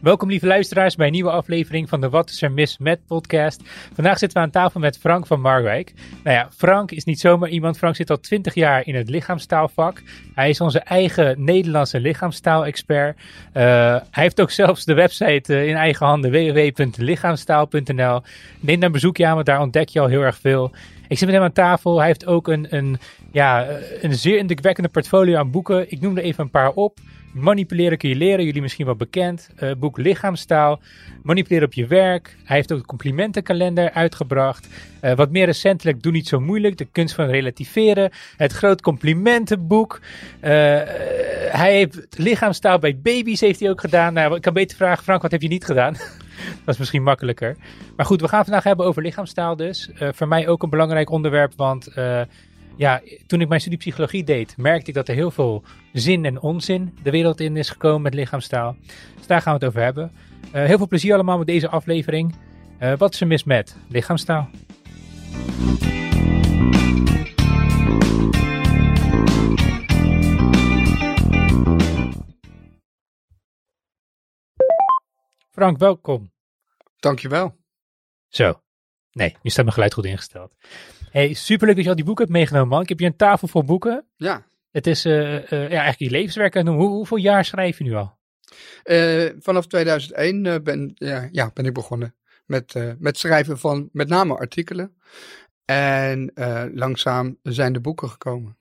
Welkom 0.00 0.28
lieve 0.28 0.46
luisteraars 0.46 0.94
bij 0.94 1.06
een 1.06 1.12
nieuwe 1.12 1.30
aflevering 1.30 1.88
van 1.88 2.00
de 2.00 2.08
Wat 2.08 2.30
is 2.30 2.42
er 2.42 2.52
mis 2.52 2.78
met 2.78 3.06
podcast. 3.06 3.62
Vandaag 3.94 4.18
zitten 4.18 4.38
we 4.38 4.44
aan 4.44 4.50
tafel 4.50 4.80
met 4.80 4.98
Frank 4.98 5.26
van 5.26 5.40
Marwijk. 5.40 5.92
Nou 6.24 6.36
ja, 6.36 6.48
Frank 6.56 6.90
is 6.90 7.04
niet 7.04 7.20
zomaar 7.20 7.48
iemand. 7.48 7.78
Frank 7.78 7.96
zit 7.96 8.10
al 8.10 8.20
20 8.20 8.54
jaar 8.54 8.86
in 8.86 8.94
het 8.94 9.08
lichaamstaalvak. 9.08 10.02
Hij 10.34 10.48
is 10.48 10.60
onze 10.60 10.78
eigen 10.78 11.44
Nederlandse 11.44 12.00
lichaamstaal-expert. 12.00 13.16
Uh, 13.16 13.22
hij 14.10 14.22
heeft 14.22 14.40
ook 14.40 14.50
zelfs 14.50 14.84
de 14.84 14.94
website 14.94 15.52
uh, 15.52 15.68
in 15.68 15.74
eigen 15.74 16.06
handen 16.06 16.30
www.lichaamstaal.nl. 16.30 18.22
Neem 18.60 18.80
daar 18.80 18.90
bezoekje 18.90 19.26
aan, 19.26 19.34
want 19.34 19.46
daar 19.46 19.60
ontdek 19.60 19.88
je 19.88 20.00
al 20.00 20.06
heel 20.06 20.22
erg 20.22 20.38
veel. 20.38 20.70
Ik 21.08 21.18
zit 21.18 21.26
met 21.26 21.36
hem 21.36 21.44
aan 21.44 21.52
tafel. 21.52 21.98
Hij 21.98 22.06
heeft 22.06 22.26
ook 22.26 22.48
een, 22.48 22.66
een, 22.70 22.98
ja, 23.32 23.66
een 24.00 24.14
zeer 24.14 24.38
indrukwekkende 24.38 24.88
portfolio 24.88 25.38
aan 25.38 25.50
boeken. 25.50 25.90
Ik 25.90 26.00
noem 26.00 26.16
er 26.16 26.22
even 26.22 26.44
een 26.44 26.50
paar 26.50 26.70
op. 26.70 26.98
Manipuleren 27.32 27.98
kun 27.98 28.08
je 28.08 28.16
leren, 28.16 28.44
jullie 28.44 28.62
misschien 28.62 28.86
wel 28.86 28.96
bekend. 28.96 29.50
Uh, 29.62 29.70
boek 29.78 29.98
Lichaamstaal. 29.98 30.80
Manipuleren 31.22 31.66
op 31.66 31.72
je 31.72 31.86
werk. 31.86 32.36
Hij 32.44 32.56
heeft 32.56 32.72
ook 32.72 32.78
een 32.78 32.86
complimentenkalender 32.86 33.90
uitgebracht. 33.90 34.68
Uh, 35.02 35.12
wat 35.12 35.30
meer 35.30 35.46
recentelijk, 35.46 36.02
Doe 36.02 36.12
niet 36.12 36.28
zo 36.28 36.40
moeilijk. 36.40 36.76
De 36.76 36.84
kunst 36.92 37.14
van 37.14 37.26
relativeren. 37.26 38.10
Het 38.36 38.52
groot 38.52 38.80
complimentenboek. 38.80 40.00
Uh, 40.00 40.50
hij 41.50 41.72
heeft 41.72 42.18
lichaamstaal 42.18 42.78
bij 42.78 42.98
baby's 42.98 43.40
heeft 43.40 43.60
hij 43.60 43.70
ook 43.70 43.80
gedaan. 43.80 44.12
Nou, 44.12 44.34
ik 44.34 44.42
kan 44.42 44.52
beter 44.52 44.76
vragen, 44.76 45.04
Frank, 45.04 45.22
wat 45.22 45.30
heb 45.30 45.42
je 45.42 45.48
niet 45.48 45.64
gedaan? 45.64 45.92
Dat 46.64 46.74
is 46.74 46.78
misschien 46.78 47.02
makkelijker. 47.02 47.56
Maar 47.96 48.06
goed, 48.06 48.20
we 48.20 48.28
gaan 48.28 48.44
vandaag 48.44 48.64
hebben 48.64 48.86
over 48.86 49.02
lichaamstaal 49.02 49.56
dus. 49.56 49.90
voor 49.94 50.28
mij 50.28 50.48
ook 50.48 50.62
een 50.62 50.70
belangrijk 50.70 51.10
onderwerp, 51.10 51.52
want 51.56 51.88
ja, 52.76 53.00
toen 53.26 53.40
ik 53.40 53.48
mijn 53.48 53.60
studie 53.60 53.78
psychologie 53.78 54.24
deed, 54.24 54.56
merkte 54.56 54.88
ik 54.88 54.94
dat 54.94 55.08
er 55.08 55.14
heel 55.14 55.30
veel 55.30 55.62
zin 55.92 56.24
en 56.24 56.40
onzin 56.40 56.98
de 57.02 57.10
wereld 57.10 57.40
in 57.40 57.56
is 57.56 57.70
gekomen 57.70 58.02
met 58.02 58.14
lichaamstaal. 58.14 58.76
Dus 59.16 59.26
daar 59.26 59.42
gaan 59.42 59.52
we 59.52 59.58
het 59.58 59.68
over 59.68 59.82
hebben. 59.82 60.12
Uh, 60.44 60.64
heel 60.64 60.76
veel 60.76 60.88
plezier 60.88 61.14
allemaal 61.14 61.38
met 61.38 61.46
deze 61.46 61.68
aflevering. 61.68 62.34
Uh, 62.80 62.92
wat 62.96 63.14
is 63.14 63.20
er 63.20 63.26
mis 63.26 63.44
met 63.44 63.76
lichaamstaal? 63.88 64.48
Frank, 75.50 75.78
welkom. 75.78 76.32
Dankjewel. 76.98 77.56
Zo. 78.28 78.60
Nee, 79.12 79.36
nu 79.42 79.50
staat 79.50 79.64
mijn 79.64 79.74
geluid 79.74 79.94
goed 79.94 80.04
ingesteld. 80.04 80.54
Hey, 81.10 81.32
superleuk 81.32 81.74
dat 81.74 81.84
je 81.84 81.90
al 81.90 81.96
die 81.96 82.04
boeken 82.04 82.24
hebt 82.24 82.36
meegenomen, 82.36 82.68
man. 82.68 82.82
Ik 82.82 82.88
heb 82.88 82.98
hier 82.98 83.06
een 83.06 83.16
tafel 83.16 83.48
vol 83.48 83.64
boeken. 83.64 84.04
Ja. 84.16 84.46
Het 84.70 84.86
is 84.86 85.06
uh, 85.06 85.34
uh, 85.34 85.50
ja, 85.50 85.58
eigenlijk 85.58 85.98
je 85.98 86.10
levenswerk 86.10 86.56
aan 86.56 86.66
Hoe, 86.66 86.88
hoeveel 86.88 87.16
jaar 87.16 87.44
schrijf 87.44 87.78
je 87.78 87.84
nu 87.84 87.94
al? 87.94 88.18
Uh, 88.84 89.30
vanaf 89.38 89.66
2001 89.66 90.62
ben, 90.62 90.92
ja, 90.94 91.28
ja, 91.32 91.50
ben 91.54 91.64
ik 91.64 91.72
begonnen 91.72 92.14
met, 92.46 92.74
met 92.98 93.18
schrijven 93.18 93.58
van 93.58 93.88
met 93.92 94.08
name 94.08 94.36
artikelen. 94.36 94.96
En 95.64 96.32
langzaam 96.74 97.38
zijn 97.42 97.72
de 97.72 97.80
boeken 97.80 98.08
gekomen. 98.08 98.58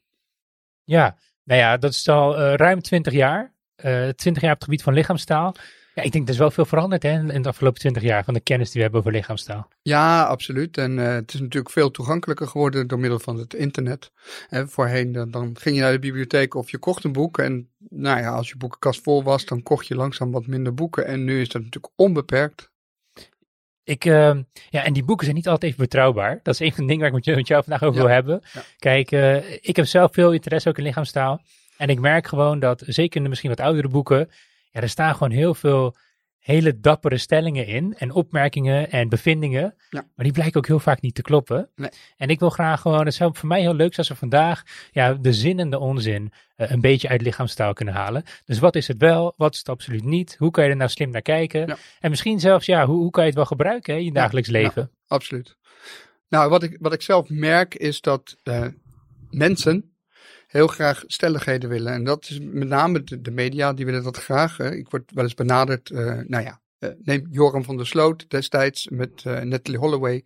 Ja, 0.83 1.17
nou 1.43 1.59
ja, 1.59 1.77
dat 1.77 1.91
is 1.91 2.07
al 2.07 2.37
ruim 2.37 2.81
20 2.81 3.13
jaar. 3.13 3.53
20 3.75 4.41
jaar 4.41 4.51
op 4.51 4.57
het 4.57 4.63
gebied 4.63 4.83
van 4.83 4.93
lichaamstaal. 4.93 5.55
Ja, 5.99 6.05
ik 6.05 6.11
denk 6.11 6.27
er 6.27 6.33
is 6.33 6.39
wel 6.39 6.51
veel 6.51 6.65
veranderd 6.65 7.03
hè, 7.03 7.33
in 7.33 7.41
de 7.41 7.49
afgelopen 7.49 7.79
twintig 7.79 8.03
jaar 8.03 8.23
van 8.23 8.33
de 8.33 8.39
kennis 8.39 8.67
die 8.67 8.75
we 8.75 8.81
hebben 8.81 8.99
over 8.99 9.11
lichaamstaal. 9.11 9.67
Ja, 9.81 10.23
absoluut. 10.23 10.77
En 10.77 10.97
uh, 10.97 11.07
het 11.07 11.33
is 11.33 11.39
natuurlijk 11.39 11.73
veel 11.73 11.91
toegankelijker 11.91 12.47
geworden 12.47 12.87
door 12.87 12.99
middel 12.99 13.19
van 13.19 13.37
het 13.37 13.53
internet. 13.53 14.11
En 14.49 14.69
voorheen 14.69 15.11
dan, 15.11 15.31
dan, 15.31 15.57
ging 15.59 15.75
je 15.75 15.81
naar 15.81 15.91
de 15.91 15.99
bibliotheek 15.99 16.55
of 16.55 16.71
je 16.71 16.77
kocht 16.77 17.03
een 17.03 17.11
boek. 17.11 17.37
En 17.37 17.69
nou 17.89 18.19
ja, 18.19 18.29
als 18.29 18.49
je 18.49 18.57
boekenkast 18.57 19.03
vol 19.03 19.23
was, 19.23 19.45
dan 19.45 19.63
kocht 19.63 19.87
je 19.87 19.95
langzaam 19.95 20.31
wat 20.31 20.47
minder 20.47 20.73
boeken. 20.73 21.05
En 21.05 21.23
nu 21.23 21.41
is 21.41 21.49
dat 21.49 21.61
natuurlijk 21.61 21.93
onbeperkt. 21.95 22.69
Ik, 23.83 24.05
uh, 24.05 24.37
ja, 24.69 24.83
en 24.83 24.93
die 24.93 25.03
boeken 25.03 25.25
zijn 25.25 25.37
niet 25.37 25.47
altijd 25.47 25.71
even 25.71 25.83
betrouwbaar. 25.83 26.39
Dat 26.43 26.53
is 26.53 26.59
een 26.59 26.73
van 26.73 26.81
de 26.81 26.89
dingen 26.89 26.99
waar 26.99 27.19
ik 27.19 27.25
met, 27.25 27.35
met 27.35 27.47
jou 27.47 27.63
vandaag 27.63 27.83
over 27.83 27.99
ja. 27.99 28.05
wil 28.05 28.13
hebben. 28.13 28.41
Ja. 28.53 28.63
Kijk, 28.77 29.11
uh, 29.11 29.51
ik 29.61 29.75
heb 29.75 29.85
zelf 29.85 30.13
veel 30.13 30.33
interesse 30.33 30.69
ook 30.69 30.77
in 30.77 30.83
lichaamstaal. 30.83 31.41
En 31.77 31.89
ik 31.89 31.99
merk 31.99 32.27
gewoon 32.27 32.59
dat, 32.59 32.83
zeker 32.85 33.17
in 33.17 33.23
de 33.23 33.29
misschien 33.29 33.49
wat 33.49 33.59
oudere 33.59 33.87
boeken, 33.87 34.29
ja, 34.69 34.81
er 34.81 34.89
staan 34.89 35.13
gewoon 35.13 35.31
heel 35.31 35.53
veel 35.53 35.95
hele 36.39 36.79
dappere 36.79 37.17
stellingen 37.17 37.67
in 37.67 37.95
en 37.97 38.11
opmerkingen 38.11 38.91
en 38.91 39.09
bevindingen. 39.09 39.75
Ja. 39.89 40.05
Maar 40.15 40.25
die 40.25 40.33
blijken 40.33 40.57
ook 40.57 40.67
heel 40.67 40.79
vaak 40.79 41.01
niet 41.01 41.15
te 41.15 41.21
kloppen. 41.21 41.69
Nee. 41.75 41.89
En 42.17 42.29
ik 42.29 42.39
wil 42.39 42.49
graag 42.49 42.81
gewoon, 42.81 43.05
het 43.05 43.13
zou 43.13 43.31
voor 43.35 43.47
mij 43.47 43.61
heel 43.61 43.73
leuk 43.73 43.93
zijn 43.93 43.97
als 43.97 44.07
we 44.07 44.15
vandaag 44.15 44.63
ja, 44.91 45.13
de 45.13 45.33
zin 45.33 45.59
en 45.59 45.69
de 45.69 45.79
onzin 45.79 46.31
uh, 46.57 46.69
een 46.69 46.81
beetje 46.81 47.09
uit 47.09 47.21
lichaamstaal 47.21 47.73
kunnen 47.73 47.93
halen. 47.93 48.23
Dus 48.45 48.59
wat 48.59 48.75
is 48.75 48.87
het 48.87 48.97
wel, 48.97 49.33
wat 49.37 49.53
is 49.53 49.59
het 49.59 49.69
absoluut 49.69 50.03
niet? 50.03 50.35
Hoe 50.37 50.51
kan 50.51 50.63
je 50.63 50.69
er 50.69 50.75
nou 50.75 50.89
slim 50.89 51.09
naar 51.09 51.21
kijken? 51.21 51.67
Ja. 51.67 51.77
En 51.99 52.09
misschien 52.09 52.39
zelfs, 52.39 52.65
ja, 52.65 52.85
hoe, 52.85 52.97
hoe 52.97 53.11
kan 53.11 53.21
je 53.21 53.29
het 53.29 53.37
wel 53.37 53.47
gebruiken 53.47 53.93
hè, 53.93 53.99
in 53.99 54.05
je 54.05 54.11
dagelijks 54.11 54.49
leven? 54.49 54.91
absoluut. 55.07 55.57
Nou, 56.29 56.49
wat 56.49 56.63
ik, 56.63 56.77
wat 56.79 56.93
ik 56.93 57.01
zelf 57.01 57.29
merk 57.29 57.75
is 57.75 58.01
dat 58.01 58.35
uh, 58.43 58.67
mensen 59.29 59.93
heel 60.49 60.67
graag 60.67 61.03
stelligheden 61.07 61.69
willen. 61.69 61.93
En 61.93 62.03
dat 62.03 62.29
is 62.29 62.39
met 62.41 62.67
name 62.67 63.03
de, 63.03 63.21
de 63.21 63.31
media, 63.31 63.73
die 63.73 63.85
willen 63.85 64.03
dat 64.03 64.17
graag. 64.17 64.57
Hè. 64.57 64.75
Ik 64.75 64.89
word 64.89 65.11
wel 65.13 65.23
eens 65.23 65.33
benaderd, 65.33 65.89
uh, 65.89 66.19
nou 66.27 66.43
ja, 66.43 66.59
uh, 66.79 66.89
neem 67.03 67.27
Joram 67.31 67.63
van 67.63 67.77
der 67.77 67.87
Sloot 67.87 68.29
destijds 68.29 68.87
met 68.87 69.23
uh, 69.27 69.39
Natalie 69.39 69.79
Holloway. 69.79 70.23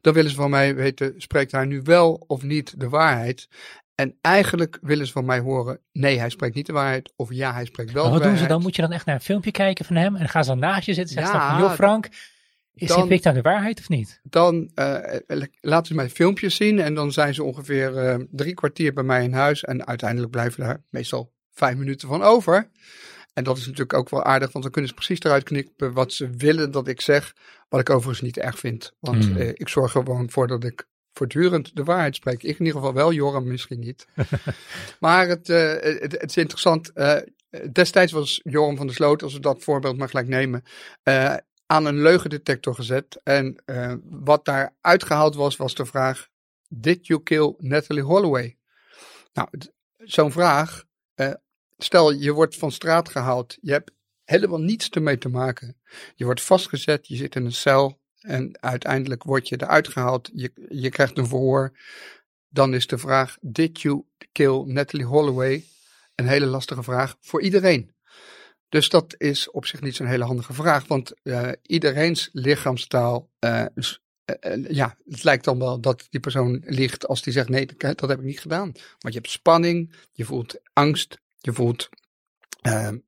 Dan 0.00 0.14
willen 0.14 0.30
ze 0.30 0.36
van 0.36 0.50
mij 0.50 0.74
weten, 0.74 1.14
spreekt 1.16 1.52
hij 1.52 1.64
nu 1.64 1.80
wel 1.82 2.24
of 2.26 2.42
niet 2.42 2.80
de 2.80 2.88
waarheid? 2.88 3.48
En 3.94 4.16
eigenlijk 4.20 4.78
willen 4.80 5.06
ze 5.06 5.12
van 5.12 5.24
mij 5.24 5.38
horen, 5.38 5.80
nee, 5.92 6.18
hij 6.18 6.30
spreekt 6.30 6.54
niet 6.54 6.66
de 6.66 6.72
waarheid. 6.72 7.12
Of 7.16 7.32
ja, 7.32 7.52
hij 7.52 7.64
spreekt 7.64 7.92
wel 7.92 8.02
maar 8.02 8.12
de 8.12 8.18
wat 8.18 8.26
waarheid. 8.26 8.38
doen 8.38 8.48
ze 8.48 8.54
dan? 8.54 8.62
Moet 8.62 8.76
je 8.76 8.82
dan 8.82 8.92
echt 8.92 9.06
naar 9.06 9.14
een 9.14 9.20
filmpje 9.20 9.50
kijken 9.50 9.84
van 9.84 9.96
hem? 9.96 10.16
En 10.16 10.28
gaan 10.28 10.44
ze 10.44 10.50
dan 10.50 10.58
naast 10.58 10.86
je 10.86 10.94
zitten 10.94 11.16
en 11.16 11.22
zeggen 11.22 11.40
ja, 11.40 11.50
van, 11.50 11.60
joh 11.60 11.72
Frank, 11.72 12.08
is 12.74 12.88
dan, 12.88 13.26
aan 13.26 13.34
de 13.34 13.42
waarheid 13.42 13.78
of 13.78 13.88
niet? 13.88 14.20
Dan 14.22 14.70
uh, 14.74 14.98
laten 15.60 15.86
ze 15.86 15.94
mij 15.94 16.10
filmpjes 16.10 16.56
zien 16.56 16.78
en 16.78 16.94
dan 16.94 17.12
zijn 17.12 17.34
ze 17.34 17.42
ongeveer 17.42 18.04
uh, 18.04 18.24
drie 18.30 18.54
kwartier 18.54 18.92
bij 18.92 19.04
mij 19.04 19.24
in 19.24 19.32
huis. 19.32 19.64
En 19.64 19.86
uiteindelijk 19.86 20.30
blijven 20.30 20.64
daar 20.64 20.82
meestal 20.90 21.32
vijf 21.50 21.76
minuten 21.76 22.08
van 22.08 22.22
over. 22.22 22.70
En 23.32 23.44
dat 23.44 23.56
is 23.56 23.62
natuurlijk 23.62 23.92
ook 23.92 24.10
wel 24.10 24.24
aardig, 24.24 24.52
want 24.52 24.64
dan 24.64 24.72
kunnen 24.72 24.90
ze 24.90 24.96
precies 24.96 25.20
eruit 25.20 25.42
knippen 25.42 25.92
wat 25.92 26.12
ze 26.12 26.30
willen 26.30 26.70
dat 26.70 26.88
ik 26.88 27.00
zeg. 27.00 27.34
Wat 27.68 27.80
ik 27.80 27.90
overigens 27.90 28.20
niet 28.20 28.38
erg 28.38 28.58
vind. 28.58 28.92
Want 29.00 29.24
Hmm. 29.24 29.36
uh, 29.36 29.48
ik 29.48 29.68
zorg 29.68 29.94
er 29.94 30.02
gewoon 30.02 30.30
voor 30.30 30.46
dat 30.46 30.64
ik 30.64 30.88
voortdurend 31.12 31.76
de 31.76 31.84
waarheid 31.84 32.14
spreek. 32.14 32.42
Ik 32.42 32.58
in 32.58 32.64
ieder 32.64 32.80
geval 32.80 32.94
wel, 32.94 33.12
Joram 33.12 33.46
misschien 33.46 33.80
niet. 33.80 34.06
maar 35.00 35.28
het, 35.28 35.46
het, 35.46 36.00
het, 36.00 36.30
is 36.30 36.36
interessant. 36.36 36.92
Destijds 37.72 38.12
was 38.12 38.40
Joram 38.42 38.76
van 38.76 38.86
der 38.86 38.94
Sloot, 38.94 39.22
als 39.22 39.32
we 39.32 39.40
dat 39.40 39.62
voorbeeld 39.62 39.96
maar 39.96 40.08
gelijk 40.08 40.28
nemen, 40.28 40.62
uh, 41.04 41.34
aan 41.66 41.84
een 41.84 42.02
leugendetector 42.02 42.74
gezet. 42.74 43.20
En 43.22 43.62
uh, 43.66 43.94
wat 44.02 44.44
daar 44.44 44.74
uitgehaald 44.80 45.34
was, 45.34 45.56
was 45.56 45.74
de 45.74 45.86
vraag: 45.86 46.28
Did 46.68 47.06
you 47.06 47.22
kill 47.22 47.54
Natalie 47.58 48.02
Holloway? 48.02 48.56
Nou, 49.32 49.48
zo'n 49.98 50.32
vraag. 50.32 50.84
Uh, 51.16 51.32
stel, 51.78 52.12
je 52.12 52.32
wordt 52.32 52.56
van 52.56 52.72
straat 52.72 53.08
gehaald. 53.08 53.58
Je 53.60 53.72
hebt 53.72 53.92
helemaal 54.24 54.60
niets 54.60 54.88
ermee 54.88 55.18
te 55.18 55.28
maken. 55.28 55.76
Je 56.14 56.24
wordt 56.24 56.42
vastgezet, 56.42 57.08
je 57.08 57.16
zit 57.16 57.34
in 57.34 57.44
een 57.44 57.52
cel. 57.52 58.00
En 58.20 58.60
uiteindelijk 58.60 59.22
word 59.22 59.48
je 59.48 59.62
eruit 59.62 59.88
gehaald. 59.88 60.30
Je, 60.32 60.52
je 60.68 60.90
krijgt 60.90 61.18
een 61.18 61.26
verhoor. 61.26 61.78
Dan 62.48 62.74
is 62.74 62.86
de 62.86 62.98
vraag: 62.98 63.36
Did 63.40 63.80
you 63.80 64.04
kill 64.32 64.62
Natalie 64.66 65.06
Holloway? 65.06 65.64
Een 66.14 66.26
hele 66.26 66.46
lastige 66.46 66.82
vraag 66.82 67.16
voor 67.20 67.42
iedereen. 67.42 67.94
Dus 68.72 68.88
dat 68.88 69.14
is 69.18 69.50
op 69.50 69.66
zich 69.66 69.80
niet 69.80 69.96
zo'n 69.96 70.06
hele 70.06 70.24
handige 70.24 70.52
vraag, 70.52 70.86
want 70.86 71.12
uh, 71.22 71.52
iedereens 71.62 72.28
lichaamstaal, 72.32 73.30
uh, 73.40 73.64
uh, 73.74 74.68
ja, 74.68 74.96
het 75.08 75.24
lijkt 75.24 75.44
dan 75.44 75.58
wel 75.58 75.80
dat 75.80 76.06
die 76.10 76.20
persoon 76.20 76.62
ligt 76.64 77.06
als 77.06 77.22
die 77.22 77.32
zegt 77.32 77.48
nee, 77.48 77.66
dat 77.76 78.00
heb 78.00 78.18
ik 78.18 78.24
niet 78.24 78.40
gedaan. 78.40 78.72
Want 78.72 79.14
je 79.14 79.20
hebt 79.20 79.30
spanning, 79.30 79.92
je 80.12 80.24
voelt 80.24 80.60
angst, 80.72 81.18
je 81.38 81.52
voelt 81.52 81.88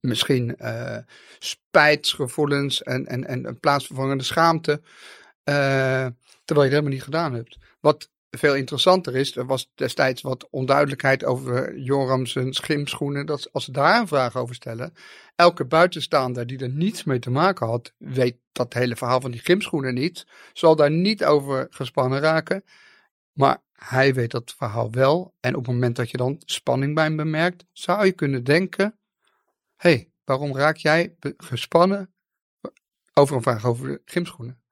misschien 0.00 0.56
spijtsgevoelens 1.38 2.82
en, 2.82 3.06
en, 3.06 3.26
en 3.26 3.46
een 3.46 3.60
plaatsvervangende 3.60 4.24
schaamte, 4.24 4.82
terwijl 5.44 6.14
je 6.44 6.62
het 6.62 6.70
helemaal 6.70 6.90
niet 6.90 7.02
gedaan 7.02 7.34
hebt. 7.34 7.58
Wat 7.80 8.10
veel 8.38 8.54
interessanter 8.54 9.16
is, 9.16 9.36
er 9.36 9.46
was 9.46 9.70
destijds 9.74 10.22
wat 10.22 10.48
onduidelijkheid 10.50 11.24
over 11.24 11.78
Joram 11.78 12.26
zijn 12.26 12.52
schimschoenen. 12.52 13.26
Dat 13.26 13.52
als 13.52 13.64
ze 13.64 13.72
daar 13.72 14.00
een 14.00 14.08
vraag 14.08 14.36
over 14.36 14.54
stellen, 14.54 14.94
elke 15.36 15.64
buitenstaander 15.64 16.46
die 16.46 16.58
er 16.58 16.70
niets 16.70 17.04
mee 17.04 17.18
te 17.18 17.30
maken 17.30 17.66
had, 17.66 17.92
weet 17.98 18.36
dat 18.52 18.74
hele 18.74 18.96
verhaal 18.96 19.20
van 19.20 19.30
die 19.30 19.40
gymschoenen 19.40 19.94
niet, 19.94 20.26
zal 20.52 20.76
daar 20.76 20.90
niet 20.90 21.24
over 21.24 21.66
gespannen 21.70 22.20
raken. 22.20 22.64
Maar 23.32 23.62
hij 23.72 24.14
weet 24.14 24.30
dat 24.30 24.54
verhaal 24.56 24.90
wel. 24.90 25.34
En 25.40 25.56
op 25.56 25.64
het 25.64 25.74
moment 25.74 25.96
dat 25.96 26.10
je 26.10 26.16
dan 26.16 26.42
spanning 26.44 26.94
bij 26.94 27.04
hem 27.04 27.16
bemerkt, 27.16 27.64
zou 27.72 28.04
je 28.04 28.12
kunnen 28.12 28.44
denken: 28.44 28.98
hé, 29.76 29.90
hey, 29.90 30.10
waarom 30.24 30.56
raak 30.56 30.76
jij 30.76 31.16
gespannen 31.36 32.14
over 33.14 33.36
een 33.36 33.42
vraag 33.42 33.64
over 33.64 33.86
de 33.88 34.02
gymschoenen? 34.04 34.63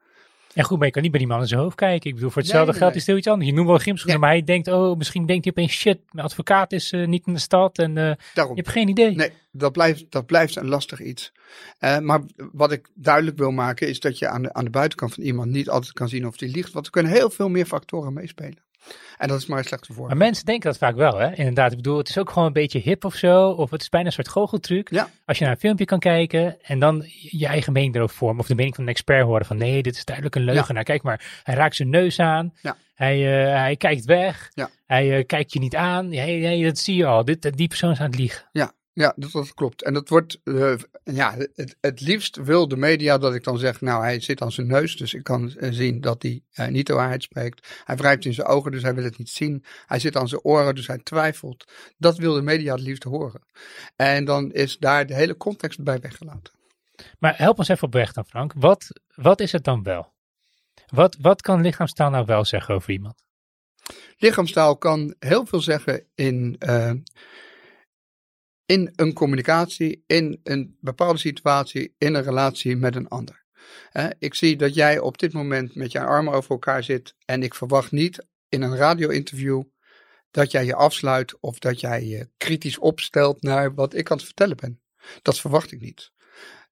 En 0.54 0.64
goed, 0.64 0.78
maar 0.78 0.86
je 0.86 0.92
kan 0.92 1.02
niet 1.02 1.10
bij 1.10 1.20
die 1.20 1.28
man 1.28 1.40
in 1.40 1.46
zijn 1.46 1.60
hoofd 1.60 1.76
kijken. 1.76 2.08
Ik 2.08 2.14
bedoel, 2.14 2.30
voor 2.30 2.42
hetzelfde 2.42 2.72
Nee, 2.72 2.80
nee, 2.80 2.90
geld 2.90 2.90
nee. 2.90 3.00
is 3.00 3.06
het 3.06 3.10
heel 3.10 3.16
iets 3.16 3.26
anders. 3.26 3.48
Je 3.48 3.54
noemt 3.54 3.68
wel 3.68 3.78
gymschoenen, 3.78 4.20
maar 4.20 4.30
hij 4.30 4.42
denkt, 4.44 4.68
oh, 4.68 4.96
misschien 4.96 5.26
denkt 5.26 5.44
hij 5.44 5.52
opeens, 5.52 5.72
shit, 5.72 5.98
mijn 6.10 6.26
advocaat 6.26 6.72
is 6.72 6.92
eh, 6.92 7.06
niet 7.06 7.26
in 7.26 7.32
de 7.32 7.38
stad 7.38 7.78
en 7.78 7.94
Daarom. 7.94 8.16
je 8.34 8.62
hebt 8.62 8.68
geen 8.68 8.88
idee. 8.88 9.14
Nee, 9.14 9.32
dat 9.52 9.72
blijft, 9.72 10.04
dat 10.08 10.26
blijft 10.26 10.56
een 10.56 10.68
lastig 10.68 11.00
iets. 11.00 11.32
Eh, 11.78 11.98
maar 11.98 12.20
wat 12.52 12.72
ik 12.72 12.88
duidelijk 12.94 13.38
wil 13.38 13.50
maken 13.50 13.88
is 13.88 14.00
dat 14.00 14.18
je 14.18 14.28
aan 14.28 14.42
de, 14.42 14.52
aan 14.52 14.64
de 14.64 14.70
buitenkant 14.70 15.14
van 15.14 15.22
iemand 15.22 15.50
niet 15.50 15.68
altijd 15.68 15.92
kan 15.92 16.08
zien 16.08 16.26
of 16.26 16.36
die 16.36 16.50
liegt. 16.50 16.72
Want 16.72 16.86
er 16.86 16.92
kunnen 16.92 17.12
heel 17.12 17.30
veel 17.30 17.48
meer 17.48 17.66
factoren 17.66 18.12
meespelen. 18.12 18.58
En 19.18 19.28
dat 19.28 19.38
is 19.38 19.46
maar 19.46 19.58
een 19.58 19.64
slechte 19.64 19.92
voor. 19.92 20.06
Maar 20.06 20.16
mensen 20.16 20.44
denken 20.44 20.70
dat 20.70 20.78
vaak 20.78 20.94
wel, 20.94 21.18
hè? 21.18 21.34
Inderdaad, 21.34 21.70
ik 21.70 21.76
bedoel, 21.76 21.98
het 21.98 22.08
is 22.08 22.18
ook 22.18 22.30
gewoon 22.30 22.46
een 22.46 22.52
beetje 22.52 22.78
hip 22.78 23.04
of 23.04 23.14
zo. 23.14 23.48
Of 23.48 23.70
het 23.70 23.80
is 23.80 23.88
bijna 23.88 24.06
een 24.06 24.12
soort 24.12 24.28
goocheltruc. 24.28 24.90
Ja. 24.90 25.10
Als 25.24 25.38
je 25.38 25.44
naar 25.44 25.52
een 25.52 25.60
filmpje 25.60 25.84
kan 25.84 25.98
kijken 25.98 26.62
en 26.62 26.78
dan 26.78 27.04
je 27.30 27.46
eigen 27.46 27.72
mening 27.72 27.94
erover 27.94 28.16
vormen. 28.16 28.40
Of 28.40 28.46
de 28.46 28.54
mening 28.54 28.74
van 28.74 28.84
een 28.84 28.90
expert 28.90 29.24
horen 29.24 29.46
van 29.46 29.56
nee, 29.56 29.82
dit 29.82 29.96
is 29.96 30.04
duidelijk 30.04 30.36
een 30.36 30.44
leugenaar. 30.44 30.84
Kijk 30.84 31.02
maar, 31.02 31.40
hij 31.42 31.54
raakt 31.54 31.76
zijn 31.76 31.90
neus 31.90 32.18
aan. 32.18 32.52
Ja. 32.62 32.76
Hij, 32.94 33.44
eh, 33.44 33.56
hij 33.58 33.76
kijkt 33.76 34.04
weg. 34.04 34.50
Hij 34.86 35.18
eh, 35.18 35.26
kijkt 35.26 35.52
je 35.52 35.58
niet 35.58 35.76
aan. 35.76 36.10
Ja, 36.10 36.64
dat 36.64 36.78
zie 36.78 36.96
je 36.96 37.06
al. 37.06 37.24
Dit, 37.24 37.56
die 37.56 37.68
persoon 37.68 37.90
is 37.90 38.00
aan 38.00 38.10
het 38.10 38.18
liegen. 38.18 38.48
Ja, 38.52 38.72
dat, 38.94 39.14
dat 39.32 39.54
klopt. 39.54 39.82
En 39.82 39.94
dat 39.94 40.08
wordt, 40.08 40.40
eh, 40.44 40.74
ja, 41.04 41.36
het, 41.54 41.76
het 41.80 42.00
liefst 42.00 42.36
wil 42.36 42.68
de 42.68 42.76
media 42.76 43.18
dat 43.18 43.34
ik 43.34 43.44
dan 43.44 43.58
zeg, 43.58 43.80
nou, 43.80 44.02
hij 44.02 44.20
zit 44.20 44.42
aan 44.42 44.52
zijn 44.52 44.66
neus, 44.66 44.96
dus 44.96 45.14
ik 45.14 45.24
kan 45.24 45.52
eh, 45.56 45.72
zien 45.72 46.00
dat 46.00 46.22
hij 46.22 46.42
eh, 46.52 46.68
niet 46.68 46.86
de 46.86 46.92
waarheid 46.92 47.22
spreekt. 47.22 47.82
Hij 47.84 47.96
wrijft 47.96 48.24
in 48.24 48.34
zijn 48.34 48.46
ogen, 48.46 48.70
dus 48.70 48.82
hij 48.82 48.94
wil 48.94 49.04
het 49.04 49.18
niet 49.18 49.30
zien. 49.30 49.64
Hij 49.86 49.98
zit 49.98 50.16
aan 50.16 50.28
zijn 50.28 50.42
oren, 50.42 50.74
dus 50.74 50.86
hij 50.86 50.98
twijfelt. 50.98 51.72
Dat 51.98 52.16
wil 52.16 52.34
de 52.34 52.42
media 52.42 52.72
het 52.74 52.82
liefst 52.82 53.02
horen. 53.02 53.42
En 53.96 54.24
dan 54.24 54.52
is 54.52 54.78
daar 54.78 55.06
de 55.06 55.14
hele 55.14 55.36
context 55.36 55.82
bij 55.82 56.00
weggelaten. 56.00 56.52
Maar 57.18 57.36
help 57.36 57.58
ons 57.58 57.68
even 57.68 57.86
op 57.86 57.92
weg 57.92 58.12
dan, 58.12 58.24
Frank. 58.24 58.52
Wat, 58.56 59.00
wat 59.14 59.40
is 59.40 59.52
het 59.52 59.64
dan 59.64 59.82
wel? 59.82 60.12
Wat, 60.86 61.16
wat 61.20 61.42
kan 61.42 61.60
lichaamstaal 61.60 62.10
nou 62.10 62.24
wel 62.24 62.44
zeggen 62.44 62.74
over 62.74 62.90
iemand? 62.90 63.22
Lichaamstaal 64.16 64.76
kan 64.76 65.14
heel 65.18 65.46
veel 65.46 65.60
zeggen 65.60 66.06
in, 66.14 66.56
in 68.66 68.92
een 68.96 69.12
communicatie, 69.12 70.04
in 70.06 70.40
een 70.42 70.76
bepaalde 70.80 71.18
situatie, 71.18 71.94
in 71.98 72.14
een 72.14 72.22
relatie 72.22 72.76
met 72.76 72.96
een 72.96 73.08
ander. 73.08 73.44
Ik 74.18 74.34
zie 74.34 74.56
dat 74.56 74.74
jij 74.74 74.98
op 74.98 75.18
dit 75.18 75.32
moment 75.32 75.74
met 75.74 75.92
je 75.92 76.00
armen 76.00 76.32
over 76.32 76.50
elkaar 76.50 76.84
zit 76.84 77.14
en 77.24 77.42
ik 77.42 77.54
verwacht 77.54 77.92
niet 77.92 78.26
in 78.48 78.62
een 78.62 78.76
radio-interview 78.76 79.62
dat 80.30 80.50
jij 80.50 80.64
je 80.64 80.74
afsluit 80.74 81.40
of 81.40 81.58
dat 81.58 81.80
jij 81.80 82.04
je 82.04 82.28
kritisch 82.36 82.78
opstelt 82.78 83.42
naar 83.42 83.74
wat 83.74 83.94
ik 83.94 84.10
aan 84.10 84.16
het 84.16 84.26
vertellen 84.26 84.56
ben. 84.56 84.80
Dat 85.22 85.40
verwacht 85.40 85.72
ik 85.72 85.80
niet. 85.80 86.12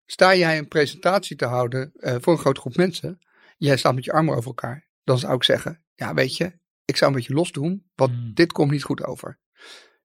Sta 0.07 0.35
jij 0.35 0.59
een 0.59 0.69
presentatie 0.69 1.37
te 1.37 1.45
houden 1.45 1.93
eh, 1.95 2.17
voor 2.21 2.33
een 2.33 2.39
grote 2.39 2.61
groep 2.61 2.77
mensen, 2.77 3.19
jij 3.57 3.77
staat 3.77 3.95
met 3.95 4.05
je 4.05 4.13
armen 4.13 4.35
over 4.35 4.47
elkaar, 4.47 4.89
dan 5.05 5.19
zou 5.19 5.35
ik 5.35 5.45
zeggen, 5.45 5.85
ja 5.95 6.15
weet 6.15 6.37
je, 6.37 6.59
ik 6.85 6.97
zou 6.97 7.11
een 7.11 7.17
beetje 7.17 7.35
los 7.35 7.53
doen, 7.53 7.91
want 7.95 8.11
Hmm. 8.11 8.35
dit 8.35 8.53
komt 8.53 8.71
niet 8.71 8.83
goed 8.83 9.05
over. 9.05 9.39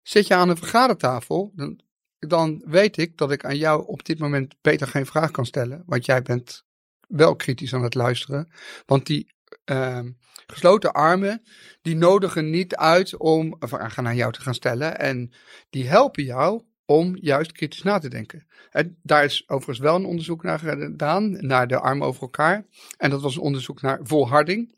Zit 0.06 0.28
je 0.28 0.34
aan 0.34 0.50
een 0.50 0.58
vergadertafel, 0.58 1.52
dan, 1.56 1.80
dan 2.20 2.62
weet 2.66 2.98
ik 2.98 3.18
dat 3.18 3.32
ik 3.32 3.46
aan 3.46 3.58
jou 3.58 3.88
op 3.88 4.06
dit 4.06 4.20
moment 4.20 4.56
beter 4.62 4.88
geen 4.88 5.06
vraag 5.06 5.32
kan 5.32 5.46
stellen, 5.46 5.84
want 5.86 6.06
jij 6.06 6.22
bent 6.22 6.66
wel 7.08 7.36
kritisch 7.36 7.74
aan 7.74 7.84
het 7.84 7.94
luisteren. 7.94 8.52
Want 8.86 9.06
die 9.06 9.34
ehm, 9.64 10.12
gesloten 10.48 10.94
armen, 10.94 11.44
die 11.82 11.96
nodigen 11.96 12.50
niet 12.50 12.76
uit 12.76 13.18
om 13.18 13.56
vragen 13.60 14.04
naar 14.04 14.16
jou 14.16 14.32
te 14.32 14.42
gaan 14.42 14.54
stellen 14.54 15.00
en 15.00 15.34
die 15.70 15.88
helpen 15.88 16.24
jou 16.24 16.62
om 16.86 17.18
juist 17.22 17.52
kritisch 17.52 17.84
na 17.84 17.98
te 17.98 18.10
denken. 18.10 18.48
En 18.72 18.98
daar 19.04 19.24
is 19.24 19.44
overigens 19.50 19.80
wel 19.80 19.96
een 19.96 20.06
onderzoek 20.06 20.44
naar 20.44 20.60
gedaan, 20.60 21.46
naar 21.46 21.68
de 21.68 21.80
armen 21.80 22.08
over 22.08 22.22
elkaar. 22.22 22.66
En 22.98 23.10
dat 23.10 23.22
was 23.22 23.36
een 23.36 23.42
onderzoek 23.42 23.82
naar 23.82 24.00
volharding, 24.04 24.76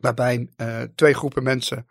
waarbij 0.00 0.48
eh, 0.56 0.82
twee 0.94 1.14
groepen 1.14 1.42
mensen 1.42 1.86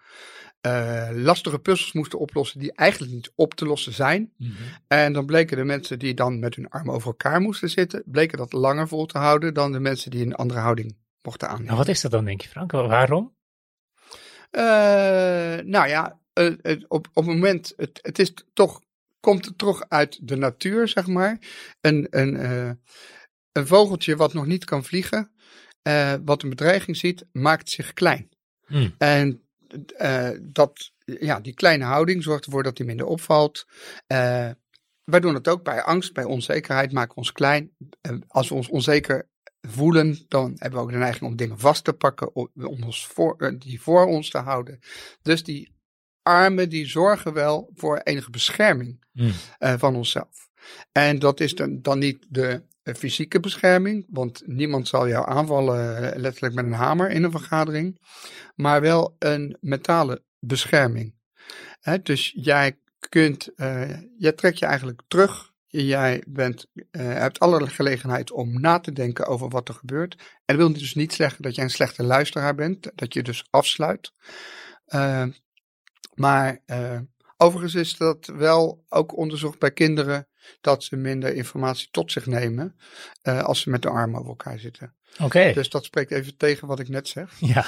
eh, 0.61 1.09
lastige 1.13 1.59
puzzels 1.59 1.91
moesten 1.91 2.19
oplossen 2.19 2.59
die 2.59 2.71
eigenlijk 2.73 3.13
niet 3.13 3.31
op 3.35 3.53
te 3.53 3.65
lossen 3.65 3.93
zijn. 3.93 4.33
En 4.87 5.13
dan 5.13 5.25
bleken 5.25 5.57
de 5.57 5.63
mensen 5.63 5.99
die 5.99 6.13
dan 6.13 6.39
met 6.39 6.55
hun 6.55 6.69
armen 6.69 6.93
over 6.93 7.07
elkaar 7.07 7.41
moesten 7.41 7.69
zitten, 7.69 8.03
bleken 8.05 8.37
dat 8.37 8.53
langer 8.53 8.87
vol 8.87 9.05
te 9.05 9.17
houden 9.17 9.53
dan 9.53 9.71
de 9.71 9.79
mensen 9.79 10.11
die 10.11 10.25
een 10.25 10.35
andere 10.35 10.59
houding 10.59 10.97
mochten 11.21 11.47
aannemen. 11.47 11.67
Nou, 11.67 11.77
wat 11.77 11.87
is 11.87 12.01
dat 12.01 12.11
dan, 12.11 12.25
denk 12.25 12.41
je, 12.41 12.49
Frank? 12.49 12.71
Waarom? 12.71 13.35
Eh, 14.49 14.61
nou 15.65 15.87
ja, 15.87 16.19
eh, 16.33 16.53
op, 16.87 17.07
op 17.13 17.25
het 17.25 17.25
moment, 17.25 17.73
het, 17.75 17.99
het 18.01 18.19
is 18.19 18.33
toch, 18.53 18.81
komt 19.19 19.45
het 19.45 19.57
toch 19.57 19.85
uit 19.89 20.27
de 20.27 20.35
natuur, 20.35 20.87
zeg 20.87 21.07
maar. 21.07 21.39
Een, 21.81 22.07
een, 22.09 22.49
een 23.51 23.67
vogeltje 23.67 24.15
wat 24.15 24.33
nog 24.33 24.45
niet 24.45 24.65
kan 24.65 24.83
vliegen, 24.83 25.31
wat 26.25 26.43
een 26.43 26.49
bedreiging 26.49 26.97
ziet, 26.97 27.25
maakt 27.31 27.69
zich 27.69 27.93
klein. 27.93 28.29
Hmm. 28.65 28.95
En 28.97 29.46
eh, 29.97 30.29
dat, 30.41 30.91
ja, 31.05 31.39
die 31.39 31.53
kleine 31.53 31.83
houding 31.83 32.23
zorgt 32.23 32.45
ervoor 32.45 32.63
dat 32.63 32.77
hij 32.77 32.87
minder 32.87 33.05
opvalt. 33.05 33.67
Eh, 34.07 34.49
wij 35.03 35.19
doen 35.19 35.33
het 35.33 35.47
ook 35.47 35.63
bij 35.63 35.81
angst, 35.81 36.13
bij 36.13 36.23
onzekerheid, 36.23 36.91
maken 36.91 37.09
we 37.09 37.15
ons 37.15 37.31
klein. 37.31 37.71
Eh, 38.01 38.17
als 38.27 38.49
we 38.49 38.55
ons 38.55 38.69
onzeker 38.69 39.29
voelen, 39.61 40.25
dan 40.27 40.53
hebben 40.55 40.79
we 40.79 40.85
ook 40.85 40.91
de 40.91 40.97
neiging 40.97 41.29
om 41.29 41.35
dingen 41.35 41.59
vast 41.59 41.83
te 41.83 41.93
pakken, 41.93 42.35
om, 42.35 42.49
om 42.53 42.83
ons 42.83 43.07
voor, 43.07 43.55
die 43.59 43.81
voor 43.81 44.05
ons 44.05 44.29
te 44.29 44.37
houden. 44.37 44.79
Dus 45.21 45.43
die 45.43 45.75
armen 46.21 46.69
die 46.69 46.85
zorgen 46.85 47.33
wel 47.33 47.71
voor 47.73 47.97
enige 47.97 48.29
bescherming 48.29 49.05
Hmm. 49.11 49.31
van 49.79 49.95
onszelf. 49.95 50.49
En 50.91 51.19
dat 51.19 51.39
is 51.39 51.55
dan, 51.55 51.81
dan 51.81 51.99
niet 51.99 52.25
de 52.29 52.63
fysieke 52.95 53.39
bescherming, 53.39 54.05
want 54.09 54.43
niemand 54.45 54.87
zal 54.87 55.07
jou 55.07 55.27
aanvallen 55.29 55.97
eh, 55.97 56.19
letterlijk 56.19 56.55
met 56.55 56.65
een 56.65 56.71
hamer 56.71 57.09
in 57.09 57.23
een 57.23 57.31
vergadering, 57.31 57.99
maar 58.55 58.81
wel 58.81 59.15
een 59.19 59.57
mentale 59.61 60.23
bescherming. 60.39 61.15
Dus 62.03 62.33
jij 62.35 62.79
kunt, 63.09 63.53
eh, 63.55 64.01
jij 64.17 64.31
trekt 64.31 64.59
je 64.59 64.65
eigenlijk 64.65 65.01
terug. 65.07 65.51
Jij 65.67 66.23
bent, 66.27 66.65
eh, 66.91 67.01
hebt 67.01 67.39
alle 67.39 67.67
gelegenheid 67.67 68.31
om 68.31 68.61
na 68.61 68.79
te 68.79 68.91
denken 68.91 69.25
over 69.25 69.49
wat 69.49 69.67
er 69.67 69.73
gebeurt. 69.73 70.15
En 70.45 70.57
dat 70.57 70.57
wil 70.57 70.73
dus 70.73 70.95
niet 70.95 71.13
zeggen 71.13 71.41
dat 71.41 71.55
jij 71.55 71.63
een 71.63 71.69
slechte 71.69 72.03
luisteraar 72.03 72.55
bent, 72.55 72.91
dat 72.95 73.13
je 73.13 73.23
dus 73.23 73.47
afsluit. 73.49 74.11
Maar 76.13 76.61
overigens 77.37 77.75
is 77.75 77.97
dat 77.97 78.25
wel 78.25 78.85
ook 78.89 79.17
onderzocht 79.17 79.59
bij 79.59 79.71
kinderen 79.71 80.27
dat 80.61 80.83
ze 80.83 80.95
minder 80.95 81.35
informatie 81.35 81.87
tot 81.91 82.11
zich 82.11 82.25
nemen 82.25 82.75
eh, 83.21 83.43
als 83.43 83.61
ze 83.61 83.69
met 83.69 83.81
de 83.81 83.89
armen 83.89 84.19
over 84.19 84.29
elkaar 84.29 84.59
zitten. 84.59 84.93
Oké, 85.21 85.51
Dus 85.53 85.69
dat 85.69 85.85
spreekt 85.85 86.11
even 86.11 86.37
tegen 86.37 86.67
wat 86.67 86.79
ik 86.79 86.89
net 86.89 87.07
zeg. 87.07 87.33
ja. 87.55 87.65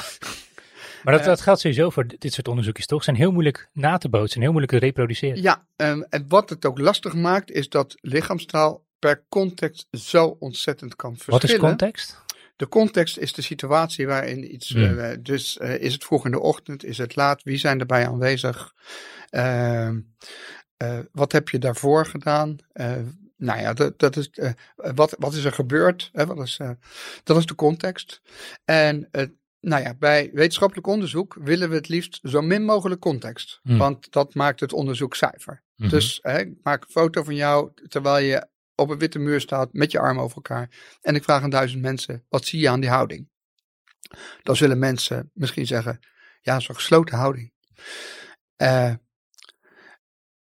Maar 1.04 1.14
dat, 1.14 1.22
Eh, 1.22 1.28
dat 1.28 1.42
geldt 1.42 1.62
sowieso 1.62 1.90
voor 1.90 2.08
dit 2.18 2.34
soort 2.34 2.48
onderzoekjes, 2.48 2.86
toch? 2.86 3.04
Zijn 3.04 3.16
heel 3.16 3.32
moeilijk 3.32 3.70
na 3.74 3.98
te 3.98 4.10
bootsen 4.10 4.36
en 4.36 4.42
heel 4.42 4.52
moeilijk 4.52 4.74
te 4.74 4.86
reproduceren. 4.86 5.42
Ja, 5.42 5.66
ehm, 5.76 6.02
en 6.10 6.26
wat 6.28 6.50
het 6.50 6.66
ook 6.66 6.80
lastig 6.80 7.14
maakt, 7.14 7.52
is 7.52 7.70
dat 7.70 7.96
lichaamstaal 8.02 8.84
per 9.00 9.24
context 9.30 9.88
zo 9.92 10.36
ontzettend 10.40 10.96
kan 10.96 11.18
verschillen. 11.18 11.42
Wat 11.42 11.50
is 11.50 11.58
context? 11.58 12.18
De 12.56 12.68
context 12.68 13.18
is 13.18 13.34
de 13.34 13.42
situatie 13.42 14.08
waarin 14.08 14.54
iets. 14.54 14.70
Hmm. 14.70 15.00
eh, 15.00 15.18
dus 15.20 15.58
is 15.58 15.94
het 15.94 16.04
vroeg 16.04 16.26
in 16.26 16.32
de 16.32 16.40
ochtend, 16.40 16.84
is 16.84 16.98
het 16.98 17.16
laat, 17.16 17.44
wie 17.44 17.58
zijn 17.58 17.80
erbij 17.80 18.08
aanwezig? 18.08 18.74
Ehm, 19.30 20.00
eh, 20.80 21.00
wat 21.12 21.32
heb 21.32 21.50
je 21.50 21.60
daarvoor 21.60 22.06
gedaan? 22.06 22.58
Eh, 22.72 22.96
nou 23.38 23.60
ja, 23.60 23.74
dat, 23.74 24.00
dat 24.00 24.16
is, 24.16 24.30
eh, 24.30 24.52
wat, 24.76 25.16
wat 25.18 25.34
is 25.34 25.44
er 25.44 25.52
gebeurd? 25.52 26.10
Hè? 26.14 26.26
Wat 26.26 26.40
is, 26.40 26.60
dat 27.24 27.38
is 27.38 27.46
de 27.46 27.56
context. 27.56 28.22
En 28.66 29.10
nou 29.60 29.84
ja, 29.84 29.94
bij 29.94 30.30
wetenschappelijk 30.34 30.88
onderzoek 30.88 31.38
willen 31.40 31.70
we 31.70 31.76
het 31.76 31.88
liefst 31.88 32.20
zo 32.24 32.42
min 32.42 32.66
mogelijk 32.66 33.02
context. 33.02 33.60
Hmm. 33.64 33.78
Want 33.78 34.12
dat 34.12 34.34
maakt 34.34 34.60
het 34.60 34.74
onderzoek 34.74 35.16
zuiver. 35.16 35.64
Mhm. 35.76 35.90
Dus 35.90 36.20
hè, 36.22 36.40
ik 36.40 36.54
maak 36.64 36.84
een 36.84 36.92
foto 36.92 37.24
van 37.24 37.36
jou 37.36 37.72
terwijl 37.88 38.26
je 38.26 38.48
op 38.76 38.90
een 38.90 38.98
witte 38.98 39.20
muur 39.20 39.42
staat 39.42 39.74
met 39.74 39.92
je 39.92 40.00
armen 40.00 40.24
over 40.24 40.36
elkaar. 40.36 40.98
En 41.02 41.16
ik 41.16 41.24
vraag 41.24 41.44
aan 41.44 41.50
duizend 41.50 41.82
mensen, 41.82 42.26
wat 42.30 42.46
zie 42.46 42.60
je 42.60 42.70
aan 42.70 42.80
die 42.80 42.90
houding? 42.90 43.30
Dan 44.44 44.56
zullen 44.56 44.80
mensen 44.80 45.32
misschien 45.34 45.68
zeggen, 45.68 46.00
ja, 46.42 46.60
zo'n 46.60 46.76
gesloten 46.76 47.18
houding. 47.18 47.54
Eh, 48.56 48.94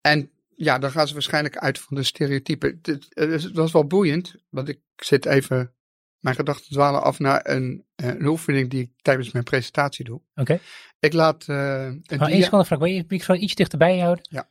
en 0.01 0.31
ja, 0.57 0.79
dan 0.79 0.91
gaan 0.91 1.07
ze 1.07 1.13
waarschijnlijk 1.13 1.57
uit 1.57 1.79
van 1.79 1.97
de 1.97 2.03
stereotypen. 2.03 2.79
Eh, 2.83 2.99
dus 3.15 3.45
Dat 3.45 3.67
is 3.67 3.73
wel 3.73 3.87
boeiend, 3.87 4.35
want 4.49 4.69
ik 4.69 4.81
zit 4.97 5.27
even, 5.27 5.73
mijn 6.19 6.35
gedachten 6.37 6.73
dwalen 6.73 7.03
af 7.03 7.19
naar 7.19 7.41
een, 7.49 7.85
eh, 7.95 8.07
een 8.09 8.27
oefening 8.27 8.71
die 8.71 8.81
ik 8.83 8.91
tijdens 9.03 9.33
mijn 9.33 9.45
presentatie 9.45 10.05
doe. 10.05 10.21
Oké. 10.35 10.61
Ik 10.99 11.13
laat 11.13 11.49
eh 11.49 11.85
een 11.85 12.03
één 12.07 12.27
dia- 12.27 12.43
seconde, 12.43 12.65
Frank. 12.65 12.81
Wil 12.83 12.91
je 12.91 12.97
je 12.97 13.05
microfoon 13.09 13.43
iets 13.43 13.55
dichterbij 13.55 13.99
houden? 13.99 14.27
Ja. 14.31 14.49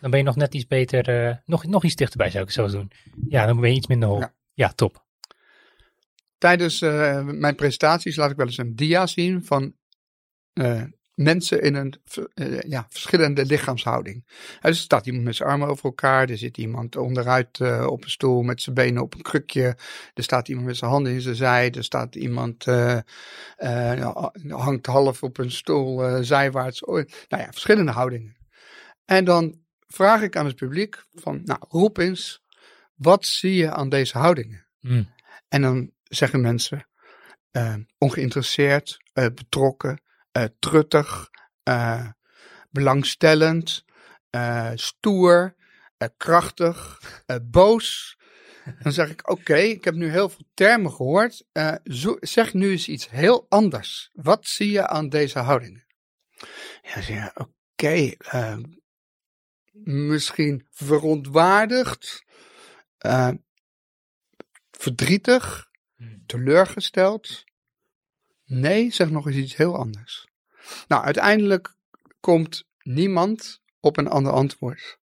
Dan 0.00 0.10
ben 0.10 0.18
je 0.18 0.24
nog 0.24 0.36
net 0.36 0.54
iets 0.54 0.66
beter, 0.66 1.42
nog, 1.44 1.64
nog 1.64 1.84
iets 1.84 1.94
dichterbij 1.94 2.30
zou 2.30 2.44
ik 2.44 2.50
zo 2.50 2.68
doen. 2.68 2.90
Ja, 3.28 3.46
dan 3.46 3.60
ben 3.60 3.70
je 3.70 3.76
iets 3.76 3.86
minder 3.86 4.08
hol. 4.08 4.18
Ja, 4.18 4.34
Ja. 4.54 4.72
top. 4.72 5.04
Tijdens 6.38 6.80
mijn 7.24 7.54
presentaties 7.54 8.16
laat 8.16 8.30
ik 8.30 8.36
wel 8.36 8.46
eens 8.46 8.58
een 8.58 8.76
dia 8.76 9.06
zien 9.06 9.44
van 9.44 9.74
mensen 11.16 11.62
in 11.62 11.74
een 11.74 11.94
uh, 12.34 12.60
ja, 12.60 12.86
verschillende 12.88 13.46
lichaamshouding. 13.46 14.24
dus 14.60 14.70
er 14.70 14.74
staat 14.74 15.06
iemand 15.06 15.24
met 15.24 15.36
zijn 15.36 15.48
armen 15.48 15.68
over 15.68 15.84
elkaar, 15.84 16.28
er 16.28 16.38
zit 16.38 16.56
iemand 16.56 16.96
onderuit 16.96 17.58
uh, 17.58 17.86
op 17.86 18.04
een 18.04 18.10
stoel 18.10 18.42
met 18.42 18.62
zijn 18.62 18.74
benen 18.74 19.02
op 19.02 19.14
een 19.14 19.22
krukje, 19.22 19.76
er 20.14 20.22
staat 20.22 20.48
iemand 20.48 20.66
met 20.66 20.76
zijn 20.76 20.90
handen 20.90 21.12
in 21.12 21.20
zijn 21.20 21.34
zij, 21.34 21.70
er 21.70 21.84
staat 21.84 22.14
iemand, 22.14 22.66
uh, 22.66 22.98
hangt 24.48 24.86
half 24.86 25.22
op 25.22 25.38
een 25.38 25.50
stoel 25.50 26.24
zijwaarts. 26.24 26.80
Nou 26.80 27.04
ja, 27.28 27.46
verschillende 27.50 27.92
houdingen. 27.92 28.36
En 29.04 29.24
dan 29.24 29.60
vraag 29.86 30.22
ik 30.22 30.36
aan 30.36 30.46
het 30.46 30.56
publiek 30.56 31.04
van, 31.14 31.40
nou 31.44 31.60
roep 31.68 31.98
eens, 31.98 32.42
wat 32.94 33.24
zie 33.24 33.54
je 33.54 33.70
aan 33.70 33.88
deze 33.88 34.18
houdingen? 34.18 34.66
Mm. 34.80 35.08
En 35.48 35.62
dan 35.62 35.90
zeggen 36.02 36.40
mensen, 36.40 36.88
ongeïnteresseerd, 37.98 38.96
betrokken, 39.12 40.00
truttig, 40.58 41.30
uh, 41.68 42.10
belangstellend, 42.70 43.84
uh, 44.30 44.70
stoer, 44.74 45.54
krachtig, 46.16 47.00
boos. 47.42 48.18
Dan 48.82 48.92
zeg 48.92 49.10
ik: 49.10 49.30
Oké, 49.30 49.56
ik 49.56 49.84
heb 49.84 49.94
nu 49.94 50.10
heel 50.10 50.28
veel 50.28 50.46
termen 50.54 50.92
gehoord. 50.92 51.44
Zo, 51.84 52.16
zeg 52.20 52.54
nu 52.54 52.70
eens 52.70 52.88
iets 52.88 53.10
heel 53.10 53.46
anders. 53.48 54.10
Wat 54.12 54.46
zie 54.46 54.70
je 54.70 54.86
aan 54.86 55.08
deze 55.08 55.38
houdingen? 55.38 55.86
Ja, 56.82 57.32
Oké, 57.34 57.50
okay, 57.72 58.16
ehm, 58.18 58.62
misschien 59.84 60.66
verontwaardigd, 60.70 62.24
verdrietig, 64.70 65.70
hmm. 65.96 66.22
teleurgesteld. 66.26 67.44
Nee, 68.46 68.92
zeg 68.92 69.10
nog 69.10 69.26
eens 69.26 69.36
iets 69.36 69.56
heel 69.56 69.76
anders. 69.76 70.26
Nou, 70.88 71.04
uiteindelijk 71.04 71.74
komt 72.20 72.64
niemand 72.82 73.60
op 73.80 73.96
een 73.96 74.08
ander 74.08 74.32
antwoord. 74.32 74.98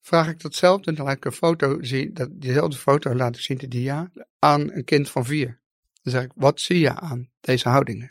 Vraag 0.00 0.28
ik 0.28 0.40
datzelfde, 0.40 0.92
dan 0.92 1.04
laat 1.04 1.16
ik 1.16 1.24
een 1.24 1.32
foto 1.32 1.82
zien, 1.82 2.14
dat, 2.14 2.28
diezelfde 2.32 2.76
foto 2.76 3.14
laat 3.14 3.34
ik 3.34 3.40
zien, 3.40 3.58
de 3.58 3.68
dia, 3.68 4.10
aan 4.38 4.72
een 4.72 4.84
kind 4.84 5.10
van 5.10 5.24
vier. 5.24 5.60
Dan 6.02 6.12
zeg 6.12 6.22
ik, 6.22 6.32
wat 6.34 6.60
zie 6.60 6.78
je 6.78 6.94
aan 6.94 7.30
deze 7.40 7.68
houdingen? 7.68 8.10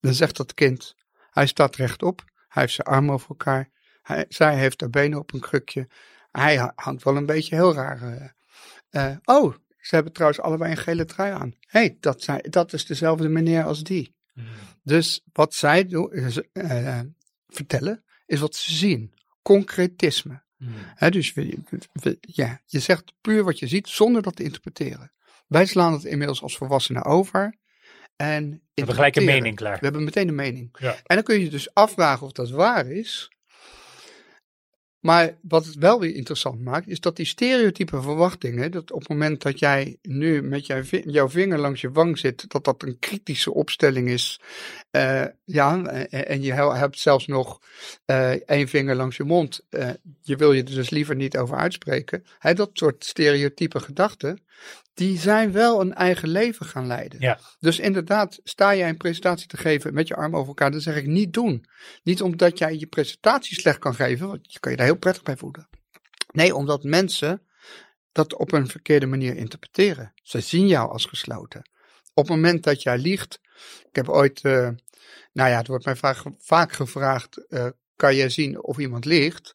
Dan 0.00 0.14
zegt 0.14 0.36
dat 0.36 0.54
kind, 0.54 0.94
hij 1.30 1.46
staat 1.46 1.76
rechtop, 1.76 2.24
hij 2.48 2.62
heeft 2.62 2.74
zijn 2.74 2.86
armen 2.86 3.14
over 3.14 3.28
elkaar, 3.28 3.70
hij, 4.02 4.24
zij 4.28 4.58
heeft 4.58 4.80
haar 4.80 4.90
benen 4.90 5.18
op 5.18 5.32
een 5.32 5.40
krukje, 5.40 5.88
hij 6.30 6.72
hangt 6.74 7.02
wel 7.02 7.16
een 7.16 7.26
beetje 7.26 7.54
heel 7.54 7.74
raar. 7.74 8.34
Uh, 8.90 9.16
oh, 9.24 9.54
ze 9.88 9.94
hebben 9.94 10.12
trouwens 10.12 10.40
allebei 10.40 10.70
een 10.70 10.76
gele 10.76 11.04
trui 11.04 11.32
aan. 11.32 11.54
Hé, 11.60 11.80
hey, 11.80 11.96
dat, 12.00 12.26
dat 12.42 12.72
is 12.72 12.86
dezelfde 12.86 13.28
meneer 13.28 13.64
als 13.64 13.82
die. 13.82 14.14
Dus 14.82 15.24
wat 15.32 15.54
zij 15.54 15.86
doen, 15.86 16.10
uh, 16.52 17.00
vertellen, 17.48 18.04
is 18.26 18.40
wat 18.40 18.56
ze 18.56 18.74
zien. 18.74 19.14
Concretisme. 19.42 20.42
Hmm. 20.56 21.10
dus 21.10 21.34
ja, 22.20 22.60
je 22.66 22.80
zegt 22.80 23.12
puur 23.20 23.44
wat 23.44 23.58
je 23.58 23.66
ziet 23.66 23.88
zonder 23.88 24.22
dat 24.22 24.36
te 24.36 24.42
interpreteren. 24.42 25.12
Wij 25.46 25.66
slaan 25.66 25.92
het 25.92 26.04
inmiddels 26.04 26.42
als 26.42 26.56
volwassenen 26.56 27.04
over. 27.04 27.54
En 28.16 28.50
we 28.50 28.60
hebben 28.74 28.94
gelijk 28.94 29.16
een 29.16 29.24
mening 29.24 29.56
klaar. 29.56 29.78
We 29.78 29.84
hebben 29.84 30.04
meteen 30.04 30.28
een 30.28 30.34
mening. 30.34 30.76
Ja. 30.78 30.96
En 31.04 31.14
dan 31.14 31.24
kun 31.24 31.40
je 31.40 31.50
dus 31.50 31.74
afvragen 31.74 32.26
of 32.26 32.32
dat 32.32 32.50
waar 32.50 32.86
is. 32.86 33.30
Maar 35.08 35.36
wat 35.40 35.66
het 35.66 35.74
wel 35.74 36.00
weer 36.00 36.14
interessant 36.14 36.64
maakt, 36.64 36.88
is 36.88 37.00
dat 37.00 37.16
die 37.16 37.26
stereotype 37.26 38.02
verwachtingen, 38.02 38.70
dat 38.70 38.92
op 38.92 38.98
het 39.00 39.08
moment 39.08 39.42
dat 39.42 39.58
jij 39.58 39.96
nu 40.02 40.42
met 40.42 40.66
jouw 41.04 41.28
vinger 41.28 41.58
langs 41.58 41.80
je 41.80 41.90
wang 41.90 42.18
zit, 42.18 42.50
dat 42.50 42.64
dat 42.64 42.82
een 42.82 42.98
kritische 42.98 43.54
opstelling 43.54 44.08
is. 44.08 44.40
Uh, 44.92 45.24
ja, 45.44 45.84
en 46.08 46.42
je 46.42 46.52
hebt 46.52 46.98
zelfs 46.98 47.26
nog 47.26 47.60
uh, 48.06 48.30
één 48.30 48.68
vinger 48.68 48.94
langs 48.94 49.16
je 49.16 49.24
mond. 49.24 49.60
Uh, 49.70 49.90
je 50.22 50.36
wil 50.36 50.52
je 50.52 50.62
er 50.62 50.74
dus 50.74 50.90
liever 50.90 51.14
niet 51.16 51.36
over 51.36 51.56
uitspreken. 51.56 52.24
Dat 52.54 52.70
soort 52.72 53.04
stereotype 53.04 53.80
gedachten, 53.80 54.42
die 54.94 55.18
zijn 55.18 55.52
wel 55.52 55.80
een 55.80 55.94
eigen 55.94 56.28
leven 56.28 56.66
gaan 56.66 56.86
leiden. 56.86 57.20
Ja. 57.20 57.38
Dus 57.60 57.78
inderdaad, 57.78 58.40
sta 58.44 58.74
jij 58.74 58.88
een 58.88 58.96
presentatie 58.96 59.46
te 59.46 59.56
geven 59.56 59.94
met 59.94 60.08
je 60.08 60.16
arm 60.16 60.36
over 60.36 60.48
elkaar, 60.48 60.70
dan 60.70 60.80
zeg 60.80 60.96
ik 60.96 61.06
niet 61.06 61.32
doen. 61.32 61.66
Niet 62.02 62.22
omdat 62.22 62.58
jij 62.58 62.76
je 62.76 62.86
presentatie 62.86 63.60
slecht 63.60 63.78
kan 63.78 63.94
geven, 63.94 64.28
want 64.28 64.52
je 64.52 64.60
kan 64.60 64.70
je 64.70 64.76
daar 64.76 64.86
heel 64.86 64.96
prettig 64.96 65.22
bij 65.22 65.36
voelen. 65.36 65.68
Nee, 66.32 66.54
omdat 66.54 66.82
mensen 66.82 67.42
dat 68.12 68.34
op 68.34 68.52
een 68.52 68.68
verkeerde 68.68 69.06
manier 69.06 69.36
interpreteren. 69.36 70.12
Ze 70.22 70.40
zien 70.40 70.66
jou 70.66 70.90
als 70.90 71.04
gesloten. 71.04 71.70
Op 72.18 72.28
het 72.28 72.36
moment 72.36 72.64
dat 72.64 72.82
jij 72.82 72.98
liegt, 72.98 73.40
ik 73.88 73.96
heb 73.96 74.08
ooit, 74.08 74.44
uh, 74.44 74.68
nou 75.32 75.50
ja, 75.50 75.56
het 75.56 75.66
wordt 75.66 75.84
mij 75.84 75.96
vaak, 76.38 76.72
gevraagd, 76.72 77.44
uh, 77.48 77.66
kan 77.96 78.16
jij 78.16 78.28
zien 78.28 78.62
of 78.62 78.78
iemand 78.78 79.04
liegt? 79.04 79.54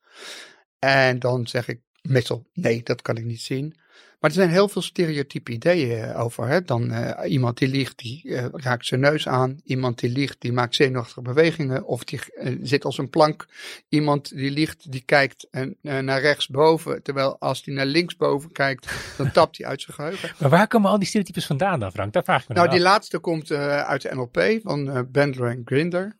En 0.79 1.19
dan 1.19 1.47
zeg 1.47 1.67
ik 1.67 1.81
meestal, 2.01 2.47
nee, 2.53 2.83
dat 2.83 3.01
kan 3.01 3.17
ik 3.17 3.23
niet 3.23 3.41
zien. 3.41 3.75
Maar 4.23 4.31
er 4.31 4.37
zijn 4.37 4.49
heel 4.49 4.69
veel 4.69 4.81
stereotype 4.81 5.51
ideeën 5.51 6.03
eh, 6.03 6.19
over. 6.23 6.47
Hè? 6.47 6.61
Dan 6.61 6.91
uh, 6.91 7.11
iemand 7.27 7.57
die 7.57 7.67
liegt, 7.67 7.97
die 7.97 8.21
uh, 8.23 8.45
raakt 8.51 8.85
zijn 8.85 8.99
neus 8.99 9.27
aan. 9.27 9.59
Iemand 9.63 9.99
die 9.99 10.09
liegt, 10.09 10.41
die 10.41 10.51
maakt 10.51 10.75
zenuwachtige 10.75 11.21
bewegingen. 11.21 11.85
Of 11.85 12.03
die 12.03 12.19
uh, 12.35 12.59
zit 12.61 12.85
als 12.85 12.97
een 12.97 13.09
plank. 13.09 13.45
Iemand 13.89 14.35
die 14.35 14.51
liegt, 14.51 14.91
die 14.91 15.03
kijkt 15.05 15.47
naar 15.81 16.21
rechtsboven. 16.21 17.03
Terwijl 17.03 17.39
als 17.39 17.61
hij 17.65 17.73
naar 17.73 17.85
linksboven 17.85 18.51
kijkt, 18.51 18.91
dan 19.17 19.31
tapt 19.41 19.57
hij 19.57 19.67
uit 19.67 19.81
zijn 19.81 19.95
geheugen. 19.95 20.31
Maar 20.39 20.49
waar 20.49 20.67
komen 20.67 20.89
al 20.89 20.99
die 20.99 21.07
stereotypes 21.07 21.45
vandaan 21.45 21.79
dan, 21.79 21.91
Frank? 21.91 22.13
Daar 22.13 22.23
vraag 22.23 22.41
ik 22.41 22.47
me 22.47 22.55
Nou, 22.55 22.69
die 22.69 22.79
laatste 22.79 23.19
komt 23.19 23.51
uit 23.51 24.01
de 24.01 24.15
NLP 24.15 24.59
van 24.63 25.07
Bendler 25.11 25.49
en 25.49 25.61
Grinder. 25.65 26.15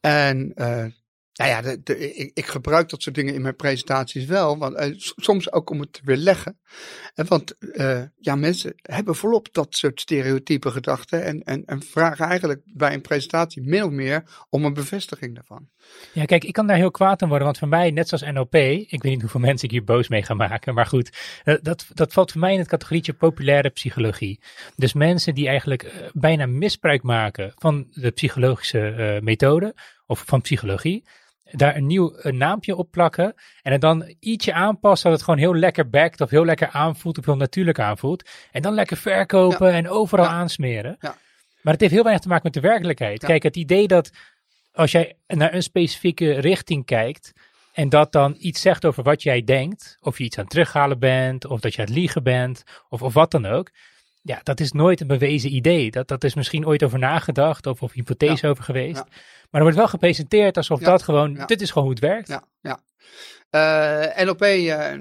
En 0.00 0.52
nou 1.32 1.50
ja, 1.50 1.76
ik, 1.94 2.30
ik, 2.34 2.46
gebruik 2.46 2.88
dat 2.88 3.02
soort 3.02 3.14
dingen 3.14 3.34
in 3.34 3.42
mijn 3.42 3.56
presentaties 3.56 4.24
wel, 4.24 4.58
want, 4.58 4.80
uh, 4.80 4.94
soms 4.96 5.52
ook 5.52 5.70
om 5.70 5.80
het 5.80 5.92
te 5.92 6.00
weerleggen. 6.04 6.58
En 7.14 7.26
want 7.26 7.54
uh, 7.58 8.02
ja, 8.18 8.34
mensen 8.34 8.72
hebben 8.82 9.14
volop 9.14 9.48
dat 9.52 9.76
soort 9.76 10.00
stereotype 10.00 10.70
gedachten 10.70 11.24
en, 11.24 11.42
en, 11.42 11.64
en, 11.64 11.82
vragen 11.82 12.26
eigenlijk 12.26 12.60
bij 12.64 12.94
een 12.94 13.00
presentatie 13.00 13.62
min 13.62 13.82
of 13.82 13.90
meer 13.90 14.24
om 14.48 14.64
een 14.64 14.74
bevestiging 14.74 15.34
daarvan. 15.34 15.68
Ja, 16.12 16.24
kijk, 16.24 16.44
ik 16.44 16.52
kan 16.52 16.66
daar 16.66 16.76
heel 16.76 16.90
kwaad 16.90 17.22
aan 17.22 17.28
worden, 17.28 17.46
want 17.46 17.58
voor 17.58 17.68
mij, 17.68 17.90
net 17.90 18.08
zoals 18.08 18.32
NLP, 18.32 18.54
ik 18.54 19.02
weet 19.02 19.02
niet 19.02 19.20
hoeveel 19.20 19.40
mensen 19.40 19.68
ik 19.68 19.74
hier 19.74 19.84
boos 19.84 20.08
mee 20.08 20.22
ga 20.22 20.34
maken, 20.34 20.74
maar 20.74 20.86
goed, 20.86 21.10
dat, 21.62 21.86
dat 21.94 22.12
valt 22.12 22.32
voor 22.32 22.40
mij 22.40 22.52
in 22.52 22.58
het 22.58 22.68
categorietje 22.68 23.12
populaire 23.12 23.70
psychologie. 23.70 24.40
Dus 24.76 24.92
mensen 24.92 25.34
die 25.34 25.48
eigenlijk 25.48 26.10
bijna 26.12 26.46
misbruik 26.46 27.02
maken 27.02 27.52
van 27.54 27.86
de 27.90 28.10
psychologische 28.10 29.18
methode 29.22 29.74
of 30.06 30.22
van 30.26 30.40
psychologie 30.40 31.04
daar 31.50 31.76
een 31.76 31.86
nieuw 31.86 32.12
een 32.16 32.36
naampje 32.36 32.76
op 32.76 32.90
plakken. 32.90 33.34
En 33.62 33.72
het 33.72 33.80
dan 33.80 34.14
ietsje 34.20 34.52
aanpassen 34.52 35.00
zodat 35.00 35.16
het 35.16 35.28
gewoon 35.28 35.40
heel 35.40 35.54
lekker 35.54 35.90
backt 35.90 36.20
of 36.20 36.30
heel 36.30 36.44
lekker 36.44 36.68
aanvoelt 36.68 37.18
of 37.18 37.24
heel 37.24 37.36
natuurlijk 37.36 37.78
aanvoelt. 37.78 38.28
En 38.50 38.62
dan 38.62 38.74
lekker 38.74 38.96
verkopen 38.96 39.72
en 39.72 39.88
overal 39.88 40.26
aansmeren. 40.26 40.96
Ja. 41.00 41.16
Maar 41.62 41.72
het 41.72 41.80
heeft 41.80 41.92
heel 41.92 42.02
weinig 42.02 42.22
te 42.22 42.28
maken 42.28 42.50
met 42.52 42.62
de 42.62 42.68
werkelijkheid. 42.68 43.24
Kijk, 43.24 43.42
het 43.42 43.56
idee 43.56 43.86
dat 43.86 44.10
als 44.72 44.92
jij 44.92 45.16
naar 45.26 45.54
een 45.54 45.62
specifieke 45.62 46.32
richting 46.32 46.84
kijkt 46.84 47.32
en 47.72 47.88
dat 47.88 48.12
dan 48.12 48.34
iets 48.38 48.60
zegt 48.60 48.84
over 48.84 49.02
wat 49.02 49.22
jij 49.22 49.44
denkt, 49.44 49.96
of 50.00 50.18
je 50.18 50.24
iets 50.24 50.36
aan 50.38 50.44
het 50.44 50.52
terughalen 50.52 50.98
bent, 50.98 51.46
of 51.46 51.60
dat 51.60 51.74
je 51.74 51.80
aan 51.80 51.86
het 51.86 51.94
liegen 51.94 52.22
bent, 52.22 52.62
of, 52.88 53.02
of 53.02 53.14
wat 53.14 53.30
dan 53.30 53.46
ook. 53.46 53.70
Ja, 54.22 54.40
dat 54.42 54.60
is 54.60 54.72
nooit 54.72 55.00
een 55.00 55.06
bewezen 55.06 55.54
idee. 55.54 55.90
Dat, 55.90 56.08
dat 56.08 56.24
is 56.24 56.34
misschien 56.34 56.66
ooit 56.66 56.82
over 56.82 56.98
nagedacht 56.98 57.66
of, 57.66 57.82
of 57.82 57.92
hypothese 57.92 58.48
over 58.48 58.64
geweest. 58.64 59.04
Maar 59.50 59.60
er 59.60 59.62
wordt 59.62 59.76
wel 59.76 59.88
gepresenteerd 59.88 60.56
alsof 60.56 60.80
dat 60.80 61.02
gewoon, 61.02 61.42
dit 61.46 61.60
is 61.60 61.70
gewoon 61.70 61.84
hoe 61.84 61.96
het 61.96 62.04
werkt. 62.04 62.28
Ja, 62.28 62.44
ja. 62.60 62.80
Uh, 63.54 64.24
NLP, 64.24 64.42
uh, 64.42 64.92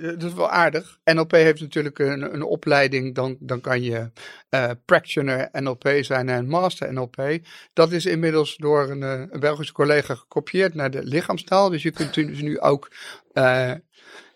dat 0.00 0.22
is 0.22 0.34
wel 0.34 0.50
aardig. 0.50 0.98
NLP 1.04 1.30
heeft 1.30 1.60
natuurlijk 1.60 1.98
een, 1.98 2.34
een 2.34 2.42
opleiding, 2.42 3.14
dan, 3.14 3.36
dan 3.40 3.60
kan 3.60 3.82
je 3.82 4.10
uh, 4.50 4.70
practitioner 4.84 5.48
NLP 5.52 5.88
zijn 6.00 6.28
en 6.28 6.48
master 6.48 6.92
NLP. 6.92 7.38
Dat 7.72 7.92
is 7.92 8.06
inmiddels 8.06 8.56
door 8.56 8.90
een, 8.90 9.02
een 9.02 9.40
Belgische 9.40 9.72
collega 9.72 10.14
gekopieerd 10.14 10.74
naar 10.74 10.90
de 10.90 11.04
lichaamstaal. 11.04 11.68
Dus 11.70 11.82
je 11.82 11.90
kunt 11.90 12.14
dus 12.14 12.40
nu 12.40 12.60
ook 12.60 12.90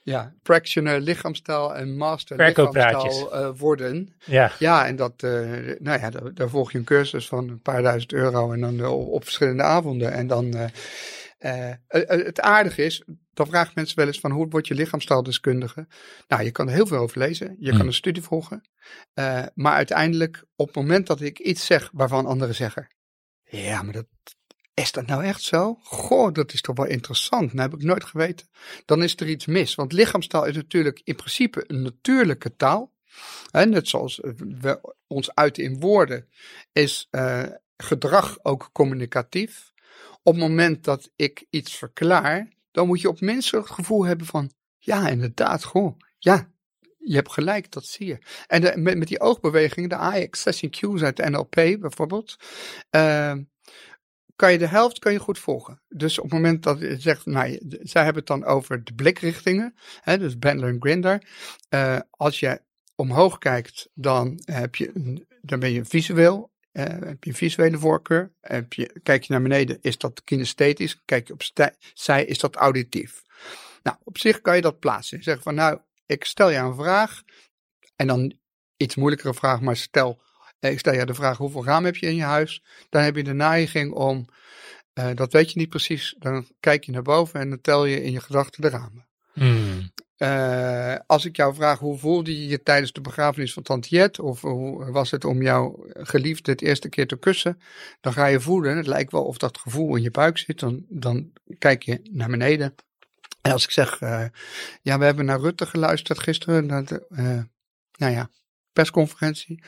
ja, 0.04 0.34
practitioner 0.42 1.00
lichaamstaal 1.00 1.74
en 1.74 1.96
master 1.96 2.36
lichaamstaal 2.36 3.34
uh, 3.34 3.50
worden. 3.56 4.14
Ja. 4.24 4.52
ja, 4.58 4.86
en 4.86 4.96
dat, 4.96 5.22
uh, 5.22 5.30
nou 5.78 6.00
ja, 6.00 6.10
daar, 6.10 6.34
daar, 6.34 6.48
volg 6.48 6.72
je 6.72 6.78
een 6.78 6.84
cursus 6.84 7.28
van 7.28 7.48
een 7.48 7.60
paar 7.60 7.82
duizend 7.82 8.12
euro 8.12 8.52
en 8.52 8.60
dan 8.60 8.86
op, 8.86 9.08
op 9.08 9.24
verschillende 9.24 9.62
avonden. 9.62 10.12
En 10.12 10.26
dan, 10.26 10.54
het 11.88 12.40
aardige 12.40 12.84
is, 12.84 13.04
dan 13.34 13.46
vragen 13.46 13.72
mensen 13.74 13.96
wel 13.96 14.06
eens 14.06 14.20
van 14.20 14.30
hoe 14.30 14.48
word 14.48 14.66
je 14.66 14.74
lichaamstaaldeskundige? 14.74 15.86
Nou, 16.28 16.42
je 16.42 16.50
kan 16.50 16.68
er 16.68 16.74
heel 16.74 16.86
veel 16.86 16.98
over 16.98 17.18
lezen, 17.18 17.56
je 17.58 17.68
kan 17.68 17.78
hmm. 17.78 17.86
een 17.86 17.94
studie 17.94 18.22
volgen. 18.22 18.62
maar 19.54 19.74
uiteindelijk, 19.74 20.44
op 20.56 20.66
het 20.66 20.76
moment 20.76 21.06
dat 21.06 21.20
ik 21.20 21.38
iets 21.38 21.66
zeg 21.66 21.90
waarvan 21.92 22.26
anderen 22.26 22.54
zeggen, 22.54 22.88
ja, 23.44 23.82
maar 23.82 23.92
dat, 23.92 24.06
is 24.74 24.92
dat 24.92 25.06
nou 25.06 25.24
echt 25.24 25.42
zo? 25.42 25.78
Goh, 25.82 26.32
dat 26.32 26.52
is 26.52 26.60
toch 26.60 26.76
wel 26.76 26.86
interessant. 26.86 27.52
Nou 27.52 27.70
heb 27.70 27.78
ik 27.78 27.86
nooit 27.86 28.04
geweten. 28.04 28.48
Dan 28.84 29.02
is 29.02 29.16
er 29.16 29.28
iets 29.28 29.46
mis. 29.46 29.74
Want 29.74 29.92
lichaamstaal 29.92 30.44
is 30.44 30.54
natuurlijk 30.54 31.00
in 31.04 31.16
principe 31.16 31.64
een 31.66 31.82
natuurlijke 31.82 32.56
taal. 32.56 32.92
En 33.50 33.70
net 33.70 33.88
zoals 33.88 34.20
we 34.60 34.94
ons 35.06 35.34
uiten 35.34 35.62
in 35.62 35.80
woorden, 35.80 36.28
is 36.72 37.08
uh, 37.10 37.42
gedrag 37.76 38.38
ook 38.42 38.70
communicatief. 38.72 39.72
op 40.22 40.32
het 40.32 40.42
moment 40.42 40.84
dat 40.84 41.10
ik 41.16 41.46
iets 41.50 41.76
verklaar, 41.76 42.48
dan 42.70 42.86
moet 42.86 43.00
je 43.00 43.08
op 43.08 43.20
minstens 43.20 43.68
het 43.68 43.74
gevoel 43.74 44.04
hebben 44.04 44.26
van, 44.26 44.50
ja, 44.78 45.08
inderdaad, 45.08 45.64
goh, 45.64 45.98
ja, 46.18 46.52
je 46.98 47.14
hebt 47.14 47.32
gelijk, 47.32 47.72
dat 47.72 47.84
zie 47.84 48.06
je. 48.06 48.18
En 48.46 48.82
met 48.82 49.08
die 49.08 49.20
oogbewegingen, 49.20 49.88
de 49.88 49.94
eye 49.94 50.26
accessing 50.26 50.72
cues 50.72 51.02
uit 51.02 51.16
de 51.16 51.30
NLP 51.30 51.54
bijvoorbeeld, 51.80 52.36
uh, 52.90 53.34
kan 54.36 54.52
je 54.52 54.58
de 54.58 54.66
helft 54.66 54.98
kan 54.98 55.12
je 55.12 55.18
goed 55.18 55.38
volgen. 55.38 55.80
Dus 55.88 56.18
op 56.18 56.24
het 56.24 56.32
moment 56.32 56.62
dat 56.62 56.80
je 56.80 57.00
zegt, 57.00 57.26
nou, 57.26 57.58
zij 57.68 58.04
hebben 58.04 58.22
het 58.22 58.26
dan 58.26 58.44
over 58.44 58.84
de 58.84 58.94
blikrichtingen, 58.94 59.74
hè, 60.00 60.18
dus 60.18 60.38
Bandler 60.38 60.68
en 60.68 60.80
Grinder. 60.80 61.26
Uh, 61.70 61.98
als 62.10 62.40
je 62.40 62.60
omhoog 62.94 63.38
kijkt, 63.38 63.88
dan, 63.94 64.40
heb 64.44 64.74
je 64.74 64.90
dan 65.42 65.60
ben 65.60 65.72
je 65.72 65.84
visueel, 65.84 66.52
uh, 66.72 66.84
heb 66.84 67.24
je 67.24 67.34
visuele 67.34 67.78
voorkeur. 67.78 68.32
Heb 68.40 68.72
je, 68.72 69.00
kijk 69.02 69.22
je 69.22 69.32
naar 69.32 69.42
beneden, 69.42 69.78
is 69.80 69.98
dat 69.98 70.24
kinesthetisch. 70.24 71.02
Kijk 71.04 71.26
je 71.26 71.32
op 71.32 71.42
zij, 71.94 72.24
is 72.24 72.38
dat 72.38 72.56
auditief. 72.56 73.22
Nou, 73.82 73.96
op 74.04 74.18
zich 74.18 74.40
kan 74.40 74.56
je 74.56 74.62
dat 74.62 74.78
plaatsen. 74.78 75.22
Zeg 75.22 75.42
van, 75.42 75.54
nou, 75.54 75.78
ik 76.06 76.24
stel 76.24 76.50
je 76.50 76.58
een 76.58 76.74
vraag. 76.74 77.22
En 77.96 78.06
dan 78.06 78.38
iets 78.76 78.94
moeilijkere 78.94 79.34
vraag, 79.34 79.60
maar 79.60 79.76
stel, 79.76 80.20
eh, 80.20 80.33
ik 80.72 80.78
stel 80.78 80.94
je 80.94 81.06
de 81.06 81.14
vraag, 81.14 81.36
hoeveel 81.36 81.64
ramen 81.64 81.84
heb 81.84 81.96
je 81.96 82.06
in 82.06 82.16
je 82.16 82.22
huis? 82.22 82.62
Dan 82.88 83.02
heb 83.02 83.16
je 83.16 83.24
de 83.24 83.34
neiging 83.34 83.92
om, 83.92 84.26
uh, 84.94 85.10
dat 85.14 85.32
weet 85.32 85.52
je 85.52 85.58
niet 85.58 85.68
precies. 85.68 86.14
Dan 86.18 86.46
kijk 86.60 86.84
je 86.84 86.92
naar 86.92 87.02
boven 87.02 87.40
en 87.40 87.48
dan 87.48 87.60
tel 87.60 87.84
je 87.84 88.02
in 88.02 88.12
je 88.12 88.20
gedachten 88.20 88.62
de 88.62 88.68
ramen. 88.68 89.06
Hmm. 89.32 89.92
Uh, 90.18 90.94
als 91.06 91.24
ik 91.24 91.36
jou 91.36 91.54
vraag, 91.54 91.78
hoe 91.78 91.98
voelde 91.98 92.40
je 92.40 92.48
je 92.48 92.62
tijdens 92.62 92.92
de 92.92 93.00
begrafenis 93.00 93.52
van 93.52 93.62
Tante 93.62 93.88
Jet? 93.88 94.18
Of 94.18 94.40
hoe 94.40 94.90
was 94.90 95.10
het 95.10 95.24
om 95.24 95.42
jouw 95.42 95.86
geliefde 95.92 96.50
het 96.50 96.62
eerste 96.62 96.88
keer 96.88 97.06
te 97.06 97.18
kussen? 97.18 97.60
Dan 98.00 98.12
ga 98.12 98.26
je 98.26 98.40
voelen, 98.40 98.76
het 98.76 98.86
lijkt 98.86 99.12
wel 99.12 99.24
of 99.24 99.38
dat 99.38 99.58
gevoel 99.58 99.96
in 99.96 100.02
je 100.02 100.10
buik 100.10 100.38
zit. 100.38 100.58
Dan, 100.58 100.84
dan 100.88 101.32
kijk 101.58 101.82
je 101.82 102.00
naar 102.10 102.28
beneden. 102.28 102.74
En 103.40 103.52
als 103.52 103.64
ik 103.64 103.70
zeg, 103.70 104.00
uh, 104.00 104.24
ja, 104.82 104.98
we 104.98 105.04
hebben 105.04 105.24
naar 105.24 105.40
Rutte 105.40 105.66
geluisterd 105.66 106.18
gisteren, 106.18 106.66
naar 106.66 106.84
de, 106.84 107.06
nou 107.96 108.12
ja, 108.12 108.30
persconferentie. 108.72 109.62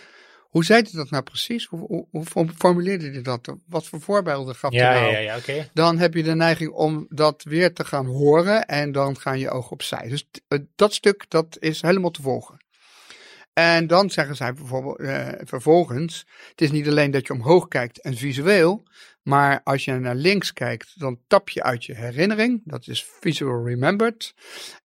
Hoe 0.56 0.64
zei 0.64 0.82
hij 0.82 0.92
dat 0.92 1.10
nou 1.10 1.22
precies? 1.22 1.66
Hoe, 1.66 2.06
hoe, 2.10 2.24
hoe 2.32 2.48
formuleerde 2.56 3.10
hij 3.10 3.22
dat? 3.22 3.56
Wat 3.66 3.86
voor 3.86 4.00
voorbeelden 4.00 4.54
gaf 4.54 4.72
ja, 4.72 4.90
hij 4.90 5.00
nou? 5.00 5.12
Ja, 5.12 5.18
ja, 5.18 5.36
okay. 5.36 5.70
Dan 5.72 5.98
heb 5.98 6.14
je 6.14 6.22
de 6.22 6.34
neiging 6.34 6.70
om 6.70 7.06
dat 7.08 7.42
weer 7.42 7.72
te 7.72 7.84
gaan 7.84 8.06
horen 8.06 8.66
en 8.66 8.92
dan 8.92 9.18
gaan 9.18 9.38
je 9.38 9.50
ogen 9.50 9.70
opzij. 9.70 10.08
Dus 10.08 10.28
dat 10.74 10.94
stuk, 10.94 11.24
dat 11.28 11.56
is 11.60 11.82
helemaal 11.82 12.10
te 12.10 12.22
volgen. 12.22 12.56
En 13.52 13.86
dan 13.86 14.10
zeggen 14.10 14.36
zij 14.36 14.52
bijvoorbeeld 14.52 15.00
uh, 15.00 15.28
vervolgens, 15.38 16.26
het 16.50 16.60
is 16.60 16.70
niet 16.70 16.88
alleen 16.88 17.10
dat 17.10 17.26
je 17.26 17.32
omhoog 17.32 17.68
kijkt 17.68 18.00
en 18.00 18.16
visueel, 18.16 18.82
maar 19.22 19.60
als 19.64 19.84
je 19.84 19.92
naar 19.92 20.14
links 20.14 20.52
kijkt, 20.52 21.00
dan 21.00 21.18
tap 21.26 21.48
je 21.48 21.62
uit 21.62 21.84
je 21.84 21.94
herinnering. 21.94 22.60
Dat 22.64 22.86
is 22.86 23.06
visual 23.20 23.64
remembered. 23.64 24.34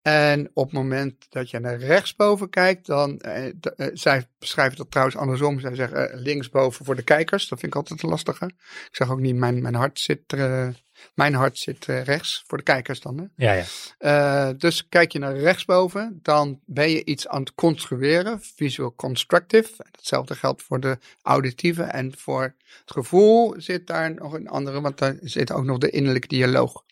En 0.03 0.51
op 0.55 0.65
het 0.65 0.73
moment 0.73 1.27
dat 1.29 1.51
je 1.51 1.59
naar 1.59 1.79
rechtsboven 1.79 2.51
kijkt, 2.51 2.87
dan, 2.87 3.21
eh, 3.21 3.45
uh, 3.47 3.87
zij 3.93 4.27
beschrijven 4.39 4.77
dat 4.77 4.91
trouwens 4.91 5.17
andersom. 5.17 5.61
Zij 5.61 5.75
zeggen 5.75 6.15
uh, 6.15 6.21
linksboven 6.21 6.85
voor 6.85 6.97
de 6.97 7.03
kijkers. 7.03 7.49
Dat 7.49 7.59
vind 7.59 7.73
ik 7.73 7.79
altijd 7.79 8.03
een 8.03 8.09
lastige. 8.09 8.45
Ik 8.45 8.89
zeg 8.91 9.11
ook 9.11 9.21
niet, 9.21 9.35
mijn, 9.35 9.63
mijn 9.63 9.75
hart 9.75 10.01
zit, 10.01 10.33
uh, 10.33 10.69
mijn 11.15 11.35
hart 11.35 11.59
zit 11.59 11.85
rechts 11.85 12.45
voor 12.47 12.59
de 12.59 12.65
kijkers 12.65 13.01
dan. 13.01 13.19
Hè? 13.19 13.25
Ja, 13.47 13.65
ja. 13.99 14.53
dus 14.53 14.89
kijk 14.89 15.13
je 15.13 15.19
naar 15.19 15.37
rechtsboven, 15.37 16.19
dan 16.23 16.61
ben 16.67 16.91
je 16.91 17.05
iets 17.05 17.29
aan 17.29 17.41
het 17.41 17.55
construeren. 17.55 18.41
Visual 18.41 18.95
constructive. 18.95 19.73
Hetzelfde 19.97 20.35
geldt 20.35 20.63
voor 20.63 20.81
de 20.81 20.99
auditieve 21.23 21.83
en 21.83 22.13
voor 22.17 22.43
het 22.43 22.93
gevoel 22.93 23.55
zit 23.57 23.87
daar 23.87 24.15
nog 24.15 24.33
een 24.33 24.49
andere, 24.49 24.81
want 24.81 24.99
daar 24.99 25.17
zit 25.21 25.53
ook 25.53 25.65
nog 25.65 25.79
de 25.79 25.91
innerlijke 25.91 26.29
dialoog. 26.29 26.87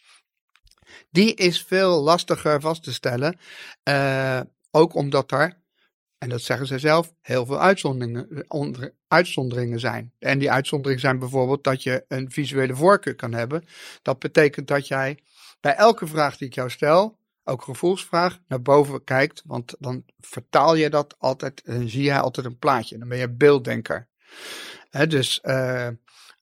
Die 1.10 1.34
is 1.34 1.62
veel 1.62 2.02
lastiger 2.02 2.60
vast 2.60 2.82
te 2.82 2.92
stellen. 2.92 3.38
Uh, 3.88 4.40
ook 4.70 4.94
omdat 4.94 5.32
er, 5.32 5.60
en 6.18 6.28
dat 6.28 6.40
zeggen 6.40 6.66
ze 6.66 6.78
zelf, 6.78 7.14
heel 7.20 7.46
veel 7.46 7.60
uitzonderingen, 7.60 8.44
onder, 8.48 8.94
uitzonderingen 9.08 9.80
zijn. 9.80 10.12
En 10.18 10.38
die 10.38 10.50
uitzonderingen 10.50 11.00
zijn 11.00 11.18
bijvoorbeeld 11.18 11.64
dat 11.64 11.82
je 11.82 12.04
een 12.08 12.30
visuele 12.30 12.74
voorkeur 12.74 13.14
kan 13.14 13.32
hebben. 13.32 13.64
Dat 14.02 14.18
betekent 14.18 14.68
dat 14.68 14.88
jij 14.88 15.18
bij 15.60 15.74
elke 15.74 16.06
vraag 16.06 16.36
die 16.36 16.48
ik 16.48 16.54
jou 16.54 16.70
stel, 16.70 17.18
ook 17.44 17.62
gevoelsvraag, 17.62 18.38
naar 18.48 18.62
boven 18.62 19.04
kijkt. 19.04 19.42
Want 19.44 19.74
dan 19.78 20.04
vertaal 20.20 20.74
je 20.74 20.90
dat 20.90 21.14
altijd 21.18 21.62
en 21.62 21.88
zie 21.88 22.02
je 22.02 22.18
altijd 22.18 22.46
een 22.46 22.58
plaatje. 22.58 22.98
Dan 22.98 23.08
ben 23.08 23.18
je 23.18 23.30
beelddenker. 23.30 24.08
Dus 25.08 25.40
uh, 25.42 25.88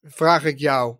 vraag 0.02 0.44
ik 0.44 0.58
jou, 0.58 0.96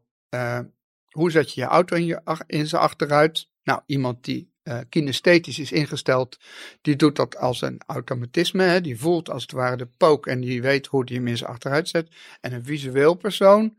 hoe 1.09 1.31
zet 1.31 1.53
je 1.53 1.61
je 1.61 1.66
auto 1.66 1.96
in, 1.96 2.05
je, 2.05 2.42
in 2.46 2.66
zijn 2.66 2.83
achteruit? 2.83 3.53
Nou, 3.64 3.81
iemand 3.87 4.24
die 4.24 4.53
uh, 4.64 4.79
kinesthetisch 4.88 5.59
is 5.59 5.72
ingesteld, 5.72 6.38
die 6.81 6.96
doet 6.96 7.16
dat 7.16 7.37
als 7.37 7.62
een 7.62 7.81
automatisme. 7.87 8.62
Hè? 8.62 8.81
Die 8.81 8.98
voelt 8.98 9.31
als 9.31 9.42
het 9.42 9.53
ware 9.53 9.77
de 9.77 9.88
pook 9.96 10.27
en 10.27 10.40
die 10.40 10.62
weet 10.62 10.87
hoe 10.87 11.05
die 11.05 11.16
hem 11.16 11.27
in 11.27 11.44
achteruit 11.44 11.88
zet. 11.88 12.09
En 12.40 12.53
een 12.53 12.64
visueel 12.64 13.14
persoon, 13.14 13.77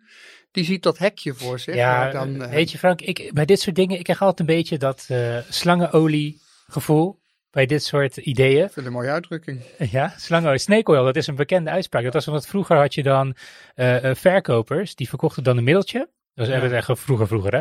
die 0.52 0.64
ziet 0.64 0.84
dat 0.84 0.98
hekje 0.98 1.34
voor 1.34 1.60
zich. 1.60 1.76
Ja, 1.76 2.12
dan, 2.12 2.42
uh, 2.42 2.50
weet 2.50 2.72
je 2.72 2.78
Frank, 2.78 3.02
ik, 3.02 3.32
bij 3.34 3.46
dit 3.46 3.60
soort 3.60 3.76
dingen, 3.76 3.98
ik 3.98 4.04
krijg 4.04 4.22
altijd 4.22 4.50
een 4.50 4.56
beetje 4.56 4.78
dat 4.78 5.08
uh, 5.12 5.38
slangenolie 5.50 6.42
gevoel 6.68 7.20
bij 7.52 7.66
dit 7.66 7.84
soort 7.84 8.18
ideeën. 8.18 8.66
Ik 8.66 8.72
vind 8.72 8.86
een 8.86 8.92
mooie 8.92 9.10
uitdrukking. 9.10 9.62
Ja, 9.78 10.14
slangenolie. 10.18 10.60
Snake 10.60 10.92
oil, 10.92 11.04
dat 11.04 11.16
is 11.16 11.28
een 11.28 11.36
bekende 11.36 11.70
uitspraak. 11.70 12.04
Dat 12.04 12.14
was 12.14 12.28
omdat 12.28 12.48
vroeger 12.48 12.78
had 12.78 12.94
je 12.94 13.04
dan 13.04 13.36
verkopers, 14.16 14.96
die 14.96 15.10
verkochten 15.10 15.44
dan 15.44 15.58
een 15.58 15.64
middeltje. 15.64 16.10
Dat 16.36 16.48
was 16.48 16.70
ja. 16.70 16.76
echt 16.76 16.92
vroeger, 16.94 17.28
vroeger 17.28 17.54
hè. 17.54 17.60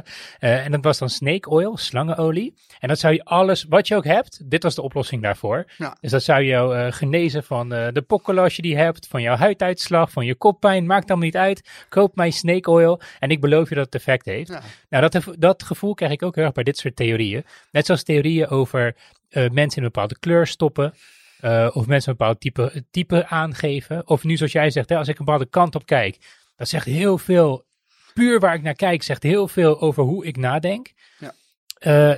Uh, 0.49 0.65
en 0.65 0.71
dat 0.71 0.85
was 0.85 0.99
dan 0.99 1.09
snake 1.09 1.49
oil, 1.49 1.77
slangenolie. 1.77 2.55
En 2.81 2.89
dat 2.89 2.99
zou 2.99 3.15
je 3.15 3.25
alles, 3.25 3.65
wat 3.69 3.89
je 3.89 3.97
ook 3.97 4.05
hebt, 4.05 4.51
dit 4.51 4.63
was 4.63 4.75
de 4.75 4.83
oplossing 4.83 5.23
daarvoor. 5.23 5.65
Ja. 5.77 5.97
Dus 6.01 6.11
dat 6.11 6.23
zou 6.23 6.43
jou 6.43 6.77
uh, 6.77 6.93
genezen 6.93 7.45
van 7.45 7.73
uh, 7.73 7.89
de 7.93 8.03
pokkel 8.03 8.39
als 8.39 8.57
je 8.57 8.63
die 8.63 8.77
hebt, 8.77 9.07
van 9.07 9.23
jouw 9.23 9.37
huiduitslag, 9.37 10.11
van 10.11 10.27
je 10.27 10.35
koppijn, 10.35 10.87
maakt 10.87 11.09
allemaal 11.09 11.27
niet 11.27 11.37
uit. 11.37 11.87
Koop 11.89 12.17
mij 12.17 12.31
snake 12.31 12.71
oil 12.71 13.01
en 13.19 13.31
ik 13.31 13.41
beloof 13.41 13.69
je 13.69 13.75
dat 13.75 13.85
het 13.85 13.95
effect 13.95 14.25
heeft. 14.25 14.49
Ja. 14.49 14.63
Nou, 14.89 15.09
dat, 15.09 15.25
dat 15.39 15.63
gevoel 15.63 15.95
krijg 15.95 16.13
ik 16.13 16.23
ook 16.23 16.35
heel 16.35 16.45
erg 16.45 16.53
bij 16.53 16.65
dit 16.65 16.79
soort 16.79 16.97
theorieën. 16.97 17.45
Net 17.71 17.87
zoals 17.87 18.03
theorieën 18.03 18.49
over 18.49 18.97
mensen 19.31 19.59
in 19.59 19.83
een 19.83 19.83
bepaalde 19.93 20.19
kleur 20.19 20.47
stoppen. 20.47 20.95
Of 21.73 21.87
mensen 21.87 22.11
een 22.11 22.17
bepaald 22.17 22.41
type, 22.41 22.85
type 22.91 23.27
aangeven. 23.27 24.09
Of 24.09 24.25
nu 24.25 24.37
zoals 24.37 24.53
jij 24.53 24.71
zegt, 24.71 24.89
hè, 24.89 24.97
als 24.97 25.09
ik 25.09 25.19
een 25.19 25.25
bepaalde 25.25 25.49
kant 25.51 25.75
op 25.75 25.87
kijk. 25.87 26.19
Dat 26.57 26.69
zegt 26.69 26.87
heel 26.87 27.19
veel, 27.19 27.65
puur 28.15 28.41
waar 28.41 28.55
ik 28.55 28.63
naar 28.63 28.75
kijk, 28.75 29.03
zegt 29.03 29.23
heel 29.23 29.49
veel 29.49 29.81
over 29.81 30.03
hoe 30.03 30.27
ik 30.27 30.37
nadenk. 30.37 30.93
Ja. 31.19 31.33
Uh, 31.81 32.17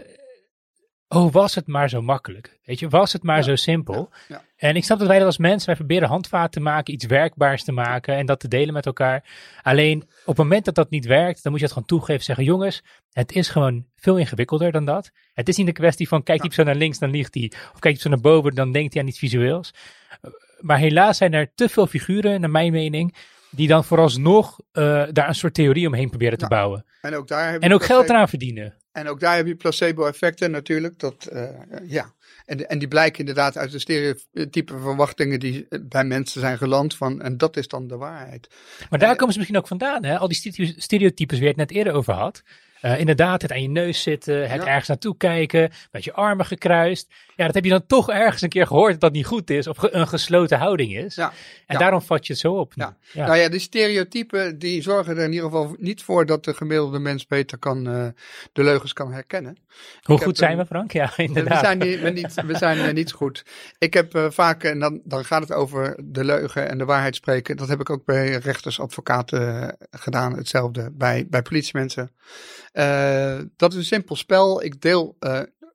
oh, 1.09 1.33
was 1.33 1.55
het 1.55 1.67
maar 1.67 1.89
zo 1.89 2.03
makkelijk. 2.03 2.59
Weet 2.65 2.79
je, 2.79 2.89
was 2.89 3.13
het 3.13 3.23
maar 3.23 3.37
Ja. 3.37 3.43
zo 3.43 3.57
simpel. 3.57 4.11
Ja. 4.29 4.45
En 4.57 4.77
ik 4.77 4.85
snap 4.85 4.99
dat 4.99 5.09
wij 5.09 5.17
dat 5.19 5.27
als 5.27 5.39
mensen, 5.39 5.67
wij 5.67 5.77
proberen 5.77 6.09
handvaten 6.09 6.51
te 6.51 6.61
maken, 6.61 6.95
iets 6.95 7.05
werkbaars 7.07 7.65
te 7.65 7.73
maken 7.73 8.15
en 8.17 8.27
dat 8.27 8.41
te 8.41 8.49
delen 8.49 8.75
met 8.75 8.87
elkaar. 8.87 9.25
Alleen 9.63 10.03
op 10.03 10.27
het 10.27 10.37
moment 10.37 10.65
dat 10.65 10.75
dat 10.75 10.91
niet 10.91 11.07
werkt, 11.07 11.43
dan 11.43 11.53
moet 11.53 11.61
je 11.61 11.67
het 11.67 11.75
gewoon 11.75 11.89
toegeven. 11.89 12.25
Zeggen, 12.25 12.45
jongens, 12.45 12.83
het 13.13 13.33
is 13.33 13.49
gewoon 13.49 13.87
veel 13.97 14.17
ingewikkelder 14.19 14.73
dan 14.73 14.85
dat. 14.85 15.11
Het 15.35 15.49
is 15.49 15.57
niet 15.57 15.67
een 15.67 15.73
kwestie 15.73 16.09
van, 16.09 16.23
kijk 16.23 16.39
die 16.39 16.47
persoon 16.49 16.67
naar 16.67 16.75
links, 16.75 16.99
dan 16.99 17.11
ligt 17.11 17.35
hij. 17.35 17.53
Of 17.53 17.59
kijk 17.79 17.83
die 17.83 17.93
persoon 17.93 18.13
naar 18.13 18.21
boven, 18.21 18.55
dan 18.55 18.73
denkt 18.73 18.93
hij 18.93 19.03
aan 19.03 19.09
iets 19.09 19.19
visueels. 19.19 19.75
Maar 20.61 20.79
helaas 20.79 21.17
zijn 21.17 21.33
er 21.33 21.55
te 21.55 21.69
veel 21.69 21.87
figuren, 21.87 22.41
naar 22.41 22.51
mijn 22.51 22.73
mening, 22.73 23.15
die 23.57 23.69
dan 23.69 23.85
vooralsnog 23.85 24.61
uh, 24.73 25.05
daar 25.13 25.29
een 25.29 25.35
soort 25.35 25.55
theorie 25.55 25.87
omheen 25.87 26.09
proberen 26.09 26.39
te 26.39 26.45
Ja. 26.45 26.51
bouwen. 26.51 26.85
En 27.01 27.15
ook 27.15 27.29
daar 27.29 27.53
heb 27.53 27.63
En 27.63 27.73
ook 27.73 27.85
geld 27.85 28.09
eraan 28.09 28.29
verdienen. 28.29 28.75
En 28.93 29.09
ook 29.09 29.21
daar 29.21 29.37
heb 29.37 29.47
je 29.47 29.55
placebo-effecten 29.57 30.51
natuurlijk. 30.51 30.99
Dat, 30.99 31.29
uh, 31.33 31.43
ja. 31.87 32.13
en, 32.45 32.69
en 32.69 32.79
die 32.79 32.89
blijken 32.89 33.19
inderdaad 33.19 33.57
uit 33.57 33.71
de 33.73 33.79
stereotype 33.79 34.79
verwachtingen 34.79 35.41
die 35.41 35.67
bij 35.83 36.05
mensen 36.05 36.41
zijn 36.41 36.59
geland. 36.59 36.97
Van, 36.97 37.23
en 37.23 37.37
dat 37.37 37.57
is 37.57 37.69
dan 37.69 37.87
de 37.87 37.97
waarheid. 37.97 38.49
Maar 38.91 38.99
daar 38.99 39.11
Eh, 39.11 39.17
komen 39.17 39.33
ze 39.33 39.39
misschien 39.39 39.61
ook 39.61 39.69
vandaan, 39.69 40.05
hè? 40.05 40.19
Al 40.19 40.29
die 40.29 40.37
stereo- 40.37 40.73
stereotypes 40.77 41.37
waar 41.39 41.49
je 41.49 41.55
het 41.59 41.69
net 41.69 41.71
eerder 41.79 41.93
over 41.93 42.15
had. 42.15 42.43
Inderdaad, 42.99 43.43
het 43.43 43.53
aan 43.53 43.63
je 43.63 43.69
neus 43.69 44.03
zitten, 44.03 44.51
het 44.51 44.63
Ja. 44.63 44.67
ergens 44.67 44.89
naartoe 44.89 45.17
kijken, 45.17 45.71
met 45.91 46.05
je 46.05 46.13
armen 46.13 46.47
gekruist. 46.47 47.13
Ja, 47.37 47.45
dat 47.47 47.55
heb 47.55 47.65
je 47.65 47.71
dan 47.71 47.87
toch 47.87 48.11
ergens 48.11 48.43
een 48.43 48.49
keer 48.49 48.67
gehoord 48.67 48.93
dat 48.93 49.01
dat 49.01 49.13
niet 49.13 49.27
goed 49.27 49.51
is, 49.51 49.67
of 49.67 49.77
ge- 49.77 49.95
een 49.95 50.09
gesloten 50.09 50.59
houding 50.59 50.97
is. 50.97 51.15
Ja. 51.15 51.29
En 51.67 51.75
Ja. 51.75 51.79
daarom 51.79 52.03
vat 52.03 52.27
je 52.27 52.33
het 52.33 52.43
zo 52.43 52.53
op. 52.55 52.73
Ja. 52.77 52.97
Ja. 53.13 53.27
Nou 53.27 53.39
ja, 53.39 53.49
die 53.49 53.61
stereotypen 53.61 54.59
die 54.59 54.83
zorgen 54.83 55.17
er 55.17 55.25
in 55.25 55.33
ieder 55.33 55.45
geval 55.51 55.75
niet 55.79 56.03
voor 56.03 56.27
dat 56.27 56.45
de 56.45 56.55
gemiddelde 56.55 56.99
mens 56.99 57.27
beter 57.27 57.59
kan, 57.59 57.89
uh, 57.89 58.07
de 58.53 58.63
leugens 58.63 58.93
kan 58.93 59.13
herkennen. 59.13 59.57
Hoe 60.03 60.17
ik 60.17 60.23
goed 60.23 60.27
heb 60.27 60.37
zijn 60.37 60.57
we, 60.59 60.67
Frank? 60.67 60.93
Ja, 60.93 61.13
We 61.17 61.23
inderdaad. 61.23 61.65
zijn, 61.65 61.79
niet, 61.79 62.01
we, 62.01 62.11
niet, 62.11 62.35
we 62.47 62.57
zijn 62.57 62.79
uh, 62.79 62.93
niet 62.93 63.13
goed. 63.13 63.45
Ik 63.79 63.95
heb 63.95 64.15
uh, 64.15 64.31
vaak, 64.31 64.65
en 64.65 64.79
dan, 64.79 65.01
dan 65.05 65.25
gaat 65.25 65.43
het 65.43 65.53
over 65.53 65.99
de 66.05 66.25
leugen 66.25 66.69
en 66.69 66.79
de 66.79 66.85
waarheid 66.85 67.15
spreken. 67.15 67.57
Dat 67.57 67.69
heb 67.69 67.81
ik 67.81 67.91
ook 67.91 68.05
bij 68.05 68.31
rechters, 68.37 68.81
advocaten 68.81 69.43
uh, 69.63 69.69
gedaan. 69.91 70.37
Hetzelfde 70.37 70.91
bij, 70.93 71.27
bij 71.31 71.43
politiemensen. 71.43 72.11
Dat 73.57 73.73
is 73.73 73.79
een 73.79 73.85
simpel 73.85 74.17
spel. 74.17 74.63
Ik 74.63 74.81
deel 74.81 75.17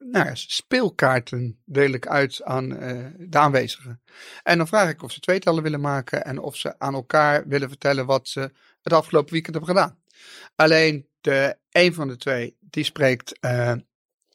nou 0.04 0.26
ja, 0.26 0.36
speelkaarten 0.36 1.60
deel 1.66 1.92
ik 1.92 2.08
uit 2.08 2.44
aan 2.44 2.84
uh, 2.84 3.06
de 3.18 3.38
aanwezigen. 3.38 4.02
En 4.44 4.58
dan 4.58 4.68
vraag 4.68 4.90
ik 4.90 5.04
of 5.04 5.12
ze 5.12 5.20
tweetallen 5.20 5.64
willen 5.64 5.82
maken 5.82 6.26
en 6.26 6.40
of 6.40 6.56
ze 6.56 6.80
aan 6.80 6.94
elkaar 6.94 7.48
willen 7.48 7.70
vertellen 7.70 8.06
wat 8.06 8.28
ze 8.28 8.52
het 8.82 8.94
afgelopen 8.94 9.32
weekend 9.32 9.56
hebben 9.56 9.76
gedaan. 9.76 10.00
Alleen 10.56 11.08
de 11.22 11.58
een 11.72 11.94
van 11.94 12.08
de 12.08 12.18
twee, 12.18 12.58
die 12.60 12.84
spreekt 12.84 13.38
uh, 13.46 13.74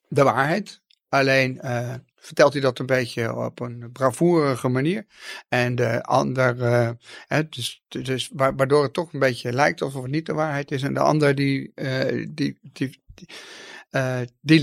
de 0.08 0.22
waarheid. 0.22 0.80
Alleen 1.08 1.60
uh, 1.64 1.94
vertelt 2.16 2.52
hij 2.52 2.62
dat 2.62 2.78
een 2.78 2.86
beetje 2.86 3.36
op 3.36 3.60
een 3.60 3.92
bravoerige 3.92 4.68
manier. 4.68 5.06
En 5.48 5.74
de 5.74 6.02
ander, 6.02 6.56
hè, 7.26 7.48
dus, 7.48 7.82
dus 7.88 8.30
waardoor 8.32 8.82
het 8.82 8.92
toch 8.92 9.12
een 9.12 9.18
beetje 9.18 9.52
lijkt 9.52 9.82
alsof 9.82 10.02
het 10.02 10.10
niet 10.10 10.26
de 10.26 10.32
waarheid 10.32 10.70
is. 10.70 10.82
En 10.82 10.94
de 10.94 11.00
ander 11.00 11.34
die, 11.34 11.72
die, 12.28 12.58
die, 12.62 13.02
die, 13.14 13.28
die 14.40 14.60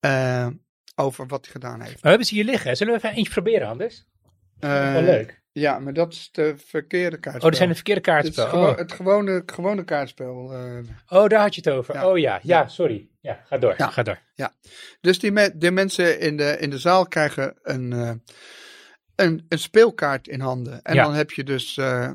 liegt 0.00 0.66
over 0.94 1.26
wat 1.26 1.44
hij 1.44 1.52
gedaan 1.52 1.80
heeft. 1.80 2.00
We 2.00 2.08
hebben 2.08 2.26
ze 2.26 2.34
hier 2.34 2.44
liggen. 2.44 2.76
Zullen 2.76 2.92
we 2.92 2.98
even 2.98 3.16
eentje 3.16 3.32
proberen 3.32 3.68
anders? 3.68 4.06
wel 4.58 5.02
leuk. 5.02 5.42
Ja, 5.52 5.78
maar 5.78 5.92
dat 5.92 6.12
is 6.12 6.28
de 6.32 6.54
verkeerde 6.56 7.18
kaartspel. 7.18 7.34
Oh, 7.34 7.48
dat 7.48 7.56
zijn 7.56 7.68
de 7.68 7.74
verkeerde 7.74 8.00
kaartspel. 8.00 8.44
Het, 8.44 8.54
oh. 8.54 8.76
het 8.76 8.92
gewone, 8.92 9.42
gewone 9.46 9.84
kaartspel. 9.84 10.52
Uh, 10.52 10.78
oh, 11.08 11.26
daar 11.26 11.40
had 11.40 11.54
je 11.54 11.60
het 11.64 11.70
over. 11.70 11.94
Ja. 11.94 12.08
Oh 12.08 12.18
ja, 12.18 12.40
ja, 12.42 12.68
sorry. 12.68 13.08
Ja, 13.20 13.40
ga 13.44 13.58
door. 13.58 13.74
Ja. 13.76 13.90
Ga 13.90 14.02
door. 14.02 14.18
Ja. 14.34 14.54
Dus 15.00 15.18
die, 15.18 15.32
me, 15.32 15.52
die 15.54 15.70
mensen 15.70 16.20
in 16.20 16.36
de, 16.36 16.56
in 16.58 16.70
de 16.70 16.78
zaal 16.78 17.06
krijgen 17.06 17.54
een, 17.62 17.92
uh, 17.92 18.10
een, 19.14 19.46
een 19.48 19.58
speelkaart 19.58 20.28
in 20.28 20.40
handen. 20.40 20.82
En 20.82 20.96
dan 20.96 21.14
heb 21.14 21.30
je 21.30 21.44
dus 21.44 21.76
uh, 21.76 22.10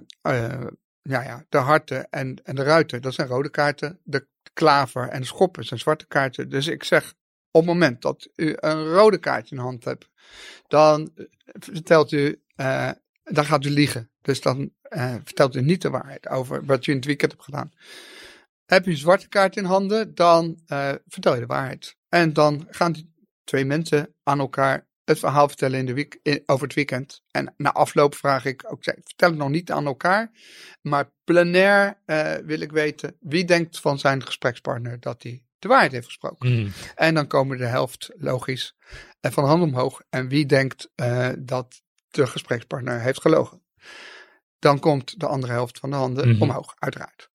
ja, 1.02 1.22
ja, 1.24 1.46
de 1.50 1.58
harten 1.58 2.10
en, 2.10 2.42
en 2.44 2.56
de 2.56 2.64
ruiten. 2.64 3.02
Dat 3.02 3.14
zijn 3.14 3.28
rode 3.28 3.50
kaarten. 3.50 4.00
De 4.04 4.28
klaver 4.54 5.10
en 5.10 5.20
de 5.20 5.28
schoppen 5.28 5.66
zijn 5.66 5.80
zwarte 5.80 6.08
kaarten. 6.08 6.50
Dus 6.50 6.68
ik 6.68 6.84
zeg, 6.84 7.14
op 7.54 7.62
het 7.62 7.70
moment 7.70 8.02
dat 8.02 8.30
u 8.36 8.56
een 8.56 8.86
rode 8.86 9.18
kaart 9.18 9.52
in 9.52 9.58
hand 9.58 9.84
hebt, 9.84 10.10
dan 10.68 11.12
vertelt 11.60 12.12
u 12.12 12.42
dan 13.24 13.46
gaat 13.46 13.66
u 13.66 13.70
liegen. 13.70 14.12
Dus 14.22 14.42
dan 14.42 14.72
uh, 14.90 15.16
vertelt 15.24 15.56
u 15.56 15.62
niet 15.62 15.82
de 15.82 15.90
waarheid 15.90 16.28
over 16.30 16.66
wat 16.66 16.86
u 16.86 16.92
in 16.92 16.98
het 16.98 17.08
weekend 17.08 17.32
hebt 17.32 17.44
gedaan. 17.44 17.72
Heb 18.66 18.86
je 18.86 18.92
een 18.92 18.98
zwarte 18.98 19.30
kaart 19.30 19.56
in 19.56 19.64
handen, 19.64 20.16
dan 20.16 20.60
vertel 21.08 21.34
je 21.34 21.40
de 21.40 21.46
waarheid. 21.46 21.96
En 22.10 22.34
dan 22.34 22.68
gaan 22.70 22.92
die 22.92 23.14
twee 23.44 23.66
mensen 23.66 24.16
aan 24.24 24.40
elkaar 24.40 24.88
het 25.04 25.20
verhaal 25.20 25.48
vertellen 25.48 25.80
in 25.80 25.86
de 25.86 25.94
week, 25.94 26.42
over 26.46 26.66
het 26.66 26.76
weekend. 26.76 27.24
En 27.32 27.54
na 27.58 27.72
afloop 27.72 28.16
vraag 28.16 28.46
ik 28.46 28.72
ook, 28.72 28.84
vertel 28.84 29.30
het 29.30 29.38
nog 29.38 29.50
niet 29.50 29.72
aan 29.72 29.86
elkaar, 29.86 30.32
maar 30.82 31.12
plenair 31.24 32.02
wil 32.46 32.60
ik 32.60 32.72
weten 32.72 33.18
wie 33.20 33.46
denkt 33.46 33.80
van 33.80 34.00
zijn 34.00 34.26
gesprekspartner 34.26 35.00
dat 35.00 35.24
hij 35.24 35.44
de 35.64 35.70
waarheid 35.70 35.92
heeft 35.92 36.06
gesproken. 36.06 36.52
Mm. 36.60 36.72
En 36.96 37.14
dan 37.14 37.28
komen 37.28 37.58
de 37.58 37.66
helft 37.66 38.10
logisch 38.18 38.76
van 39.22 39.44
de 39.44 39.50
hand 39.50 39.62
omhoog. 39.64 40.02
En 40.10 40.28
wie 40.28 40.46
denkt 40.46 40.90
dat 41.40 41.82
de 42.10 42.28
gesprekspartner 42.28 43.02
heeft 43.02 43.22
gelogen. 43.22 43.62
Dan 44.60 44.80
komt 44.80 45.20
de 45.20 45.28
andere 45.28 45.54
helft 45.54 45.80
van 45.80 45.90
de 45.90 45.96
handen 45.96 46.30
Mhm. 46.30 46.42
omhoog, 46.42 46.74
uiteraard. 46.80 47.30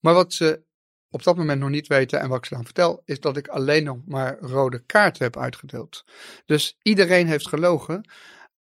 Maar 0.00 0.14
wat 0.14 0.32
ze 0.32 0.64
op 1.10 1.22
dat 1.22 1.36
moment 1.36 1.60
nog 1.60 1.70
niet 1.70 1.86
weten 1.86 2.20
en 2.20 2.28
wat 2.28 2.38
ik 2.38 2.44
ze 2.44 2.54
dan 2.54 2.64
vertel, 2.64 3.02
is 3.04 3.20
dat 3.20 3.36
ik 3.36 3.48
alleen 3.48 3.84
nog 3.84 3.98
maar 4.06 4.38
rode 4.38 4.78
kaarten 4.86 5.24
heb 5.24 5.36
uitgedeeld. 5.36 6.04
Dus 6.46 6.76
iedereen 6.82 7.26
heeft 7.26 7.48
gelogen, 7.48 8.08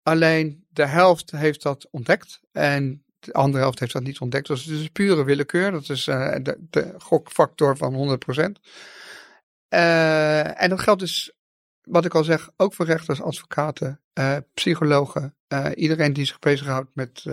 alleen 0.03 0.65
de 0.69 0.85
helft 0.85 1.31
heeft 1.31 1.61
dat 1.61 1.87
ontdekt 1.91 2.39
en 2.51 3.05
de 3.25 3.33
andere 3.33 3.63
helft 3.63 3.79
heeft 3.79 3.93
dat 3.93 4.03
niet 4.03 4.19
ontdekt. 4.19 4.47
Dus 4.47 4.65
het 4.65 4.79
is 4.79 4.89
pure 4.89 5.23
willekeur, 5.23 5.71
dat 5.71 5.89
is 5.89 6.07
uh, 6.07 6.35
de, 6.41 6.57
de, 6.69 6.93
gokfactor 6.97 7.77
van 7.77 8.19
100%. 8.37 8.39
Uh, 9.69 10.61
en 10.61 10.69
dat 10.69 10.79
geldt 10.79 10.99
dus 10.99 11.31
wat 11.81 12.05
ik 12.05 12.15
al 12.15 12.23
zeg, 12.23 12.49
ook 12.57 12.73
voor 12.73 12.85
rechters, 12.85 13.21
advocaten, 13.21 14.01
uh, 14.13 14.37
psychologen, 14.53 15.35
iedereen 15.75 16.13
die 16.13 16.25
zich 16.25 16.39
bezighoudt 16.39 16.89
met. 16.93 17.23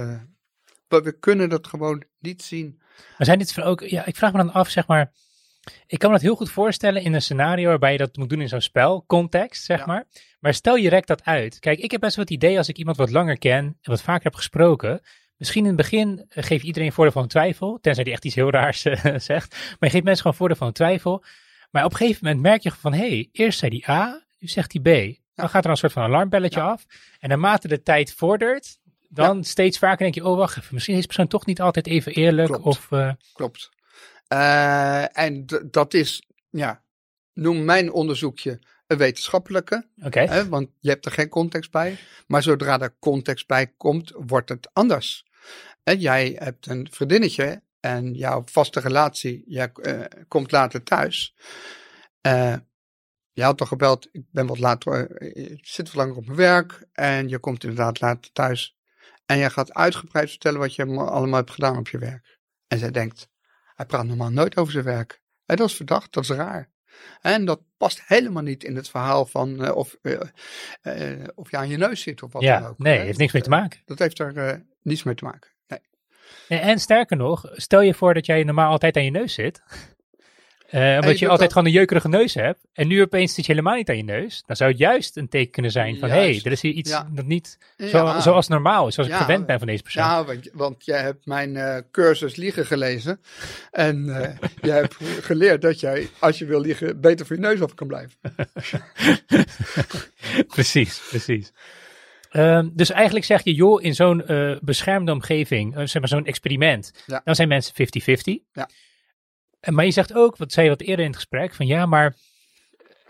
We 0.88 1.16
kunnen 1.20 1.48
dat 1.48 1.66
gewoon 1.66 2.04
niet 2.18 2.42
zien. 2.42 2.80
Maar 3.18 3.26
zijn 3.26 3.38
dit 3.38 3.60
ook. 3.60 3.80
Ja, 3.80 4.06
ik 4.06 4.16
vraag 4.16 4.32
me 4.32 4.38
dan 4.38 4.52
af, 4.52 4.68
zeg 4.68 4.86
maar. 4.86 5.12
Ik 5.86 5.98
kan 5.98 6.08
me 6.08 6.16
dat 6.16 6.24
heel 6.24 6.36
goed 6.36 6.50
voorstellen 6.50 7.02
in 7.02 7.14
een 7.14 7.22
scenario 7.22 7.68
waarbij 7.68 7.92
je 7.92 7.98
dat 7.98 8.16
moet 8.16 8.28
doen 8.28 8.40
in 8.40 8.48
zo'n 8.48 8.60
spelcontext, 8.60 9.64
zeg 9.64 9.78
ja. 9.78 9.86
maar. 9.86 10.06
Maar 10.40 10.54
stel 10.54 10.76
je 10.76 10.88
rekt 10.88 11.06
dat 11.06 11.24
uit. 11.24 11.58
Kijk, 11.58 11.78
ik 11.78 11.90
heb 11.90 12.00
best 12.00 12.16
wel 12.16 12.24
het 12.24 12.34
idee 12.34 12.58
als 12.58 12.68
ik 12.68 12.78
iemand 12.78 12.96
wat 12.96 13.10
langer 13.10 13.38
ken 13.38 13.64
en 13.64 13.90
wat 13.90 14.02
vaker 14.02 14.22
heb 14.22 14.34
gesproken. 14.34 15.00
Misschien 15.40 15.62
in 15.62 15.76
het 15.76 15.76
begin 15.76 16.24
geef 16.28 16.60
je 16.60 16.66
iedereen 16.66 16.92
voordeel 16.92 17.12
van 17.12 17.28
twijfel, 17.28 17.78
tenzij 17.80 18.04
die 18.04 18.12
echt 18.12 18.24
iets 18.24 18.34
heel 18.34 18.50
raars 18.50 18.80
zegt. 19.30 19.50
Maar 19.50 19.76
je 19.78 19.90
geeft 19.90 20.04
mensen 20.04 20.22
gewoon 20.22 20.36
voordeel 20.36 20.56
van 20.56 20.72
twijfel. 20.72 21.24
Maar 21.70 21.84
op 21.84 21.90
een 21.90 21.96
gegeven 21.96 22.24
moment 22.24 22.42
merk 22.42 22.62
je 22.62 22.70
van, 22.70 22.92
hé, 22.92 23.08
hey, 23.08 23.28
eerst 23.32 23.58
zei 23.58 23.70
die 23.70 23.88
A, 23.90 24.24
nu 24.38 24.48
zegt 24.48 24.72
hij 24.72 24.82
B. 24.82 25.18
Dan 25.34 25.48
gaat 25.48 25.64
er 25.64 25.70
een 25.70 25.76
soort 25.76 25.92
van 25.92 26.02
alarmbelletje 26.02 26.60
ja. 26.60 26.66
af. 26.66 26.86
En 27.18 27.28
naarmate 27.28 27.68
de 27.68 27.82
tijd 27.82 28.12
vordert, 28.12 28.78
dan 29.08 29.36
ja. 29.36 29.42
steeds 29.42 29.78
vaker 29.78 29.98
denk 29.98 30.14
je, 30.14 30.24
oh 30.24 30.36
wacht 30.36 30.58
even, 30.58 30.74
misschien 30.74 30.96
is 30.96 31.06
persoon 31.06 31.26
toch 31.26 31.46
niet 31.46 31.60
altijd 31.60 31.86
even 31.86 32.12
eerlijk. 32.12 32.48
Klopt. 32.48 32.64
Of, 32.64 32.90
uh... 32.90 33.12
Klopt. 33.32 33.70
Uh, 34.32 35.18
en 35.18 35.46
dat 35.70 35.94
is, 35.94 36.22
ja, 36.50 36.82
noem 37.32 37.64
mijn 37.64 37.92
onderzoekje 37.92 38.58
een 38.86 38.96
wetenschappelijke. 38.96 39.86
Okay. 40.02 40.26
Hè, 40.26 40.48
want 40.48 40.68
je 40.80 40.88
hebt 40.88 41.06
er 41.06 41.12
geen 41.12 41.28
context 41.28 41.70
bij. 41.70 41.98
Maar 42.26 42.42
zodra 42.42 42.80
er 42.80 42.94
context 42.98 43.46
bij 43.46 43.72
komt, 43.76 44.12
wordt 44.16 44.48
het 44.48 44.70
anders. 44.72 45.24
En 45.82 45.98
jij 45.98 46.36
hebt 46.38 46.66
een 46.66 46.88
vriendinnetje 46.90 47.62
en 47.80 48.14
jouw 48.14 48.42
vaste 48.44 48.80
relatie, 48.80 49.42
jij 49.46 49.72
uh, 49.74 50.04
komt 50.28 50.52
later 50.52 50.82
thuis. 50.82 51.34
Uh, 52.26 52.56
je 53.32 53.42
had 53.42 53.58
toch 53.58 53.68
gebeld, 53.68 54.08
ik 54.12 54.24
ben 54.30 54.46
wat 54.46 54.58
later, 54.58 55.22
ik 55.36 55.66
zit 55.66 55.86
wat 55.86 55.94
langer 55.94 56.16
op 56.16 56.24
mijn 56.24 56.36
werk 56.36 56.84
en 56.92 57.28
je 57.28 57.38
komt 57.38 57.62
inderdaad 57.62 58.00
later 58.00 58.32
thuis. 58.32 58.76
En 59.26 59.38
jij 59.38 59.50
gaat 59.50 59.74
uitgebreid 59.74 60.30
vertellen 60.30 60.60
wat 60.60 60.74
je 60.74 60.84
allemaal 60.84 61.38
hebt 61.38 61.50
gedaan 61.50 61.76
op 61.76 61.88
je 61.88 61.98
werk. 61.98 62.38
En 62.66 62.78
zij 62.78 62.90
denkt, 62.90 63.28
hij 63.74 63.86
praat 63.86 64.06
normaal 64.06 64.30
nooit 64.30 64.56
over 64.56 64.72
zijn 64.72 64.84
werk. 64.84 65.22
Dat 65.44 65.60
is 65.68 65.76
verdacht, 65.76 66.12
dat 66.12 66.22
is 66.22 66.30
raar. 66.30 66.69
En 67.20 67.44
dat 67.44 67.60
past 67.76 68.02
helemaal 68.06 68.42
niet 68.42 68.64
in 68.64 68.76
het 68.76 68.88
verhaal 68.88 69.26
van 69.26 69.64
uh, 69.64 69.76
of, 69.76 69.96
uh, 70.02 70.20
uh, 70.82 71.24
of 71.34 71.50
je 71.50 71.56
aan 71.56 71.68
je 71.68 71.76
neus 71.76 72.02
zit 72.02 72.22
of 72.22 72.32
wat 72.32 72.42
ja, 72.42 72.60
dan 72.60 72.70
ook. 72.70 72.78
Nee, 72.78 72.98
heeft 72.98 73.18
niks 73.18 73.32
mee 73.32 73.42
te 73.42 73.48
maken. 73.48 73.80
Dat 73.84 73.98
heeft 73.98 74.18
er 74.18 74.64
niets 74.82 75.02
mee 75.02 75.14
te 75.14 75.24
maken. 75.24 75.50
Nee. 75.68 75.80
En, 76.48 76.60
en 76.60 76.78
sterker 76.78 77.16
nog, 77.16 77.50
stel 77.52 77.80
je 77.80 77.94
voor 77.94 78.14
dat 78.14 78.26
jij 78.26 78.42
normaal 78.42 78.70
altijd 78.70 78.96
aan 78.96 79.04
je 79.04 79.10
neus 79.10 79.34
zit. 79.34 79.62
Uh, 80.72 80.94
omdat 80.94 81.18
je, 81.18 81.24
je 81.24 81.30
altijd 81.30 81.38
dat... 81.40 81.52
gewoon 81.52 81.66
een 81.66 81.72
jeukerige 81.72 82.08
neus 82.08 82.34
hebt. 82.34 82.66
En 82.72 82.88
nu 82.88 83.02
opeens 83.02 83.34
zit 83.34 83.46
je 83.46 83.52
helemaal 83.52 83.76
niet 83.76 83.88
aan 83.88 83.96
je 83.96 84.02
neus. 84.02 84.42
Dan 84.46 84.56
zou 84.56 84.70
het 84.70 84.78
juist 84.78 85.16
een 85.16 85.28
teken 85.28 85.50
kunnen 85.50 85.70
zijn 85.70 85.98
van... 85.98 86.08
Hé, 86.08 86.14
hey, 86.14 86.40
er 86.44 86.52
is 86.52 86.62
hier 86.62 86.72
iets 86.72 86.90
ja. 86.90 87.08
dat 87.12 87.24
niet 87.24 87.58
zo, 87.78 87.86
ja. 87.86 88.20
zoals 88.20 88.48
normaal 88.48 88.86
is. 88.86 88.94
Zoals 88.94 89.10
ik 89.10 89.16
gewend 89.16 89.46
ben 89.46 89.58
van 89.58 89.66
deze 89.66 89.82
persoon. 89.82 90.02
Ja, 90.02 90.24
want, 90.24 90.50
want 90.52 90.84
jij 90.84 91.00
hebt 91.00 91.26
mijn 91.26 91.54
uh, 91.54 91.76
cursus 91.90 92.36
liegen 92.36 92.66
gelezen. 92.66 93.20
En 93.70 94.06
uh, 94.06 94.28
jij 94.70 94.76
hebt 94.76 94.96
geleerd 95.20 95.62
dat 95.62 95.80
jij, 95.80 96.08
als 96.18 96.38
je 96.38 96.44
wil 96.44 96.60
liegen... 96.60 97.00
beter 97.00 97.26
voor 97.26 97.36
je 97.36 97.42
neus 97.42 97.62
af 97.62 97.74
kan 97.74 97.86
blijven. 97.86 98.18
precies, 100.54 101.02
precies. 101.08 101.52
Um, 102.32 102.70
dus 102.74 102.90
eigenlijk 102.90 103.24
zeg 103.24 103.44
je, 103.44 103.54
joh, 103.54 103.82
in 103.82 103.94
zo'n 103.94 104.24
beschermde 104.62 105.12
omgeving... 105.12 105.72
zeg 105.74 105.98
maar 105.98 106.08
zo'n 106.08 106.26
experiment... 106.26 106.92
Dan 107.24 107.34
zijn 107.34 107.48
mensen 107.48 107.74
50-50. 107.74 108.50
Ja. 108.52 108.68
Maar 109.68 109.84
je 109.84 109.90
zegt 109.90 110.14
ook, 110.14 110.36
wat 110.36 110.52
zei 110.52 110.64
je 110.64 110.72
wat 110.72 110.80
eerder 110.80 111.04
in 111.04 111.10
het 111.10 111.20
gesprek, 111.20 111.54
van 111.54 111.66
ja, 111.66 111.86
maar 111.86 112.14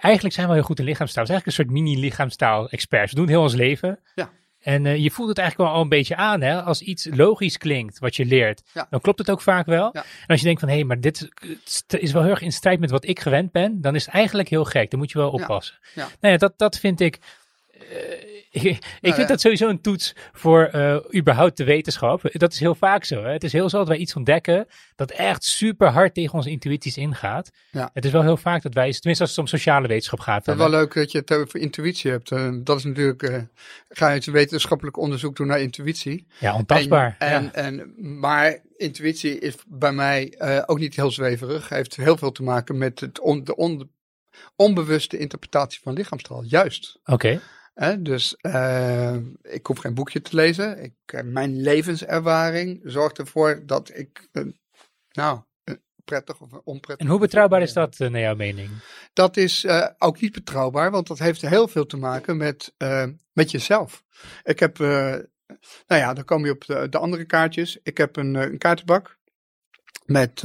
eigenlijk 0.00 0.34
zijn 0.34 0.48
we 0.48 0.54
heel 0.54 0.62
goed 0.62 0.78
in 0.78 0.84
lichaamstaal. 0.84 1.24
Het 1.24 1.32
is 1.32 1.38
eigenlijk 1.38 1.46
een 1.46 1.64
soort 1.64 1.84
mini-lichaamstaal-experts. 1.84 3.12
We 3.12 3.18
doen 3.18 3.28
heel 3.28 3.42
ons 3.42 3.54
leven. 3.54 3.98
Ja. 4.14 4.30
En 4.60 4.84
uh, 4.84 4.96
je 4.96 5.10
voelt 5.10 5.28
het 5.28 5.38
eigenlijk 5.38 5.68
wel 5.68 5.78
al 5.78 5.82
een 5.82 5.88
beetje 5.88 6.16
aan, 6.16 6.40
hè? 6.40 6.62
Als 6.62 6.80
iets 6.80 7.08
logisch 7.10 7.58
klinkt, 7.58 7.98
wat 7.98 8.16
je 8.16 8.24
leert, 8.24 8.62
ja. 8.72 8.86
dan 8.90 9.00
klopt 9.00 9.18
het 9.18 9.30
ook 9.30 9.40
vaak 9.40 9.66
wel. 9.66 9.90
Ja. 9.92 10.02
En 10.02 10.26
als 10.26 10.38
je 10.38 10.46
denkt 10.46 10.60
van, 10.60 10.68
hé, 10.68 10.74
hey, 10.74 10.84
maar 10.84 11.00
dit 11.00 11.28
is 11.88 12.12
wel 12.12 12.22
heel 12.22 12.30
erg 12.30 12.40
in 12.40 12.52
strijd 12.52 12.80
met 12.80 12.90
wat 12.90 13.06
ik 13.06 13.20
gewend 13.20 13.52
ben, 13.52 13.80
dan 13.80 13.94
is 13.94 14.04
het 14.04 14.14
eigenlijk 14.14 14.48
heel 14.48 14.64
gek. 14.64 14.90
Dan 14.90 14.98
moet 14.98 15.10
je 15.10 15.18
wel 15.18 15.30
oppassen. 15.30 15.78
Ja. 15.94 16.08
Nou 16.20 16.32
ja, 16.32 16.36
dat, 16.36 16.52
dat 16.56 16.78
vind 16.78 17.00
ik... 17.00 17.18
Uh, 17.74 18.38
ik, 18.50 18.62
ik 18.62 18.80
Nou, 18.80 18.98
vind 19.00 19.16
ja. 19.16 19.26
dat 19.26 19.40
sowieso 19.40 19.68
een 19.68 19.80
toets 19.80 20.14
voor 20.32 20.70
uh, 20.74 20.96
überhaupt 21.14 21.56
de 21.56 21.64
wetenschap. 21.64 22.20
Dat 22.32 22.52
is 22.52 22.60
heel 22.60 22.74
vaak 22.74 23.04
zo. 23.04 23.22
Hè? 23.22 23.32
Het 23.32 23.44
is 23.44 23.52
heel 23.52 23.68
zo 23.68 23.78
dat 23.78 23.88
wij 23.88 23.96
iets 23.96 24.16
ontdekken 24.16 24.66
dat 24.96 25.10
echt 25.10 25.44
super 25.44 25.88
hard 25.88 26.14
tegen 26.14 26.34
onze 26.34 26.50
intuïties 26.50 26.96
ingaat. 26.96 27.50
Ja. 27.70 27.90
Het 27.92 28.04
is 28.04 28.10
wel 28.10 28.22
heel 28.22 28.36
vaak 28.36 28.62
dat 28.62 28.74
wij, 28.74 28.92
tenminste 28.92 29.22
als 29.22 29.30
het 29.30 29.38
om 29.38 29.46
sociale 29.46 29.88
wetenschap 29.88 30.20
gaat. 30.20 30.46
Het 30.46 30.54
is 30.54 30.60
wel 30.60 30.70
leuk 30.70 30.94
dat 30.94 31.12
je 31.12 31.18
het 31.18 31.32
over 31.32 31.60
intuïtie 31.60 32.10
hebt. 32.10 32.30
Uh, 32.30 32.50
dat 32.54 32.78
is 32.78 32.84
natuurlijk, 32.84 33.22
uh, 33.22 33.36
ga 33.88 34.08
je 34.08 34.14
het 34.14 34.24
wetenschappelijk 34.24 34.96
onderzoek 34.96 35.36
doen 35.36 35.46
naar 35.46 35.60
intuïtie. 35.60 36.26
Ja, 36.38 36.54
ontastbaar. 36.54 37.16
En, 37.18 37.54
en, 37.54 37.74
ja. 37.74 37.80
en, 37.80 38.18
maar 38.18 38.58
intuïtie 38.76 39.38
is 39.38 39.54
bij 39.66 39.92
mij 39.92 40.34
ook 40.66 40.78
niet 40.78 40.96
heel 40.96 41.10
zweverig. 41.10 41.68
Heeft 41.68 41.96
heel 41.96 42.16
veel 42.16 42.32
te 42.32 42.42
maken 42.42 42.78
met 42.78 43.00
het 43.00 43.20
on, 43.20 43.44
de 43.44 43.56
on, 43.56 43.90
onbewuste 44.56 45.18
interpretatie 45.18 45.80
van 45.82 45.92
lichaamstaal. 45.92 46.42
Juist. 46.42 46.98
Oké. 47.02 47.12
Okay. 47.12 47.40
He, 47.80 48.02
dus 48.02 48.36
uh, 48.42 49.16
ik 49.42 49.66
hoef 49.66 49.78
geen 49.78 49.94
boekje 49.94 50.22
te 50.22 50.36
lezen. 50.36 50.82
Ik, 50.82 50.94
uh, 51.14 51.20
mijn 51.22 51.60
levenservaring 51.60 52.80
zorgt 52.84 53.18
ervoor 53.18 53.62
dat 53.66 53.90
ik, 53.94 54.28
uh, 54.32 54.44
nou, 55.10 55.40
prettig 56.10 56.40
of 56.40 56.52
onprettig. 56.64 57.06
En 57.06 57.12
hoe 57.12 57.20
betrouwbaar 57.20 57.62
is 57.62 57.72
dat 57.72 57.98
naar 57.98 58.20
jouw 58.20 58.34
mening? 58.34 58.70
Dat 59.12 59.36
is 59.36 59.64
eh, 59.64 59.88
ook 59.98 60.20
niet 60.20 60.32
betrouwbaar, 60.32 60.90
want 60.90 61.06
dat 61.06 61.18
heeft 61.18 61.40
heel 61.40 61.68
veel 61.68 61.86
te 61.86 61.96
maken 61.96 62.36
met, 62.36 62.74
eh, 62.76 63.06
met 63.32 63.50
jezelf. 63.50 64.04
Ik 64.42 64.58
heb, 64.58 64.80
eh, 64.80 65.16
nou 65.86 66.00
ja, 66.00 66.14
dan 66.14 66.24
kom 66.24 66.44
je 66.44 66.50
op 66.50 66.64
de, 66.64 66.88
de 66.88 66.98
andere 66.98 67.24
kaartjes. 67.24 67.78
Ik 67.82 67.98
heb 67.98 68.16
een, 68.16 68.34
een 68.34 68.58
kaartenbak 68.58 69.18
met, 70.04 70.42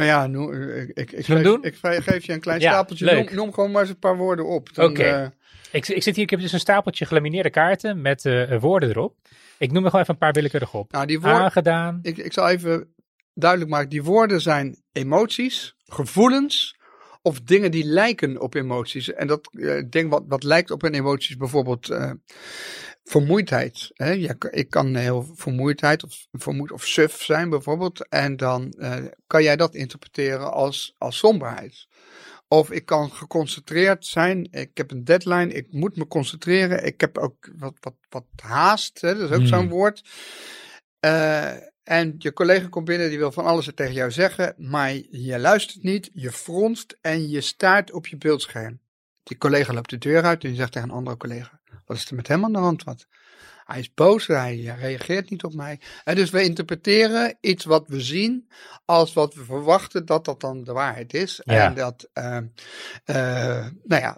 nou 0.00 0.10
ja, 0.10 0.26
noem, 0.26 0.52
ik, 0.52 0.88
ik, 0.88 1.12
ik, 1.12 1.26
we 1.26 1.34
geef, 1.34 1.42
doen? 1.42 1.64
ik 1.64 1.74
ge- 1.74 2.02
geef 2.02 2.24
je 2.24 2.32
een 2.32 2.40
klein 2.40 2.60
Ja, 2.60 2.72
stapeltje. 2.72 3.14
Noem, 3.14 3.34
noem 3.34 3.52
gewoon 3.52 3.70
maar 3.70 3.80
eens 3.80 3.90
een 3.90 3.98
paar 3.98 4.16
woorden 4.16 4.46
op. 4.46 4.68
Oké. 4.76 5.02
eh, 5.02 5.26
Ik, 5.72 5.88
ik 5.88 6.02
zit 6.02 6.14
hier, 6.14 6.24
ik 6.24 6.30
heb 6.30 6.40
dus 6.40 6.52
een 6.52 6.60
stapeltje 6.60 7.06
gelamineerde 7.06 7.50
kaarten 7.50 8.00
met 8.00 8.24
eh, 8.24 8.60
woorden 8.60 8.88
erop. 8.88 9.16
Ik 9.58 9.72
noem 9.72 9.82
er 9.84 9.86
gewoon 9.90 10.00
even 10.02 10.14
een 10.14 10.20
paar 10.20 10.32
willekeurig 10.32 10.74
op. 10.74 10.92
nou, 10.92 11.06
die 11.06 11.20
woorden, 11.20 11.40
Aangedaan. 11.42 11.98
ik, 12.02 12.16
ik 12.18 12.32
zal 12.32 12.48
even 12.48 12.94
duidelijk 13.34 13.70
maken. 13.70 13.88
Die 13.88 14.02
woorden 14.02 14.40
zijn 14.40 14.82
emoties, 14.92 15.74
gevoelens 15.86 16.78
of 17.22 17.40
dingen 17.40 17.70
die 17.70 17.84
lijken 17.84 18.40
op 18.40 18.54
emoties. 18.54 19.12
En 19.12 19.26
dat 19.26 19.50
eh, 19.52 19.82
ding 19.90 20.10
wat, 20.10 20.22
wat 20.28 20.42
lijkt 20.42 20.70
op 20.70 20.82
een 20.82 20.94
emotie 20.94 21.30
is 21.30 21.36
bijvoorbeeld 21.36 21.90
eh, 21.90 22.10
vermoeidheid. 23.04 23.90
Hè? 23.94 24.10
Ja, 24.10 24.34
ik 24.50 24.70
kan 24.70 24.94
heel 24.94 25.32
vermoeidheid 25.34 26.04
of 26.04 26.26
vermoeid 26.32 26.72
of 26.72 26.86
suf 26.86 27.22
zijn 27.22 27.50
bijvoorbeeld. 27.50 28.08
En 28.08 28.36
dan 28.36 28.70
eh, 28.70 29.04
kan 29.26 29.42
jij 29.42 29.56
dat 29.56 29.74
interpreteren 29.74 30.52
als, 30.52 30.94
als 30.98 31.18
somberheid. 31.18 31.86
Of 32.48 32.70
ik 32.70 32.84
kan 32.86 33.10
geconcentreerd 33.10 34.06
zijn. 34.06 34.48
Ik 34.50 34.70
heb 34.76 34.90
een 34.90 35.04
deadline. 35.04 35.52
Ik 35.52 35.72
moet 35.72 35.96
me 35.96 36.06
concentreren. 36.06 36.84
Ik 36.84 37.00
heb 37.00 37.18
ook 37.18 37.50
wat, 37.56 37.74
wat, 37.80 37.94
wat 38.08 38.24
haast. 38.42 39.00
Hè? 39.00 39.14
Dat 39.14 39.30
is 39.30 39.36
ook 39.36 39.42
Hmm. 39.42 39.46
zo'n 39.46 39.68
woord. 39.68 40.02
Eh, 41.00 41.52
en 41.90 42.14
je 42.18 42.32
collega 42.32 42.68
komt 42.68 42.84
binnen, 42.84 43.08
die 43.08 43.18
wil 43.18 43.32
van 43.32 43.44
alles 43.44 43.70
tegen 43.74 43.94
jou 43.94 44.10
zeggen, 44.10 44.54
maar 44.56 44.92
je 45.10 45.38
luistert 45.38 45.82
niet, 45.82 46.10
je 46.12 46.32
fronst 46.32 46.98
en 47.00 47.28
je 47.28 47.40
staart 47.40 47.92
op 47.92 48.06
je 48.06 48.16
beeldscherm. 48.16 48.80
Die 49.22 49.38
collega 49.38 49.72
loopt 49.72 49.90
de 49.90 49.98
deur 49.98 50.22
uit 50.22 50.42
en 50.42 50.48
die 50.48 50.58
zegt 50.58 50.72
tegen 50.72 50.88
een 50.88 50.94
andere 50.94 51.16
collega, 51.16 51.59
wat 51.90 51.98
is 51.98 52.10
er 52.10 52.16
met 52.16 52.28
hem 52.28 52.44
aan 52.44 52.52
de 52.52 52.58
hand? 52.58 52.84
Wat? 52.84 53.06
Hij 53.64 53.78
is 53.78 53.94
boos, 53.94 54.26
hij 54.26 54.56
reageert 54.78 55.30
niet 55.30 55.44
op 55.44 55.54
mij. 55.54 55.80
En 56.04 56.14
dus 56.14 56.30
we 56.30 56.42
interpreteren 56.42 57.36
iets 57.40 57.64
wat 57.64 57.88
we 57.88 58.00
zien 58.00 58.50
als 58.84 59.12
wat 59.12 59.34
we 59.34 59.44
verwachten 59.44 60.06
dat 60.06 60.24
dat 60.24 60.40
dan 60.40 60.64
de 60.64 60.72
waarheid 60.72 61.14
is. 61.14 61.40
Ja. 61.44 61.64
En 61.64 61.74
dat, 61.74 62.08
eh, 62.12 62.36
eh, 63.04 63.66
nou 63.82 64.02
ja, 64.02 64.16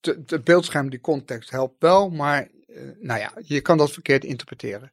de 0.00 0.40
beeldscherm, 0.44 0.90
die 0.90 1.00
context 1.00 1.50
helpt 1.50 1.74
wel, 1.78 2.10
maar 2.10 2.48
eh, 2.66 2.82
nou 3.00 3.20
ja, 3.20 3.32
je 3.42 3.60
kan 3.60 3.78
dat 3.78 3.92
verkeerd 3.92 4.24
interpreteren. 4.24 4.92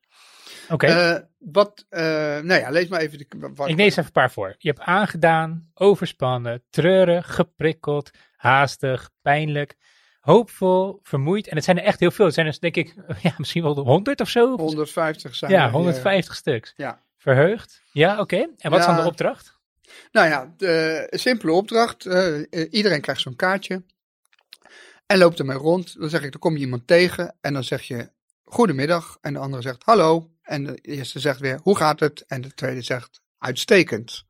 Oké. 0.70 0.88
Eh, 0.88 1.20
wat, 1.38 1.86
eh, 1.90 2.02
nou 2.40 2.54
ja, 2.54 2.70
lees 2.70 2.88
maar 2.88 3.00
even. 3.00 3.18
De, 3.18 3.52
wat, 3.56 3.70
ik 3.70 3.76
lees 3.76 3.92
even 3.92 4.04
een 4.06 4.12
paar 4.12 4.32
voor. 4.32 4.56
Je 4.58 4.70
hebt 4.70 4.82
aangedaan, 4.82 5.72
overspannen, 5.74 6.64
treurig, 6.70 7.36
geprikkeld, 7.36 8.12
haastig, 8.36 9.10
pijnlijk, 9.22 9.76
hoopvol, 10.22 11.00
vermoeid. 11.04 11.48
En 11.48 11.56
het 11.56 11.66
zijn 11.66 11.78
er 11.80 11.84
echt 11.84 12.00
heel 12.00 12.12
veel. 12.12 12.26
Het 12.26 12.34
zijn 12.34 12.48
er 12.48 12.58
denk 12.60 12.76
ik 12.76 12.94
ja, 13.24 13.34
misschien 13.38 13.64
wel 13.64 13.80
100 13.80 14.22
of 14.22 14.30
zo. 14.30 14.58
150 14.58 15.36
zijn 15.36 15.52
ja, 15.52 15.66
er, 15.66 15.72
150 15.72 16.36
stuks. 16.36 16.74
ja. 16.76 17.02
Verheugd. 17.18 17.82
Ja, 17.92 18.20
oké. 18.20 18.48
En 18.58 18.72
wat 18.72 18.80
is 18.80 18.86
dan 18.86 18.96
de 18.96 19.04
opdracht? 19.06 19.60
Nou 20.12 20.28
ja, 20.28 20.54
de 20.58 21.08
een 21.10 21.20
simpele 21.20 21.52
opdracht. 21.52 22.06
eh, 22.06 22.38
eh, 22.40 22.68
iedereen 22.72 23.02
krijgt 23.02 23.22
zo'n 23.22 23.36
kaartje. 23.36 23.84
En 25.06 25.18
loopt 25.18 25.40
ermee 25.40 25.58
rond. 25.58 26.00
Dan 26.00 26.10
zeg 26.10 26.24
ik, 26.24 26.32
dan 26.32 26.40
kom 26.40 26.54
je 26.54 26.60
iemand 26.60 26.88
tegen. 26.88 27.36
En 27.42 27.54
dan 27.54 27.64
zeg 27.64 27.82
je, 27.82 28.10
goedemiddag. 28.44 29.18
En 29.22 29.34
de 29.34 29.40
andere 29.40 29.62
zegt, 29.62 29.84
hallo. 29.84 30.30
En 30.42 30.64
de 30.64 30.76
eerste 30.76 31.20
zegt 31.20 31.40
weer, 31.40 31.60
hoe 31.64 31.78
gaat 31.78 32.00
het? 32.00 32.24
En 32.28 32.42
de 32.42 32.54
tweede 32.54 32.82
zegt, 32.82 33.22
uitstekend. 33.38 34.24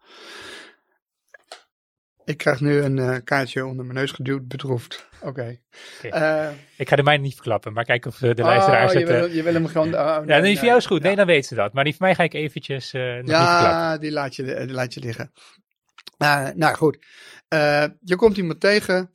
Ik 2.31 2.37
krijg 2.37 2.59
nu 2.59 2.81
een 2.81 2.99
eh, 2.99 3.17
kaartje 3.23 3.65
onder 3.65 3.85
mijn 3.85 3.97
neus 3.97 4.11
geduwd, 4.11 4.47
bedroefd. 4.47 5.07
Oké. 5.21 5.57
Eh, 6.01 6.49
Ik 6.77 6.89
ga 6.89 6.95
de 6.95 7.03
mijne 7.03 7.23
niet 7.23 7.33
verklappen, 7.33 7.73
maar 7.73 7.85
kijk 7.85 8.05
of 8.05 8.17
de, 8.17 8.33
de 8.33 8.43
oh, 8.43 8.87
je, 8.91 8.99
eh, 8.99 9.05
wil, 9.05 9.29
je 9.29 9.43
wil 9.43 9.53
hem 9.53 9.67
gewoon... 9.67 9.87
oh, 9.87 9.93
ja, 9.93 10.23
nee, 10.25 10.41
die 10.41 10.57
van 10.57 10.65
jou 10.67 10.77
is 10.77 10.85
goed. 10.85 11.01
ja. 11.01 11.07
Nee, 11.07 11.15
dan 11.15 11.25
weten 11.25 11.47
ze 11.47 11.55
dat. 11.55 11.73
Maar 11.73 11.83
die 11.83 11.95
van 11.95 12.05
mij 12.05 12.15
ga 12.15 12.23
ik 12.23 12.33
eventjes 12.33 12.91
nog 12.91 13.03
niet 13.03 13.25
verklappen. 13.25 13.69
Ja, 13.69 13.97
die 13.97 14.11
laat 14.11 14.35
je, 14.35 14.43
die 14.43 14.73
laat 14.73 14.93
je 14.93 14.99
liggen. 14.99 15.31
Nou 16.55 16.75
goed, 16.75 16.97
je 18.03 18.15
komt 18.15 18.37
iemand 18.37 18.59
tegen. 18.59 19.11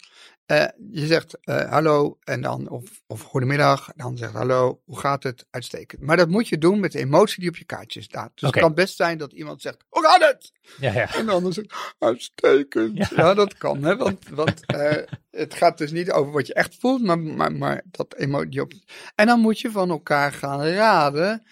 Eh, 0.46 0.66
je 0.90 1.06
zegt 1.06 1.38
eh, 1.40 1.70
hallo 1.70 2.18
en 2.24 2.40
dan, 2.40 2.68
of, 2.68 3.02
of 3.06 3.22
goedemiddag. 3.22 3.88
Dan 3.96 4.16
zegt 4.16 4.32
hallo, 4.32 4.80
hoe 4.84 4.98
gaat 4.98 5.22
het? 5.22 5.46
Uitstekend. 5.50 6.02
Maar 6.02 6.16
dat 6.16 6.28
moet 6.28 6.48
je 6.48 6.58
doen 6.58 6.80
met 6.80 6.92
de 6.92 6.98
emotie 6.98 7.40
die 7.40 7.48
op 7.48 7.56
je 7.56 7.64
kaartje 7.64 8.02
staat. 8.02 8.30
Dus 8.34 8.50
het 8.50 8.60
kan 8.60 8.74
best 8.74 8.96
zijn 8.96 9.18
dat 9.18 9.32
iemand 9.32 9.62
zegt, 9.62 9.84
hoe 9.88 10.04
gaat 10.04 10.20
het? 10.20 10.52
Ja, 10.80 10.92
ja. 10.92 11.14
En 11.14 11.26
de 11.26 11.32
ander 11.32 11.52
zegt, 11.52 11.74
uitstekend. 11.98 12.96
Ja. 12.96 13.08
Ja, 13.16 13.34
dat 13.34 13.56
kan. 13.56 13.84
Hè? 13.84 13.96
Want, 13.96 14.28
want 14.28 14.66
eh, 14.66 15.02
het 15.30 15.54
gaat 15.54 15.78
dus 15.78 15.90
niet 15.90 16.10
over 16.10 16.32
wat 16.32 16.46
je 16.46 16.54
echt 16.54 16.76
voelt, 16.80 17.02
maar, 17.02 17.18
maar, 17.18 17.52
maar 17.52 17.82
dat 17.86 18.14
emotie 18.14 18.60
op. 18.60 18.72
En 19.14 19.26
dan 19.26 19.40
moet 19.40 19.60
je 19.60 19.70
van 19.70 19.90
elkaar 19.90 20.32
gaan 20.32 20.62
raden. 20.62 21.42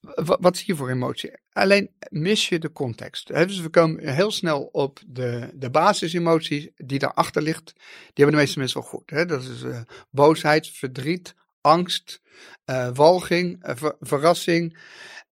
Wa- 0.00 0.38
wat 0.40 0.54
is 0.54 0.62
hier 0.62 0.76
voor 0.76 0.90
emotie? 0.90 1.30
Alleen 1.52 1.90
mis 2.08 2.48
je 2.48 2.58
de 2.58 2.72
context. 2.72 3.26
Dus 3.26 3.60
we 3.60 3.68
komen 3.68 4.08
heel 4.14 4.30
snel 4.30 4.62
op 4.72 5.00
de, 5.06 5.50
de 5.54 5.70
basisemoties 5.70 6.68
die 6.76 6.98
daarachter 6.98 7.42
ligt. 7.42 7.72
Die 7.74 7.84
hebben 8.14 8.34
de 8.34 8.40
meeste 8.40 8.58
mensen 8.58 8.80
wel 8.80 8.88
goed. 8.88 9.10
Hè? 9.10 9.26
Dat 9.26 9.42
is 9.42 9.62
eh, 9.62 9.80
boosheid, 10.10 10.68
verdriet, 10.68 11.34
angst, 11.60 12.20
eh, 12.64 12.90
walging, 12.94 13.62
eh, 13.64 13.76
ver- 13.76 13.96
verrassing 14.00 14.78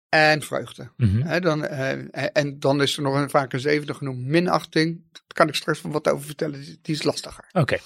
en 0.08 0.42
vreugde. 0.42 0.90
Mhm. 0.96 1.20
Hè, 1.22 1.40
dan, 1.40 1.66
en- 1.66 2.58
dan 2.60 2.82
is 2.82 2.96
er 2.96 3.02
nog 3.02 3.14
een, 3.14 3.30
vaak 3.30 3.52
een 3.52 3.60
zevende 3.60 3.94
genoemd, 3.94 4.26
minachting. 4.26 5.02
Daar 5.12 5.22
kan 5.26 5.48
ik 5.48 5.54
straks 5.54 5.80
wat 5.80 6.08
over 6.08 6.26
vertellen, 6.26 6.60
die, 6.60 6.78
die 6.82 6.94
is 6.94 7.02
lastiger. 7.02 7.44
Oké. 7.52 7.78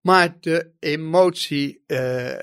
Maar 0.00 0.36
de 0.40 0.70
emotie 0.78 1.82
eh, 1.86 2.38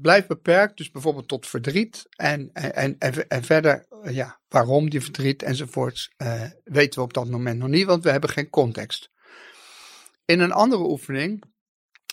blijft 0.00 0.28
beperkt, 0.28 0.76
dus 0.76 0.90
bijvoorbeeld 0.90 1.28
tot 1.28 1.46
verdriet. 1.46 2.06
En, 2.16 2.50
en, 2.52 2.98
en, 2.98 3.28
en 3.28 3.44
verder, 3.44 3.86
eh, 4.02 4.14
ja, 4.14 4.40
waarom 4.48 4.90
die 4.90 5.00
verdriet 5.00 5.42
enzovoorts, 5.42 6.12
eh, 6.16 6.42
weten 6.64 6.98
we 6.98 7.04
op 7.04 7.12
dat 7.12 7.28
moment 7.28 7.58
nog 7.58 7.68
niet, 7.68 7.86
want 7.86 8.04
we 8.04 8.10
hebben 8.10 8.30
geen 8.30 8.50
context. 8.50 9.10
In 10.24 10.40
een 10.40 10.52
andere 10.52 10.82
oefening 10.82 11.42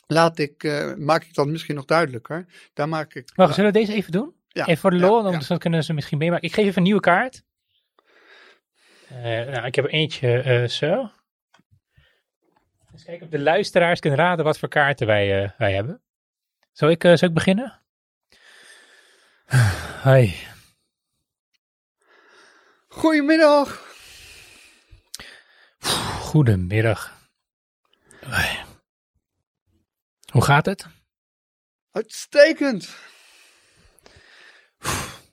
laat 0.08 0.40
ik, 0.40 0.64
maak 0.98 1.24
ik 1.24 1.34
dat 1.34 1.48
misschien 1.48 1.76
nog 1.76 1.86
duidelijker. 1.86 2.46
Daar 2.74 2.90
maak 2.90 3.14
ik. 3.14 3.32
Wacht, 3.36 3.56
zullen 3.56 3.72
we 3.72 3.80
deze 3.80 3.94
even 3.94 4.12
doen? 4.12 4.34
Ja, 4.48 4.66
even 4.66 4.82
voor 4.82 4.92
de 4.92 4.98
lol, 4.98 5.24
dan, 5.24 5.32
ja. 5.32 5.40
dan 5.48 5.58
kunnen 5.58 5.84
ze 5.84 5.94
misschien 5.94 6.18
meemaken. 6.18 6.48
Ik 6.48 6.54
geef 6.54 6.66
even 6.66 6.78
een 6.78 6.84
nieuwe 6.84 7.00
kaart. 7.00 7.44
Nou, 9.10 9.66
ik 9.66 9.76
heb 9.76 9.86
er 9.86 9.92
eentje 9.92 10.66
zo. 10.70 11.12
Eens 13.00 13.08
kijken 13.08 13.26
of 13.26 13.32
de 13.32 13.40
luisteraars 13.40 14.00
kunnen 14.00 14.20
raden 14.20 14.46
wat 14.46 14.60
voor 14.60 14.70
kaarten 14.70 15.08
wij, 15.08 15.44
eh, 15.44 15.50
wij 15.58 15.74
hebben. 15.74 16.02
Zal 16.72 16.90
ik, 16.90 17.04
eh, 17.04 17.16
zal 17.16 17.28
ik 17.28 17.34
beginnen? 17.34 17.82
Hoi. 20.04 20.36
Goedemiddag. 22.88 23.96
Goedemiddag. 26.20 27.30
Hoi. 28.26 28.60
Hoe 30.32 30.44
gaat 30.44 30.66
het? 30.66 30.88
Uitstekend. 31.92 32.96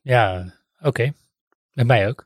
Ja, 0.02 0.54
oké. 0.78 1.12
Met 1.72 1.86
mij 1.86 2.08
ook. 2.08 2.25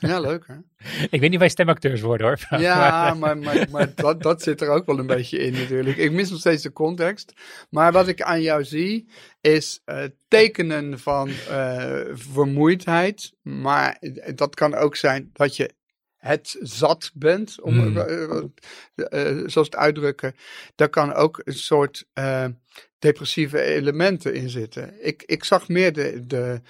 Ja, 0.00 0.20
leuk 0.20 0.46
hè? 0.46 0.54
Ik 1.14 1.20
weet 1.20 1.20
niet 1.20 1.32
of 1.32 1.38
wij 1.38 1.48
stemacteurs 1.48 2.00
worden 2.00 2.26
hoor. 2.26 2.38
Ja, 2.60 3.14
maar, 3.14 3.38
maar, 3.38 3.66
maar 3.70 3.94
dat, 3.94 4.22
dat 4.22 4.42
zit 4.42 4.60
er 4.60 4.68
ook 4.68 4.86
wel 4.86 4.98
een 4.98 5.06
beetje 5.06 5.38
in 5.38 5.52
natuurlijk. 5.52 5.96
Ik 5.96 6.12
mis 6.12 6.30
nog 6.30 6.38
steeds 6.38 6.62
de 6.62 6.72
context. 6.72 7.32
Maar 7.70 7.92
wat 7.92 8.08
ik 8.08 8.22
aan 8.22 8.42
jou 8.42 8.64
zie, 8.64 9.08
is 9.40 9.80
eh, 9.84 10.04
tekenen 10.28 10.98
van 10.98 11.28
eh, 11.28 12.00
vermoeidheid. 12.12 13.32
Maar 13.42 13.98
dat 14.34 14.54
kan 14.54 14.74
ook 14.74 14.96
zijn 14.96 15.30
dat 15.32 15.56
je 15.56 15.70
het 16.16 16.56
zat 16.60 17.10
bent, 17.14 17.60
om, 17.60 17.96
eh, 17.96 18.42
zoals 19.46 19.54
het 19.54 19.76
uitdrukken. 19.76 20.34
Daar 20.74 20.88
kan 20.88 21.12
ook 21.12 21.40
een 21.44 21.54
soort 21.54 22.06
depressieve 22.98 23.60
elementen 23.60 24.34
in 24.34 24.48
zitten. 24.50 25.06
Ik, 25.06 25.22
ik 25.26 25.44
zag 25.44 25.68
meer 25.68 25.92
de, 25.92 26.26
de 26.26 26.60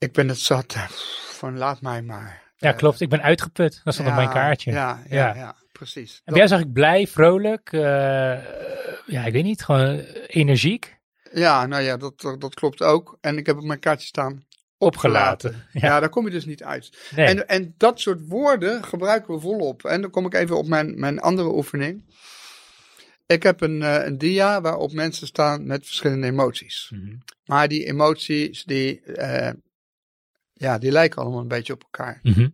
ik 0.00 0.12
ben 0.12 0.28
het 0.28 0.38
zat 0.38 0.74
eh, 0.74 0.88
van 1.30 1.58
laat 1.58 1.80
mij 1.80 2.02
maar. 2.02 2.42
Ja, 2.56 2.70
Eh, 2.70 2.76
klopt. 2.76 3.00
Ik 3.00 3.08
ben 3.08 3.22
uitgeput. 3.22 3.80
Dat 3.84 3.94
stond 3.94 4.08
op 4.08 4.14
mijn 4.14 4.28
kaartje. 4.30 4.72
Ja, 4.72 5.02
ja, 5.08 5.16
Ja. 5.28 5.34
ja. 5.34 5.56
precies. 5.72 6.14
En 6.16 6.22
Dat- 6.24 6.36
jou 6.36 6.48
zag 6.48 6.60
ik 6.60 6.72
blij, 6.72 7.06
vrolijk. 7.06 7.72
eh, 7.72 7.80
ja, 9.06 9.24
ik 9.24 9.32
weet 9.32 9.44
niet. 9.44 9.62
Gewoon 9.64 9.98
energiek. 10.26 10.98
ja, 11.32 11.66
nou 11.66 11.82
ja, 11.82 11.96
dat, 11.96 12.20
dat 12.38 12.54
klopt 12.54 12.82
ook. 12.82 13.18
En 13.20 13.36
ik 13.38 13.46
heb 13.46 13.56
op 13.56 13.64
mijn 13.64 13.80
kaartje 13.80 14.06
staan 14.06 14.44
Opgelaten. 14.78 15.66
Ja. 15.72 15.80
Ja. 15.88 16.00
daar 16.00 16.08
kom 16.08 16.24
je 16.24 16.30
dus 16.30 16.44
niet 16.44 16.62
uit. 16.64 16.98
Nee. 17.16 17.26
En, 17.26 17.48
en 17.48 17.74
dat 17.76 18.00
soort 18.00 18.20
woorden 18.28 18.84
gebruiken 18.84 19.34
we 19.34 19.40
volop. 19.40 19.84
En 19.84 20.00
dan 20.00 20.10
kom 20.10 20.26
ik 20.26 20.34
even 20.34 20.56
op 20.56 20.66
mijn, 20.66 21.00
mijn 21.00 21.18
andere 21.20 21.48
oefening. 21.54 22.04
Ik 23.26 23.42
heb 23.42 23.60
een, 23.60 23.80
een 24.06 24.18
dia 24.18 24.60
waarop 24.60 24.92
mensen 24.92 25.26
staan 25.26 25.66
met 25.66 25.86
verschillende 25.86 26.26
emoties. 26.26 26.90
Mhm. 26.94 27.14
Maar 27.44 27.68
die 27.68 27.84
emoties, 27.86 28.64
die, 28.64 29.02
ja, 30.60 30.78
die 30.78 30.90
lijken 30.90 31.22
allemaal 31.22 31.40
een 31.40 31.48
beetje 31.48 31.72
op 31.72 31.82
elkaar. 31.82 32.18
Mhm. 32.22 32.48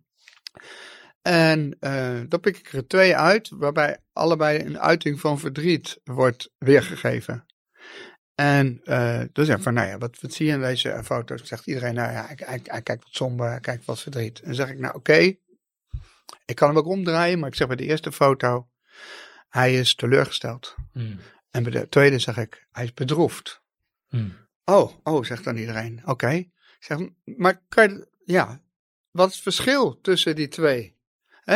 En 1.23 1.77
eh 1.81 2.21
dan 2.29 2.41
pik 2.41 2.59
ik 2.59 2.73
er 2.73 2.87
twee 2.87 3.17
uit, 3.17 3.49
waarbij 3.49 3.99
allebei 4.13 4.59
een 4.59 4.79
uiting 4.79 5.21
van 5.21 5.39
verdriet 5.39 6.01
wordt 6.05 6.51
weergegeven. 6.59 7.47
En 8.35 8.81
uh, 8.85 9.23
dan 9.33 9.45
zeg 9.45 9.57
ik 9.57 9.63
van, 9.63 9.75
nou 9.75 9.89
ja, 9.89 9.99
wat, 9.99 10.21
wat 10.21 10.33
zie 10.33 10.47
je 10.47 10.53
in 10.53 10.61
deze 10.61 11.01
foto's? 11.05 11.43
Zegt 11.43 11.67
iedereen, 11.67 11.95
nou 11.95 12.13
ja, 12.13 12.27
hij, 12.27 12.39
hij, 12.45 12.61
hij 12.65 12.83
kijkt 12.83 13.05
wat 13.05 13.15
somber, 13.15 13.49
hij 13.49 13.61
kijkt 13.61 13.85
wat 13.85 14.01
verdriet. 14.01 14.39
En 14.41 14.47
dan 14.47 14.55
zeg 14.55 14.69
ik, 14.69 14.79
nou 14.79 14.95
oké, 14.95 15.35
ik 16.45 16.55
kan 16.55 16.69
hem 16.69 16.79
ook 16.79 16.87
omdraaien, 16.87 17.39
maar 17.39 17.49
ik 17.49 17.55
zeg 17.55 17.67
bij 17.67 17.77
de 17.77 17.85
eerste 17.85 18.13
foto, 18.13 18.69
hij 19.49 19.79
is 19.79 19.95
teleurgesteld. 19.95 20.75
Hmm. 20.93 21.19
En 21.51 21.63
bij 21.63 21.73
de 21.73 21.89
tweede 21.89 22.19
zeg 22.19 22.37
ik, 22.37 22.67
hij 22.73 22.85
is 22.85 22.95
bedroefd. 22.95 23.63
Hmm. 24.09 24.35
Oh, 24.65 24.93
oh, 25.03 25.25
zegt 25.25 25.45
dan 25.45 25.57
iedereen. 25.57 26.03
Oké. 26.05 26.45
Zeg, 26.87 27.09
maar 27.25 27.63
kan 27.69 28.07
ja, 28.25 28.61
wat 29.11 29.29
is 29.29 29.35
het 29.35 29.43
verschil 29.43 30.01
tussen 30.01 30.37
die 30.37 30.49
twee? 30.49 30.95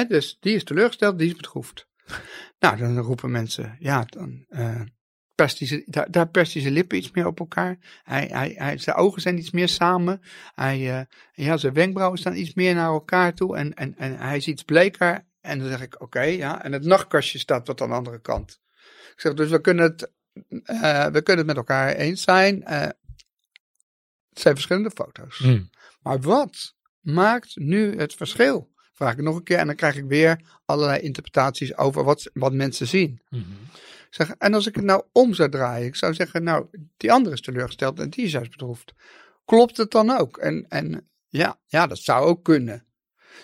Dus 0.08 0.36
die 0.40 0.54
is 0.54 0.64
teleurgesteld, 0.64 1.18
die 1.18 1.28
is 1.28 1.36
bedroefd. 1.36 1.88
nou, 2.60 2.76
dan 2.76 2.98
roepen 2.98 3.30
mensen, 3.30 3.76
ja, 3.78 4.04
dan 4.04 4.44
uh, 4.50 4.80
perst 5.34 5.58
hij 5.58 5.68
zijn, 5.68 5.82
daar, 5.86 6.10
daar 6.10 6.28
perst 6.28 6.52
hij 6.52 6.62
zijn 6.62 6.74
lippen 6.74 6.98
iets 6.98 7.10
meer 7.10 7.26
op 7.26 7.40
elkaar. 7.40 7.78
Hij, 8.02 8.28
hij, 8.32 8.54
hij, 8.56 8.78
zijn 8.78 8.96
ogen 8.96 9.22
zijn 9.22 9.38
iets 9.38 9.50
meer 9.50 9.68
samen. 9.68 10.20
Hij, 10.54 10.78
uh, 10.78 11.00
ja, 11.32 11.56
zijn 11.56 11.72
wenkbrauwen 11.72 12.18
staan 12.18 12.36
iets 12.36 12.54
meer 12.54 12.74
naar 12.74 12.88
elkaar 12.88 13.34
toe. 13.34 13.56
En, 13.56 13.74
en, 13.74 13.94
en 13.96 14.18
hij 14.18 14.36
is 14.36 14.46
iets 14.46 14.62
bleker. 14.62 15.26
En 15.40 15.58
dan 15.58 15.68
zeg 15.68 15.80
ik, 15.80 16.00
oké, 16.02 16.20
ja. 16.20 16.62
En 16.64 16.72
het 16.72 16.84
nachtkastje 16.84 17.38
staat 17.38 17.66
wat 17.66 17.80
aan 17.80 17.88
de 17.88 17.94
andere 17.94 18.20
kant. 18.20 18.60
Ik 19.12 19.20
zeg, 19.20 19.34
dus 19.34 19.50
we 19.50 19.60
kunnen 19.60 19.84
het, 19.84 20.12
uh, 20.50 21.06
we 21.06 21.22
kunnen 21.22 21.46
het 21.46 21.46
met 21.46 21.56
elkaar 21.56 21.88
eens 21.88 22.22
zijn. 22.22 22.64
Het 24.30 24.40
zijn 24.40 24.54
verschillende 24.54 24.90
foto's. 24.90 25.38
Hmm. 25.38 25.70
Maar 26.02 26.20
wat 26.20 26.74
maakt 27.00 27.56
nu 27.56 27.98
het 27.98 28.14
verschil? 28.14 28.70
Vraag 28.92 29.12
ik 29.12 29.22
nog 29.22 29.36
een 29.36 29.42
keer 29.42 29.58
en 29.58 29.66
dan 29.66 29.76
krijg 29.76 29.96
ik 29.96 30.04
weer 30.04 30.40
allerlei 30.64 31.00
interpretaties 31.00 31.76
over 31.76 32.04
wat, 32.04 32.30
wat 32.32 32.52
mensen 32.52 32.86
zien. 32.86 33.20
Mhm. 33.28 33.44
Zeg, 34.10 34.30
en 34.30 34.54
als 34.54 34.66
ik 34.66 34.74
het 34.74 34.84
nou 34.84 35.02
om 35.12 35.34
zou 35.34 35.50
draaien, 35.50 35.86
ik 35.86 35.96
zou 35.96 36.14
zeggen, 36.14 36.42
nou, 36.42 36.66
die 36.96 37.12
andere 37.12 37.34
is 37.34 37.40
teleurgesteld 37.40 38.00
en 38.00 38.10
die 38.10 38.24
is 38.24 38.32
juist 38.32 38.50
bedroefd. 38.50 38.92
Klopt 39.44 39.76
het 39.76 39.90
dan 39.90 40.10
ook? 40.10 40.36
En, 40.36 40.66
en 40.68 41.08
ja, 41.28 41.60
ja, 41.66 41.86
dat 41.86 41.98
zou 41.98 42.26
ook 42.26 42.44
kunnen. 42.44 42.84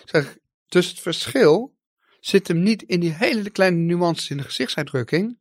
Zeg, 0.05 0.37
dus 0.67 0.89
het 0.89 0.99
verschil 0.99 1.75
zit 2.19 2.47
hem 2.47 2.63
niet 2.63 2.81
in 2.83 2.99
die 2.99 3.13
hele 3.13 3.49
kleine 3.49 3.77
nuances 3.77 4.29
in 4.29 4.37
de 4.37 4.43
gezichtsuitdrukking. 4.43 5.37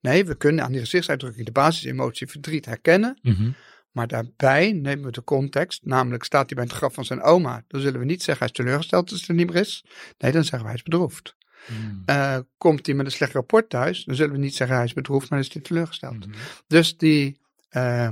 Nee, 0.00 0.24
we 0.24 0.36
kunnen 0.36 0.64
aan 0.64 0.72
die 0.72 0.80
gezichtsuitdrukking 0.80 1.46
de 1.46 1.52
basisemotie 1.52 2.26
verdriet 2.26 2.64
herkennen. 2.64 3.18
Mhm. 3.22 3.50
Maar 3.94 4.06
daarbij 4.06 4.72
nemen 4.72 5.04
we 5.04 5.10
de 5.10 5.24
context, 5.24 5.84
namelijk 5.84 6.24
staat 6.24 6.46
hij 6.46 6.56
bij 6.56 6.64
het 6.64 6.72
graf 6.72 6.94
van 6.94 7.04
zijn 7.04 7.22
oma. 7.22 7.64
Dan 7.68 7.80
zullen 7.80 8.00
we 8.00 8.06
niet 8.06 8.22
zeggen 8.22 8.38
hij 8.38 8.54
is 8.54 8.64
teleurgesteld 8.64 9.10
dat 9.10 9.18
het 9.18 9.28
er 9.28 9.34
niet 9.34 9.46
meer 9.46 9.60
is. 9.60 9.84
Nee, 10.18 10.32
dan 10.32 10.42
zeggen 10.42 10.60
we 10.60 10.66
hij 10.66 10.74
is 10.74 10.82
bedroefd. 10.82 11.36
Hmm. 11.66 12.02
Uh, 12.06 12.38
komt 12.58 12.86
hij 12.86 12.94
met 12.94 13.06
een 13.06 13.12
slecht 13.12 13.32
rapport 13.32 13.70
thuis, 13.70 14.04
dan 14.04 14.14
zullen 14.14 14.32
we 14.32 14.38
niet 14.38 14.54
zeggen 14.54 14.76
hij 14.76 14.84
is 14.84 14.92
bedroefd, 14.92 15.30
maar 15.30 15.38
dan 15.38 15.48
is 15.48 15.54
hij 15.54 15.62
teleurgesteld. 15.62 16.26
Mhm. 16.26 16.36
Dus 16.66 16.96
die, 16.96 17.40
uh, 17.70 18.08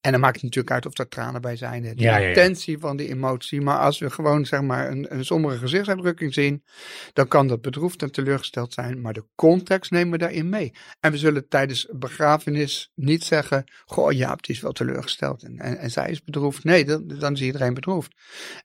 en 0.00 0.12
dan 0.12 0.20
maakt 0.20 0.34
het 0.34 0.42
natuurlijk 0.44 0.74
uit 0.74 0.86
of 0.86 0.98
er 0.98 1.08
tranen 1.08 1.40
bij 1.40 1.56
zijn, 1.56 1.82
de 1.82 1.92
Ja, 1.96 2.16
ja, 2.16 2.16
ja. 2.16 2.28
intentie 2.28 2.78
van 2.78 2.96
die 2.96 3.08
emotie. 3.08 3.60
Maar 3.60 3.78
als 3.78 3.98
we 3.98 4.10
gewoon 4.10 4.46
zeg 4.46 4.60
maar 4.62 4.90
een, 4.90 5.14
een 5.14 5.24
sombere 5.24 5.58
gezichtsuitdrukking 5.58 6.34
zien, 6.34 6.64
dan 7.12 7.28
kan 7.28 7.48
dat 7.48 7.60
bedroefd 7.60 8.02
en 8.02 8.12
teleurgesteld 8.12 8.72
zijn. 8.72 9.00
Maar 9.00 9.12
de 9.12 9.24
context 9.34 9.90
nemen 9.90 10.12
we 10.12 10.18
daarin 10.18 10.48
mee. 10.48 10.72
En 11.00 11.10
we 11.12 11.18
zullen 11.18 11.48
tijdens 11.48 11.88
begrafenis 11.92 12.90
niet 12.94 13.24
zeggen, 13.24 13.64
goh 13.84 14.12
Jaap, 14.12 14.44
die 14.44 14.54
is 14.54 14.60
wel 14.60 14.72
teleurgesteld 14.72 15.42
en, 15.42 15.58
en, 15.58 15.78
en 15.78 15.90
zij 15.90 16.10
is 16.10 16.22
bedroefd. 16.22 16.64
Nee, 16.64 16.84
dan, 16.84 17.08
dan 17.08 17.32
is 17.32 17.40
iedereen 17.40 17.74
bedroefd. 17.74 18.14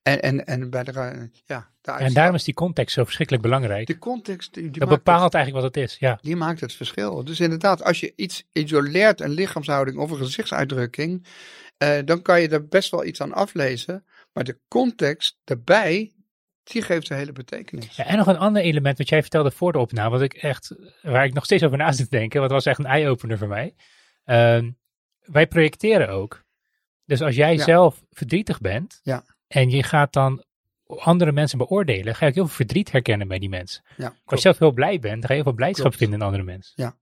En, 0.04 0.22
en, 0.22 0.46
en 0.46 0.70
bij 0.70 0.84
de, 0.84 1.30
ja, 1.46 1.74
En 1.86 2.14
daarom 2.14 2.36
is 2.36 2.44
die 2.44 2.54
context 2.54 2.94
zo 2.96 3.04
verschrikkelijk 3.04 3.44
belangrijk. 3.46 3.88
de 3.88 3.98
context, 3.98 4.54
die, 4.54 4.70
die 4.70 4.80
Dat 4.80 4.90
bepaalt 4.90 5.34
eigenlijk 5.34 5.66
wat 5.66 5.76
het 5.76 5.84
is. 5.84 5.98
Ja. 6.00 6.20
die 6.22 6.36
maakt 6.36 6.60
het 6.60 6.74
verschil. 6.74 7.24
Dus 7.24 7.40
inderdaad, 7.40 7.84
als 7.84 8.00
je 8.00 8.14
iets 8.16 8.44
isoleert, 8.52 9.22
een 9.22 9.30
lichaamshouding 9.30 9.98
of 9.98 10.12
een 10.12 10.18
gezichtsuitdrukking, 10.18 11.26
eh, 11.78 11.98
dan 12.06 12.22
kan 12.22 12.42
je 12.42 12.48
er 12.50 12.68
best 12.68 12.92
wel 12.92 13.06
iets 13.06 13.22
aan 13.22 13.34
aflezen. 13.34 14.06
Maar 14.34 14.44
de 14.44 14.60
context 14.68 15.38
daarbij, 15.44 16.14
die 16.64 16.82
geeft 16.82 17.10
een 17.10 17.18
hele 17.18 17.32
betekenis. 17.32 17.96
Ja, 17.96 18.06
en 18.06 18.18
nog 18.18 18.28
een 18.28 18.38
ander 18.38 18.62
element 18.62 18.98
wat 18.98 19.10
jij 19.10 19.22
vertelde 19.22 19.52
voor 19.52 19.72
de 19.72 19.80
opname, 19.80 20.10
wat 20.10 20.22
ik 20.22 20.34
echt, 20.34 20.76
waar 21.02 21.26
ik 21.26 21.34
nog 21.34 21.46
steeds 21.46 21.64
over 21.64 21.78
na 21.78 21.92
zit 21.92 22.10
te 22.10 22.18
denken, 22.18 22.42
wat 22.42 22.52
was 22.52 22.66
echt 22.66 22.80
een 22.80 22.86
eye-opener 22.86 23.38
voor 23.38 23.48
mij. 23.48 23.76
Ehm, 24.24 24.72
wij 25.20 25.48
projecteren 25.48 26.10
ook. 26.10 26.44
Dus 27.06 27.22
als 27.22 27.36
jij 27.36 27.56
Ja. 27.56 27.64
zelf 27.64 28.02
verdrietig 28.10 28.60
bent 28.60 29.00
Ja. 29.04 29.24
en 29.48 29.70
je 29.70 29.84
gaat 29.84 30.14
dan 30.14 30.44
andere 30.88 31.32
mensen 31.32 31.58
beoordelen, 31.58 32.16
ga 32.16 32.28
ook 32.28 32.34
heel 32.34 32.46
veel 32.48 32.56
verdriet 32.56 32.92
herkennen 32.92 33.28
bij 33.28 33.40
die 33.40 33.50
mensen. 33.50 33.84
Ja, 33.98 34.06
Als 34.26 34.36
je 34.36 34.40
zelf 34.42 34.60
heel 34.60 34.72
blij 34.72 35.00
bent, 35.00 35.14
dan 35.14 35.22
ga 35.22 35.28
je 35.28 35.34
heel 35.34 35.44
veel 35.44 35.54
blijdschap 35.54 35.86
Klopt. 35.86 35.98
vinden 35.98 36.20
in 36.20 36.26
andere 36.26 36.44
mensen. 36.44 36.96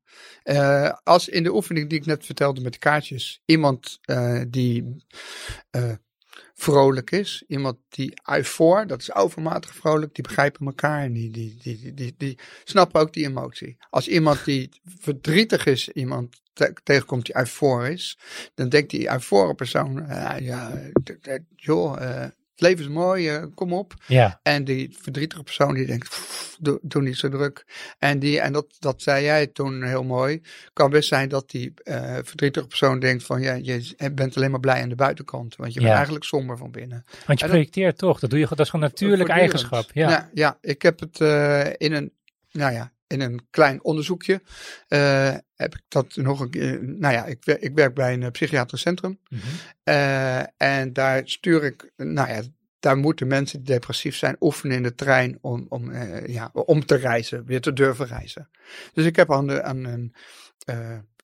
Eh, 0.43 0.93
als 1.03 1.27
in 1.29 1.43
de 1.43 1.53
oefening 1.53 1.89
die 1.89 1.99
ik 1.99 2.05
net 2.05 2.25
vertelde 2.25 2.61
met 2.61 2.73
de 2.73 2.79
kaartjes, 2.79 3.41
iemand 3.45 3.99
eh, 4.01 4.41
die 4.47 5.05
eh, 5.69 5.91
vrolijk 6.53 7.11
is, 7.11 7.43
iemand 7.47 7.77
die 7.89 8.13
eufor, 8.31 8.87
dat 8.87 9.01
is 9.01 9.13
overmatig 9.13 9.75
vrolijk, 9.75 10.13
die 10.15 10.23
begrijpen 10.23 10.65
elkaar 10.65 11.03
en 11.03 11.13
die, 11.13 11.31
die, 11.31 11.57
die, 11.61 11.77
die, 11.79 11.93
die, 11.93 12.15
die 12.17 12.39
snappen 12.63 13.01
ook 13.01 13.13
die 13.13 13.25
emotie. 13.25 13.77
Als 13.89 14.07
iemand 14.07 14.45
die 14.45 14.69
verdrietig 14.99 15.65
is, 15.65 15.89
iemand 15.89 16.41
te- 16.53 16.73
tegenkomt 16.83 17.25
die 17.25 17.37
eufor 17.37 17.87
is, 17.87 18.17
dan 18.53 18.69
denkt 18.69 18.89
die 18.89 19.09
eufore 19.09 19.53
persoon, 19.55 20.05
ja, 20.07 20.39
joh, 21.55 22.27
het 22.53 22.61
leven 22.61 22.83
is 22.85 22.89
mooi, 22.91 23.29
eh, 23.29 23.43
kom 23.55 23.73
op. 23.73 23.93
Ja, 24.07 24.39
En 24.43 24.63
die 24.63 24.97
verdrietige 25.01 25.43
persoon 25.43 25.73
die 25.73 25.85
denkt, 25.85 26.09
"Pff, 26.09 26.55
doe, 26.59 26.79
doe 26.81 27.01
niet 27.01 27.17
zo 27.17 27.29
druk. 27.29 27.65
En, 27.99 28.19
die, 28.19 28.39
en 28.39 28.53
dat, 28.53 28.65
dat 28.79 29.01
zei 29.01 29.23
jij 29.23 29.47
toen 29.47 29.83
heel 29.83 30.03
mooi. 30.03 30.41
Kan 30.73 30.89
best 30.89 31.07
zijn 31.07 31.29
dat 31.29 31.49
die 31.49 31.73
eh, 31.83 32.13
verdrietige 32.23 32.67
persoon 32.67 32.99
denkt 32.99 33.23
van, 33.23 33.41
ja, 33.41 33.53
je 33.53 33.95
bent 34.13 34.37
alleen 34.37 34.51
maar 34.51 34.59
blij 34.59 34.81
aan 34.81 34.89
de 34.89 34.95
buitenkant. 34.95 35.55
Want 35.55 35.73
je 35.73 35.79
bent 35.79 35.91
eigenlijk 35.93 36.25
somber 36.25 36.57
van 36.57 36.71
binnen. 36.71 37.03
want 37.05 37.21
je 37.21 37.27
En 37.27 37.35
dat- 37.37 37.49
projecteert 37.49 37.97
toch, 37.97 38.19
dat 38.19 38.29
doe 38.29 38.39
je, 38.39 38.45
dat 38.49 38.59
is 38.59 38.69
gewoon 38.69 38.85
een 38.85 38.91
natuurlijk 38.91 39.29
eigenschap. 39.29 39.85
Ja. 39.93 40.09
ja, 40.09 40.29
ja, 40.33 40.57
ik 40.61 40.81
heb 40.81 40.99
het 40.99 41.19
eh, 41.21 41.65
in 41.77 41.93
een, 41.93 42.11
nou 42.51 42.73
ja, 42.73 42.91
in 43.13 43.21
een 43.21 43.47
klein 43.49 43.83
onderzoekje 43.83 44.41
eh, 44.87 45.35
heb 45.55 45.75
ik 45.75 45.81
dat 45.87 46.15
nog 46.15 46.39
een 46.39 46.49
keer, 46.49 46.83
nou 46.83 47.13
ja, 47.13 47.25
ik, 47.25 47.45
ik 47.45 47.75
werk 47.75 47.93
bij 47.93 48.13
een 48.13 48.23
eh, 48.23 48.31
psychiatrisch 48.31 48.81
centrum. 48.81 49.19
Mhm. 49.29 49.41
Eh, 49.83 50.39
en 50.57 50.93
daar 50.93 51.21
stuur 51.25 51.63
ik, 51.63 51.91
nou 51.95 52.29
ja, 52.29 52.41
daar 52.79 52.97
moeten 52.97 53.27
mensen 53.27 53.63
die 53.63 53.73
depressief 53.73 54.15
zijn 54.15 54.35
oefenen 54.39 54.77
in 54.77 54.83
de 54.83 54.95
trein 54.95 55.37
om, 55.41 55.65
om, 55.69 55.93
ja, 56.25 56.49
om 56.53 56.85
te 56.85 56.95
reizen, 56.95 57.45
weer 57.45 57.61
te 57.61 57.73
durven 57.73 58.05
reizen. 58.05 58.49
Dus 58.93 59.05
ik 59.05 59.15
heb 59.15 59.31
aan, 59.31 59.47
de, 59.47 59.63
aan 59.63 59.83
een, 59.83 60.15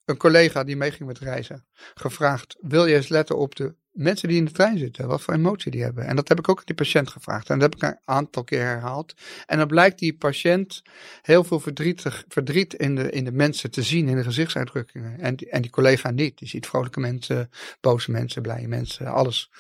een 0.05 0.17
collega 0.17 0.63
die 0.63 0.77
meeging 0.77 1.07
met 1.07 1.19
reizen 1.19 1.65
gevraagd, 1.93 2.55
wil 2.59 2.85
je 2.85 2.95
eens 2.95 3.07
letten 3.07 3.37
op 3.37 3.55
de 3.55 3.75
mensen 3.99 4.27
die 4.27 4.37
in 4.37 4.45
de 4.45 4.51
trein 4.51 4.77
zitten, 4.77 5.07
wat 5.07 5.21
voor 5.21 5.33
emotie 5.33 5.71
die 5.71 5.83
hebben. 5.83 6.05
En 6.05 6.15
dat 6.15 6.27
heb 6.27 6.39
ik 6.39 6.49
ook 6.49 6.57
aan 6.57 6.63
die 6.65 6.75
patiënt 6.75 7.09
gevraagd 7.09 7.49
en 7.49 7.59
dat 7.59 7.73
heb 7.73 7.83
ik 7.83 7.89
een 7.89 7.99
aantal 8.05 8.43
keer 8.43 8.61
herhaald. 8.63 9.13
En 9.45 9.57
dan 9.57 9.67
blijkt 9.67 9.99
die 9.99 10.13
patiënt 10.17 10.81
heel 11.21 11.43
veel 11.43 11.59
verdrietig, 11.59 12.23
verdriet 12.27 12.73
in 12.73 12.95
de, 12.95 13.09
in 13.09 13.23
de 13.23 13.31
mensen 13.31 13.71
te 13.71 13.83
zien, 13.83 14.07
in 14.07 14.15
de 14.15 14.23
gezichtsuitdrukkingen. 14.23 15.19
En, 15.19 15.35
die- 15.35 15.49
en 15.49 15.61
die 15.61 15.71
collega 15.71 16.11
niet, 16.11 16.37
die 16.37 16.47
ziet 16.47 16.67
vrolijke 16.67 16.99
mensen, 16.99 17.49
boze 17.81 18.11
mensen, 18.11 18.41
blije 18.41 18.67
mensen, 18.67 19.05
alles. 19.07 19.51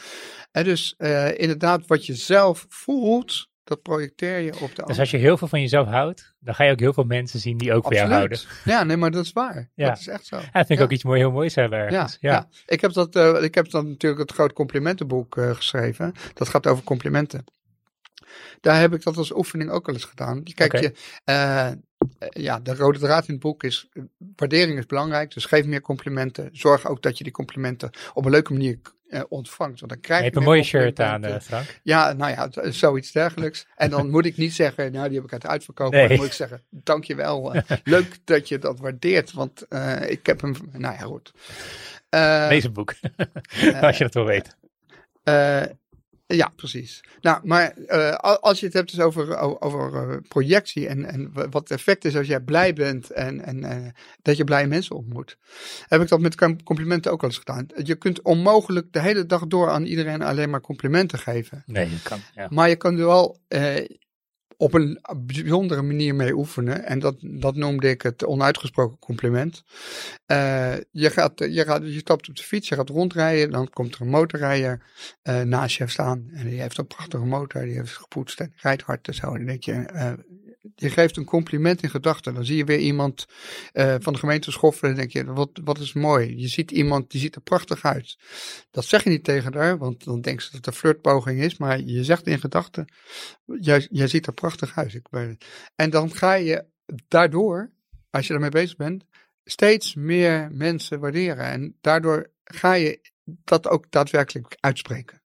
En 0.51 0.63
dus 0.63 0.93
eh, 0.97 1.37
inderdaad, 1.39 1.87
wat 1.87 2.05
je 2.05 2.15
zelf 2.15 2.65
voelt, 2.69 3.49
dat 3.69 3.81
projecteer 3.81 4.39
je 4.39 4.59
op 4.59 4.75
de 4.75 4.83
Dus 4.85 4.99
als 4.99 5.11
je 5.11 5.17
heel 5.17 5.37
veel 5.37 5.47
van 5.47 5.61
jezelf 5.61 5.87
houdt, 5.87 6.35
dan 6.39 6.55
ga 6.55 6.63
je 6.63 6.71
ook 6.71 6.79
heel 6.79 6.93
veel 6.93 7.03
mensen 7.03 7.39
zien 7.39 7.57
die 7.57 7.73
ook 7.73 7.83
van 7.83 7.95
jou 7.95 8.11
houden. 8.11 8.39
Ja, 8.65 8.83
nee, 8.83 8.97
maar 8.97 9.11
dat 9.11 9.25
is 9.25 9.33
waar. 9.33 9.69
Ja. 9.75 9.87
Dat 9.89 9.99
is 9.99 10.07
echt 10.07 10.25
zo. 10.25 10.35
Ja, 10.35 10.41
dat 10.41 10.51
vind 10.53 10.69
ik 10.69 10.77
Ja. 10.77 10.83
ook 10.83 10.91
iets 10.91 11.03
mooi, 11.03 11.19
heel 11.19 11.31
moois 11.31 11.55
hebben 11.55 11.79
ergens. 11.79 12.17
ja. 12.19 12.31
Ja. 12.31 12.47
Ik, 12.65 12.81
heb 12.81 12.91
dat, 12.93 13.15
eh, 13.15 13.43
ik 13.43 13.55
heb 13.55 13.69
dan 13.69 13.87
natuurlijk 13.89 14.21
het 14.21 14.31
groot 14.31 14.53
complimentenboek 14.53 15.37
eh, 15.37 15.55
geschreven. 15.55 16.13
Dat 16.33 16.49
gaat 16.49 16.67
over 16.67 16.83
complimenten. 16.83 17.43
Daar 18.61 18.79
heb 18.79 18.93
ik 18.93 19.03
dat 19.03 19.17
als 19.17 19.35
oefening 19.35 19.69
ook 19.69 19.87
al 19.87 19.93
eens 19.93 20.03
gedaan. 20.03 20.37
Oké. 20.37 20.77
je, 20.77 20.93
eh, 21.23 21.69
ja, 22.29 22.59
de 22.59 22.75
rode 22.75 22.99
draad 22.99 23.27
in 23.27 23.33
het 23.33 23.43
boek 23.43 23.63
is, 23.63 23.87
eh, 23.93 24.03
waardering 24.35 24.77
is 24.77 24.85
belangrijk. 24.85 25.33
Dus 25.33 25.45
geef 25.45 25.65
meer 25.65 25.81
complimenten. 25.81 26.49
Zorg 26.51 26.87
ook 26.87 27.01
dat 27.01 27.17
je 27.17 27.23
die 27.23 27.33
complimenten 27.33 27.89
op 28.13 28.25
een 28.25 28.31
leuke 28.31 28.53
manier 28.53 28.79
eh, 29.09 29.21
ontvangt. 29.29 29.79
Want 29.79 29.91
dan 29.91 30.01
krijg 30.01 30.19
Je 30.19 30.25
je 30.25 30.31
hebt 30.31 30.41
een 30.41 30.51
mooie 30.51 30.63
shirt 30.63 30.99
aan, 30.99 31.23
eh, 31.23 31.39
Frank. 31.39 31.79
Ja, 31.83 32.13
nou 32.13 32.31
ja, 32.31 32.71
zoiets 32.71 33.11
dergelijks. 33.11 33.67
En 33.75 33.89
dan 33.89 34.09
moet 34.09 34.25
ik 34.25 34.37
niet 34.37 34.53
zeggen, 34.53 34.91
nou 34.91 35.07
die 35.07 35.15
heb 35.15 35.25
ik 35.25 35.33
uit 35.33 35.45
uitverkoop. 35.45 35.91
Nee. 35.91 35.99
Maar 35.99 36.09
dan 36.09 36.17
moet 36.17 36.27
ik 36.27 36.33
zeggen, 36.33 36.63
dankjewel. 36.69 37.53
eh 37.53 37.61
leuk 37.83 38.17
dat 38.23 38.47
je 38.47 38.57
dat 38.59 38.79
waardeert, 38.79 39.33
want 39.33 39.67
eh, 39.67 40.09
ik 40.09 40.25
heb 40.25 40.41
hem, 40.41 40.55
nou 40.71 40.93
ja 40.93 41.01
goed. 41.01 41.33
Eh, 42.09 42.45
Lees 42.49 42.63
een 42.63 42.73
boek, 42.73 42.93
eh, 43.61 43.81
als 43.81 43.97
je 43.97 44.03
dat 44.03 44.13
wil 44.13 44.25
weten. 44.25 44.53
Ja, 46.37 46.51
precies. 46.55 47.03
Nou, 47.21 47.39
maar 47.43 47.71
eh, 47.87 48.13
al- 48.15 48.39
als 48.39 48.59
je 48.59 48.65
het 48.65 48.73
hebt 48.75 48.91
dus 48.91 48.99
over, 48.99 49.37
over 49.61 50.09
eh, 50.09 50.17
projectie 50.27 50.87
en, 50.87 51.05
en 51.05 51.29
wa- 51.33 51.49
wat 51.49 51.61
het 51.69 51.71
effect 51.71 52.05
is 52.05 52.15
als 52.17 52.27
jij 52.27 52.39
blij 52.39 52.73
bent 52.73 53.09
en, 53.11 53.41
en 53.45 53.63
eh, 53.63 53.91
dat 54.21 54.37
je 54.37 54.43
blije 54.43 54.67
mensen 54.67 54.95
ontmoet, 54.95 55.37
heb 55.87 56.01
ik 56.01 56.07
dat 56.07 56.19
met 56.19 56.35
com- 56.35 56.63
complimenten 56.63 57.11
ook 57.11 57.21
al 57.21 57.27
eens 57.27 57.37
gedaan. 57.37 57.67
Je 57.83 57.95
kunt 57.95 58.21
onmogelijk 58.21 58.93
de 58.93 58.99
hele 59.01 59.25
dag 59.25 59.47
door 59.47 59.69
aan 59.69 59.85
iedereen 59.85 60.21
alleen 60.21 60.49
maar 60.49 60.61
complimenten 60.61 61.19
geven. 61.19 61.63
Nee, 61.65 61.89
kan. 62.03 62.19
Ja. 62.35 62.47
Maar 62.49 62.69
je 62.69 62.75
kan 62.75 62.97
wel 62.97 63.39
op 64.59 64.73
een 64.73 64.99
bijzondere 65.17 65.81
manier 65.81 66.15
mee 66.15 66.33
oefenen. 66.33 66.85
En 66.85 66.99
dat, 66.99 67.15
dat 67.21 67.55
noemde 67.55 67.89
ik 67.89 68.01
het 68.01 68.25
onuitgesproken 68.25 68.99
compliment. 68.99 69.63
Uh, 70.27 70.75
je, 70.91 71.09
gaat, 71.09 71.39
je, 71.39 71.63
gaat, 71.65 71.81
je 71.83 71.99
stapt 71.99 72.29
op 72.29 72.35
de 72.35 72.43
fiets, 72.43 72.69
je 72.69 72.75
gaat 72.75 72.89
rondrijden. 72.89 73.51
Dan 73.51 73.69
komt 73.69 73.95
er 73.95 74.01
een 74.01 74.09
motorrijder 74.09 74.81
uh, 75.23 75.41
naast 75.41 75.77
je 75.77 75.87
staan. 75.87 76.29
En 76.33 76.49
die 76.49 76.61
heeft 76.61 76.77
een 76.77 76.87
prachtige 76.87 77.25
motor, 77.25 77.61
die 77.61 77.75
heeft 77.75 77.97
gepoetst 77.97 78.39
en 78.39 78.53
rijdt 78.55 78.81
hard 78.81 79.07
en 79.07 79.13
zo. 79.13 79.27
En 79.27 79.37
dan 79.37 79.45
denk 79.45 79.63
je, 79.63 79.89
uh, 79.93 80.11
je 80.75 80.89
geeft 80.89 81.17
een 81.17 81.25
compliment 81.25 81.81
in 81.81 81.89
gedachten. 81.89 82.33
Dan 82.33 82.45
zie 82.45 82.57
je 82.57 82.63
weer 82.63 82.79
iemand 82.79 83.25
uh, 83.73 83.95
van 83.99 84.13
de 84.13 84.19
gemeente 84.19 84.51
schoffelen 84.51 84.91
en 84.91 84.97
denk 84.97 85.11
je, 85.11 85.23
wat, 85.23 85.49
wat 85.63 85.79
is 85.79 85.93
mooi. 85.93 86.37
Je 86.37 86.47
ziet 86.47 86.71
iemand, 86.71 87.11
die 87.11 87.21
ziet 87.21 87.35
er 87.35 87.41
prachtig 87.41 87.83
uit. 87.83 88.17
Dat 88.71 88.85
zeg 88.85 89.03
je 89.03 89.09
niet 89.09 89.23
tegen 89.23 89.53
haar, 89.53 89.77
want 89.77 90.03
dan 90.03 90.21
denkt 90.21 90.43
ze 90.43 90.47
dat 90.47 90.57
het 90.57 90.67
een 90.67 90.79
flirtpoging 90.79 91.41
is. 91.41 91.57
Maar 91.57 91.79
je 91.79 92.03
zegt 92.03 92.27
in 92.27 92.39
gedachten, 92.39 92.85
jij, 93.45 93.87
jij 93.91 94.07
ziet 94.07 94.27
er 94.27 94.33
prachtig 94.33 94.77
uit. 94.77 94.93
Ik 94.93 95.09
ben, 95.09 95.37
en 95.75 95.89
dan 95.89 96.11
ga 96.15 96.33
je 96.33 96.65
daardoor, 97.07 97.71
als 98.09 98.27
je 98.27 98.33
ermee 98.33 98.49
bezig 98.49 98.75
bent, 98.75 99.05
steeds 99.43 99.95
meer 99.95 100.49
mensen 100.51 100.99
waarderen. 100.99 101.45
En 101.45 101.77
daardoor 101.81 102.31
ga 102.43 102.73
je 102.73 102.99
dat 103.25 103.67
ook 103.67 103.91
daadwerkelijk 103.91 104.57
uitspreken. 104.59 105.21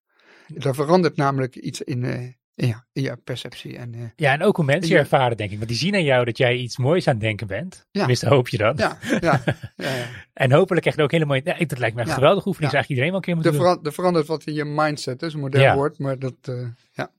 Er 0.55 0.75
verandert 0.75 1.17
namelijk 1.17 1.57
iets 1.57 1.83
in, 1.83 2.03
uh, 2.03 2.29
ja, 2.55 2.85
ja, 2.93 3.17
perceptie. 3.25 3.77
En, 3.77 3.95
uh, 3.95 4.03
ja, 4.17 4.33
en 4.33 4.43
ook 4.43 4.57
hoe 4.57 4.65
mensen 4.65 4.93
je 4.93 4.99
ervaren, 4.99 5.37
denk 5.37 5.51
ik. 5.51 5.57
Want 5.57 5.69
die 5.69 5.79
zien 5.79 5.95
aan 5.95 6.05
jou 6.05 6.25
dat 6.25 6.39
jij 6.39 6.57
iets 6.57 6.79
moois 6.79 7.09
aan 7.09 7.15
het 7.15 7.23
denken 7.23 7.47
bent. 7.47 7.75
Ja. 7.75 7.99
Tenminste, 7.99 8.29
hoop 8.29 8.49
je 8.49 8.57
dan. 8.57 8.77
Ja, 8.77 8.99
ja, 9.21 9.43
en 10.33 10.53
hopelijk 10.53 10.81
krijg 10.81 10.97
je 10.97 11.03
ook 11.03 11.11
hele 11.11 11.25
mooie... 11.25 11.41
Ja, 11.45 11.65
dat 11.65 11.79
lijkt 11.79 11.97
me 11.97 12.03
echt 12.03 12.13
geweldig 12.13 12.47
oefening. 12.47 12.73
Ja. 12.73 12.79
eigenlijk 12.79 12.89
iedereen 12.89 13.09
wel 13.09 13.19
een 13.19 13.25
keer 13.25 13.35
moeten 13.35 13.53
de 13.53 13.59
doen. 13.59 13.87
Er 13.87 13.93
verandert 13.93 14.27
wat 14.27 14.45
in 14.45 14.55
je 14.55 14.65
mindset, 14.65 15.21
dat 15.21 15.29
is 15.29 15.35
een 15.35 15.41
modern 15.41 15.75
woord. 15.77 15.99
Maar 15.99 16.19
dat, 16.19 16.35
uh, 16.49 16.67
ja. 16.93 17.11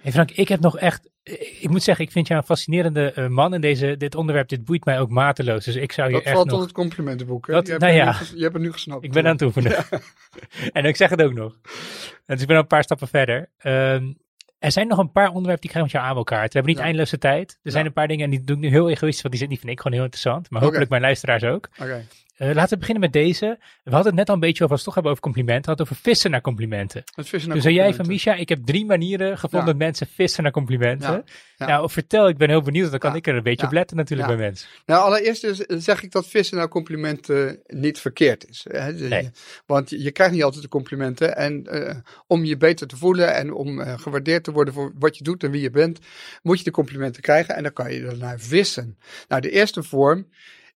Hey 0.00 0.12
Frank, 0.12 0.30
ik 0.30 0.48
heb 0.48 0.60
nog 0.60 0.78
echt... 0.78 1.08
Ik 1.60 1.68
moet 1.68 1.82
zeggen, 1.82 2.04
ik 2.04 2.12
vind 2.12 2.26
jou 2.26 2.40
een 2.40 2.46
fascinerende 2.46 3.12
uh, 3.16 3.28
man. 3.28 3.54
En 3.54 3.60
deze, 3.60 3.96
dit 3.96 4.14
onderwerp, 4.14 4.48
dit 4.48 4.64
boeit 4.64 4.84
mij 4.84 5.00
ook 5.00 5.10
mateloos. 5.10 5.64
Dus 5.64 5.76
ik 5.76 5.92
zou 5.92 6.08
je 6.08 6.14
dat 6.14 6.22
echt 6.22 6.34
valt 6.34 6.46
nog... 6.46 6.54
tot 6.54 6.64
het 6.64 6.74
complimentenboek. 6.74 7.46
Hè? 7.46 7.52
Dat, 7.52 7.66
je, 7.66 7.72
hebt 7.72 7.84
nou 7.84 7.94
ja. 7.94 8.20
je 8.34 8.42
hebt 8.42 8.54
het 8.54 8.62
nu 8.62 8.72
gesnapt. 8.72 9.04
Ik 9.04 9.12
ben 9.12 9.26
aan 9.26 9.32
het 9.32 9.42
oefenen. 9.42 9.84
en 10.72 10.84
ik 10.84 10.96
zeg 10.96 11.10
het 11.10 11.22
ook 11.22 11.34
nog. 11.34 11.56
Dus 12.26 12.40
ik 12.40 12.46
ben 12.46 12.56
al 12.56 12.62
een 12.62 12.68
paar 12.68 12.82
stappen 12.82 13.08
verder. 13.08 13.48
Um, 13.62 14.18
er 14.60 14.72
zijn 14.72 14.88
nog 14.88 14.98
een 14.98 15.12
paar 15.12 15.26
onderwerpen 15.28 15.60
die 15.60 15.70
ik 15.70 15.70
graag 15.70 15.82
met 15.82 15.92
jou 15.92 16.04
aan 16.04 16.16
elkaar. 16.16 16.42
We 16.42 16.48
hebben 16.52 16.64
niet 16.66 16.76
Ja. 16.78 16.82
eindeloze 16.84 17.18
tijd. 17.18 17.50
Er 17.50 17.58
Ja. 17.62 17.70
zijn 17.70 17.86
een 17.86 17.92
paar 17.92 18.08
dingen 18.08 18.24
en 18.24 18.30
die 18.30 18.40
doe 18.44 18.56
ik 18.56 18.62
nu 18.62 18.68
heel 18.68 18.90
egoïstisch, 18.90 19.22
want 19.22 19.28
die, 19.28 19.36
zijn- 19.38 19.48
die 19.48 19.58
vind 19.58 19.70
ik 19.72 19.76
gewoon 19.80 19.92
heel 19.96 20.04
interessant. 20.06 20.50
Maar 20.50 20.62
hopelijk 20.62 20.90
mijn 20.90 21.02
luisteraars 21.02 21.44
ook. 21.44 21.68
Oké. 21.80 22.04
Eh, 22.40 22.54
laten 22.54 22.70
we 22.70 22.78
beginnen 22.78 23.02
met 23.02 23.12
deze. 23.12 23.58
We 23.84 23.90
hadden 23.90 24.06
het 24.06 24.14
net 24.14 24.28
al 24.28 24.34
een 24.34 24.40
beetje 24.40 24.64
over, 24.64 24.76
als 24.76 24.84
we 24.84 24.90
het 24.90 24.94
toch 24.94 24.94
hebben 24.94 25.12
over 25.12 25.22
complimenten. 25.22 25.62
We 25.62 25.68
hadden 25.68 25.86
het 25.86 25.94
over 25.94 26.10
vissen 26.10 26.30
naar 26.30 26.40
complimenten. 26.40 27.02
Het 27.14 27.28
vissen 27.28 27.48
naar 27.48 27.56
dus 27.56 27.66
zei 27.66 27.76
jij 27.76 27.94
van. 27.94 28.06
Misha, 28.06 28.34
ik 28.34 28.48
heb 28.48 28.58
drie 28.64 28.84
manieren 28.86 29.38
gevonden 29.38 29.60
Ja. 29.60 29.66
dat 29.66 29.76
mensen 29.76 30.06
vissen 30.06 30.42
naar 30.42 30.52
complimenten. 30.52 31.12
Ja. 31.12 31.22
Ja. 31.56 31.66
Nou, 31.66 31.90
vertel, 31.90 32.28
ik 32.28 32.36
ben 32.36 32.48
heel 32.48 32.62
benieuwd. 32.62 32.90
Dan 32.90 32.98
kan 32.98 33.16
ik 33.16 33.26
er 33.26 33.34
een 33.36 33.42
beetje 33.42 33.66
op 33.66 33.72
letten 33.72 33.96
natuurlijk 33.96 34.28
bij 34.28 34.36
mensen. 34.36 34.68
Nou, 34.86 35.02
allereerst 35.02 35.64
zeg 35.66 36.02
ik 36.02 36.12
dat 36.12 36.26
vissen 36.26 36.56
naar 36.56 36.68
complimenten 36.68 37.60
niet 37.66 37.98
verkeerd 37.98 38.48
is. 38.48 38.66
Hè? 38.70 38.92
Nee. 38.92 39.30
Want 39.66 39.90
je, 39.90 40.02
je 40.02 40.10
krijgt 40.10 40.34
niet 40.34 40.42
altijd 40.42 40.62
de 40.62 40.68
complimenten. 40.68 41.36
En 41.36 41.66
eh, 41.66 41.96
om 42.26 42.44
je 42.44 42.56
beter 42.56 42.86
te 42.86 42.96
voelen 42.96 43.34
en 43.34 43.52
om 43.52 43.80
eh, 43.80 43.98
gewaardeerd 43.98 44.44
te 44.44 44.52
worden 44.52 44.74
voor 44.74 44.92
wat 44.98 45.18
je 45.18 45.24
doet 45.24 45.44
en 45.44 45.50
wie 45.50 45.62
je 45.62 45.70
bent, 45.70 45.98
moet 46.42 46.58
je 46.58 46.64
de 46.64 46.70
complimenten 46.70 47.22
krijgen 47.22 47.56
en 47.56 47.62
dan 47.62 47.72
kan 47.72 47.92
je 47.92 48.06
ernaar 48.06 48.38
vissen. 48.38 48.98
Nou, 49.28 49.40
de 49.40 49.50
eerste 49.50 49.82
vorm, 49.82 50.26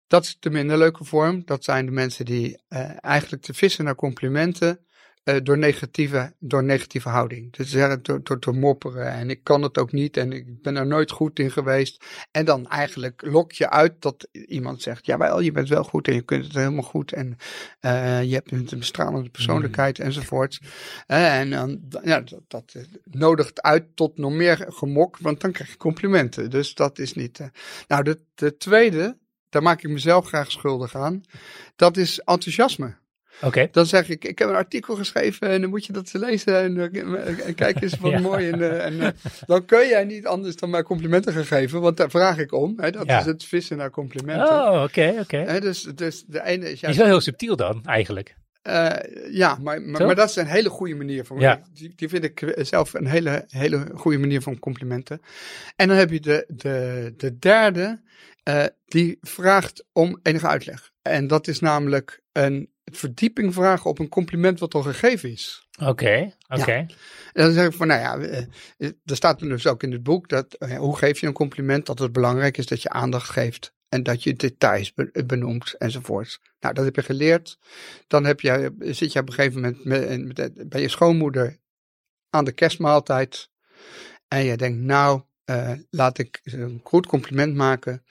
dat 0.07 0.25
is 0.25 0.37
de 0.41 0.51
minder 0.51 0.79
leuke 0.79 1.05
vorm. 1.05 1.43
Dat 1.45 1.65
zijn 1.65 1.87
de 1.87 1.93
mensen 1.93 2.25
die 2.25 2.63
eh, 2.69 3.05
eigenlijk 3.05 3.43
te 3.43 3.55
vissen 3.55 3.85
naar 3.85 3.95
complimenten. 3.95 4.79
eh, 5.25 5.37
door, 5.43 5.59
negatieve, 5.59 6.35
door 6.39 6.65
negatieve 6.65 7.09
houding. 7.09 7.53
Dus 7.53 7.71
zeggen 7.71 8.03
door, 8.03 8.21
door 8.23 8.39
te 8.39 8.51
mopperen 8.53 9.13
en 9.13 9.31
ik 9.31 9.45
kan 9.45 9.63
het 9.63 9.79
ook 9.79 9.93
niet 9.93 10.17
en 10.17 10.33
ik 10.33 10.63
ben 10.63 10.77
er 10.77 10.87
nooit 10.87 11.11
goed 11.11 11.39
in 11.39 11.51
geweest. 11.51 12.05
En 12.31 12.45
dan 12.45 12.69
eigenlijk 12.69 13.23
lok 13.27 13.53
je 13.53 13.71
uit 13.71 14.03
dat 14.03 14.29
iemand 14.33 14.83
zegt: 14.83 15.07
Jawel, 15.07 15.41
je 15.41 15.53
bent 15.53 15.69
wel 15.69 15.85
goed 15.85 16.09
en 16.09 16.15
je 16.15 16.23
kunt 16.23 16.45
het 16.45 16.55
helemaal 16.55 16.83
goed. 16.83 17.13
En 17.13 17.37
eh, 17.81 18.23
je 18.23 18.35
hebt 18.35 18.51
een 18.53 18.69
bestralende 18.79 19.31
persoonlijkheid 19.31 19.99
enzovoort. 19.99 20.61
Eh, 21.07 21.39
en 21.39 21.51
dan, 21.51 21.81
ja, 22.05 22.21
dat, 22.21 22.43
dat 22.49 22.75
nodigt 23.05 23.63
uit 23.63 23.97
tot 23.97 24.19
nog 24.19 24.33
meer 24.33 24.67
gemok, 24.69 25.19
want 25.19 25.41
dan 25.41 25.53
krijg 25.53 25.71
je 25.71 25.77
complimenten. 25.77 26.51
Dus 26.51 26.75
dat 26.75 26.99
is 26.99 27.15
niet. 27.15 27.41
Nou, 27.89 28.03
de, 28.03 28.21
de 28.35 28.57
tweede, 28.57 29.17
daar 29.55 29.63
maak 29.63 29.83
ik 29.83 29.91
mezelf 29.91 30.27
graag 30.27 30.51
schuldig 30.51 30.97
aan. 30.97 31.23
Dat 31.77 31.97
is 31.97 32.19
enthousiasme. 32.19 32.95
Oké. 33.43 33.69
Dan 33.71 33.87
zeg 33.87 34.09
ik, 34.09 34.25
ik 34.25 34.39
heb 34.39 34.49
een 34.49 34.55
artikel 34.55 34.95
geschreven 34.97 35.49
en 35.49 35.61
dan 35.61 35.71
moet 35.71 35.87
je 35.87 35.93
dat 35.93 36.13
lezen 36.13 36.59
en, 36.63 36.93
eh, 36.93 37.47
en 37.47 37.55
kijk 37.55 37.81
eens 37.83 37.99
wat 37.99 38.11
Ja. 38.19 38.21
mooi. 38.21 38.51
En, 38.51 38.63
eh, 38.63 38.85
en, 38.87 39.01
eh, 39.01 39.09
dan 39.47 39.65
kun 39.65 39.89
jij 39.89 40.05
niet 40.05 40.27
anders 40.27 40.57
dan 40.57 40.71
mij 40.71 40.83
complimenten 40.83 41.33
gaan 41.33 41.45
geven, 41.45 41.81
want 41.81 41.97
daar 41.97 42.11
vraag 42.11 42.39
ik 42.39 42.53
om. 42.53 42.75
Hè, 42.77 42.91
dat 42.91 43.07
Ja. 43.07 43.19
is 43.19 43.25
het 43.25 43.45
vissen 43.45 43.77
naar 43.77 43.91
complimenten. 43.91 44.49
Oh, 44.49 44.83
oké, 44.83 45.15
oké. 45.21 45.61
Dus, 45.61 45.83
dus 45.83 46.25
de 46.27 46.45
ene 46.45 46.71
is 46.73 46.81
ja, 46.81 46.89
is 46.89 46.97
wel 46.97 47.07
heel 47.07 47.21
subtiel 47.21 47.57
dan, 47.57 47.85
eigenlijk. 47.85 48.35
eh, 48.63 48.91
ja 49.31 49.59
maar, 49.63 49.83
maar, 49.83 50.15
dat 50.15 50.29
is 50.29 50.37
een 50.37 50.47
hele 50.47 50.69
goede 50.71 50.95
manier 50.95 51.25
van. 51.25 51.39
Ja. 51.39 51.61
Die, 51.73 51.93
die 51.97 52.09
vind 52.09 52.25
ik 52.25 52.55
zelf 52.57 52.95
een 52.95 53.07
hele, 53.07 53.45
hele 53.49 53.87
goede 53.95 54.19
manier 54.19 54.43
van 54.43 54.59
complimenten. 54.59 55.21
En 55.77 55.89
dan 55.89 55.97
heb 55.97 56.11
je 56.11 56.21
de, 56.21 56.45
de, 56.49 57.13
de 57.17 57.39
derde, 57.39 58.01
eh, 58.45 58.65
die 58.85 59.19
vraagt 59.21 59.85
om 59.93 60.21
enige 60.23 60.47
uitleg. 60.47 60.93
En 61.03 61.27
dat 61.27 61.49
is 61.49 61.61
namelijk 61.61 62.23
een 62.33 62.73
verdieping 62.85 63.55
vragen 63.55 63.91
op 63.91 63.99
een 63.99 64.09
compliment 64.09 64.61
wat 64.61 64.75
al 64.75 64.83
gegeven 64.83 65.31
is. 65.31 65.69
Oké, 65.83 66.35
oké. 66.49 66.73
En 66.73 66.89
dan 67.33 67.53
zeg 67.53 67.67
ik 67.67 67.73
van, 67.73 67.87
nou 67.87 68.01
ja, 68.01 68.19
eh, 68.19 68.91
er 69.05 69.17
staat 69.17 69.39
dus 69.39 69.67
ook 69.67 69.83
in 69.83 69.93
het 69.93 70.03
boek 70.03 70.29
dat 70.29 70.55
eh, 70.55 70.77
hoe 70.77 70.97
geef 70.97 71.21
je 71.21 71.27
een 71.27 71.33
compliment? 71.33 71.87
Dat 71.87 71.99
het 71.99 72.13
belangrijk 72.13 72.59
is 72.59 72.67
dat 72.67 72.83
je 72.83 72.89
aandacht 72.89 73.31
geeft 73.31 73.75
en 73.89 74.03
dat 74.03 74.23
je 74.23 74.35
details 74.35 74.93
be- 74.93 75.25
benoemt 75.27 75.75
enzovoort. 75.79 76.41
Nou, 76.61 76.75
dat 76.75 76.85
heb 76.85 76.97
je 76.97 77.03
geleerd. 77.03 77.59
Dan 78.07 78.25
heb 78.25 78.41
je, 78.41 78.75
zit 78.79 79.13
je 79.13 79.21
op 79.21 79.29
een 79.29 79.35
gegeven 79.35 79.61
moment 79.61 79.85
met, 79.85 80.37
met, 80.37 80.69
bij 80.69 80.81
je 80.81 80.89
schoonmoeder 80.89 81.59
aan 82.31 82.45
de 82.45 82.53
kerstmaaltijd 82.53 83.51
en 84.29 84.45
je 84.45 84.57
denkt, 84.57 84.79
nou, 84.79 85.23
laat 85.91 86.19
ik 86.19 86.41
een 86.43 86.81
goed 86.85 87.07
compliment 87.07 87.55
maken, 87.55 88.05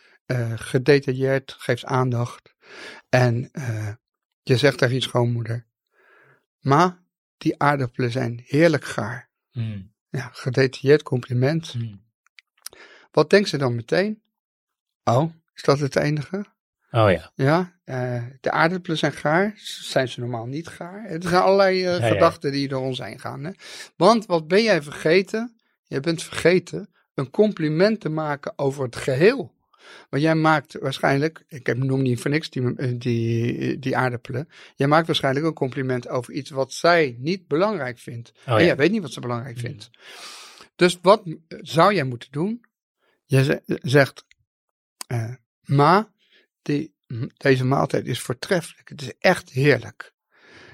gedetailleerd, 0.56 1.56
geeft 1.60 1.86
aandacht 1.86 2.54
en 3.10 3.50
eh, 3.52 3.94
je 4.42 4.58
zegt 4.58 4.78
tegen 4.78 4.96
je 4.96 5.02
schoonmoeder, 5.02 5.66
ma, 6.60 7.04
die 7.38 7.60
aardappelen 7.60 8.12
zijn 8.12 8.42
heerlijk 8.46 8.86
gaar. 8.86 9.30
Hmm, 9.52 9.92
Ja, 10.10 10.30
gedetailleerd 10.34 11.04
compliment. 11.04 11.68
hmm. 11.72 12.02
Wat 13.12 13.30
denkt 13.30 13.50
ze 13.50 13.58
dan 13.58 13.76
meteen? 13.76 14.22
Oh, 15.04 15.34
is 15.54 15.62
dat 15.64 15.80
het 15.80 15.96
enige? 15.96 16.46
Oh 16.92 17.12
ja. 17.12 17.32
Ja, 17.36 17.80
eh, 17.84 18.24
de 18.42 18.52
aardappelen 18.52 18.98
zijn 18.98 19.12
gaar. 19.12 19.54
Zijn 19.82 20.08
ze 20.08 20.20
normaal 20.20 20.46
niet 20.46 20.68
gaar? 20.68 21.06
Er 21.06 21.22
zijn 21.22 21.42
allerlei 21.42 21.86
eh, 21.86 22.00
ja. 22.00 22.08
gedachten 22.08 22.52
die 22.52 22.68
door 22.68 22.82
ons 22.82 23.00
heen 23.00 23.20
gaan. 23.20 23.44
Hè? 23.44 23.52
Want 23.96 24.26
wat 24.26 24.48
ben 24.48 24.64
jij 24.64 24.82
vergeten? 24.82 25.60
Je 25.84 26.00
bent 26.00 26.24
vergeten 26.24 26.94
een 27.14 27.30
compliment 27.30 28.00
te 28.02 28.10
maken 28.10 28.54
over 28.56 28.84
het 28.84 28.96
geheel. 28.96 29.54
Want 30.10 30.24
jij 30.24 30.36
maakt 30.36 30.80
waarschijnlijk, 30.80 31.44
ik 31.48 31.66
heb 31.66 31.78
noem 31.78 32.02
niet 32.02 32.20
voor 32.20 32.32
niks 32.32 32.50
die, 32.50 32.76
eh, 32.76 32.94
die, 32.98 33.80
die 33.80 33.98
aardappelen. 33.98 34.50
Jij 34.76 34.88
maakt 34.88 35.08
waarschijnlijk 35.08 35.46
een 35.46 35.54
compliment 35.54 36.08
over 36.10 36.34
iets 36.34 36.50
wat 36.50 36.74
zij 36.74 37.16
niet 37.20 37.48
belangrijk 37.48 38.00
vindt. 38.00 38.32
Oh 38.48 38.54
en 38.54 38.60
ja. 38.60 38.66
jij 38.66 38.76
weet 38.76 38.92
niet 38.92 39.02
wat 39.02 39.12
ze 39.14 39.20
belangrijk 39.20 39.60
Hmm. 39.60 39.66
vindt. 39.68 39.90
Dus 40.76 41.00
wat 41.02 41.24
zou 41.48 41.94
jij 41.94 42.04
moeten 42.04 42.32
doen? 42.32 42.66
Je 43.26 43.44
ze- 43.44 43.62
zegt, 43.82 44.26
eh, 45.08 45.34
ma, 45.62 46.12
die, 46.62 46.94
m- 47.08 47.28
deze 47.38 47.66
maaltijd 47.66 48.06
is 48.08 48.20
voortreffelijk. 48.22 48.90
Het 48.90 49.02
is 49.02 49.14
echt 49.20 49.50
heerlijk. 49.50 50.13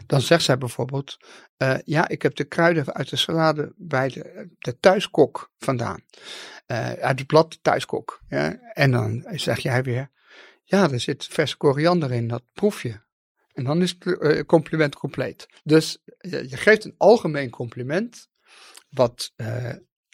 Dan 0.10 0.22
zegt 0.22 0.44
zij 0.44 0.58
bijvoorbeeld, 0.58 1.18
eh, 1.58 1.78
ja, 1.84 2.08
ik 2.08 2.22
heb 2.22 2.36
de 2.36 2.44
kruiden 2.44 2.94
uit 2.94 3.10
de 3.10 3.16
salade 3.16 3.74
bij 3.78 4.10
de, 4.10 4.50
de 4.60 4.80
thuiskok 4.80 5.52
vandaan. 5.58 6.04
Eh, 6.66 6.92
uit 6.92 7.20
het 7.20 7.28
blad 7.28 7.60
thuiskok. 7.62 8.22
Ja? 8.28 8.60
En 8.74 8.92
dan 8.92 9.26
zeg 9.32 9.60
jij 9.60 9.84
weer, 9.84 10.12
ja, 10.64 10.92
er 10.92 11.00
zit 11.00 11.26
verse 11.26 11.58
koriander 11.58 12.12
in, 12.12 12.28
dat 12.28 12.44
proef 12.54 12.82
je. 12.82 13.00
En 13.54 13.64
dan 13.64 13.82
is 13.82 13.96
het 14.00 14.20
eh, 14.20 14.46
compliment 14.46 14.96
compleet. 14.96 15.48
Dus 15.64 16.04
je, 16.20 16.58
geeft 16.58 16.86
een 16.86 16.96
algemeen 16.98 17.50
compliment, 17.50 18.30
wat 18.90 19.34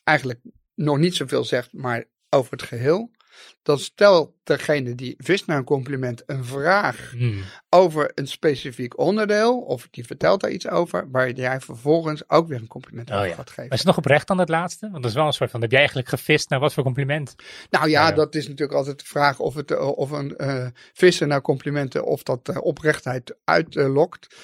eigenlijk 0.03 0.39
nog 0.73 0.97
niet 0.97 1.15
zoveel 1.15 1.43
zegt, 1.43 1.73
maar 1.73 2.05
over 2.29 2.51
het 2.51 2.63
geheel. 2.63 3.11
Dan 3.61 3.79
stelt 3.79 4.31
degene 4.43 4.95
die 4.95 5.15
vist 5.17 5.47
naar 5.47 5.57
een 5.57 5.63
compliment 5.63 6.23
een 6.25 6.45
vraag 6.45 7.11
Hmm. 7.11 7.41
over 7.69 8.11
een 8.15 8.27
specifiek 8.27 8.97
onderdeel, 8.99 9.61
of 9.61 9.87
die 9.91 10.05
vertelt 10.05 10.41
daar 10.41 10.51
iets 10.51 10.67
over, 10.67 11.11
waar 11.11 11.31
jij 11.31 11.59
vervolgens 11.61 12.29
ook 12.29 12.47
weer 12.47 12.59
een 12.59 12.67
compliment 12.67 13.09
Oh 13.09 13.15
over 13.15 13.27
ja. 13.29 13.35
gaat 13.35 13.47
geven. 13.49 13.63
Maar 13.63 13.71
is 13.73 13.77
het 13.77 13.87
nog 13.87 13.97
oprecht 13.97 14.27
dan 14.27 14.37
het 14.37 14.49
laatste? 14.49 14.89
Want 14.89 15.01
dat 15.01 15.11
is 15.11 15.17
wel 15.17 15.25
een 15.27 15.33
soort 15.33 15.51
van, 15.51 15.61
heb 15.61 15.69
jij 15.69 15.79
eigenlijk 15.79 16.09
gevist 16.09 16.49
naar 16.49 16.59
wat 16.59 16.73
voor 16.73 16.83
compliment? 16.83 17.35
Nou 17.69 17.89
ja, 17.89 18.07
Ja. 18.07 18.11
dat 18.15 18.35
is 18.35 18.47
natuurlijk 18.47 18.77
altijd 18.77 18.99
de 18.99 19.05
vraag 19.05 19.39
of, 19.39 19.53
het, 19.55 19.71
eh, 19.71 19.87
of 19.97 20.11
een 20.11 20.35
eh 20.37 20.67
vissen 20.93 21.27
naar 21.27 21.41
complimenten, 21.41 22.05
of 22.05 22.23
dat 22.23 22.49
eh, 22.49 22.57
oprechtheid 22.61 23.35
uitlokt. 23.43 24.35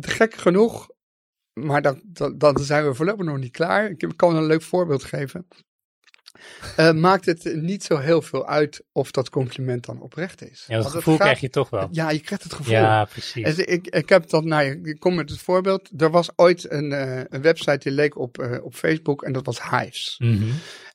Gek 0.00 0.34
genoeg, 0.34 0.88
maar 1.52 1.82
dan, 1.82 2.00
dan, 2.04 2.38
dan 2.38 2.58
zijn 2.58 2.86
we 2.86 2.94
voorlopig 2.94 3.26
nog 3.26 3.38
niet 3.38 3.52
klaar. 3.52 3.90
Ik 3.90 4.12
kan 4.16 4.36
een 4.36 4.46
leuk 4.46 4.62
voorbeeld 4.62 5.04
geven. 5.04 5.46
Eh, 6.76 6.92
maakt 6.92 7.26
het 7.26 7.54
niet 7.54 7.82
zo 7.84 7.96
heel 7.98 8.22
veel 8.22 8.46
uit 8.48 8.82
of 8.92 9.10
dat 9.10 9.30
compliment 9.30 9.84
dan 9.86 10.00
oprecht 10.00 10.50
is. 10.50 10.64
Ja, 10.66 10.74
dat 10.74 10.82
Want 10.82 10.94
gevoel 10.96 11.14
gaat- 11.14 11.22
krijg 11.22 11.40
je 11.40 11.50
toch 11.50 11.70
wel. 11.70 11.88
Ja, 11.90 12.10
je 12.10 12.20
krijgt 12.20 12.44
het 12.44 12.52
gevoel. 12.52 12.72
Ja, 12.74 13.04
precies. 13.04 13.44
En 13.58 13.72
ik, 13.72 13.86
ik 13.86 14.08
heb 14.08 14.28
dat, 14.30 14.44
nou, 14.44 14.80
ik 14.84 15.00
kom 15.00 15.14
met 15.14 15.30
het 15.30 15.40
voorbeeld. 15.40 15.90
Er 15.96 16.10
was 16.10 16.28
ooit 16.36 16.70
een, 16.70 16.92
eh, 16.92 17.20
een 17.28 17.42
website 17.42 17.78
die 17.78 17.92
leek 17.92 18.18
op, 18.18 18.38
eh, 18.38 18.64
op 18.64 18.74
Facebook 18.74 19.22
en 19.22 19.32
dat 19.32 19.46
was 19.46 19.70
Hives. 19.70 20.14
Mhm. 20.18 20.48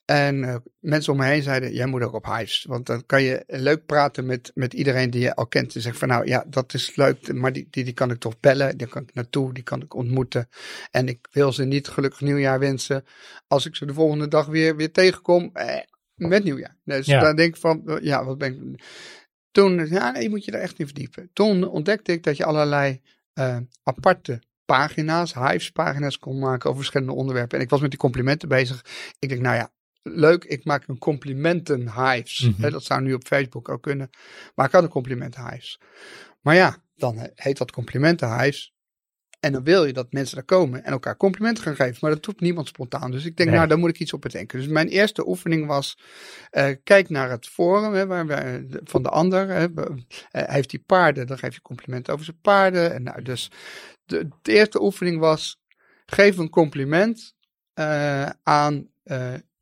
En 0.06 0.44
eh, 0.44 0.56
mensen 0.80 1.12
om 1.12 1.18
me 1.18 1.24
heen 1.24 1.42
zeiden, 1.42 1.72
jij 1.72 1.86
moet 1.86 2.02
ook 2.02 2.12
op 2.12 2.24
Hives. 2.26 2.64
Want 2.68 2.86
dan 2.86 3.06
kan 3.06 3.22
je 3.22 3.44
leuk 3.46 3.86
praten 3.86 4.26
met, 4.26 4.50
met 4.54 4.72
iedereen 4.74 5.10
die 5.10 5.20
je 5.20 5.34
al 5.34 5.46
kent. 5.46 5.74
En 5.74 5.80
zeggen 5.80 6.00
van, 6.00 6.08
nou 6.08 6.26
ja, 6.26 6.44
dat 6.48 6.74
is 6.74 6.96
leuk, 6.96 7.32
maar 7.32 7.52
die, 7.52 7.66
die, 7.70 7.84
die 7.84 7.92
kan 7.92 8.10
ik 8.10 8.18
toch 8.18 8.40
bellen. 8.40 8.76
Die 8.76 8.86
kan 8.86 9.02
ik 9.02 9.14
naartoe, 9.14 9.54
die 9.54 9.62
kan 9.62 9.82
ik 9.82 9.94
ontmoeten. 9.94 10.48
En 10.90 11.08
ik 11.08 11.28
wil 11.30 11.52
ze 11.52 11.64
niet 11.64 11.88
gelukkig 11.88 12.20
nieuwjaar 12.20 12.58
wensen 12.58 13.04
als 13.46 13.66
ik 13.66 13.76
ze 13.76 13.86
de 13.86 13.94
volgende 13.94 14.28
dag 14.28 14.46
weer, 14.46 14.76
weer 14.76 14.92
tegenkom 14.92 15.50
eh, 15.52 15.80
met 16.14 16.44
nieuwjaar. 16.44 16.76
Dus 16.84 17.06
Ja. 17.06 17.20
dan 17.20 17.36
denk 17.36 17.54
ik 17.54 17.60
van, 17.60 17.82
eh, 17.86 17.96
ja, 18.00 18.24
wat 18.24 18.38
ben 18.38 18.74
ik... 18.74 18.84
Toen, 19.50 19.86
ja, 19.88 20.10
nee, 20.10 20.22
je 20.22 20.28
moet 20.28 20.44
je 20.44 20.50
er 20.52 20.60
echt 20.60 20.78
in 20.78 20.86
verdiepen. 20.86 21.30
Toen 21.32 21.68
ontdekte 21.68 22.12
ik 22.12 22.22
dat 22.22 22.36
je 22.36 22.44
allerlei 22.44 23.00
eh, 23.32 23.56
aparte 23.82 24.42
pagina's, 24.64 25.34
Hives 25.34 25.70
pagina's 25.70 26.18
kon 26.18 26.38
maken 26.38 26.66
over 26.66 26.80
verschillende 26.80 27.12
onderwerpen. 27.12 27.58
En 27.58 27.64
ik 27.64 27.70
was 27.70 27.80
met 27.80 27.90
die 27.90 27.98
complimenten 27.98 28.48
bezig. 28.48 28.84
Ik 29.18 29.28
denk, 29.28 29.40
nou 29.40 29.56
ja, 29.56 29.70
leuk, 30.08 30.44
ik 30.44 30.64
maak 30.64 30.88
een 30.88 30.98
complimenten 30.98 31.92
Hives. 31.92 32.40
Mhm. 32.40 32.70
Dat 32.70 32.84
zou 32.84 33.02
nu 33.02 33.12
op 33.14 33.26
Facebook 33.26 33.68
ook 33.68 33.82
kunnen. 33.82 34.10
Maar 34.54 34.66
ik 34.66 34.72
had 34.72 34.82
een 34.82 34.88
complimenten 34.88 35.50
Hives. 35.50 35.80
Maar 36.40 36.54
ja, 36.54 36.82
dan 36.96 37.16
he- 37.18 37.28
heet 37.34 37.58
dat 37.58 37.70
complimenten 37.72 38.40
Hives. 38.40 38.74
En 39.40 39.52
dan 39.52 39.64
wil 39.64 39.84
je 39.84 39.92
dat 39.92 40.12
mensen 40.12 40.34
daar 40.36 40.44
komen 40.44 40.84
en 40.84 40.92
elkaar 40.92 41.16
complimenten 41.16 41.62
gaan 41.64 41.76
geven. 41.76 41.98
Maar 42.00 42.10
dat 42.10 42.22
doet 42.22 42.40
niemand 42.40 42.68
spontaan. 42.68 43.10
Dus 43.10 43.24
ik 43.24 43.36
denk, 43.36 43.48
Nee. 43.48 43.58
nou, 43.58 43.68
daar 43.68 43.78
moet 43.78 43.90
ik 43.90 43.98
iets 43.98 44.12
op 44.12 44.20
bedenken. 44.20 44.58
Dus 44.58 44.68
mijn 44.68 44.88
eerste 44.88 45.28
oefening 45.28 45.66
was, 45.66 45.98
eh, 46.50 46.68
kijk 46.84 47.08
naar 47.08 47.30
het 47.30 47.46
forum 47.46 47.92
hè, 47.92 48.06
waar 48.06 48.26
we, 48.26 48.66
de- 48.68 48.80
van 48.84 49.02
de 49.02 49.08
ander. 49.08 49.48
Hè, 49.48 49.64
eh, 49.74 49.94
hij 50.30 50.46
heeft 50.54 50.70
die 50.70 50.82
paarden, 50.86 51.26
dan 51.26 51.38
geef 51.38 51.54
je 51.54 51.60
complimenten 51.62 52.12
over 52.12 52.24
zijn 52.24 52.40
paarden. 52.40 52.94
En 52.94 53.02
nou, 53.02 53.22
dus 53.22 53.50
de, 54.04 54.28
de 54.42 54.52
eerste 54.52 54.82
oefening 54.82 55.18
was, 55.18 55.60
geef 56.06 56.36
een 56.36 56.50
compliment 56.50 57.34
eh, 57.74 58.30
aan 58.42 58.88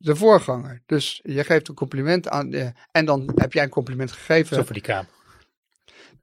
de 0.05 0.17
voorganger. 0.17 0.83
Dus 0.87 1.21
je 1.23 1.45
geeft 1.45 1.69
een 1.69 1.75
compliment 1.75 2.29
aan, 2.29 2.51
de, 2.51 2.73
en 2.91 3.05
dan 3.05 3.33
heb 3.35 3.53
jij 3.53 3.63
een 3.63 3.69
compliment 3.69 4.13
gegeven. 4.13 4.57
Zo 4.57 4.63
voor 4.63 4.73
die 4.73 4.83
kamer. 4.83 5.11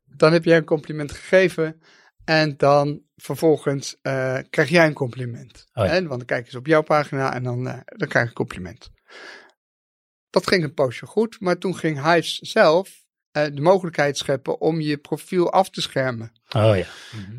Dan 0.06 0.34
heb 0.34 0.44
jij 0.44 0.58
een 0.58 0.64
compliment 0.64 1.12
gegeven. 1.12 1.82
En 2.26 2.58
dan 2.58 3.02
vervolgens 3.16 3.98
eh, 4.02 4.38
krijg 4.50 4.70
jij 4.70 4.86
een 4.86 4.94
compliment. 4.94 5.68
Oh 5.74 5.86
ja. 5.86 5.92
Hè, 5.92 5.98
Want 5.98 6.10
dan 6.10 6.26
kijken 6.26 6.52
ze 6.52 6.58
op 6.58 6.66
jouw 6.66 6.82
pagina 6.82 7.34
en 7.34 7.44
dan, 7.44 7.68
eh, 7.68 7.80
dan 7.86 8.08
krijg 8.08 8.24
je 8.24 8.30
een 8.30 8.34
compliment. 8.34 8.92
Dat 10.30 10.48
ging 10.48 10.64
een 10.64 10.74
poosje 10.74 11.06
goed, 11.06 11.40
maar 11.40 11.58
toen 11.58 11.76
ging 11.78 12.04
Hives 12.04 12.38
zelf 12.40 13.06
eh, 13.32 13.46
de 13.54 13.62
mogelijkheid 13.62 14.18
scheppen 14.18 14.60
om 14.60 14.82
je 14.82 14.98
profiel 14.98 15.52
af 15.52 15.70
te 15.70 15.82
schermen. 15.82 16.32
Oh 16.50 16.78
ja. 16.78 16.88
Mhm. 17.16 17.38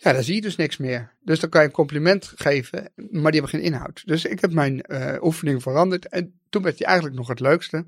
Ja, 0.00 0.12
daar 0.12 0.22
zie 0.22 0.34
je 0.34 0.40
dus 0.40 0.56
niks 0.56 0.76
meer. 0.76 1.16
Dus 1.20 1.40
dan 1.40 1.50
kan 1.50 1.60
je 1.60 1.66
een 1.66 1.72
compliment 1.72 2.32
geven, 2.36 2.92
maar 2.94 3.32
die 3.32 3.40
hebben 3.40 3.48
geen 3.48 3.72
inhoud. 3.72 4.02
Dus 4.06 4.24
ik 4.24 4.40
heb 4.40 4.52
mijn 4.52 4.80
eh, 4.82 5.22
oefening 5.22 5.62
veranderd 5.62 6.08
en 6.08 6.40
toen 6.48 6.62
werd 6.62 6.76
die 6.78 6.86
eigenlijk 6.86 7.16
nog 7.16 7.28
het 7.28 7.40
leukste. 7.40 7.84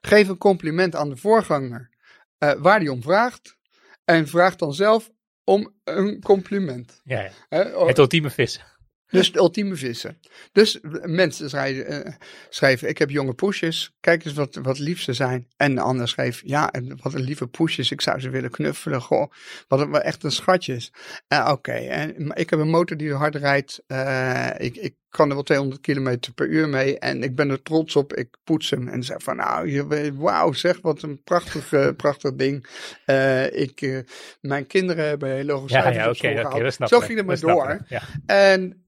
Geef 0.00 0.28
een 0.28 0.38
compliment 0.38 0.96
aan 0.96 1.08
de 1.08 1.16
voorganger 1.16 1.90
eh, 2.38 2.52
waar 2.52 2.78
die 2.78 2.92
om 2.92 3.02
vraagt 3.02 3.56
en 4.04 4.28
vraag 4.28 4.56
dan 4.56 4.74
zelf 4.74 5.10
om 5.44 5.74
een 5.84 6.20
compliment. 6.20 7.00
Ja, 7.04 7.30
ja. 7.48 7.70
Oh, 7.74 7.86
Het 7.86 7.98
ultieme 7.98 8.30
vissen. 8.30 8.71
Dus 9.12 9.26
het 9.26 9.36
ultieme 9.36 9.76
vissen. 9.76 10.18
Dus 10.52 10.78
mensen 11.02 11.50
schrijven, 11.50 12.04
eh, 12.04 12.12
schrijven 12.48 12.88
ik 12.88 12.98
heb 12.98 13.10
jonge 13.10 13.34
poesjes, 13.34 13.92
kijk 14.00 14.24
eens 14.24 14.34
wat, 14.34 14.58
wat 14.62 14.78
lief 14.78 15.02
ze 15.02 15.12
zijn. 15.12 15.48
En 15.56 15.74
de 15.74 15.80
ander 15.80 16.08
schreef, 16.08 16.42
ja, 16.44 16.72
wat 17.02 17.14
een 17.14 17.20
lieve 17.20 17.46
poesjes, 17.46 17.90
ik 17.90 18.00
zou 18.00 18.20
ze 18.20 18.30
willen 18.30 18.50
knuffelen. 18.50 19.00
Goh, 19.00 19.32
wat 19.68 19.80
een, 19.80 19.92
echt 19.94 20.24
een 20.24 20.32
schatjes. 20.32 20.92
Eh, 21.28 21.48
Oké, 21.52 21.72
en 21.72 22.30
ik 22.34 22.50
heb 22.50 22.58
een 22.58 22.70
motor 22.70 22.96
die 22.96 23.14
hard 23.14 23.34
rijdt. 23.34 23.82
Eh, 23.86 24.50
ik 24.58 24.94
kan 25.12 25.28
er 25.28 25.34
wel 25.34 25.42
200 25.42 25.80
kilometer 25.80 26.32
per 26.32 26.48
uur 26.48 26.68
mee 26.68 26.98
en 26.98 27.22
ik 27.22 27.34
ben 27.34 27.50
er 27.50 27.62
trots 27.62 27.96
op. 27.96 28.14
Ik 28.14 28.36
poets 28.44 28.70
hem 28.70 28.88
en 28.88 29.02
zeg 29.02 29.22
van, 29.22 29.36
nou, 29.36 30.12
wauw, 30.16 30.52
zeg 30.52 30.80
wat 30.80 31.02
een 31.02 31.22
prachtig, 31.22 31.72
eh, 31.72 31.88
prachtig 31.96 32.34
ding. 32.34 32.66
Eh, 33.04 33.60
ik, 33.60 33.80
eh, 33.80 33.98
mijn 34.40 34.66
kinderen 34.66 35.06
hebben 35.06 35.30
hele 35.30 35.52
hoge 35.52 35.72
Ja, 35.72 35.82
cijfers 35.82 36.20
ja, 36.20 36.70
snappen 36.70 36.88
Zo 36.88 37.00
ging 37.00 37.18
het 37.18 37.26
maar 37.26 37.40
door. 37.40 37.84
Ja. 37.88 38.02
En, 38.26 38.84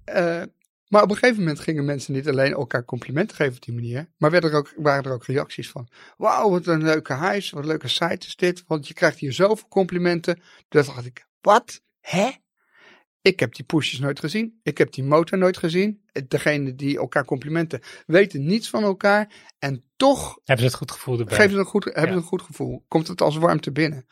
maar 0.89 1.03
op 1.03 1.11
een 1.11 1.17
gegeven 1.17 1.39
moment 1.39 1.61
gingen 1.61 1.85
mensen 1.85 2.13
niet 2.13 2.29
alleen 2.29 2.53
elkaar 2.53 2.85
complimenten 2.85 3.37
geven 3.37 3.55
op 3.55 3.63
die 3.63 3.75
manier, 3.75 4.09
maar 4.17 4.31
werden 4.31 4.51
er 4.51 4.57
ook, 4.57 4.73
waren 4.77 5.05
er 5.05 5.13
ook 5.13 5.25
reacties 5.25 5.71
van. 5.71 5.89
Wauw, 6.17 6.51
wat 6.51 6.67
een 6.67 6.83
leuke 6.83 7.13
huis, 7.13 7.51
wat 7.51 7.63
een 7.63 7.69
leuke 7.69 7.89
site 7.89 8.27
is 8.27 8.37
dit, 8.37 8.65
want 8.67 8.89
je 8.89 8.95
krijgt 8.95 9.19
hier 9.19 9.33
zoveel 9.33 9.69
complimenten. 9.69 10.41
Toen 10.69 10.83
dacht 10.85 11.07
ik, 11.07 11.27
wat? 11.41 11.81
Hè? 12.01 12.31
Ik 13.25 13.41
heb 13.41 13.55
die 13.55 13.65
pushes 13.65 13.99
nooit 13.99 14.19
gezien. 14.21 14.61
Ik 14.63 14.79
heb 14.79 14.93
die 14.93 15.05
motor 15.05 15.39
nooit 15.39 15.57
gezien. 15.57 16.03
Degene 16.29 16.75
die 16.75 16.99
elkaar 16.99 17.25
complimenten 17.25 17.81
weten 18.07 18.45
niets 18.45 18.71
van 18.71 18.83
elkaar. 18.83 19.33
En 19.59 19.85
toch 19.97 20.39
Hebben 20.45 20.65
ze 20.65 20.71
het 20.71 20.75
goed 20.75 20.91
gevoel 20.91 21.19
erbij? 21.19 21.37
geven 21.37 21.51
ze 21.53 21.59
een 21.59 21.65
goed, 21.65 21.85
hebben 21.85 22.03
Ja. 22.03 22.09
ze 22.11 22.17
een 22.17 22.23
goed 22.23 22.43
gevoel. 22.43 22.85
Komt 22.89 23.09
het 23.09 23.21
als 23.21 23.37
warmte 23.37 23.73
binnen. 23.73 24.07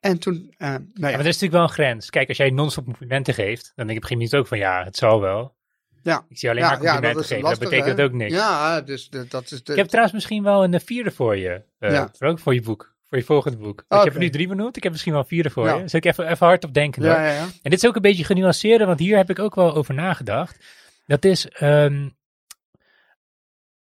En 0.00 0.18
toen, 0.18 0.54
eh, 0.56 0.68
nou 0.68 0.80
Ja, 0.80 0.88
maar 0.94 1.12
er 1.12 1.18
is 1.18 1.24
natuurlijk 1.24 1.52
wel 1.52 1.62
een 1.62 1.68
grens. 1.68 2.10
Kijk, 2.10 2.28
als 2.28 2.36
jij 2.36 2.50
non-stop 2.50 2.84
complimenten 2.84 3.34
geeft, 3.34 3.72
dan 3.74 3.86
denk 3.86 3.98
ik 3.98 4.04
op 4.04 4.10
een 4.10 4.16
gegeven 4.16 4.16
moment 4.16 4.34
ook 4.34 4.46
van 4.46 4.58
ja, 4.58 4.84
het 4.84 4.96
zal 4.96 5.20
wel. 5.20 5.56
ja, 6.02 6.24
Ik 6.28 6.38
zie 6.38 6.50
alleen 6.50 6.62
ja, 6.62 6.68
maar 6.68 6.82
ja, 6.82 6.84
complimenten 6.90 7.20
dat 7.22 7.26
geven. 7.30 7.42
lastig. 7.42 7.60
dat 7.62 7.70
betekent 7.70 7.98
hè? 7.98 8.04
ook 8.04 8.12
niks. 8.12 8.32
Ja, 8.34 8.80
dus 8.80 9.08
dat 9.28 9.50
is 9.50 9.62
de, 9.64 9.72
Ik 9.72 9.78
heb 9.78 9.86
trouwens 9.86 10.14
misschien 10.14 10.42
wel 10.42 10.64
een 10.64 10.74
eh, 10.74 10.80
vierde 10.84 11.10
voor 11.10 11.36
je. 11.36 11.62
eh 11.78 11.90
Ja. 11.90 12.10
Frank, 12.16 12.38
voor 12.38 12.54
je 12.54 12.62
boek. 12.62 12.96
Voor 13.08 13.18
je 13.18 13.24
volgende 13.24 13.56
boek. 13.58 13.84
Je 13.88 13.96
hebt 13.96 14.14
er 14.14 14.18
nu 14.20 14.30
drie 14.30 14.48
benoemd. 14.48 14.76
Ik 14.76 14.82
heb 14.82 14.92
misschien 14.92 15.12
wel 15.12 15.20
een 15.20 15.26
vierde 15.28 15.50
voor 15.50 15.66
Ja. 15.66 15.74
je. 15.74 15.82
Dus 15.82 15.94
ik 15.94 16.04
even, 16.04 16.28
even 16.30 16.46
hard 16.46 16.64
op 16.64 16.74
denken. 16.74 17.02
ja, 17.02 17.24
ja, 17.26 17.32
ja. 17.32 17.42
En 17.42 17.70
dit 17.70 17.82
is 17.82 17.86
ook 17.86 17.96
een 17.96 18.02
beetje 18.02 18.24
genuanceerder, 18.24 18.86
want 18.86 18.98
hier 18.98 19.16
heb 19.16 19.30
ik 19.30 19.38
ook 19.38 19.54
wel 19.54 19.74
over 19.74 19.94
nagedacht. 19.94 20.64
Dat 21.06 21.24
is 21.24 21.48
ehm, 21.48 22.08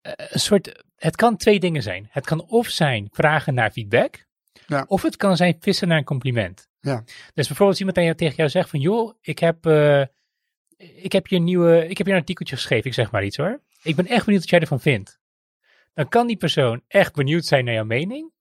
eh, 0.01 0.11
een 0.15 0.39
soort. 0.39 0.83
Het 0.95 1.15
kan 1.15 1.37
twee 1.37 1.59
dingen 1.59 1.81
zijn. 1.83 2.07
Het 2.11 2.25
kan 2.25 2.41
of 2.41 2.67
zijn 2.67 3.07
vragen 3.11 3.53
naar 3.53 3.71
feedback, 3.71 4.25
Ja. 4.67 4.85
of 4.87 5.01
het 5.01 5.15
kan 5.17 5.37
zijn 5.37 5.57
vissen 5.59 5.87
naar 5.87 5.97
een 5.97 6.03
compliment. 6.03 6.69
Ja. 6.79 7.03
Dus 7.05 7.13
bijvoorbeeld 7.33 7.69
als 7.69 7.79
iemand 7.79 7.97
aan 7.97 8.03
jou- 8.03 8.15
tegen 8.15 8.35
jou 8.35 8.49
zegt 8.49 8.69
van, 8.69 8.79
joh, 8.79 9.13
ik 9.21 9.39
heb, 9.39 9.65
eh, 9.65 10.01
ik 10.77 11.11
heb 11.11 11.27
je 11.27 11.35
een 11.35 11.43
nieuwe, 11.43 11.87
ik 11.87 11.97
heb 11.97 12.07
je 12.07 12.13
een 12.13 12.19
artikeltje 12.19 12.55
geschreven, 12.55 12.85
ik 12.85 12.93
zeg 12.93 13.11
maar 13.11 13.23
iets 13.23 13.37
hoor. 13.37 13.61
Ik 13.83 13.95
ben 13.95 14.07
echt 14.07 14.23
benieuwd 14.25 14.41
wat 14.41 14.49
jij 14.51 14.59
ervan 14.59 14.79
vindt. 14.79 15.19
Dan 15.93 16.09
kan 16.09 16.27
die 16.27 16.37
persoon 16.37 16.81
echt 16.87 17.13
benieuwd 17.13 17.45
zijn 17.45 17.65
naar 17.65 17.73
jouw 17.73 17.83
mening. 17.85 18.31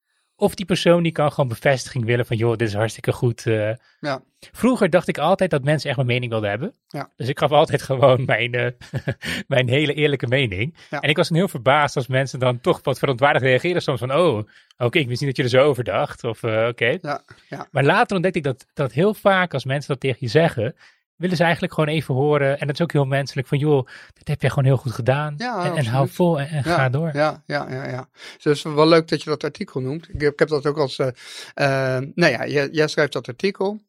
Of 0.40 0.54
die 0.54 0.66
persoon 0.66 1.02
die 1.02 1.12
kan 1.12 1.32
gewoon 1.32 1.48
bevestiging 1.48 2.04
willen 2.04 2.26
van, 2.26 2.36
joh, 2.36 2.56
dit 2.56 2.68
is 2.68 2.74
hartstikke 2.74 3.12
goed. 3.12 3.46
eh, 3.46 3.70
Ja. 4.00 4.22
Vroeger 4.52 4.90
dacht 4.90 5.08
ik 5.08 5.18
altijd 5.18 5.50
dat 5.50 5.64
mensen 5.64 5.88
echt 5.88 5.96
mijn 5.96 6.08
mening 6.08 6.30
wilden 6.30 6.50
hebben. 6.50 6.74
Ja. 6.88 7.10
Dus 7.16 7.28
ik 7.28 7.38
gaf 7.38 7.50
altijd 7.50 7.82
gewoon 7.82 8.24
mijn, 8.34 8.54
eh, 8.54 8.66
mijn 9.46 9.68
hele 9.68 9.94
eerlijke 9.94 10.26
mening. 10.26 10.74
Ja. 10.90 11.00
En 11.00 11.08
ik 11.08 11.16
was 11.16 11.28
dan 11.28 11.36
heel 11.36 11.48
verbaasd 11.48 11.96
als 11.96 12.06
mensen 12.06 12.38
dan 12.38 12.60
toch 12.60 12.80
wat 12.82 12.98
verontwaardigd 12.98 13.44
reageren. 13.44 13.82
Soms 13.82 13.98
van, 13.98 14.14
oh, 14.14 14.42
oké, 14.78 14.98
ik 14.98 15.08
wist 15.08 15.20
niet 15.20 15.28
dat 15.28 15.36
je 15.36 15.42
er 15.42 15.62
zo 15.62 15.68
over 15.68 15.84
dacht. 15.84 16.24
Of 16.24 16.42
eh, 16.42 16.66
oké. 16.68 16.98
Ja, 17.02 17.22
ja. 17.48 17.66
Maar 17.70 17.84
later 17.84 18.14
ontdekte 18.16 18.38
ik 18.38 18.44
dat, 18.44 18.66
dat 18.74 18.92
heel 18.92 19.14
vaak 19.14 19.54
als 19.54 19.64
mensen 19.64 19.88
dat 19.88 20.00
tegen 20.00 20.18
je 20.20 20.28
zeggen, 20.28 20.74
willen 21.20 21.36
ze 21.36 21.42
eigenlijk 21.42 21.74
gewoon 21.74 21.88
even 21.88 22.14
horen. 22.14 22.58
En 22.58 22.66
dat 22.66 22.74
is 22.76 22.82
ook 22.82 22.92
heel 22.92 23.04
menselijk 23.04 23.46
van, 23.46 23.58
joh, 23.58 23.86
dit 24.12 24.28
heb 24.28 24.40
jij 24.40 24.50
gewoon 24.50 24.64
heel 24.64 24.76
goed 24.76 24.92
gedaan. 24.92 25.34
Ja, 25.36 25.64
en, 25.64 25.76
en 25.76 25.86
hou 25.86 26.08
vol 26.08 26.40
en, 26.40 26.48
en 26.48 26.62
Ja, 26.64 26.74
ga 26.74 26.88
door. 26.88 27.10
Ja, 27.12 27.42
ja, 27.46 27.70
ja, 27.70 27.88
ja. 27.88 28.08
Dus 28.12 28.44
het 28.44 28.56
is 28.56 28.62
wel 28.62 28.88
leuk 28.88 29.08
dat 29.08 29.22
je 29.22 29.30
dat 29.30 29.44
artikel 29.44 29.80
noemt. 29.80 30.08
Ik 30.08 30.20
heb, 30.20 30.32
ik 30.32 30.38
heb 30.38 30.48
dat 30.48 30.66
ook 30.66 30.78
als, 30.78 30.98
eh 30.98 31.08
eh, 31.54 32.02
nou 32.14 32.32
ja, 32.32 32.46
jij, 32.46 32.68
jij 32.72 32.88
schrijft 32.88 33.12
dat 33.12 33.28
artikel 33.28 33.80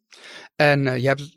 en 0.55 0.87
eh, 0.87 0.97
je, 0.97 1.07
hebt, 1.07 1.33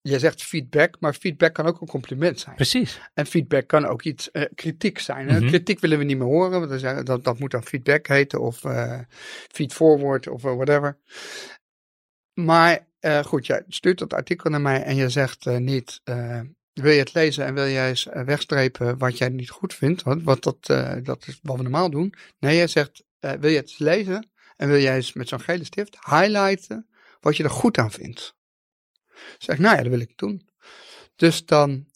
je 0.00 0.18
zegt 0.18 0.42
feedback, 0.42 0.96
maar 1.00 1.14
feedback 1.14 1.54
kan 1.54 1.66
ook 1.66 1.80
een 1.80 1.86
compliment 1.86 2.40
zijn. 2.40 2.54
Precies. 2.54 3.00
En 3.14 3.26
feedback 3.26 3.66
kan 3.66 3.86
ook 3.86 4.02
iets, 4.02 4.30
kritiek 4.54 4.98
zijn. 4.98 5.26
Mhm. 5.26 5.46
Kritiek 5.46 5.80
willen 5.80 5.98
we 5.98 6.04
niet 6.04 6.18
meer 6.18 6.26
horen, 6.26 6.58
want 6.58 6.68
dan 6.70 6.78
zeggen, 6.78 7.04
dat, 7.04 7.24
dat 7.24 7.38
moet 7.38 7.50
dan 7.50 7.64
feedback 7.64 8.06
heten 8.06 8.40
of 8.40 8.64
eh 8.64 8.98
feed 9.48 9.72
forward 9.72 10.28
of 10.28 10.42
whatever. 10.42 10.98
Maar 12.34 12.86
eh, 13.00 13.24
goed, 13.24 13.46
jij 13.46 13.64
stuurt 13.68 13.98
dat 13.98 14.12
artikel 14.12 14.50
naar 14.50 14.60
mij 14.60 14.82
en 14.82 14.96
je 14.96 15.08
zegt 15.08 15.46
eh, 15.46 15.56
niet, 15.56 16.00
eh, 16.04 16.40
wil 16.72 16.92
je 16.92 16.98
het 16.98 17.14
lezen 17.14 17.44
en 17.44 17.54
wil 17.54 17.68
jij 17.68 17.88
eens 17.88 18.08
wegstrepen 18.12 18.98
wat 18.98 19.18
jij 19.18 19.28
niet 19.28 19.50
goed 19.50 19.74
vindt, 19.74 20.02
want 20.02 20.42
dat, 20.42 20.66
dat 21.04 21.26
is 21.26 21.38
wat 21.42 21.56
we 21.56 21.62
normaal 21.62 21.90
doen. 21.90 22.14
Nee, 22.38 22.56
jij 22.56 22.66
zegt, 22.66 23.04
wil 23.18 23.50
je 23.50 23.56
het 23.56 23.78
lezen 23.78 24.30
en 24.56 24.68
wil 24.68 24.80
jij 24.80 24.96
eens 24.96 25.12
met 25.12 25.28
zo'n 25.28 25.40
gele 25.40 25.64
stift 25.64 25.98
highlighten 26.04 26.88
wat 27.20 27.36
je 27.36 27.44
er 27.44 27.50
goed 27.50 27.78
aan 27.78 27.90
vindt. 27.90 28.36
Zeg 29.38 29.58
nou 29.58 29.76
ja, 29.76 29.82
dat 29.82 29.90
wil 29.90 30.00
ik 30.00 30.16
doen. 30.16 30.48
Dus 31.16 31.44
dan 31.44 31.86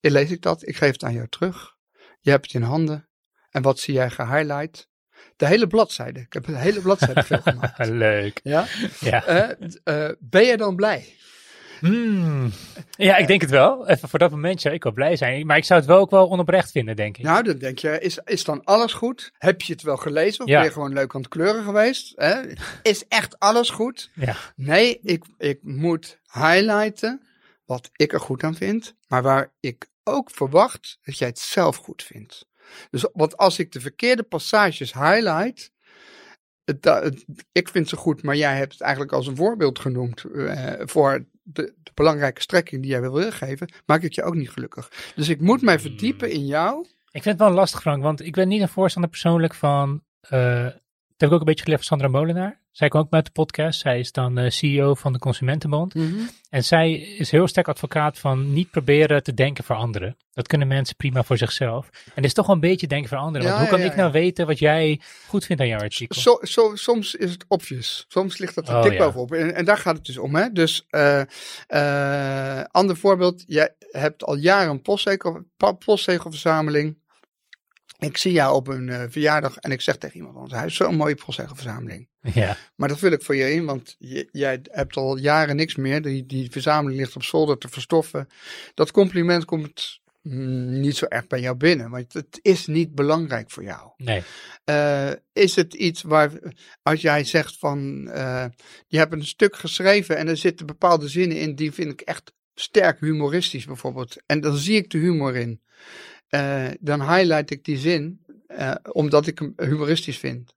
lees 0.00 0.30
ik 0.30 0.42
dat, 0.42 0.68
ik 0.68 0.76
geef 0.76 0.92
het 0.92 1.04
aan 1.04 1.14
jou 1.14 1.28
terug. 1.28 1.76
Je 2.20 2.30
hebt 2.30 2.44
het 2.44 2.54
in 2.54 2.62
handen. 2.62 3.08
En 3.50 3.62
wat 3.62 3.78
zie 3.78 3.94
jij 3.94 4.10
gehighlight? 4.10 4.88
De 5.36 5.46
hele 5.46 5.66
bladzijde. 5.66 6.20
Ik 6.20 6.32
heb 6.32 6.46
een 6.46 6.54
hele 6.56 6.80
bladzijde 6.80 7.22
veel 7.22 7.40
gemaakt. 7.52 7.88
Leuk. 7.88 8.40
Ja? 8.42 8.66
Ja. 9.00 9.24
Eh, 9.24 9.50
eh, 9.84 10.12
ben 10.18 10.44
je 10.44 10.56
dan 10.56 10.76
blij? 10.76 11.14
Hmm. 11.80 12.52
Ja, 12.90 13.16
ik 13.16 13.26
denk 13.26 13.40
het 13.40 13.50
wel. 13.50 13.88
Even 13.88 14.08
voor 14.08 14.18
dat 14.18 14.30
moment 14.30 14.60
zou 14.60 14.74
ik 14.74 14.82
wel 14.82 14.92
blij 14.92 15.16
zijn. 15.16 15.46
Maar 15.46 15.56
ik 15.56 15.64
zou 15.64 15.80
het 15.80 15.88
wel 15.88 15.98
ook 15.98 16.10
wel 16.10 16.30
onoprecht 16.30 16.70
vinden, 16.70 16.96
denk 16.96 17.16
ik. 17.16 17.24
Nou, 17.24 17.42
dan 17.42 17.58
denk 17.58 17.78
je, 17.78 18.00
is, 18.00 18.18
is 18.24 18.44
dan 18.44 18.64
alles 18.64 18.92
goed? 18.92 19.32
Heb 19.38 19.62
je 19.62 19.72
het 19.72 19.82
wel 19.82 19.96
gelezen? 19.96 20.44
Of 20.44 20.50
Ja. 20.50 20.56
ben 20.56 20.66
je 20.66 20.72
gewoon 20.72 20.92
leuk 20.92 21.14
aan 21.14 21.20
het 21.20 21.30
kleuren 21.30 21.64
geweest? 21.64 22.12
Hè? 22.16 22.40
Is 22.82 23.04
echt 23.08 23.38
alles 23.38 23.70
goed? 23.70 24.10
Ja. 24.14 24.36
Nee, 24.54 24.98
ik, 25.02 25.24
ik 25.38 25.58
moet 25.62 26.18
highlighten 26.32 27.26
wat 27.64 27.90
ik 27.92 28.12
er 28.12 28.20
goed 28.20 28.42
aan 28.42 28.54
vind, 28.54 28.94
maar 29.08 29.22
waar 29.22 29.52
ik 29.60 29.86
ook 30.04 30.30
verwacht 30.30 30.98
dat 31.04 31.18
jij 31.18 31.28
het 31.28 31.38
zelf 31.38 31.76
goed 31.76 32.02
vindt. 32.02 32.46
Dus, 32.90 33.06
want 33.12 33.36
als 33.36 33.58
ik 33.58 33.72
de 33.72 33.80
verkeerde 33.80 34.22
passages 34.22 34.92
highlight, 34.92 35.70
het, 36.64 36.84
het- 36.84 37.24
ik 37.52 37.68
vind 37.68 37.88
ze 37.88 37.96
goed, 37.96 38.22
maar 38.22 38.36
jij 38.36 38.56
hebt 38.56 38.72
het 38.72 38.80
eigenlijk 38.80 39.12
als 39.12 39.26
een 39.26 39.36
voorbeeld 39.36 39.78
genoemd 39.78 40.24
eh, 40.24 40.72
voor 40.78 41.24
de, 41.42 41.74
de 41.82 41.90
belangrijke 41.94 42.40
strekking 42.40 42.82
die 42.82 42.90
jij 42.90 43.00
wil 43.00 43.12
weergeven, 43.14 43.72
maak 43.86 44.02
ik 44.02 44.12
je 44.12 44.22
ook 44.22 44.34
niet 44.34 44.50
gelukkig. 44.50 45.12
Dus 45.14 45.28
ik 45.28 45.40
moet 45.40 45.62
mij 45.62 45.78
verdiepen 45.78 46.30
in 46.30 46.46
jou. 46.46 46.86
Ik 47.10 47.22
vind 47.22 47.38
het 47.38 47.48
wel 47.48 47.56
lastig, 47.56 47.80
Frank, 47.80 48.02
want 48.02 48.20
ik 48.20 48.32
ben 48.34 48.48
niet 48.48 48.60
een 48.60 48.68
voorstander 48.68 49.10
persoonlijk 49.10 49.54
van. 49.54 50.02
eh, 50.20 50.66
heb 51.16 51.28
ik 51.28 51.34
ook 51.34 51.40
een 51.40 51.46
beetje 51.46 51.64
geleerd 51.64 51.86
van 51.86 51.98
Sandra 51.98 52.18
Molenaar. 52.18 52.64
Zij 52.70 52.88
kwam 52.88 53.02
ook 53.02 53.10
met 53.10 53.24
de 53.24 53.30
podcast. 53.30 53.80
Zij 53.80 53.98
is 53.98 54.12
dan 54.12 54.38
eh, 54.38 54.50
CEO 54.50 54.94
van 54.94 55.12
de 55.12 55.18
Consumentenbond. 55.18 55.94
En 56.50 56.64
zij 56.64 56.92
is 56.92 57.30
heel 57.30 57.48
sterk 57.48 57.68
advocaat 57.68 58.18
van 58.18 58.52
niet 58.52 58.70
proberen 58.70 59.22
te 59.22 59.34
denken 59.34 59.64
voor 59.64 59.76
anderen. 59.76 60.16
Dat 60.32 60.46
kunnen 60.46 60.68
mensen 60.68 60.96
prima 60.96 61.22
voor 61.22 61.36
zichzelf. 61.36 61.88
En 61.92 62.12
het 62.14 62.24
is 62.24 62.32
toch 62.32 62.46
wel 62.46 62.54
een 62.54 62.60
beetje 62.60 62.86
denken 62.86 63.08
voor 63.08 63.18
anderen. 63.18 63.46
Want 63.46 63.58
hoe 63.58 63.68
kan 63.68 63.78
ja, 63.78 63.84
ik 63.84 63.90
ja, 63.90 63.96
nou 63.96 64.12
weten 64.12 64.46
wat 64.46 64.58
jij 64.58 65.00
goed 65.28 65.44
vindt 65.44 65.62
aan 65.62 65.68
jouw 65.68 65.80
artikel? 65.80 66.38
Soms 66.74 67.14
is 67.14 67.30
het 67.30 67.44
obvious. 67.48 68.04
Soms 68.08 68.38
ligt 68.38 68.54
dat 68.54 68.68
er 68.68 68.76
Oh, 68.76 68.82
dik 68.82 68.98
bovenop. 68.98 69.32
En, 69.32 69.54
en 69.54 69.64
daar 69.64 69.78
gaat 69.78 69.96
het 69.96 70.04
dus 70.04 70.18
om. 70.18 70.34
Hè? 70.34 70.52
Dus, 70.52 70.86
eh 70.90 71.22
eh, 71.66 72.64
ander 72.70 72.96
voorbeeld. 72.96 73.44
Jij 73.46 73.74
hebt 73.90 74.24
al 74.24 74.36
jaren 74.36 74.70
een 74.70 75.76
postzegelverzameling. 75.78 76.98
Ik 77.98 78.16
zie 78.16 78.32
jou 78.32 78.54
op 78.54 78.68
een 78.68 78.88
eh, 78.88 79.02
verjaardag 79.08 79.56
en 79.56 79.70
ik 79.72 79.80
zeg 79.80 79.96
tegen 79.96 80.16
iemand 80.16 80.50
hij 80.50 80.60
heeft 80.60 80.74
zo'n 80.74 80.96
mooie 80.96 81.14
postzegelverzameling. 81.14 82.08
Ja, 82.20 82.56
Maar 82.74 82.88
dat 82.88 82.98
vul 82.98 83.10
ik 83.12 83.22
voor 83.22 83.36
je 83.36 83.52
in, 83.52 83.64
want 83.64 83.96
je- 83.98 84.28
jij 84.32 84.60
hebt 84.70 84.96
al 84.96 85.16
jaren 85.16 85.56
niks 85.56 85.74
meer. 85.76 86.02
Die, 86.02 86.26
die 86.26 86.50
verzameling 86.50 87.00
ligt 87.00 87.16
op 87.16 87.22
zolder 87.22 87.58
te 87.58 87.68
verstoffen. 87.68 88.28
Dat 88.74 88.90
compliment 88.90 89.44
komt 89.44 90.00
mm, 90.22 90.80
niet 90.80 90.96
zo 90.96 91.06
erg 91.08 91.26
bij 91.26 91.40
jou 91.40 91.56
binnen, 91.56 91.90
want 91.90 92.12
het 92.12 92.38
is 92.42 92.66
niet 92.66 92.94
belangrijk 92.94 93.50
voor 93.50 93.62
jou. 93.62 93.90
nee. 93.96 94.22
Eh, 94.64 95.10
is 95.32 95.56
het 95.56 95.74
iets 95.74 96.02
waar, 96.02 96.30
als 96.82 97.00
jij 97.00 97.24
zegt 97.24 97.58
van, 97.58 98.08
eh, 98.10 98.44
je 98.86 98.98
hebt 98.98 99.12
een 99.12 99.26
stuk 99.26 99.56
geschreven 99.56 100.16
en 100.16 100.28
er 100.28 100.36
zitten 100.36 100.66
bepaalde 100.66 101.08
zinnen 101.08 101.40
in, 101.40 101.54
die 101.54 101.72
vind 101.72 101.92
ik 101.92 102.00
echt 102.00 102.32
sterk 102.54 103.00
humoristisch 103.00 103.64
bijvoorbeeld. 103.66 104.16
En 104.26 104.40
dan 104.40 104.56
zie 104.56 104.76
ik 104.76 104.90
de 104.90 104.98
humor 104.98 105.36
in. 105.36 105.60
Eh, 106.28 106.68
dan 106.80 107.00
highlight 107.00 107.50
ik 107.50 107.64
die 107.64 107.78
zin, 107.78 108.24
eh, 108.46 108.74
omdat 108.92 109.26
ik 109.26 109.38
hem 109.38 109.52
humoristisch 109.56 110.18
vind. 110.18 110.54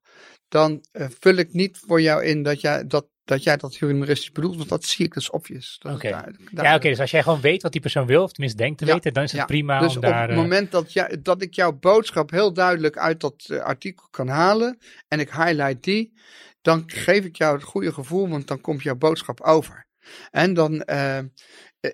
Dan 0.47 0.85
eh, 0.91 1.07
vul 1.19 1.35
ik 1.35 1.53
niet 1.53 1.77
voor 1.87 2.01
jou 2.01 2.23
in 2.23 2.43
dat 2.43 2.61
jij 2.61 2.87
dat, 2.87 3.07
dat 3.25 3.43
jij 3.43 3.57
dat 3.57 3.77
humoristisch 3.77 4.31
bedoelt, 4.31 4.57
want 4.57 4.69
dat 4.69 4.83
zie 4.83 5.05
ik 5.05 5.13
dus 5.13 5.29
obvious. 5.29 5.79
Oké. 5.87 6.07
Ja, 6.51 6.75
oké. 6.75 6.89
dus 6.89 6.99
als 6.99 7.11
jij 7.11 7.23
gewoon 7.23 7.41
weet 7.41 7.61
wat 7.61 7.71
die 7.71 7.81
persoon 7.81 8.05
wil, 8.05 8.23
of 8.23 8.31
tenminste 8.31 8.61
denkt 8.61 8.77
te 8.77 8.85
Ja, 8.85 8.93
weten, 8.93 9.13
dan 9.13 9.23
is 9.23 9.31
het 9.31 9.39
ja. 9.39 9.45
prima 9.45 9.79
Dus 9.79 9.89
om 9.89 9.95
op 9.95 10.01
daar... 10.01 10.21
het 10.21 10.29
eh, 10.29 10.35
moment 10.35 10.71
dat, 10.71 10.93
jij, 10.93 11.17
dat 11.21 11.41
ik 11.41 11.53
jouw 11.53 11.73
boodschap 11.73 12.31
heel 12.31 12.53
duidelijk 12.53 12.97
uit 12.97 13.19
dat 13.19 13.49
artikel 13.49 14.07
kan 14.11 14.27
halen 14.27 14.77
en 15.07 15.19
ik 15.19 15.31
highlight 15.31 15.83
die, 15.83 16.13
dan 16.61 16.83
geef 16.85 17.25
ik 17.25 17.35
jou 17.35 17.55
het 17.55 17.63
goede 17.63 17.93
gevoel, 17.93 18.29
want 18.29 18.47
dan 18.47 18.61
komt 18.61 18.83
jouw 18.83 18.95
boodschap 18.95 19.41
over. 19.41 19.87
En 20.31 20.53
dan, 20.53 20.83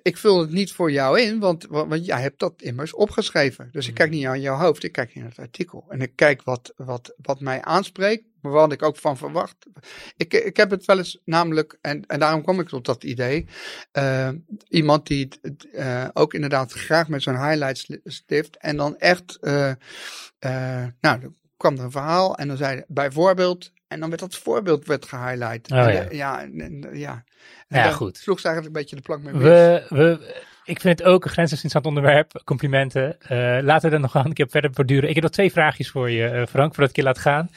ik 0.01 0.17
vul 0.17 0.39
het 0.39 0.51
niet 0.51 0.71
voor 0.71 0.91
jou 0.91 1.19
in, 1.21 1.39
want, 1.39 1.65
want, 1.65 1.89
want 1.89 2.05
jij 2.05 2.21
hebt 2.21 2.39
dat 2.39 2.61
immers 2.61 2.93
opgeschreven. 2.93 3.69
Dus 3.71 3.87
ik 3.87 3.93
kijk 3.93 4.09
niet 4.09 4.25
aan 4.25 4.41
jouw 4.41 4.57
hoofd, 4.57 4.83
ik 4.83 4.91
kijk 4.91 5.15
in 5.15 5.25
het 5.25 5.39
artikel. 5.39 5.85
En 5.89 6.01
ik 6.01 6.11
kijk 6.15 6.43
wat, 6.43 6.73
wat, 6.75 7.13
wat 7.17 7.39
mij 7.39 7.61
aanspreekt, 7.61 8.23
wat 8.41 8.71
ik 8.71 8.83
ook 8.83 8.97
van 8.97 9.17
verwacht. 9.17 9.55
Ik, 10.17 10.33
ik 10.33 10.57
heb 10.57 10.69
het 10.69 10.85
wel 10.85 10.97
eens 10.97 11.21
namelijk, 11.25 11.77
en, 11.81 12.05
en 12.05 12.19
daarom 12.19 12.43
kwam 12.43 12.59
ik 12.59 12.67
tot 12.67 12.85
dat 12.85 13.03
idee, 13.03 13.47
eh, 13.91 14.29
iemand 14.67 15.07
die 15.07 15.27
eh, 15.73 16.07
ook 16.13 16.33
inderdaad 16.33 16.71
graag 16.71 17.07
met 17.07 17.23
zo'n 17.23 17.47
highlights 17.47 17.87
stift 18.03 18.57
en 18.57 18.77
dan 18.77 18.97
echt, 18.97 19.37
eh, 19.41 19.69
eh, 20.39 20.85
nou, 21.01 21.19
dan 21.19 21.35
kwam 21.57 21.77
er 21.77 21.83
een 21.83 21.91
verhaal 21.91 22.37
en 22.37 22.47
dan 22.47 22.57
zei 22.57 22.75
hij 22.75 22.85
bijvoorbeeld, 22.87 23.71
en 23.87 23.99
dan 23.99 24.09
werd 24.09 24.21
dat 24.21 24.35
voorbeeld 24.35 24.85
werd 24.85 25.05
gehighlight. 25.05 25.71
Oh, 25.71 25.77
En, 25.77 25.93
ja. 25.93 26.01
eh, 26.03 26.17
ja, 26.17 26.41
en, 26.41 26.61
en, 26.61 26.97
ja. 26.97 27.23
En 27.67 27.79
Ja, 27.79 27.91
goed. 27.91 28.17
sloeg 28.17 28.39
ze 28.39 28.47
eigenlijk 28.47 28.75
een 28.75 28.81
beetje 28.81 28.95
de 28.95 29.01
plank 29.01 29.23
mee. 29.23 29.33
We, 29.33 29.85
we, 29.89 30.43
ik 30.63 30.79
vind 30.79 30.99
het 30.99 31.07
ook 31.07 31.23
een 31.25 31.29
grensoverschrijdend 31.31 31.95
onderwerp. 31.95 32.41
Complimenten. 32.43 33.21
Eh, 33.21 33.57
laten 33.61 33.89
we 33.89 33.95
er 33.95 34.01
nog 34.01 34.13
een 34.13 34.33
keer 34.33 34.47
verder 34.49 34.69
borduren. 34.71 35.09
Ik 35.09 35.15
heb 35.15 35.23
nog 35.23 35.33
twee 35.33 35.51
vraagjes 35.51 35.89
voor 35.89 36.09
je, 36.09 36.27
eh, 36.27 36.45
Frank, 36.47 36.73
voordat 36.73 36.89
ik 36.89 36.95
je 36.95 37.03
laat 37.03 37.17
gaan. 37.19 37.49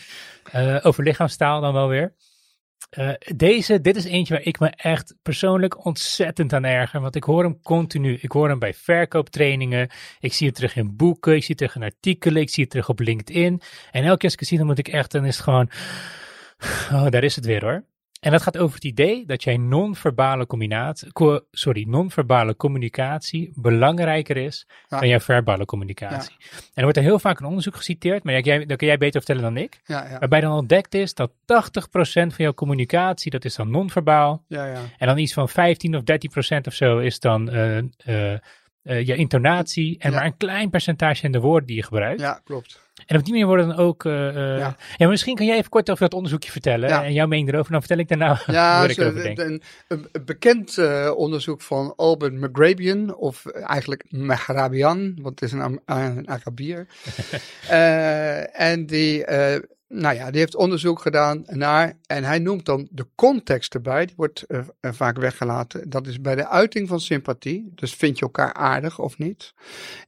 Eh, 0.53 0.77
over 0.83 1.05
lichaamstaal 1.05 1.61
dan 1.61 1.73
wel 1.73 1.89
weer. 1.89 2.13
Eh, 2.91 3.11
deze, 3.37 3.81
dit 3.81 3.97
is 3.97 4.05
eentje 4.05 4.35
waar 4.35 4.43
ik 4.43 4.59
me 4.59 4.69
echt 4.69 5.15
persoonlijk 5.23 5.85
ontzettend 5.85 6.53
aan 6.53 6.65
erger. 6.65 7.01
Want 7.01 7.15
ik 7.17 7.25
hoor 7.25 7.43
hem 7.43 7.63
continu. 7.63 8.19
Ik 8.21 8.33
hoor 8.33 8.49
hem 8.49 8.59
bij 8.59 8.75
verkooptrainingen. 8.75 9.91
Ik 10.21 10.33
zie 10.33 10.47
het 10.47 10.57
terug 10.57 10.77
in 10.77 10.97
boeken. 10.97 11.35
Ik 11.35 11.41
zie 11.41 11.49
het 11.49 11.59
terug 11.59 11.75
in 11.75 11.83
artikelen. 11.83 12.43
Ik 12.43 12.51
zie 12.51 12.63
het 12.63 12.71
terug 12.71 12.89
op 12.89 13.01
LinkedIn. 13.01 13.61
En 13.91 14.05
elke 14.05 14.17
keer 14.17 14.25
als 14.25 14.33
ik 14.33 14.39
het 14.39 14.49
zie, 14.49 14.59
dan 14.59 14.67
moet 14.67 14.79
ik 14.79 14.89
echt, 14.89 15.11
dan 15.11 15.25
is 15.25 15.35
het 15.35 15.45
gewoon... 15.45 15.71
Oh, 16.93 17.09
daar 17.11 17.25
is 17.25 17.37
het 17.37 17.45
weer 17.45 17.65
hoor. 17.65 17.85
En 18.21 18.31
dat 18.31 18.43
gaat 18.43 18.59
over 18.59 18.75
het 18.75 18.85
idee 18.85 19.27
dat 19.27 19.45
jij 19.45 19.57
non-verbale 19.57 20.47
co- 21.13 21.41
sorry, 21.51 21.85
non-verbale 21.89 22.57
communicatie 22.57 23.51
belangrijker 23.55 24.37
is 24.37 24.67
Ja. 24.89 24.99
dan 24.99 25.09
jouw 25.09 25.21
verbale 25.21 25.65
communicatie. 25.65 26.37
En 26.51 26.59
er 26.75 26.83
wordt 26.83 26.97
er 26.97 27.03
heel 27.03 27.19
vaak 27.19 27.41
een 27.41 27.47
onderzoek 27.47 27.77
geciteerd, 27.77 28.25
maar 28.25 28.41
jij, 28.41 28.67
dat 28.67 28.77
kun 28.77 28.87
jij 28.87 28.99
beter 28.99 29.23
vertellen 29.23 29.55
dan 29.55 29.63
ik. 29.63 29.81
Ja, 29.85 30.09
ja, 30.09 30.19
Waarbij 30.19 30.41
dan 30.41 30.53
ontdekt 30.53 30.95
is 30.95 31.15
dat 31.15 31.31
80% 31.31 32.35
van 32.35 32.45
jouw 32.45 32.55
communicatie, 32.55 33.31
dat 33.31 33.45
is 33.45 33.55
dan 33.55 33.71
non-verbaal. 33.71 34.45
ja, 34.49 34.67
ja. 34.67 34.81
En 34.99 35.07
dan 35.07 35.19
iets 35.19 35.33
van 35.33 35.49
15 35.49 35.97
of 35.97 36.03
13% 36.03 36.67
of 36.67 36.75
zo 36.75 36.99
is 36.99 37.21
dan 37.21 37.51
eh, 37.51 37.79
eh, 37.79 38.33
eh, 38.83 39.07
je 39.07 39.17
intonatie. 39.17 39.99
En 39.99 40.13
maar 40.13 40.25
een 40.25 40.37
klein 40.37 40.71
percentage 40.71 41.25
in 41.25 41.33
de 41.33 41.41
woorden 41.41 41.67
die 41.67 41.77
je 41.77 41.83
gebruikt. 41.83 42.21
ja 42.21 42.41
klopt. 42.45 42.88
En 43.07 43.17
op 43.17 43.23
die 43.25 43.33
manier 43.33 43.47
worden 43.47 43.69
dan 43.69 43.77
ook... 43.77 44.05
eh, 44.05 44.29
eh, 44.29 44.59
Ja. 44.59 44.77
ja. 44.97 45.09
misschien 45.09 45.35
kan 45.35 45.47
jij 45.47 45.57
even 45.57 45.71
kort 45.71 45.91
over 45.91 46.03
dat 46.03 46.15
onderzoekje 46.15 46.51
vertellen. 46.51 46.89
Ja. 46.89 47.05
En 47.05 47.13
jouw 47.13 47.27
mening 47.27 47.49
erover. 47.49 47.71
Dan 47.73 47.81
vertel 47.81 47.99
ik 47.99 48.09
daarna 48.09 48.41
Ja, 48.47 48.81
wat 48.81 48.89
ik 48.91 48.95
ze- 48.95 49.03
erover 49.03 49.23
denk. 49.23 49.39
een, 49.39 49.63
een, 49.89 50.07
een 50.13 50.25
bekend 50.25 50.79
eh, 50.79 51.11
onderzoek 51.17 51.63
van 51.63 51.93
Albert 51.97 52.33
McGrabian, 52.33 53.15
of 53.17 53.47
eigenlijk 53.47 54.05
Maghrabian, 54.09 55.19
want 55.23 55.41
het 55.41 55.43
is 55.53 55.53
een, 55.59 55.81
een 55.87 56.29
Arabier. 56.29 56.87
En 58.53 58.87
die, 58.87 59.25
nou 59.89 60.15
ja, 60.15 60.31
die 60.31 60.41
heeft 60.41 60.55
onderzoek 60.57 61.01
gedaan 61.01 61.43
naar, 61.47 61.99
en 62.07 62.25
hij 62.25 62.39
noemt 62.39 62.65
dan 62.65 62.89
de 62.91 63.07
context 63.15 63.75
erbij, 63.75 64.07
die 64.07 64.17
wordt 64.17 64.43
eh, 64.43 64.61
eh, 64.81 64.93
vaak 64.93 65.17
weggelaten. 65.17 65.91
Dat 65.91 66.07
is 66.07 66.21
bij 66.21 66.35
de 66.35 66.49
uiting 66.49 66.89
van 66.89 67.01
sympathie, 67.01 67.73
dus 67.75 67.95
vind 67.95 68.19
je 68.19 68.25
elkaar 68.25 68.53
aardig 68.53 68.99
of 68.99 69.19
niet, 69.19 69.55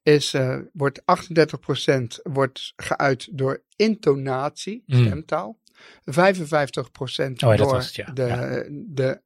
is, 0.02 0.34
eh, 0.34 0.58
wordt 0.72 1.02
38% 1.04 2.20
wordt 2.22 2.72
geuit 2.76 3.28
door 3.32 3.62
intonatie, 3.76 4.82
Mm. 4.86 5.04
stemtaal. 5.06 5.58
55% 6.04 7.42
Oh 7.42 7.50
ja, 7.50 7.56
dat 7.56 7.66
door 7.66 7.76
was 7.76 7.86
het, 7.86 7.94
ja. 7.94 8.12
de, 8.12 8.22
Ja. 8.22 8.64
de 8.70 9.20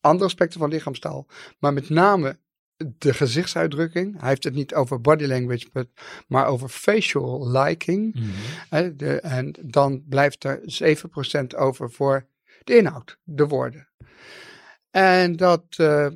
andere 0.00 0.24
aspecten 0.24 0.60
van 0.60 0.68
lichaamstaal, 0.70 1.26
maar 1.58 1.72
met 1.72 1.88
name 1.88 2.38
de 2.98 3.14
gezichtsuitdrukking. 3.14 4.20
Hij 4.20 4.28
heeft 4.28 4.44
het 4.44 4.54
niet 4.54 4.74
over 4.74 5.00
body 5.00 5.24
language, 5.24 5.68
but- 5.72 5.88
maar 6.26 6.46
over 6.46 6.68
facial 6.68 7.50
liking. 7.50 8.14
Mhm. 8.70 8.96
De, 8.96 9.20
en 9.20 9.54
dan 9.62 10.02
blijft 10.08 10.44
er 10.44 10.60
7% 10.64 11.56
over 11.56 11.90
voor 11.90 12.26
de 12.64 12.76
inhoud, 12.76 13.18
de 13.24 13.46
woorden. 13.46 13.88
En 14.90 15.36
dat 15.36 15.64
eh, 15.76 16.06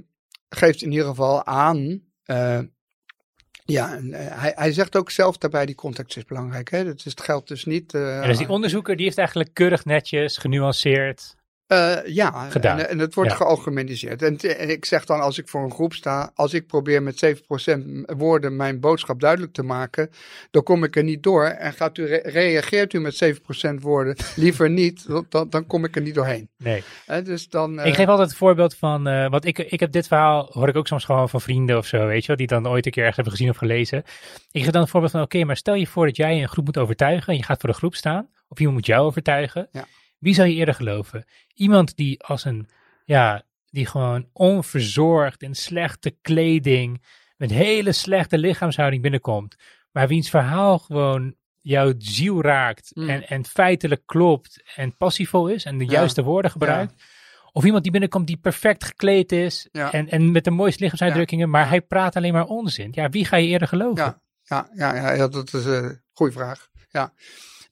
geeft 0.48 0.82
in 0.82 0.90
ieder 0.92 1.06
geval 1.06 1.44
aan. 1.46 2.02
eh, 2.24 2.60
ja, 3.64 3.94
en, 3.96 4.12
eh, 4.12 4.40
hij, 4.40 4.52
hij 4.56 4.72
zegt 4.72 4.96
ook 4.96 5.10
zelf 5.10 5.38
daarbij: 5.38 5.66
die 5.66 5.74
context 5.74 6.16
is 6.16 6.24
belangrijk. 6.24 6.70
Hè? 6.70 6.84
Dat 6.84 6.96
is, 6.96 7.04
het 7.04 7.20
geldt 7.20 7.48
dus 7.48 7.64
niet. 7.64 7.94
eh, 7.94 8.00
Ja, 8.00 8.26
dus 8.26 8.38
die 8.38 8.48
onderzoeker 8.48 8.96
die 8.96 9.04
heeft 9.04 9.18
eigenlijk 9.18 9.50
keurig 9.54 9.84
netjes, 9.84 10.38
genuanceerd. 10.38 11.34
Eh, 11.74 12.14
ja, 12.14 12.48
gedaan. 12.50 12.78
En, 12.78 12.88
en 12.88 12.98
het 12.98 13.14
wordt 13.14 13.30
Ja. 13.30 13.36
gealgemeniseerd. 13.36 14.22
En, 14.22 14.36
en 14.36 14.70
ik 14.70 14.84
zeg 14.84 15.04
dan, 15.04 15.20
als 15.20 15.38
ik 15.38 15.48
voor 15.48 15.62
een 15.64 15.70
groep 15.72 15.92
sta, 15.94 16.30
als 16.34 16.54
ik 16.54 16.66
probeer 16.66 17.02
met 17.02 17.16
7% 17.16 17.78
woorden 18.16 18.56
mijn 18.56 18.80
boodschap 18.80 19.20
duidelijk 19.20 19.52
te 19.52 19.62
maken, 19.62 20.10
dan 20.50 20.62
kom 20.62 20.84
ik 20.84 20.96
er 20.96 21.04
niet 21.04 21.22
door. 21.22 21.44
En 21.44 21.72
gaat 21.72 21.98
u 21.98 22.06
re- 22.06 22.20
reageert 22.24 22.92
u 22.92 23.00
met 23.00 23.14
7% 23.16 23.80
woorden 23.80 24.16
liever 24.36 24.70
niet, 24.70 25.06
dan- 25.28 25.46
dan, 25.50 25.66
kom 25.66 25.84
ik 25.84 25.96
er 25.96 26.02
niet 26.02 26.14
doorheen. 26.14 26.48
Nee. 26.58 26.82
Hè, 27.06 27.22
dus 27.22 27.48
dan, 27.48 27.78
eh, 27.80 27.86
Ik 27.86 27.94
geef 27.94 28.06
altijd 28.06 28.28
het 28.28 28.38
voorbeeld 28.38 28.74
van, 28.76 29.06
eh 29.06 29.28
want 29.30 29.44
ik, 29.46 29.58
ik 29.58 29.80
heb 29.80 29.92
dit 29.92 30.06
verhaal, 30.06 30.46
hoor 30.52 30.68
ik 30.68 30.76
ook 30.76 30.86
soms 30.86 31.04
gewoon 31.04 31.28
van 31.28 31.40
vrienden 31.40 31.76
of 31.76 31.86
zo, 31.86 32.06
weet 32.06 32.20
je 32.20 32.26
wel, 32.26 32.36
die 32.36 32.46
dan 32.46 32.68
ooit 32.68 32.86
een 32.86 32.92
keer 32.92 33.04
ergens 33.04 33.16
hebben 33.16 33.34
gezien 33.36 33.50
of 33.50 33.56
gelezen. 33.56 33.98
Ik 34.50 34.62
geef 34.62 34.70
dan 34.72 34.80
het 34.82 34.90
voorbeeld 34.90 35.12
van, 35.12 35.22
oké, 35.22 35.44
maar 35.44 35.56
stel 35.56 35.74
je 35.74 35.86
voor 35.86 36.06
dat 36.06 36.16
jij 36.16 36.42
een 36.42 36.48
groep 36.48 36.64
moet 36.64 36.78
overtuigen 36.78 37.32
en 37.32 37.38
je 37.38 37.44
gaat 37.44 37.60
voor 37.60 37.70
de 37.70 37.76
groep 37.76 37.94
staan, 37.94 38.28
of 38.48 38.58
iemand 38.58 38.76
moet 38.76 38.86
jou 38.86 39.06
overtuigen. 39.06 39.68
Ja. 39.72 39.84
Wie 40.24 40.34
zou 40.34 40.48
je 40.48 40.54
eerder 40.54 40.74
geloven? 40.74 41.24
Iemand 41.54 41.96
die 41.96 42.22
als 42.22 42.44
een, 42.44 42.68
ja, 43.04 43.42
die 43.70 43.86
gewoon 43.86 44.28
onverzorgd 44.32 45.42
in 45.42 45.54
slechte 45.54 46.10
kleding, 46.22 47.02
met 47.36 47.50
hele 47.50 47.92
slechte 47.92 48.38
lichaamshouding 48.38 49.02
binnenkomt, 49.02 49.56
maar 49.92 50.08
wiens 50.08 50.30
verhaal 50.30 50.78
gewoon 50.78 51.34
jouw 51.60 51.92
ziel 51.98 52.42
raakt 52.42 52.90
Mm. 52.94 53.08
en, 53.08 53.28
en 53.28 53.44
feitelijk 53.44 54.02
klopt 54.06 54.62
en 54.76 54.96
passievol 54.96 55.48
is 55.48 55.64
en 55.64 55.78
de 55.78 55.84
Ja. 55.84 55.90
juiste 55.90 56.22
woorden 56.22 56.50
gebruikt. 56.50 57.02
Of 57.52 57.64
iemand 57.64 57.82
die 57.82 57.92
binnenkomt 57.92 58.26
die 58.26 58.36
perfect 58.36 58.84
gekleed 58.84 59.32
is 59.32 59.68
Ja. 59.72 59.92
en, 59.92 60.08
en 60.08 60.32
met 60.32 60.44
de 60.44 60.50
mooiste 60.50 60.82
lichaamsuitdrukkingen, 60.82 61.50
maar 61.50 61.68
hij 61.68 61.80
praat 61.80 62.16
alleen 62.16 62.32
maar 62.32 62.44
onzin. 62.46 62.88
Ja, 62.92 63.08
wie 63.08 63.24
ga 63.24 63.36
je 63.36 63.46
eerder 63.48 63.68
geloven? 63.68 64.20
Ja, 64.44 64.68
ja, 64.74 65.14
ja, 65.14 65.28
dat 65.28 65.54
is 65.54 65.64
een 65.64 66.00
goede 66.12 66.32
vraag. 66.32 66.68
Ja. 66.90 67.12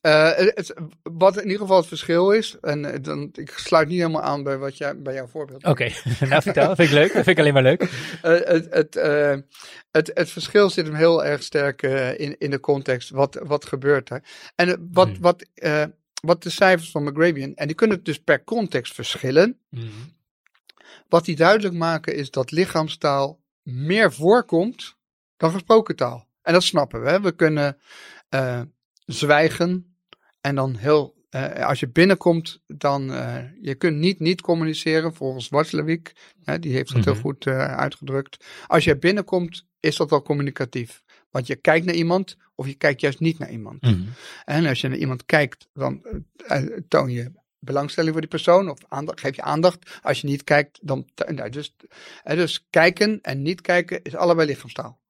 Eh, 0.03 0.31
het, 0.37 0.75
wat 1.03 1.37
in 1.37 1.43
ieder 1.43 1.61
geval 1.61 1.77
het 1.77 1.87
verschil 1.87 2.31
is, 2.31 2.57
en 2.61 2.85
eh, 2.85 3.03
dan, 3.03 3.29
ik 3.33 3.51
sluit 3.51 3.89
niet 3.89 3.99
helemaal 3.99 4.23
aan 4.23 4.43
bij, 4.43 4.59
wat 4.59 4.77
jij, 4.77 5.03
bij 5.03 5.15
jouw 5.15 5.27
voorbeeld. 5.27 5.65
Oké, 5.65 5.85
nou 6.29 6.43
vertel, 6.43 6.67
dat 6.67 6.77
vind 6.77 6.89
ik 6.89 6.95
leuk. 6.95 7.13
Dat 7.13 7.25
vind 7.25 7.29
ik 7.29 7.39
alleen 7.39 7.53
maar 7.53 7.63
leuk. 7.63 7.81
Eh, 8.23 8.33
het, 8.33 8.67
het, 8.71 8.95
het, 9.91 10.11
het 10.15 10.31
verschil 10.31 10.71
zit 10.71 10.87
hem 10.87 10.95
heel 10.95 11.25
erg 11.25 11.43
sterk 11.43 11.83
in, 12.17 12.39
in 12.39 12.51
de 12.51 12.61
context. 12.61 13.11
Wat, 13.11 13.41
wat 13.43 13.65
gebeurt 13.65 14.11
er? 14.11 14.23
En 14.55 14.89
wat, 14.93 15.09
Hmm. 15.09 15.21
wat, 15.21 15.45
wat 16.23 16.43
de 16.43 16.51
cijfers 16.51 16.91
van 16.91 17.03
McGrabian, 17.05 17.55
en 17.55 17.67
die 17.67 17.77
kunnen 17.77 18.03
dus 18.03 18.19
per 18.19 18.45
context 18.45 18.95
verschillen. 18.95 19.59
Wat 21.09 21.25
die 21.25 21.37
duidelijk 21.37 21.75
maken 21.75 22.15
is 22.15 22.31
dat 22.31 22.51
lichaamstaal 22.51 23.41
meer 23.63 24.13
voorkomt 24.13 24.97
dan 25.37 25.51
gesproken 25.51 25.97
taal. 25.97 26.27
En 26.43 26.53
dat 26.53 26.63
snappen 26.63 27.03
we. 27.03 27.09
Hè? 27.09 27.21
We 27.21 27.33
kunnen 27.33 27.79
zwijgen 29.07 29.92
en 30.43 30.55
dan 30.55 30.77
heel. 30.77 31.21
eh, 31.31 31.67
als 31.67 31.81
je 31.81 31.89
binnenkomt, 31.89 32.61
dan. 32.67 33.13
eh, 33.13 33.37
je 33.61 33.75
kunt 33.75 33.97
niet 33.97 34.19
niet 34.21 34.41
communiceren, 34.41 35.15
volgens 35.15 35.49
Watzlawick. 35.49 36.13
Hè, 36.45 36.59
die 36.59 36.73
heeft 36.73 36.93
dat 36.95 37.05
heel 37.05 37.13
Mhm. 37.13 37.23
goed 37.23 37.47
eh, 37.47 37.75
uitgedrukt. 37.77 38.45
Als 38.67 38.85
je 38.85 38.99
binnenkomt, 38.99 39.67
is 39.81 39.97
dat 39.97 40.13
al 40.13 40.23
communicatief. 40.23 41.03
Want 41.31 41.47
je 41.47 41.57
kijkt 41.57 41.87
naar 41.87 41.95
iemand 41.95 42.37
of 42.55 42.67
je 42.67 42.75
kijkt 42.75 43.01
juist 43.01 43.21
niet 43.21 43.39
naar 43.39 43.51
iemand. 43.51 43.83
Mhm. 43.83 44.01
En 44.45 44.67
als 44.67 44.81
je 44.81 44.89
naar 44.89 44.97
iemand 44.99 45.27
kijkt, 45.27 45.69
dan 45.73 46.03
toon 46.89 47.11
je 47.11 47.33
belangstelling 47.59 48.13
voor 48.13 48.21
die 48.21 48.31
persoon 48.31 48.71
of 48.71 48.79
aandacht, 48.89 49.21
geef 49.21 49.37
je 49.37 49.43
aandacht. 49.43 49.99
Als 50.03 50.21
je 50.21 50.27
niet 50.27 50.45
kijkt, 50.45 50.79
dan. 50.83 51.09
nou, 51.27 51.51
dus, 51.51 51.75
dus 52.25 52.67
kijken 52.71 53.19
en 53.23 53.43
niet 53.43 53.61
kijken 53.61 54.03
is 54.03 54.15
allebei 54.15 54.47
lichaamstaal. 54.49 55.01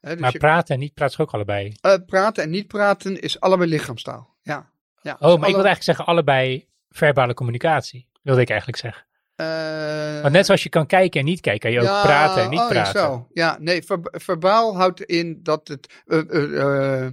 Dus 0.00 0.20
Maar 0.20 0.32
je- 0.32 0.38
praten 0.38 0.74
en 0.74 0.80
niet 0.80 0.94
praten 0.94 1.14
is 1.18 1.20
ook 1.26 1.32
allebei. 1.34 1.74
eh, 1.80 1.94
praten 2.06 2.42
en 2.42 2.50
niet 2.50 2.66
praten 2.66 3.20
is 3.20 3.40
allebei 3.40 3.70
lichaamstaal. 3.70 4.36
Ja. 4.42 4.70
Ja. 5.02 5.12
Oh, 5.12 5.20
maar 5.20 5.30
ik 5.30 5.38
wilde 5.38 5.44
alle- 5.54 5.54
eigenlijk 5.54 5.82
zeggen 5.82 6.06
allebei 6.06 6.68
verbale 6.88 7.34
communicatie. 7.34 8.08
Wilde 8.22 8.40
ik 8.40 8.48
eigenlijk 8.48 8.78
zeggen. 8.80 9.06
eh, 9.34 10.20
Want 10.22 10.32
net 10.32 10.46
zoals 10.46 10.62
je 10.62 10.68
kan 10.68 10.86
kijken 10.86 11.20
en 11.20 11.26
niet 11.26 11.40
kijken, 11.40 11.60
kan 11.60 11.70
je 11.70 11.80
ook 11.80 12.02
praten 12.02 12.42
en 12.42 12.50
niet 12.50 12.58
oh, 12.60 12.64
ja, 12.64 12.70
praten. 12.82 13.00
Zo. 13.00 13.28
Ja, 13.32 13.56
nee, 13.60 13.82
ver- 13.82 14.00
verbaal 14.10 14.76
houdt 14.76 15.00
in 15.02 15.40
dat 15.42 15.68
het. 15.68 16.02
eh, 16.06 17.06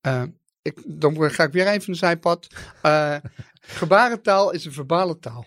eh, 0.00 0.22
ik, 0.62 0.82
dan 0.86 1.30
ga 1.30 1.42
ik 1.44 1.52
weer 1.52 1.66
even 1.66 1.88
een 1.88 1.94
zijpad. 1.94 2.46
Gebarentaal 3.60 4.50
is 4.50 4.64
een 4.64 4.72
verbale 4.72 5.18
taal. 5.18 5.46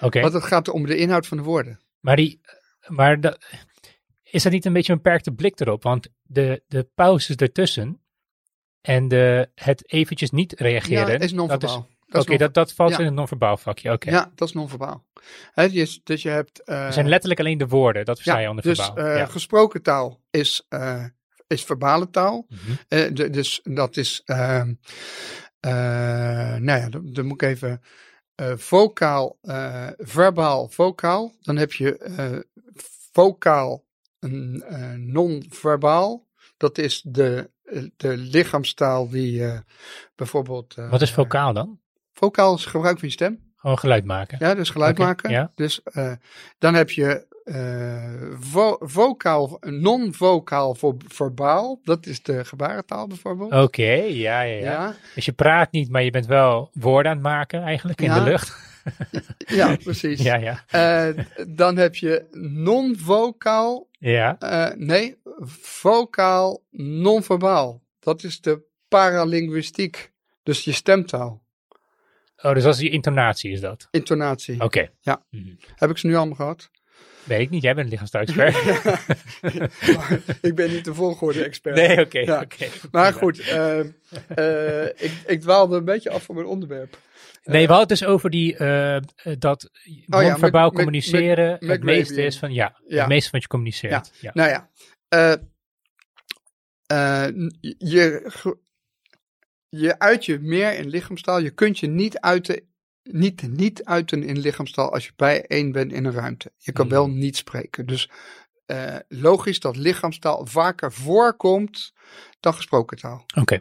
Oké, 0.00 0.20
Want 0.20 0.32
het 0.32 0.44
gaat 0.44 0.68
om 0.68 0.86
de 0.86 0.96
inhoud 0.96 1.26
van 1.26 1.36
de 1.36 1.42
woorden. 1.42 1.80
maar, 2.00 2.16
die, 2.16 2.40
maar 2.86 3.20
dat, 3.20 3.44
is 4.22 4.42
dat 4.42 4.52
niet 4.52 4.64
een 4.64 4.72
beetje 4.72 4.92
een 4.92 5.02
beperkte 5.02 5.32
blik 5.32 5.60
erop? 5.60 5.82
Want 5.82 6.08
de, 6.22 6.62
de 6.66 6.88
pauzes 6.94 7.36
ertussen 7.36 8.00
en 8.80 9.08
de, 9.08 9.48
het 9.54 9.92
eventjes 9.92 10.30
niet 10.30 10.52
reageren. 10.60 11.06
Ja, 11.12 11.18
is 11.18 11.18
dat 11.20 11.32
non-verbaal. 11.32 11.76
Oké, 11.76 11.88
Dat 12.18 12.28
non- 12.28 12.36
dat, 12.38 12.54
dat 12.54 12.72
valt 12.72 12.90
ja. 12.90 12.98
in 12.98 13.04
het 13.04 13.14
non-verbaal 13.14 13.56
vakje. 13.56 13.92
Oké. 13.92 14.10
Ja, 14.10 14.32
dat 14.34 14.48
is 14.48 14.54
non-verbaal. 14.54 15.06
Dus, 15.54 16.00
dus 16.04 16.22
je 16.22 16.28
hebt. 16.28 16.62
eh, 16.64 16.86
Er 16.86 16.92
zijn 16.92 17.08
letterlijk 17.08 17.40
alleen 17.40 17.58
de 17.58 17.66
woorden, 17.68 18.04
dat 18.04 18.16
versta 18.16 18.34
ja, 18.34 18.40
je 18.40 18.48
onder 18.48 18.64
dus 18.64 18.84
verbaal. 18.84 19.04
eh, 19.06 19.16
ja. 19.16 19.26
gesproken 19.26 19.82
taal 19.82 20.20
is, 20.30 20.64
eh, 20.68 21.04
is 21.46 21.64
verbale 21.64 22.10
taal. 22.10 22.46
Mhm. 22.48 23.14
De- 23.14 23.30
dus 23.30 23.60
dat 23.62 23.96
is, 23.96 24.22
ehm, 24.24 24.74
eh, 25.60 25.70
nou 26.56 26.80
ja, 26.80 26.88
dan, 26.88 27.12
dan 27.12 27.26
moet 27.26 27.42
ik 27.42 27.48
even, 27.48 27.80
vocaal, 28.56 29.38
verbaal, 29.98 30.68
vocaal. 30.68 31.32
Dan 31.40 31.56
heb 31.56 31.72
je 31.72 32.44
vocaal, 33.12 33.84
een 34.20 35.12
non-verbaal. 35.12 36.26
Dat 36.56 36.78
is 36.78 37.02
de, 37.06 37.50
de 37.96 38.16
lichaamstaal 38.16 39.08
die 39.08 39.44
eh, 39.44 39.58
bijvoorbeeld... 40.14 40.74
eh, 40.76 40.90
Wat 40.90 41.02
is 41.02 41.12
vocaal 41.12 41.52
dan? 41.52 41.78
Vocaal 42.12 42.54
is 42.54 42.66
gebruik 42.66 42.98
van 42.98 43.08
je 43.08 43.14
stem. 43.14 43.48
Gewoon 43.56 43.78
geluid 43.78 44.04
maken. 44.04 44.36
Ja, 44.40 44.54
dus 44.54 44.70
geluid 44.70 44.98
maken. 44.98 45.30
ja. 45.30 45.50
Dus 45.54 45.82
eh, 45.82 46.12
dan 46.58 46.74
heb 46.74 46.90
je 46.90 47.28
vo 48.40 48.76
vocaal, 48.80 49.56
non-vocaal 49.60 50.74
voor 50.74 50.94
verbaal. 51.08 51.80
Dat 51.84 52.06
is 52.06 52.22
de 52.22 52.44
gebarentaal 52.44 53.06
bijvoorbeeld. 53.06 53.52
Oké, 53.52 53.82
ja, 53.92 54.40
ja, 54.40 54.42
ja, 54.42 54.70
ja. 54.70 54.94
Dus 55.14 55.24
je 55.24 55.32
praat 55.32 55.72
niet, 55.72 55.90
maar 55.90 56.02
je 56.02 56.10
bent 56.10 56.26
wel 56.26 56.70
woorden 56.72 57.10
aan 57.12 57.18
het 57.18 57.26
maken 57.26 57.62
eigenlijk 57.62 58.00
in 58.00 58.06
Ja. 58.06 58.24
de 58.24 58.30
lucht. 58.30 58.54
Ja, 59.46 59.76
precies. 59.76 60.22
Ja, 60.22 60.34
ja. 60.36 61.14
Dan 61.48 61.76
heb 61.76 61.94
je 61.94 62.26
non-vocaal, 62.30 63.86
Ja, 64.00 64.38
eh, 64.38 64.76
nee, 64.76 65.16
vocaal 65.60 66.62
non-verbaal. 66.70 67.82
Dat 67.98 68.22
is 68.22 68.40
de 68.40 68.62
paralinguïstiek, 68.88 70.12
dus 70.42 70.64
je 70.64 70.72
stemtaal, 70.72 71.42
oh, 72.36 72.54
dus 72.54 72.62
dat 72.62 72.74
is 72.74 72.80
die 72.80 72.90
intonatie 72.90 73.50
is 73.52 73.60
dat. 73.60 73.88
intonatie. 73.90 74.60
Oké. 74.60 74.90
Ja. 75.00 75.24
Mhm. 75.30 75.54
Heb 75.74 75.90
ik 75.90 75.98
ze 75.98 76.06
nu 76.06 76.14
allemaal 76.14 76.36
gehad? 76.36 76.70
Weet 77.24 77.40
ik 77.40 77.50
niet, 77.50 77.62
jij 77.62 77.74
bent 77.74 77.84
een 77.86 77.92
lichaamstaalexpert. 77.92 78.56
Ik 80.48 80.54
ben 80.54 80.70
niet 80.70 80.84
de 80.84 80.94
volgorde-expert. 80.94 81.76
nee, 81.76 82.00
oké. 82.00 82.18
Ja. 82.18 82.40
oké. 82.40 82.66
Maar 82.90 83.12
goed, 83.12 83.40
eh, 83.40 83.80
eh, 83.80 84.86
ik, 84.96 85.12
ik 85.26 85.40
dwaalde 85.40 85.76
een 85.76 85.84
beetje 85.84 86.10
af 86.10 86.22
van 86.22 86.34
mijn 86.34 86.46
onderwerp. 86.46 86.98
Nee, 87.42 87.66
we 87.66 87.72
hadden 87.72 87.88
het 87.88 87.98
dus 87.98 88.04
over 88.04 88.30
die, 88.30 88.56
eh, 88.56 88.96
eh, 88.96 89.02
dat 89.38 89.70
Oh 90.08 90.22
ja, 90.22 90.70
communiceren 90.70 91.66
het 91.66 91.82
meeste 91.82 92.22
is 92.22 92.38
van, 92.38 92.52
ja, 92.52 92.80
Ja. 92.86 92.98
het 92.98 93.08
meeste 93.08 93.30
wat 93.30 93.42
je 93.42 93.48
communiceert. 93.48 94.12
Ja. 94.20 94.30
Nou 94.34 94.48
ja, 94.48 94.70
eh, 95.08 95.32
eh, 96.86 97.28
je, 97.78 98.32
je 99.68 99.98
uit 99.98 100.24
je 100.24 100.38
meer 100.38 100.72
in 100.78 100.88
lichaamstaal. 100.88 101.38
Je 101.38 101.50
kunt 101.50 101.78
je 101.78 101.86
niet 101.86 102.20
uiten, 102.20 102.68
niet, 103.02 103.42
niet 103.48 103.84
uiten 103.84 104.22
in 104.22 104.38
lichaamstaal 104.38 104.92
als 104.92 105.04
je 105.04 105.12
bijeen 105.16 105.72
bent 105.72 105.92
in 105.92 106.04
een 106.04 106.12
ruimte. 106.12 106.52
Je 106.56 106.72
kan 106.72 106.84
Hmm. 106.86 106.94
wel 106.94 107.08
niet 107.10 107.36
spreken. 107.36 107.86
Dus 107.86 108.10
eh, 108.66 108.96
logisch 109.08 109.60
dat 109.60 109.76
lichaamstaal 109.76 110.46
vaker 110.46 110.92
voorkomt 110.92 111.92
dan 112.40 112.54
gesproken 112.54 112.96
taal. 112.96 113.24
Oké. 113.34 113.60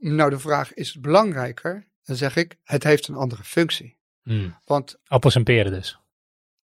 Nou, 0.00 0.30
de 0.30 0.38
vraag 0.38 0.74
is 0.74 0.92
het 0.92 1.02
belangrijker? 1.02 1.86
Dan 2.04 2.16
zeg 2.16 2.36
ik, 2.36 2.56
het 2.62 2.82
heeft 2.82 3.08
een 3.08 3.14
andere 3.14 3.44
functie. 3.44 3.98
Hmm. 4.22 4.58
Want 4.64 4.98
Appels 5.06 5.34
en 5.34 5.44
peren 5.44 5.72
dus. 5.72 5.98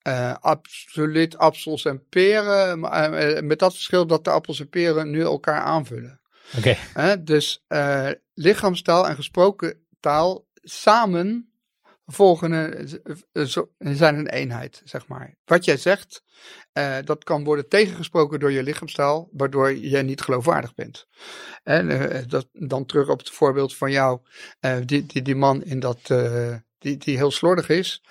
Eh, 0.02 0.36
absoluut 0.40 1.38
appels 1.38 1.86
en 1.86 2.08
peren. 2.10 2.80
Maar, 2.80 3.14
eh, 3.14 3.44
met 3.44 3.60
dat 3.60 3.74
verschil 3.74 4.08
dat 4.08 4.24
de 4.24 4.30
appels 4.30 4.60
en 4.60 4.70
peren 4.70 5.10
nu 5.10 5.22
elkaar 5.22 5.62
aanvullen. 5.62 6.22
Oké. 6.58 6.76
Hè? 6.94 7.24
Dus 7.24 7.64
eh, 7.68 8.10
lichaamstaal 8.34 9.08
en 9.08 9.16
gesproken 9.16 9.86
taal 10.00 10.48
samen 10.54 11.51
volgen 12.12 12.52
een, 12.52 13.02
eh, 13.32 13.44
zo- 13.44 13.72
zijn 13.80 14.16
een 14.18 14.30
eenheid, 14.30 14.82
zeg 14.86 15.08
maar. 15.08 15.38
Wat 15.46 15.66
jij 15.66 15.78
zegt, 15.78 16.24
eh, 16.72 16.98
dat 17.04 17.24
kan 17.24 17.44
worden 17.44 17.68
tegengesproken 17.68 18.40
door 18.40 18.52
je 18.52 18.64
lichaamstaal, 18.64 19.30
waardoor 19.32 19.72
je 19.74 19.98
niet 19.98 20.22
geloofwaardig 20.22 20.74
bent. 20.74 21.08
En 21.64 21.90
eh, 22.12 22.24
dat, 22.28 22.48
dan 22.52 22.86
terug 22.86 23.08
op 23.10 23.20
het 23.20 23.30
voorbeeld 23.30 23.76
van 23.76 23.92
jou, 23.92 24.20
eh, 24.60 24.78
die, 24.86 25.06
die, 25.06 25.22
die 25.22 25.36
man 25.36 25.64
in 25.64 25.80
dat, 25.80 26.00
eh, 26.04 26.56
die, 26.78 26.98
die 26.98 27.18
heel 27.18 27.32
slordig 27.32 27.70
is. 27.70 28.04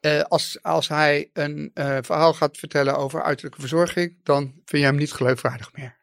Eh, 0.00 0.20
als, 0.22 0.58
als 0.62 0.88
hij 0.88 1.30
een 1.32 1.70
eh, 1.74 1.98
verhaal 2.00 2.34
gaat 2.34 2.58
vertellen 2.58 2.96
over 2.96 3.22
uiterlijke 3.22 3.60
verzorging, 3.60 4.18
dan 4.22 4.42
vind 4.42 4.82
je 4.82 4.88
hem 4.88 4.96
niet 4.96 5.12
geloofwaardig 5.12 5.72
meer. 5.72 5.97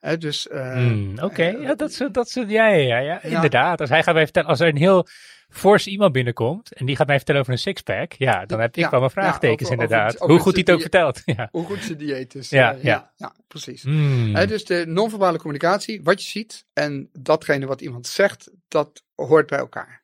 Hè, 0.00 0.18
dus, 0.18 0.48
eh, 0.48 0.72
Hmm, 0.72 1.18
Oké, 1.22 1.42
eh, 1.42 1.62
ja, 1.62 1.74
dat 1.74 1.90
is, 1.90 2.02
dat 2.12 2.26
is, 2.26 2.34
ja, 2.34 2.66
ja, 2.68 2.98
ja, 2.98 3.22
inderdaad. 3.22 3.80
Als 3.80 3.90
hij 3.90 4.02
gaat 4.02 4.14
mij 4.14 4.22
vertellen, 4.24 4.48
als 4.48 4.60
er 4.60 4.68
een 4.68 4.76
heel 4.76 5.06
fors 5.48 5.86
iemand 5.86 6.12
binnenkomt 6.12 6.72
en 6.74 6.86
die 6.86 6.96
gaat 6.96 7.06
mij 7.06 7.16
vertellen 7.16 7.40
over 7.40 7.52
een 7.52 7.58
sixpack, 7.58 8.12
ja, 8.12 8.46
dan 8.46 8.60
heb 8.60 8.68
ik 8.76 8.82
Ja, 8.82 8.90
wel 8.90 8.98
mijn 9.00 9.12
vraagtekens 9.12 9.70
over 9.70 9.82
inderdaad. 9.82 10.14
over 10.20 10.28
Hoe 10.34 10.38
goed 10.38 10.52
hij 10.52 10.60
het 10.66 10.74
ook 10.74 10.80
vertelt. 10.80 11.22
Ja. 11.36 11.48
hoe 11.50 11.64
goed 11.64 11.82
zijn 11.82 11.98
dieet 11.98 12.34
is. 12.34 12.50
Ja, 12.50 12.74
Eh, 12.74 12.82
ja. 12.82 13.12
ja, 13.16 13.34
precies. 13.48 13.82
Hmm. 13.82 14.46
Dus 14.46 14.64
de 14.64 14.84
non-verbale 14.86 15.38
communicatie, 15.38 16.02
wat 16.02 16.22
je 16.22 16.28
ziet 16.28 16.64
en 16.72 17.08
datgene 17.12 17.66
wat 17.66 17.80
iemand 17.80 18.06
zegt, 18.06 18.50
dat 18.68 19.02
hoort 19.14 19.46
bij 19.46 19.58
elkaar. 19.58 20.02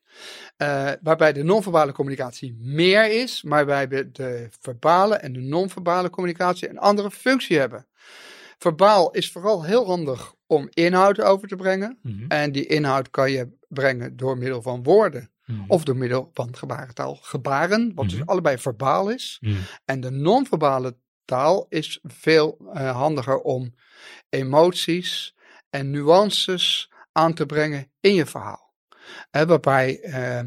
Eh, 0.57 0.91
waarbij 1.03 1.33
de 1.33 1.43
non-verbale 1.43 1.93
communicatie 1.93 2.57
meer 2.61 3.21
is, 3.23 3.43
maar 3.43 3.67
waarbij 3.67 4.11
de 4.13 4.49
verbale 4.61 5.15
en 5.17 5.33
de 5.33 5.41
non-verbale 5.41 6.11
communicatie 6.11 6.69
een 6.69 6.79
andere 6.79 7.11
functie 7.11 7.59
hebben. 7.59 7.87
Verbaal 8.63 9.11
is 9.11 9.33
vooral 9.33 9.65
heel 9.65 9.87
handig 9.87 10.35
om 10.47 10.69
inhoud 10.71 11.21
over 11.21 11.49
te 11.49 11.57
brengen. 11.57 11.99
Mhm. 12.03 12.25
En 12.29 12.53
die 12.53 12.67
inhoud 12.67 13.11
kan 13.11 13.31
je 13.31 13.49
brengen 13.69 14.17
door 14.17 14.39
middel 14.39 14.63
van 14.63 14.83
woorden. 14.83 15.31
Mm. 15.47 15.65
of 15.69 15.85
door 15.85 15.97
middel 15.97 16.31
van 16.33 16.57
gebarentaal 16.57 17.15
gebaren, 17.15 17.95
wat 17.95 18.05
Mhm. 18.07 18.17
dus 18.17 18.27
allebei 18.27 18.59
verbaal 18.59 19.09
is. 19.11 19.43
En 19.85 20.01
de 20.01 20.11
non-verbale 20.11 20.97
taal 21.25 21.67
is 21.69 21.99
veel 22.03 22.71
eh, 22.73 22.97
handiger 22.97 23.41
om 23.41 23.75
emoties 24.29 25.35
en 25.71 25.91
nuances 25.91 26.91
aan 27.13 27.35
te 27.35 27.47
brengen 27.47 27.91
in 28.01 28.15
je 28.15 28.27
verhaal. 28.27 28.73
Hè, 29.31 29.47
waarbij 29.47 30.01
eh, 30.01 30.41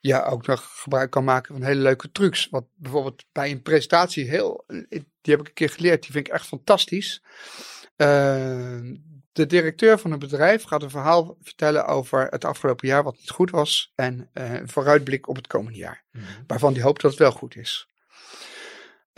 je 0.00 0.22
ook 0.24 0.46
nog 0.46 0.80
gebruik 0.82 1.10
kan 1.10 1.24
maken 1.24 1.54
van 1.54 1.64
hele 1.64 1.80
leuke 1.80 2.12
trucs. 2.12 2.48
Wat 2.48 2.64
bijvoorbeeld 2.74 3.24
bij 3.32 3.50
een 3.50 3.62
presentatie 3.62 4.28
heel, 4.28 4.64
die 5.20 5.32
heb 5.32 5.42
ik 5.42 5.48
een 5.48 5.54
keer 5.54 5.70
geleerd, 5.70 6.02
die 6.02 6.12
vind 6.12 6.26
ik 6.26 6.32
echt 6.32 6.46
fantastisch. 6.46 7.22
Eh, 7.96 8.80
de 9.32 9.46
directeur 9.46 9.98
van 9.98 10.12
een 10.12 10.18
bedrijf 10.18 10.62
gaat 10.62 10.82
een 10.82 10.90
verhaal 10.90 11.36
vertellen 11.42 11.86
over 11.86 12.26
het 12.30 12.44
afgelopen 12.44 12.88
jaar 12.88 13.02
wat 13.02 13.16
niet 13.16 13.30
goed 13.30 13.50
was 13.50 13.92
en 13.94 14.30
eh, 14.32 14.52
een 14.52 14.68
vooruitblik 14.68 15.28
op 15.28 15.36
het 15.36 15.46
komende 15.46 15.78
jaar 15.78 16.04
Mm. 16.12 16.22
waarvan 16.46 16.72
die 16.72 16.82
hoopt 16.82 17.00
dat 17.02 17.10
het 17.10 17.20
wel 17.20 17.32
goed 17.32 17.56
is. 17.56 17.88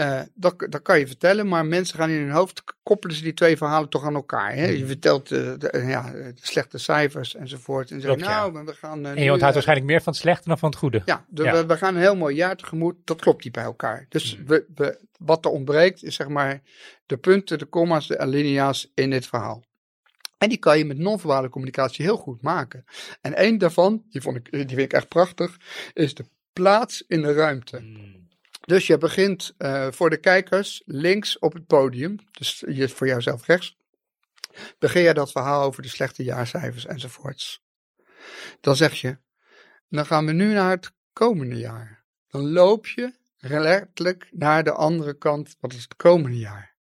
Eh, 0.02 0.20
dat, 0.34 0.66
dat 0.68 0.82
kan 0.82 0.98
je 0.98 1.06
vertellen, 1.06 1.48
maar 1.48 1.66
mensen 1.66 1.98
gaan 1.98 2.10
in 2.10 2.20
hun 2.20 2.30
hoofd 2.30 2.62
koppelen 2.82 3.16
ze 3.16 3.22
die 3.22 3.34
twee 3.34 3.56
verhalen 3.56 3.88
toch 3.88 4.04
aan 4.04 4.14
elkaar. 4.14 4.54
Hè? 4.54 4.66
Je 4.66 4.86
vertelt 4.86 5.30
eh, 5.32 5.52
de, 5.58 5.70
eh, 5.70 5.88
ja, 5.88 6.10
de 6.10 6.32
slechte 6.34 6.78
cijfers 6.78 7.34
enzovoort. 7.34 7.90
En 7.90 8.00
Klopt, 8.00 8.20
ja. 8.20 8.26
nou, 8.50 8.64
we 8.64 8.72
gaan. 8.74 9.06
En 9.06 9.14
je 9.14 9.20
onthoudt 9.20 9.42
eh, 9.42 9.52
waarschijnlijk 9.52 9.86
meer 9.88 10.02
van 10.02 10.12
het 10.12 10.22
slechte 10.22 10.48
dan 10.48 10.58
van 10.58 10.68
het 10.70 10.78
goede. 10.78 11.02
ja, 11.04 11.24
de- 11.28 11.42
Ja. 11.42 11.52
We, 11.52 11.66
we 11.66 11.76
gaan 11.76 11.94
een 11.94 12.00
heel 12.00 12.16
mooi 12.16 12.34
jaar 12.36 12.56
tegemoet. 12.56 12.96
Dat 13.04 13.20
klopt 13.20 13.44
niet 13.44 13.52
bij 13.52 13.64
elkaar. 13.64 14.06
Dus 14.08 14.36
Hmm. 14.36 14.46
we, 14.46 14.64
we, 14.74 14.98
wat 15.18 15.44
er 15.44 15.50
ontbreekt 15.50 16.02
is 16.04 16.14
zeg 16.14 16.28
maar 16.28 16.60
de 17.06 17.16
punten, 17.16 17.58
de 17.58 17.68
comma's, 17.68 18.06
de 18.06 18.18
alinea's 18.18 18.90
in 18.94 19.10
dit 19.10 19.26
verhaal. 19.26 19.64
En 20.38 20.48
die 20.48 20.58
kan 20.58 20.78
je 20.78 20.84
met 20.84 20.98
non-verbale 20.98 21.48
communicatie 21.48 22.04
heel 22.04 22.16
goed 22.16 22.42
maken. 22.42 22.84
En 23.20 23.34
één 23.34 23.58
daarvan, 23.58 24.02
die, 24.10 24.20
vond 24.20 24.36
ik, 24.36 24.50
die 24.50 24.66
vind 24.66 24.78
ik 24.78 24.92
echt 24.92 25.08
prachtig, 25.08 25.56
is 25.92 26.14
de 26.14 26.24
plaats 26.52 27.04
in 27.08 27.22
de 27.22 27.32
ruimte. 27.32 27.78
Mm. 27.80 28.21
Dus 28.66 28.86
je 28.86 28.98
begint 28.98 29.54
eh, 29.58 29.88
voor 29.90 30.10
de 30.10 30.16
kijkers 30.16 30.82
links 30.84 31.38
op 31.38 31.52
het 31.52 31.66
podium, 31.66 32.16
dus 32.30 32.64
je, 32.68 32.88
voor 32.88 33.06
jouzelf 33.06 33.46
rechts. 33.46 33.76
Begin 34.78 35.02
je 35.02 35.14
dat 35.14 35.32
verhaal 35.32 35.62
over 35.62 35.82
de 35.82 35.88
slechte 35.88 36.22
jaarcijfers 36.22 36.86
enzovoorts. 36.86 37.62
Dan 38.60 38.76
zeg 38.76 38.94
je, 38.94 39.18
dan 39.88 40.06
gaan 40.06 40.26
we 40.26 40.32
nu 40.32 40.52
naar 40.52 40.70
het 40.70 40.92
komende 41.12 41.56
jaar. 41.56 42.04
Dan 42.28 42.50
loop 42.50 42.86
je 42.86 43.12
letterlijk 43.38 44.28
naar 44.30 44.64
de 44.64 44.72
andere 44.72 45.18
kant, 45.18 45.56
wat 45.60 45.72
is 45.72 45.82
het 45.82 45.96
komende 45.96 46.38
jaar. 46.38 46.76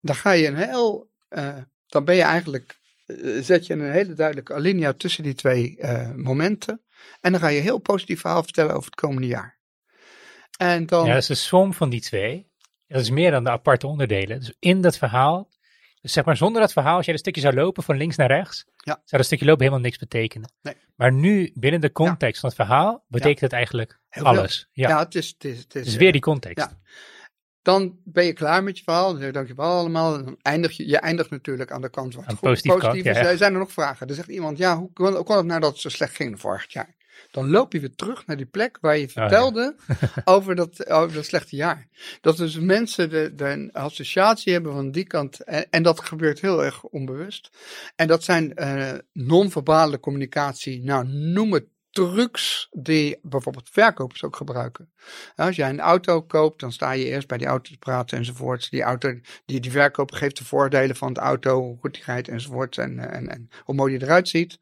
Dan 0.00 0.14
ga 0.14 0.30
je 0.30 0.46
een 0.46 0.56
heel, 0.56 1.10
eh, 1.28 1.56
dan 1.86 2.04
ben 2.04 2.14
je 2.14 2.22
eigenlijk, 2.22 2.78
eh, 3.06 3.42
zet 3.42 3.66
je 3.66 3.72
een 3.72 3.90
hele 3.90 4.14
duidelijke 4.14 4.54
alinea 4.54 4.92
tussen 4.92 5.22
die 5.22 5.34
twee 5.34 5.78
momenten. 6.16 6.82
En 7.20 7.32
dan 7.32 7.40
ga 7.40 7.48
je 7.48 7.56
een 7.56 7.62
heel 7.62 7.78
positief 7.78 8.20
verhaal 8.20 8.42
vertellen 8.42 8.74
over 8.74 8.90
het 8.90 9.00
komende 9.00 9.26
jaar. 9.26 9.57
En 10.58 10.86
dan, 10.86 11.06
Ja, 11.06 11.12
dat 11.12 11.22
is 11.22 11.26
de 11.28 11.34
som 11.34 11.74
van 11.74 11.90
die 11.90 12.00
twee. 12.00 12.46
Dat 12.86 13.00
is 13.00 13.10
meer 13.10 13.30
dan 13.30 13.44
de 13.44 13.50
aparte 13.50 13.86
onderdelen. 13.86 14.38
Dus 14.38 14.52
in 14.58 14.80
dat 14.80 14.98
verhaal, 14.98 15.48
dus 16.00 16.12
zeg 16.12 16.24
maar 16.24 16.36
zonder 16.36 16.60
dat 16.60 16.72
verhaal, 16.72 16.96
als 16.96 17.04
jij 17.04 17.14
een 17.14 17.20
stukje 17.20 17.40
zou 17.40 17.54
lopen 17.54 17.82
van 17.82 17.96
links 17.96 18.16
naar 18.16 18.26
rechts, 18.30 18.64
Ja. 18.76 18.92
zou 18.92 19.02
dat 19.16 19.24
stukje 19.24 19.44
lopen 19.44 19.62
helemaal 19.62 19.84
niks 19.84 19.98
betekenen. 19.98 20.52
Nee. 20.62 20.74
Maar 20.96 21.12
nu, 21.12 21.50
binnen 21.54 21.80
de 21.80 21.92
context 21.92 22.40
van 22.40 22.48
het 22.48 22.58
verhaal, 22.58 23.04
betekent 23.08 23.40
het 23.40 23.52
eigenlijk 23.52 24.00
Heel 24.08 24.24
alles. 24.24 24.68
Ja. 24.72 24.88
ja. 24.88 24.98
het 24.98 25.14
is, 25.14 25.28
het 25.28 25.44
is, 25.44 25.58
het 25.58 25.74
is 25.74 25.84
dus 25.84 25.92
eh, 25.92 25.98
weer 25.98 26.12
die 26.12 26.20
context. 26.20 26.68
ja. 26.70 26.78
Dan 27.62 27.98
ben 28.04 28.24
je 28.24 28.32
klaar 28.32 28.62
met 28.62 28.78
je 28.78 28.84
verhaal. 28.84 29.08
Dan 29.08 29.16
zeg 29.16 29.26
je 29.26 29.32
dankjewel 29.32 29.78
allemaal. 29.78 30.24
Dan 30.24 30.36
eindig 30.42 30.72
je, 30.76 30.86
je 30.88 30.98
eindigt 30.98 31.30
natuurlijk 31.30 31.70
aan 31.72 31.80
de 31.80 31.90
kant 31.90 32.14
waar 32.14 32.24
het 32.24 32.32
goed 32.32 32.40
positieve 32.48 32.78
positief 32.78 33.04
kant, 33.04 33.16
is. 33.16 33.30
Er 33.30 33.36
zijn 33.36 33.52
er 33.52 33.58
nog 33.58 33.72
vragen. 33.72 34.06
Dan 34.06 34.16
zegt 34.16 34.28
iemand, 34.28 34.58
ja, 34.58 34.78
hoe 34.78 34.92
kon, 34.92 35.14
hoe 35.14 35.24
kon 35.24 35.36
het 35.36 35.46
nou 35.46 35.60
dat 35.60 35.70
het 35.70 35.80
zo 35.80 35.88
slecht 35.88 36.14
ging 36.16 36.40
vorig 36.40 36.72
jaar? 36.72 36.94
Dan 37.30 37.50
loop 37.50 37.72
je 37.72 37.80
weer 37.80 37.94
terug 37.94 38.26
naar 38.26 38.36
die 38.36 38.46
plek 38.46 38.78
waar 38.80 38.98
je 38.98 39.06
Oh, 39.06 39.12
ja. 39.12 39.20
vertelde 39.20 39.76
over, 40.24 40.54
dat, 40.54 40.90
over 40.90 41.14
dat 41.14 41.24
slechte 41.24 41.56
jaar. 41.56 41.88
Dat 42.20 42.36
dus 42.36 42.58
mensen 42.58 43.10
de, 43.10 43.32
de 43.34 43.44
een 43.44 43.72
associatie 43.72 44.52
hebben 44.52 44.72
van 44.72 44.90
die 44.90 45.06
kant. 45.06 45.44
En, 45.44 45.66
en 45.70 45.82
dat 45.82 46.00
gebeurt 46.00 46.40
heel 46.40 46.64
erg 46.64 46.84
onbewust. 46.84 47.50
En 47.96 48.06
dat 48.06 48.24
zijn 48.24 48.54
eh, 48.54 48.92
non-verbale 49.12 50.00
communicatie. 50.00 50.84
Nou, 50.84 51.06
noem 51.06 51.52
het 51.52 51.66
trucs 51.90 52.68
die 52.70 53.18
bijvoorbeeld 53.22 53.68
verkopers 53.70 54.24
ook 54.24 54.36
gebruiken. 54.36 54.92
Als 55.36 55.56
jij 55.56 55.68
een 55.70 55.80
auto 55.80 56.22
koopt, 56.22 56.60
dan 56.60 56.72
sta 56.72 56.92
je 56.92 57.04
eerst 57.04 57.28
bij 57.28 57.38
die 57.38 57.46
auto 57.46 57.70
te 57.70 57.78
praten 57.78 58.18
enzovoorts. 58.18 58.70
Die 58.70 58.82
auto, 58.82 59.20
die, 59.44 59.60
die 59.60 59.70
verkoper 59.70 60.16
geeft 60.16 60.38
de 60.38 60.44
voordelen 60.44 60.96
van 60.96 61.12
de 61.12 61.20
auto, 61.20 61.60
hoe 61.60 61.78
goed 61.80 61.94
die 61.94 62.02
rijdt 62.04 62.28
enzovoorts 62.28 62.78
en, 62.78 62.98
en, 62.98 63.28
en 63.28 63.48
hoe 63.64 63.74
mooi 63.74 63.98
die 63.98 64.06
eruit 64.06 64.28
ziet. 64.28 64.58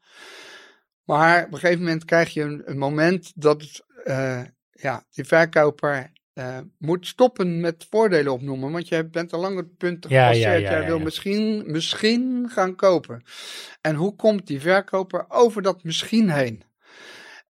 Maar 1.07 1.45
op 1.45 1.53
een 1.53 1.59
gegeven 1.59 1.83
moment 1.83 2.05
krijg 2.05 2.33
je 2.33 2.41
een, 2.41 2.61
een 2.65 2.77
moment 2.77 3.31
dat 3.35 3.85
eh, 4.03 4.41
ja, 4.71 5.03
die 5.11 5.25
verkoper 5.25 6.11
eh, 6.33 6.57
moet 6.77 7.07
stoppen 7.07 7.59
met 7.59 7.87
voordelen 7.89 8.31
opnoemen. 8.33 8.71
Want 8.71 8.87
jij 8.87 9.09
bent 9.09 9.33
al 9.33 9.39
lang 9.39 9.57
het 9.57 9.77
punt 9.77 10.05
Ja, 10.09 10.15
ja, 10.15 10.25
gepasseerd. 10.27 10.61
ja, 10.61 10.69
jij 10.77 10.85
wil. 10.85 10.99
Misschien, 10.99 11.63
misschien 11.71 12.49
gaan 12.49 12.75
kopen. 12.75 13.23
En 13.81 13.95
hoe 13.95 14.15
komt 14.15 14.47
die 14.47 14.61
verkoper 14.61 15.25
over 15.29 15.61
dat 15.61 15.83
misschien 15.83 16.29
heen? 16.29 16.63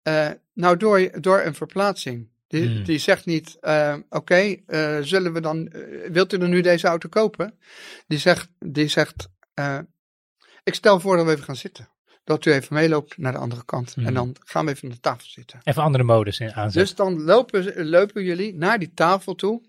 Eh, 0.03 0.31
nou, 0.55 0.77
door, 0.77 1.21
door 1.21 1.41
een 1.41 1.55
verplaatsing. 1.55 2.29
Die, 2.49 2.69
Hmm. 2.69 2.85
die 2.85 2.99
zegt 2.99 3.27
niet, 3.27 3.59
oké, 4.09 4.57
zullen 5.03 5.33
we 5.33 5.41
dan, 5.41 5.73
wilt 6.13 6.33
u 6.33 6.39
dan 6.39 6.51
nu 6.51 6.61
deze 6.61 6.87
auto 6.87 7.09
kopen? 7.09 7.59
Die 8.07 8.19
zegt, 8.19 8.49
die 8.59 8.89
zegt 8.89 9.29
ik 10.63 10.75
stel 10.75 11.01
voor 11.01 11.17
dat 11.17 11.27
we 11.27 11.33
even 11.33 11.45
gaan 11.45 11.57
zitten. 11.57 11.89
Dat 12.27 12.45
u 12.45 12.53
even 12.53 12.75
meeloopt 12.75 13.19
naar 13.19 13.33
de 13.33 13.39
andere 13.39 13.65
kant. 13.65 13.95
En 13.97 14.15
dan 14.15 14.37
gaan 14.45 14.65
we 14.65 14.71
even 14.71 14.89
aan 14.89 14.95
de 14.95 15.01
tafel 15.01 15.27
zitten. 15.29 15.61
Even 15.65 15.83
andere 15.83 16.05
modus 16.05 16.39
in 16.41 16.47
aanzetten. 16.53 16.81
Dus 16.81 16.95
dan 16.95 17.23
lopen, 17.23 17.89
lopen 17.89 18.25
jullie 18.25 18.55
naar 18.55 18.79
die 18.79 18.93
tafel 18.95 19.35
toe. 19.35 19.63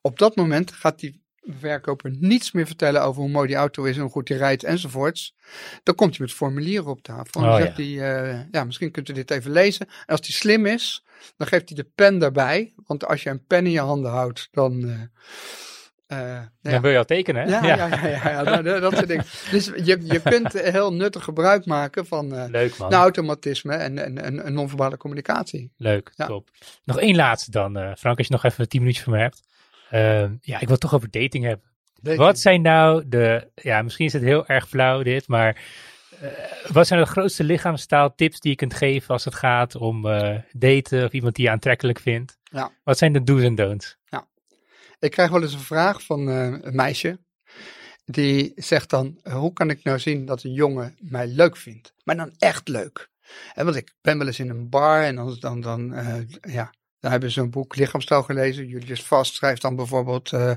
Op 0.00 0.18
dat 0.18 0.36
moment 0.36 0.72
gaat 0.72 0.98
die 0.98 1.22
verkoper 1.58 2.10
niets 2.18 2.52
meer 2.52 2.66
vertellen 2.66 3.02
over 3.02 3.20
hoe 3.22 3.30
mooi 3.30 3.46
die 3.46 3.56
auto 3.56 3.84
is 3.84 3.96
en 3.96 4.02
hoe 4.02 4.10
goed 4.10 4.26
die 4.26 4.36
rijdt 4.36 4.64
enzovoorts. 4.64 5.34
Dan 5.82 5.94
komt 5.94 6.16
hij 6.16 6.26
met 6.26 6.34
formulieren 6.34 6.86
op 6.86 7.02
tafel. 7.02 7.40
En 7.40 7.46
dan 7.46 7.56
Oh, 7.56 7.62
zegt 7.62 7.76
hij, 7.76 7.86
eh, 7.86 8.40
ja, 8.50 8.64
misschien 8.64 8.90
kunt 8.90 9.08
u 9.08 9.12
dit 9.12 9.30
even 9.30 9.50
lezen. 9.50 9.86
En 9.86 10.06
als 10.06 10.20
hij 10.20 10.30
slim 10.30 10.66
is, 10.66 11.04
dan 11.36 11.46
geeft 11.46 11.68
hij 11.68 11.76
de 11.76 11.90
pen 11.94 12.18
daarbij. 12.18 12.72
Want 12.86 13.04
als 13.06 13.22
je 13.22 13.30
een 13.30 13.44
pen 13.46 13.64
in 13.66 13.72
je 13.72 13.80
handen 13.80 14.10
houdt, 14.10 14.48
dan... 14.50 14.88
eh, 14.88 15.00
nou 16.08 16.26
ja, 16.26 16.50
Dan 16.62 16.80
wil 16.82 16.90
je 16.90 16.98
al 16.98 17.04
tekenen, 17.04 17.42
hè? 17.42 17.48
ja, 17.50 17.64
ja, 17.64 17.86
ja, 17.86 18.06
ja, 18.06 18.30
ja, 18.30 18.62
dat, 18.62 18.80
dat 18.80 18.92
soort 18.92 19.08
dingen. 19.08 19.24
Dus 19.50 19.66
je, 19.66 19.98
je 20.04 20.20
kunt 20.22 20.52
heel 20.52 20.92
nuttig 20.92 21.24
gebruik 21.24 21.66
maken 21.66 22.06
van 22.06 22.34
eh 22.34 22.44
Leuk 22.50 22.76
man. 22.78 22.90
nou, 22.90 23.02
automatisme 23.02 23.74
en, 23.74 23.98
en, 23.98 24.18
en, 24.22 24.44
en 24.44 24.52
non-verbale 24.52 24.96
communicatie. 24.96 25.72
Leuk, 25.76 26.12
Ja. 26.16 26.26
top. 26.26 26.48
Nog 26.84 26.98
één 27.00 27.16
laatste 27.16 27.50
dan, 27.50 27.76
eh, 27.76 27.90
Frank, 27.98 28.18
als 28.18 28.26
je 28.26 28.32
nog 28.32 28.44
even 28.44 28.68
tien 28.68 28.80
minuutjes 28.80 29.04
voor 29.04 29.14
me 29.14 29.20
hebt. 29.20 29.42
Ja, 30.40 30.54
ik 30.54 30.60
wil 30.60 30.70
het 30.70 30.80
toch 30.80 30.94
over 30.94 31.10
dating 31.10 31.44
hebben. 31.44 31.66
Wat 32.16 32.38
zijn 32.38 32.62
nou 32.62 33.08
de, 33.08 33.50
ja, 33.54 33.82
misschien 33.82 34.06
is 34.06 34.12
het 34.12 34.22
heel 34.22 34.46
erg 34.46 34.68
flauw 34.68 35.02
dit, 35.02 35.28
maar 35.28 35.60
wat 36.72 36.86
zijn 36.86 37.00
de 37.00 37.06
grootste 37.06 37.44
lichaamstaaltips 37.44 38.40
die 38.40 38.50
je 38.50 38.56
kunt 38.56 38.74
geven 38.74 39.08
als 39.08 39.24
het 39.24 39.34
gaat 39.34 39.74
om 39.76 40.02
daten 40.52 41.04
of 41.04 41.12
iemand 41.12 41.34
die 41.34 41.44
je 41.44 41.50
aantrekkelijk 41.50 41.98
vindt? 42.00 42.38
Ja. 42.42 42.70
Wat 42.84 42.98
zijn 42.98 43.12
de 43.12 43.22
do's 43.22 43.42
en 43.42 43.54
don'ts? 43.54 43.96
Ik 44.98 45.10
krijg 45.10 45.30
wel 45.30 45.42
eens 45.42 45.52
een 45.52 45.58
vraag 45.60 46.02
van 46.02 46.28
eh, 46.28 46.44
een 46.60 46.76
meisje. 46.76 47.18
Die 48.04 48.52
zegt 48.56 48.90
dan, 48.90 49.20
hoe 49.22 49.52
kan 49.52 49.70
ik 49.70 49.84
nou 49.84 49.98
zien 49.98 50.24
dat 50.24 50.42
een 50.42 50.52
jongen 50.52 50.96
mij 51.00 51.26
leuk 51.26 51.56
vindt? 51.56 51.94
Maar 52.04 52.16
dan 52.16 52.34
echt 52.38 52.68
leuk. 52.68 53.10
En 53.54 53.64
want 53.64 53.76
ik 53.76 53.94
ben 54.00 54.18
wel 54.18 54.26
eens 54.26 54.38
in 54.38 54.50
een 54.50 54.68
bar 54.68 55.02
en 55.02 55.16
dan, 55.16 55.36
dan, 55.40 55.60
dan, 55.60 55.94
eh, 55.94 56.20
ja, 56.40 56.72
dan 57.00 57.10
hebben 57.10 57.30
ze 57.30 57.40
een 57.40 57.50
boek 57.50 57.76
lichaamstaal 57.76 58.22
gelezen. 58.22 58.66
Julius 58.66 59.02
Vast 59.02 59.34
schrijft 59.34 59.62
dan 59.62 59.76
bijvoorbeeld, 59.76 60.32
eh, 60.32 60.50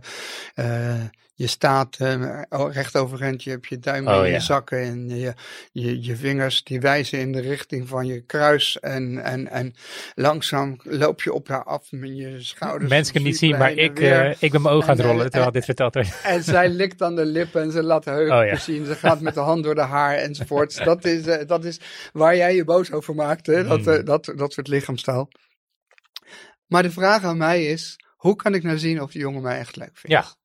eh, 0.54 1.02
je 1.36 1.48
staat 1.48 1.96
eh, 2.00 2.42
recht 2.72 2.98
overeind, 2.98 3.44
je 3.44 3.50
hebt 3.50 3.68
je 3.68 3.80
duim 3.80 4.08
Oh, 4.08 4.26
in 4.26 4.32
je 4.32 4.40
zakken 4.40 4.80
en 4.80 5.10
je, 5.10 5.34
je, 5.72 6.04
je 6.04 6.16
vingers 6.16 6.64
die 6.64 6.80
wijzen 6.80 7.20
in 7.20 7.32
de 7.32 7.40
richting 7.42 7.88
van 7.88 8.06
je 8.06 8.22
kruis. 8.22 8.80
En, 8.80 9.24
en, 9.24 9.48
en 9.48 9.74
langzaam 10.16 10.76
loop 10.84 11.22
je 11.22 11.34
op 11.34 11.48
haar 11.48 11.64
af 11.64 11.92
met 11.92 12.18
je 12.18 12.36
schouders. 12.40 12.90
Mensen 12.90 13.14
kunnen 13.14 13.30
niet 13.30 13.40
zien, 13.40 13.58
maar 13.58 13.72
ik, 13.72 14.00
ik 14.40 14.52
ben 14.52 14.62
mijn 14.62 14.76
ogen 14.76 14.90
aan 14.90 14.96
het 14.98 15.06
En, 15.06 15.12
rollen 15.12 15.24
terwijl 15.26 15.46
en- 15.46 15.52
dit 15.54 15.66
verteld 15.66 15.94
wordt. 15.94 16.22
En 16.24 16.44
zij 16.44 16.70
likt 16.70 17.02
aan 17.02 17.16
de 17.16 17.26
lippen 17.26 17.62
en 17.62 17.72
ze 17.72 17.84
laat 17.84 18.04
de 18.04 18.10
heupen 18.12 18.38
Oh, 18.40 18.46
ja. 18.46 18.56
zien. 18.56 18.86
Ze 18.86 18.96
gaat 18.96 19.22
met 19.22 19.34
de 19.34 19.40
hand 19.40 19.64
door 19.64 19.76
de 19.76 19.82
haar 19.82 20.16
enzovoorts. 20.16 20.76
Dat 20.92 21.06
is, 21.06 21.46
dat 21.48 21.66
is 21.66 21.80
waar 22.14 22.36
jij 22.36 22.56
je 22.56 22.64
boos 22.64 22.92
over 22.92 23.16
maakt. 23.16 23.46
Hè? 23.48 23.64
Dat, 23.68 23.86
Hmm. 23.86 24.06
dat, 24.06 24.34
dat 24.36 24.54
soort 24.54 24.68
lichaamstaal. 24.68 25.30
Maar 26.72 26.84
de 26.84 26.92
vraag 26.92 27.24
aan 27.24 27.38
mij 27.38 27.66
is, 27.66 28.00
hoe 28.16 28.36
kan 28.36 28.54
ik 28.54 28.64
nou 28.64 28.78
zien 28.78 29.02
of 29.02 29.12
die 29.12 29.22
jongen 29.22 29.42
mij 29.42 29.58
echt 29.58 29.76
leuk 29.76 29.98
vindt? 29.98 30.10
Ja. 30.10 30.36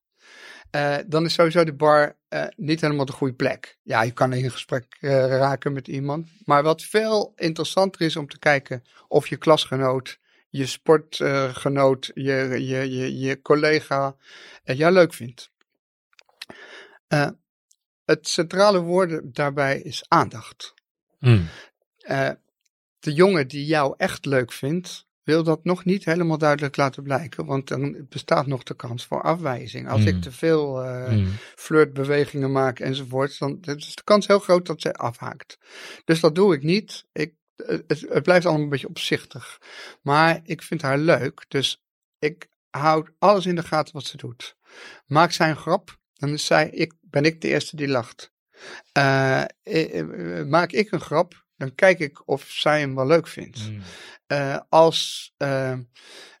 Eh, 0.71 1.03
dan 1.07 1.25
is 1.25 1.33
sowieso 1.33 1.63
de 1.63 1.73
bar 1.73 2.17
eh, 2.27 2.45
niet 2.55 2.81
helemaal 2.81 3.05
de 3.05 3.11
goede 3.11 3.33
plek. 3.33 3.77
Ja, 3.83 4.01
je 4.01 4.11
kan 4.11 4.33
in 4.33 4.51
gesprek 4.51 4.97
eh, 4.99 5.27
raken 5.27 5.73
met 5.73 5.87
iemand. 5.87 6.29
Maar 6.45 6.63
wat 6.63 6.81
veel 6.83 7.33
interessanter 7.35 8.01
is 8.01 8.15
om 8.15 8.27
te 8.27 8.39
kijken 8.39 8.83
of 9.07 9.27
je 9.27 9.37
klasgenoot, 9.37 10.19
je 10.49 10.65
sportgenoot, 10.65 12.11
je, 12.13 12.33
je, 12.67 12.95
je, 12.95 13.19
je 13.19 13.41
collega 13.41 14.15
jou 14.63 14.93
leuk 14.93 15.13
vindt. 15.13 15.51
Het 18.05 18.27
centrale 18.27 18.79
woord 18.79 19.35
daarbij 19.35 19.79
is 19.79 20.03
aandacht. 20.07 20.73
Hmm. 21.19 21.47
De 22.99 23.13
jongen 23.13 23.47
die 23.47 23.65
jou 23.65 23.93
echt 23.97 24.25
leuk 24.25 24.51
vindt, 24.51 25.06
wil 25.27 25.43
dat 25.43 25.63
nog 25.63 25.85
niet 25.85 26.05
helemaal 26.05 26.37
duidelijk 26.37 26.77
laten 26.77 27.03
blijken. 27.03 27.45
Want 27.45 27.67
dan 27.67 28.05
bestaat 28.09 28.47
nog 28.47 28.63
de 28.63 28.75
kans 28.75 29.05
voor 29.05 29.21
afwijzing. 29.21 29.89
Als 29.89 30.01
Mm. 30.01 30.07
ik 30.07 30.21
te 30.21 30.31
veel 30.31 30.83
eh, 30.83 31.11
Mm. 31.11 31.27
flirtbewegingen 31.55 32.51
maak 32.51 32.79
enzovoort, 32.79 33.39
dan 33.39 33.57
is 33.61 33.95
de 33.95 34.03
kans 34.03 34.27
heel 34.27 34.39
groot 34.39 34.65
dat 34.65 34.81
zij 34.81 34.93
afhaakt. 34.93 35.57
Dus 36.05 36.19
dat 36.19 36.35
doe 36.35 36.53
ik 36.55 36.63
niet. 36.63 37.05
Ik, 37.11 37.33
het, 37.55 38.05
het 38.09 38.23
blijft 38.23 38.45
allemaal 38.45 38.63
een 38.63 38.69
beetje 38.69 38.87
opzichtig. 38.87 39.61
Maar 40.01 40.39
ik 40.43 40.61
vind 40.61 40.81
haar 40.81 40.97
leuk, 40.97 41.45
dus 41.47 41.83
ik 42.19 42.47
houd 42.69 43.09
alles 43.19 43.45
in 43.45 43.55
de 43.55 43.63
gaten 43.63 43.93
wat 43.93 44.05
ze 44.05 44.17
doet. 44.17 44.55
Maakt 45.05 45.33
zij 45.33 45.49
een 45.49 45.55
grap, 45.57 45.97
dan 46.13 46.29
is 46.29 46.45
zij, 46.45 46.69
ik, 46.69 46.93
ben 47.01 47.23
ik 47.23 47.41
de 47.41 47.47
eerste 47.47 47.75
die 47.75 47.87
lacht. 47.87 48.31
Eh, 48.91 49.41
eh, 49.41 49.99
eh, 49.99 50.47
maak 50.47 50.71
ik 50.71 50.91
een 50.91 51.01
grap, 51.01 51.45
dan 51.57 51.75
kijk 51.75 51.99
ik 51.99 52.27
of 52.27 52.43
zij 52.49 52.79
hem 52.79 52.95
wel 52.95 53.07
leuk 53.07 53.27
vindt. 53.27 53.69
Mm. 53.69 53.81
Eh, 54.27 54.57
als 54.69 55.33
eh, 55.37 55.71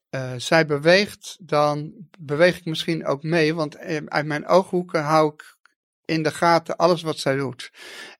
eh, 0.09 0.33
zij 0.37 0.65
beweegt, 0.65 1.37
dan 1.39 1.93
beweeg 2.19 2.57
ik 2.57 2.65
misschien 2.65 3.05
ook 3.05 3.23
mee, 3.23 3.55
want 3.55 3.77
uit 4.05 4.25
mijn 4.25 4.47
ooghoeken 4.47 5.03
hou 5.03 5.33
ik 5.33 5.57
in 6.05 6.23
de 6.23 6.31
gaten 6.31 6.75
alles 6.75 7.01
wat 7.01 7.17
zij 7.17 7.35
doet. 7.35 7.71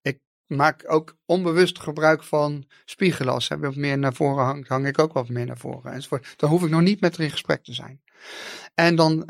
Ik 0.02 0.20
maak 0.46 0.84
ook 0.88 1.18
onbewust 1.26 1.80
gebruik 1.80 2.24
van 2.24 2.68
spiegelen. 2.86 3.34
Als 3.34 3.46
zij 3.46 3.58
wat 3.58 3.76
meer 3.76 3.98
naar 3.98 4.14
voren 4.14 4.44
hangt, 4.46 4.68
hang 4.68 4.88
ik 4.88 5.00
ook 5.00 5.14
wat 5.14 5.30
meer 5.30 5.46
naar 5.46 5.58
voren 5.58 5.92
enzovoort. 5.92 6.34
Dan 6.36 6.50
hoef 6.50 6.64
ik 6.64 6.70
nog 6.70 6.82
niet 6.82 7.02
met 7.02 7.18
haar 7.18 7.26
in 7.26 7.32
gesprek 7.32 7.64
te 7.64 7.74
zijn. 7.74 8.02
En 8.74 8.96
dan 8.96 9.26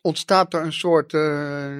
ontstaat 0.00 0.54
er 0.54 0.62
een 0.64 0.72
soort, 0.72 1.14
eh, 1.14 1.20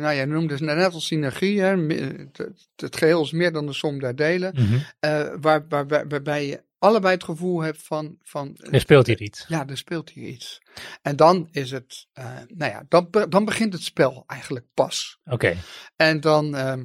nou 0.00 0.12
ja, 0.14 0.24
noemde 0.24 0.54
het 0.54 0.62
net 0.62 0.92
als 0.94 1.06
synergie. 1.06 1.60
Hè? 1.60 1.76
Me- 1.76 2.28
Het, 2.32 2.50
het 2.76 2.96
geheel 2.96 3.22
is 3.22 3.30
meer 3.32 3.52
dan 3.52 3.66
de 3.66 3.72
som 3.72 3.98
der 3.98 4.16
delen. 4.16 4.52
Mhm. 4.54 4.78
Eh, 5.00 5.28
waar, 5.40 5.64
waar, 5.68 5.86
waar- 5.86 6.08
waarbij 6.08 6.46
je 6.46 6.62
allebei 6.78 7.14
het 7.14 7.24
gevoel 7.24 7.60
hebt 7.60 7.82
van. 7.82 8.18
van 8.22 8.56
Er 8.70 8.80
speelt 8.80 9.06
hier 9.06 9.20
iets. 9.22 9.44
Ja, 9.48 9.66
er 9.66 9.76
speelt 9.76 10.10
hier 10.10 10.28
iets. 10.28 10.62
En 11.02 11.16
dan 11.16 11.48
is 11.50 11.70
het. 11.70 12.06
eh, 12.12 12.24
nou 12.54 12.72
ja, 12.72 12.84
dan, 12.88 13.08
dan 13.28 13.44
begint 13.44 13.72
het 13.72 13.82
spel 13.82 14.24
eigenlijk 14.26 14.66
pas. 14.74 15.18
Oké. 15.24 15.56
En 15.96 16.20
dan. 16.20 16.54
ehm, 16.56 16.84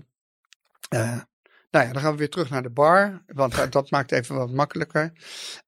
eh, 0.89 1.19
nou 1.71 1.85
ja, 1.85 1.93
dan 1.93 2.01
gaan 2.01 2.11
we 2.11 2.17
weer 2.17 2.29
terug 2.29 2.49
naar 2.49 2.63
de 2.63 2.69
bar. 2.69 3.23
Want 3.27 3.53
eh, 3.57 3.69
dat 3.69 3.89
maakt 3.91 4.11
even 4.11 4.35
wat 4.35 4.51
makkelijker. 4.51 5.11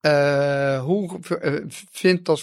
Eh, 0.00 0.82
hoe 0.82 1.20
eh, 1.40 1.60
vindt 1.90 2.24
dat 2.24 2.40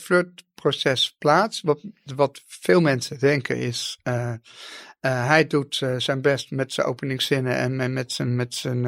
flirtproces 0.63 1.15
plaats? 1.17 1.61
Wat, 1.61 1.81
wat 2.15 2.41
veel 2.45 2.81
mensen 2.81 3.19
denken 3.19 3.57
is. 3.57 3.99
eh, 4.03 4.33
eh, 4.99 5.27
hij 5.27 5.47
doet 5.47 5.81
eh, 5.81 5.95
zijn 5.97 6.21
best 6.21 6.51
met 6.51 6.73
zijn 6.73 6.87
openingszinnen 6.87 7.55
en, 7.57 7.93
met 7.93 8.11
zijn, 8.11 8.35
met 8.35 8.55
zijn 8.55 8.81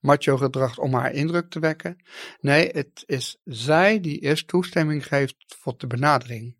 macho 0.00 0.36
gedrag 0.36 0.78
om 0.78 0.94
haar 0.94 1.12
indruk 1.12 1.50
te 1.50 1.58
wekken. 1.58 1.96
Nee, 2.40 2.68
het 2.68 3.02
is 3.06 3.36
zij 3.44 4.00
die 4.00 4.18
eerst 4.18 4.48
toestemming 4.48 5.06
geeft 5.06 5.36
voor 5.46 5.74
de 5.78 5.86
benadering. 5.86 6.56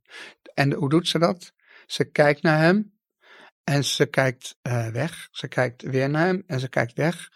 En 0.54 0.72
hoe 0.72 0.88
doet 0.88 1.08
ze 1.08 1.18
dat? 1.18 1.52
Ze 1.86 2.04
kijkt 2.04 2.42
naar 2.42 2.58
hem 2.58 2.92
en 3.64 3.84
ze 3.84 4.06
kijkt 4.06 4.56
weg. 4.92 5.28
Ze 5.30 5.48
kijkt 5.48 5.82
weer 5.82 6.10
naar 6.10 6.26
hem 6.26 6.42
en 6.46 6.60
ze 6.60 6.68
kijkt 6.68 6.92
weg. 6.92 7.30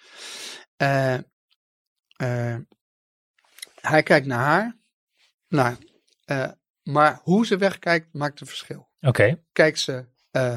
Hij 3.80 4.02
kijkt 4.02 4.26
naar 4.26 4.44
haar. 4.44 4.76
Nou, 5.48 5.76
maar 6.88 7.20
hoe 7.22 7.46
ze 7.46 7.56
wegkijkt 7.56 8.12
maakt 8.12 8.40
een 8.40 8.46
verschil. 8.46 8.88
Oké. 9.00 9.42
Kijkt 9.52 9.78
ze, 9.78 10.04
eh, 10.30 10.56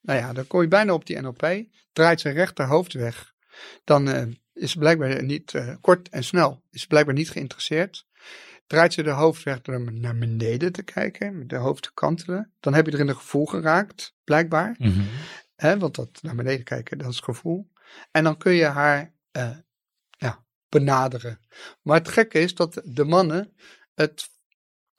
nou 0.00 0.18
ja, 0.18 0.32
dan 0.32 0.46
kom 0.46 0.60
je 0.60 0.68
bijna 0.68 0.92
op 0.92 1.06
die 1.06 1.20
NLP. 1.20 1.64
Draait 1.92 2.20
ze 2.20 2.30
rechterhoofd 2.30 2.92
weg. 2.92 3.34
Dan 3.84 4.08
eh, 4.08 4.26
is 4.52 4.70
ze 4.70 4.78
blijkbaar 4.78 5.22
niet 5.22 5.54
eh, 5.54 5.74
kort 5.80 6.08
en 6.08 6.24
snel. 6.24 6.62
Is 6.70 6.80
ze 6.80 6.86
blijkbaar 6.86 7.14
niet 7.14 7.30
geïnteresseerd. 7.30 8.06
Draait 8.66 8.92
ze 8.92 9.02
de 9.02 9.10
hoofd 9.10 9.42
weg 9.42 9.60
door 9.60 9.92
naar 9.92 10.18
beneden 10.18 10.72
te 10.72 10.82
kijken, 10.82 11.38
met 11.38 11.48
de 11.48 11.56
hoofd 11.56 11.82
te 11.82 11.92
kantelen. 11.94 12.52
Dan 12.60 12.74
heb 12.74 12.86
je 12.86 12.92
er 12.92 13.00
in 13.00 13.08
een 13.08 13.16
gevoel 13.16 13.46
geraakt, 13.46 14.16
blijkbaar. 14.24 14.76
Hè, 15.56 15.78
want 15.78 15.94
dat 15.94 16.22
naar 16.22 16.34
beneden 16.34 16.64
kijken, 16.64 16.98
dat 16.98 17.10
is 17.10 17.20
gevoel. 17.20 17.70
En 18.10 18.24
dan 18.24 18.36
kun 18.36 18.52
je 18.52 18.64
haar 18.64 19.14
ja, 20.10 20.44
benaderen. 20.68 21.40
Maar 21.82 21.98
het 21.98 22.08
gekke 22.08 22.38
is 22.38 22.54
dat 22.54 22.80
de 22.84 23.04
mannen 23.04 23.52
het 23.94 24.32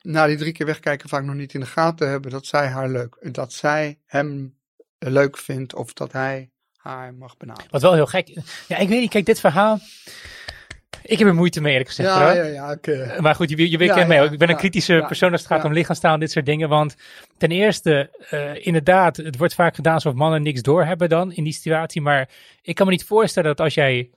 na 0.06 0.26
die 0.26 0.36
drie 0.36 0.52
keer 0.52 0.66
wegkijken 0.66 1.08
vaak 1.08 1.24
nog 1.24 1.34
niet 1.34 1.54
in 1.54 1.60
de 1.60 1.66
gaten 1.66 2.08
hebben 2.08 2.30
dat 2.30 2.46
zij 2.46 2.66
haar 2.66 2.88
leuk, 2.88 3.16
dat 3.32 3.52
zij 3.52 3.98
hem 4.06 4.58
leuk 4.98 5.38
vindt 5.38 5.74
of 5.74 5.92
dat 5.92 6.12
hij 6.12 6.50
haar 6.76 7.14
mag 7.14 7.36
benaderen. 7.36 7.70
Wat 7.70 7.82
wel 7.82 7.94
heel 7.94 8.06
gek. 8.06 8.28
Ja, 8.68 8.76
ik 8.76 8.88
weet 8.88 9.00
niet. 9.00 9.10
Kijk, 9.10 9.26
dit 9.26 9.40
verhaal. 9.40 9.78
Ik 11.02 11.18
heb 11.18 11.28
er 11.28 11.34
moeite 11.34 11.60
mee, 11.60 11.70
eerlijk 11.70 11.88
gezegd. 11.88 12.08
Ja, 12.08 12.32
ja, 12.32 12.44
ja. 12.44 12.70
Ik, 12.70 12.86
eh, 12.86 13.18
Maar 13.18 13.34
goed, 13.34 13.50
je, 13.50 13.70
je 13.70 13.78
weet 13.78 13.94
Ja. 13.94 14.22
Ik 14.22 14.38
ben 14.38 14.48
een 14.48 14.56
kritische 14.56 15.04
persoon 15.06 15.32
als 15.32 15.40
het 15.40 15.50
gaat 15.50 15.64
om 15.64 15.72
lichaamstaal 15.72 16.14
en 16.14 16.20
dit 16.20 16.30
soort 16.30 16.46
dingen. 16.46 16.68
Want 16.68 16.96
ten 17.36 17.50
eerste, 17.50 18.10
eh, 18.30 18.66
inderdaad, 18.66 19.16
het 19.16 19.36
wordt 19.36 19.54
vaak 19.54 19.74
gedaan 19.74 19.94
alsof 19.94 20.14
mannen 20.14 20.42
niks 20.42 20.62
doorhebben 20.62 21.08
dan 21.08 21.32
in 21.32 21.44
die 21.44 21.52
situatie. 21.52 22.00
Maar 22.00 22.28
ik 22.62 22.74
kan 22.74 22.86
me 22.86 22.92
niet 22.92 23.04
voorstellen 23.04 23.48
dat 23.48 23.60
als 23.64 23.74
jij 23.74 24.10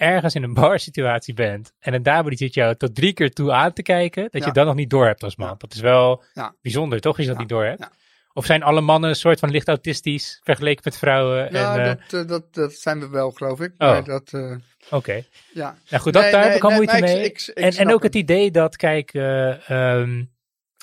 ergens 0.00 0.34
in 0.34 0.42
een 0.42 0.54
bar 0.54 0.78
situatie 0.78 1.34
bent 1.34 1.72
en 1.78 1.94
een 1.94 2.02
dame 2.02 2.28
die 2.28 2.38
zit 2.38 2.54
jou 2.54 2.74
tot 2.76 2.94
drie 2.94 3.12
keer 3.12 3.30
toe 3.32 3.52
aan 3.52 3.72
te 3.72 3.82
kijken, 3.82 4.22
dat 4.22 4.40
je 4.40 4.46
Ja. 4.46 4.52
dan 4.52 4.66
nog 4.66 4.74
niet 4.74 4.90
door 4.90 5.06
hebt 5.06 5.22
als 5.22 5.36
man. 5.36 5.48
Ja. 5.48 5.54
Dat 5.58 5.74
is 5.74 5.80
wel 5.80 6.22
Ja. 6.34 6.54
bijzonder, 6.62 7.00
toch? 7.00 7.16
Als 7.16 7.26
je 7.26 7.30
dat 7.32 7.34
Ja, 7.34 7.40
niet 7.40 7.50
door 7.50 7.64
hebt. 7.64 7.80
ja. 7.80 7.90
Of 8.32 8.46
zijn 8.46 8.62
alle 8.62 8.80
mannen 8.80 9.10
een 9.10 9.16
soort 9.16 9.38
van 9.38 9.50
licht 9.50 9.68
autistisch 9.68 10.40
vergeleken 10.44 10.82
met 10.84 10.96
vrouwen? 10.98 11.52
nou, 11.52 11.78
en, 11.80 11.84
eh, 11.86 11.94
dat, 12.08 12.22
eh, 12.22 12.28
dat, 12.28 12.54
dat 12.54 12.72
zijn 12.72 13.00
we 13.00 13.08
wel, 13.08 13.30
geloof 13.30 13.60
ik. 13.60 13.72
Oh. 13.78 14.04
Dat, 14.04 14.32
eh, 14.32 14.54
Oké. 14.90 15.22
ja. 15.54 15.76
Nou 15.88 16.02
goed, 16.02 16.12
dat, 16.12 16.22
Nee, 16.22 16.32
daar 16.32 16.44
heb 16.44 16.54
ik 16.54 16.62
al 16.62 16.68
nee, 16.68 16.76
moeite 16.78 16.96
ik- 16.96 17.02
mee. 17.02 17.24
ik- 17.24 17.42
ik 17.46 17.56
en, 17.56 17.72
en 17.72 17.92
ook 17.92 18.02
het 18.02 18.14
idee 18.14 18.50
dat, 18.50 18.76
kijk, 18.76 19.14
eh, 19.14 19.70
ehm, 19.70 20.24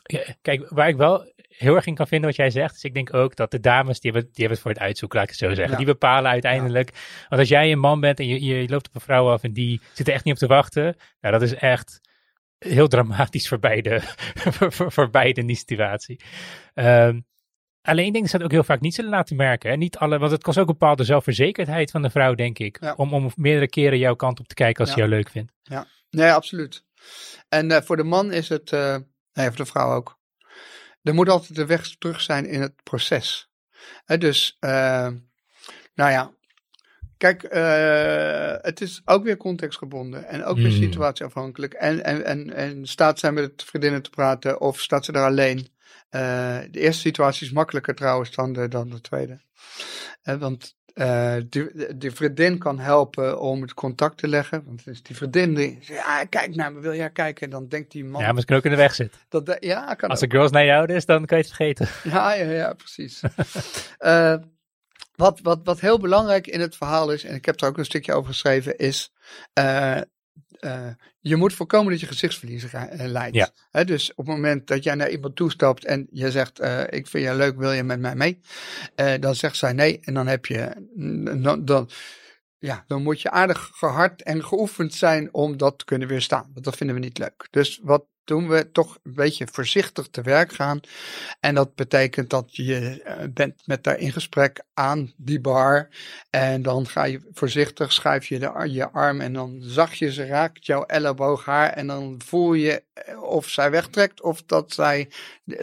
ja, 0.03 0.19
kijk, 0.41 0.69
waar 0.69 0.87
ik 0.87 0.95
wel 0.97 1.31
heel 1.57 1.75
erg 1.75 1.85
in 1.85 1.95
kan 1.95 2.07
vinden 2.07 2.27
wat 2.27 2.37
jij 2.37 2.49
zegt, 2.49 2.75
is 2.75 2.83
ik 2.83 2.93
denk 2.93 3.13
ook 3.13 3.35
dat 3.35 3.51
de 3.51 3.59
dames, 3.59 3.99
die 3.99 4.11
hebben, 4.11 4.29
die 4.31 4.45
hebben 4.45 4.53
het 4.57 4.61
voor 4.61 4.71
het 4.71 4.81
uitzoeken, 4.81 5.17
laat 5.19 5.27
ik 5.29 5.35
het 5.39 5.43
zo 5.49 5.53
zeggen. 5.53 5.71
Ja. 5.71 5.77
Die 5.77 5.85
bepalen 5.85 6.31
uiteindelijk. 6.31 6.91
Want 7.29 7.41
als 7.41 7.49
jij 7.49 7.71
een 7.71 7.79
man 7.79 7.99
bent 7.99 8.19
en 8.19 8.27
je, 8.27 8.43
je 8.43 8.69
loopt 8.69 8.87
op 8.87 8.95
een 8.95 9.01
vrouw 9.01 9.29
af 9.31 9.43
en 9.43 9.53
die 9.53 9.81
zit 9.93 10.07
er 10.07 10.13
echt 10.13 10.23
niet 10.23 10.33
op 10.33 10.39
te 10.39 10.47
wachten, 10.47 10.95
nou 11.21 11.33
dat 11.33 11.41
is 11.41 11.53
echt 11.53 12.01
heel 12.57 12.87
dramatisch 12.87 13.47
voor 13.47 13.59
beide, 13.59 14.01
voor, 14.53 14.71
voor, 14.73 14.91
voor 14.91 15.09
beide 15.09 15.41
in 15.41 15.47
die 15.47 15.55
situatie. 15.55 16.19
Ehm, 16.73 17.19
Alleen 17.81 18.05
ik 18.05 18.11
denk 18.11 18.23
dat 18.23 18.31
ze 18.31 18.37
dat 18.37 18.45
ook 18.45 18.51
heel 18.53 18.63
vaak 18.63 18.79
niet 18.81 18.95
zullen 18.95 19.11
laten 19.11 19.35
merken. 19.35 19.69
Hè? 19.69 19.75
Niet 19.75 19.97
alle, 19.97 20.17
want 20.19 20.31
het 20.31 20.43
kost 20.43 20.57
ook 20.57 20.67
een 20.67 20.77
bepaalde 20.77 21.03
zelfverzekerdheid 21.03 21.91
van 21.91 22.01
de 22.01 22.09
vrouw, 22.09 22.33
denk 22.33 22.59
ik. 22.59 22.77
Ja. 22.81 22.93
Om, 22.97 23.13
om 23.13 23.31
meerdere 23.35 23.67
keren 23.67 23.97
jouw 23.97 24.15
kant 24.15 24.39
op 24.39 24.47
te 24.47 24.53
kijken 24.55 24.79
als 24.79 24.89
Ja. 24.89 24.93
ze 24.95 24.99
jou 25.01 25.11
leuk 25.13 25.29
vindt. 25.29 25.51
Nee, 26.09 26.31
absoluut. 26.31 26.83
En 27.49 27.71
eh, 27.71 27.81
voor 27.81 27.97
de 27.97 28.03
man 28.03 28.31
is 28.31 28.49
het, 28.49 28.71
eh 28.71 28.97
nee, 29.33 29.47
voor 29.47 29.55
de 29.55 29.65
vrouw 29.65 29.93
ook. 29.93 30.16
Er 31.03 31.13
moet 31.13 31.29
altijd 31.29 31.55
de 31.55 31.65
weg 31.65 31.95
terug 31.97 32.21
zijn 32.21 32.45
in 32.45 32.61
het 32.61 32.83
proces. 32.83 33.49
Hè, 34.05 34.17
dus, 34.17 34.57
eh, 34.59 35.07
nou 35.93 36.11
ja, 36.11 36.31
kijk, 37.17 37.43
eh, 37.43 38.53
het 38.61 38.81
is 38.81 39.01
ook 39.05 39.23
weer 39.23 39.37
contextgebonden 39.37 40.25
en 40.25 40.43
ook 40.43 40.57
weer 40.57 40.67
Hmm. 40.67 40.81
situatieafhankelijk. 40.81 41.73
En, 41.73 42.03
en, 42.03 42.25
en, 42.25 42.53
en 42.53 42.85
staat 42.85 43.19
zij 43.19 43.31
met 43.31 43.63
vriendinnen 43.63 44.01
te 44.01 44.09
praten 44.09 44.61
of 44.61 44.79
staat 44.79 45.05
ze 45.05 45.11
daar 45.11 45.25
alleen? 45.25 45.75
Eh, 46.09 46.59
de 46.71 46.79
eerste 46.79 47.01
situatie 47.01 47.47
is 47.47 47.53
makkelijker 47.53 47.95
trouwens 47.95 48.31
dan 48.35 48.53
de, 48.53 48.67
dan 48.67 48.89
de 48.89 49.01
tweede. 49.01 49.41
Eh, 50.21 50.35
want 50.35 50.75
eh, 50.97 51.35
die, 51.49 51.95
die 51.97 52.11
vriendin 52.11 52.57
kan 52.57 52.79
helpen 52.79 53.39
om 53.39 53.61
het 53.61 53.73
contact 53.73 54.17
te 54.17 54.27
leggen. 54.27 54.63
Want 54.65 54.79
het 54.85 54.93
is 54.93 55.03
die 55.03 55.15
vriendin 55.15 55.53
die 55.53 55.77
zegt, 55.81 55.99
ja, 56.05 56.25
kijk 56.25 56.55
naar 56.55 56.73
me, 56.73 56.79
wil 56.79 56.95
jij 56.95 57.09
kijken? 57.09 57.43
En 57.43 57.49
dan 57.49 57.67
denkt 57.67 57.91
die 57.91 58.05
man, 58.05 58.21
Ja, 58.21 58.31
maar 58.31 58.39
ze 58.39 58.45
kunnen 58.45 58.63
ook 58.65 58.71
in 58.71 58.77
de 58.77 58.83
weg 58.83 58.95
zitten. 58.95 59.19
dat, 59.29 59.45
de- 59.45 59.57
ja, 59.59 59.93
kan 59.93 60.09
Als 60.09 60.19
de 60.19 60.29
girls 60.29 60.51
naar 60.51 60.65
jou 60.65 60.93
is, 60.93 61.05
dan 61.05 61.25
kan 61.25 61.37
je 61.37 61.43
het 61.43 61.53
vergeten. 61.53 61.87
Ja, 62.11 62.33
ja, 62.33 62.49
ja, 62.51 62.73
precies. 62.73 63.21
Eh, 63.97 64.35
wat, 65.15 65.39
wat, 65.43 65.59
wat 65.63 65.79
heel 65.79 65.99
belangrijk 65.99 66.47
in 66.47 66.59
het 66.59 66.75
verhaal 66.75 67.11
is, 67.11 67.23
en 67.23 67.35
ik 67.35 67.45
heb 67.45 67.61
er 67.61 67.67
ook 67.67 67.77
een 67.77 67.85
stukje 67.85 68.13
over 68.13 68.29
geschreven, 68.31 68.77
is 68.77 69.11
eh, 69.53 69.97
eh, 70.59 70.87
je 71.19 71.35
moet 71.35 71.53
voorkomen 71.53 71.91
dat 71.91 71.99
je 71.99 72.07
gezichtsverlies 72.07 72.71
eh, 72.71 72.83
leidt. 72.91 73.35
Ja. 73.35 73.83
Dus 73.83 74.11
op 74.11 74.25
het 74.25 74.35
moment 74.35 74.67
dat 74.67 74.83
jij 74.83 74.95
naar 74.95 75.09
iemand 75.09 75.35
toestapt 75.35 75.85
en 75.85 76.07
je 76.11 76.31
zegt, 76.31 76.59
eh, 76.59 76.81
ik 76.89 77.07
vind 77.07 77.23
je 77.25 77.35
leuk, 77.35 77.57
wil 77.57 77.71
je 77.71 77.83
met 77.83 77.99
mij 77.99 78.15
mee? 78.15 78.39
Dan 79.19 79.35
zegt 79.35 79.57
zij 79.57 79.73
nee 79.73 79.99
en 80.01 80.13
dan 80.13 80.27
heb 80.27 80.45
je, 80.45 80.87
dan, 81.41 81.65
dan, 81.65 81.89
ja, 82.57 82.83
dan 82.87 83.03
moet 83.03 83.21
je 83.21 83.31
aardig 83.31 83.69
gehard 83.73 84.23
en 84.23 84.43
geoefend 84.43 84.93
zijn 84.93 85.33
om 85.33 85.57
dat 85.57 85.79
te 85.79 85.85
kunnen 85.85 86.07
weerstaan. 86.07 86.49
Want 86.53 86.65
dat 86.65 86.75
vinden 86.75 86.95
we 86.95 87.01
niet 87.01 87.17
leuk. 87.17 87.47
Dus 87.51 87.79
wat 87.83 88.05
doen 88.27 88.47
we 88.47 88.71
toch 88.71 88.97
een 89.03 89.13
beetje 89.13 89.47
voorzichtig 89.51 90.07
te 90.07 90.21
werk 90.21 90.53
gaan. 90.53 90.79
En 91.39 91.55
dat 91.55 91.75
betekent 91.75 92.29
dat 92.29 92.55
je 92.55 93.03
uh, 93.05 93.13
bent 93.33 93.61
met 93.65 93.83
daar 93.83 93.97
in 93.97 94.11
gesprek 94.11 94.63
aan 94.73 95.13
die 95.17 95.39
bar. 95.39 95.89
En 96.29 96.61
dan 96.61 96.87
ga 96.87 97.03
je 97.03 97.21
voorzichtig, 97.31 97.93
schuif 97.93 98.27
je 98.27 98.39
de, 98.39 98.69
je 98.69 98.91
arm 98.91 99.21
en 99.21 99.33
dan 99.33 99.59
zachtjes 99.61 100.19
raakt 100.19 100.65
jouw 100.65 100.83
elleboog 100.83 101.45
haar. 101.45 101.69
En 101.69 101.87
dan 101.87 102.21
voel 102.25 102.53
je 102.53 102.83
eh, 102.93 103.21
of 103.21 103.49
zij 103.49 103.71
wegtrekt 103.71 104.21
of 104.21 104.43
dat 104.43 104.73
zij 104.73 105.09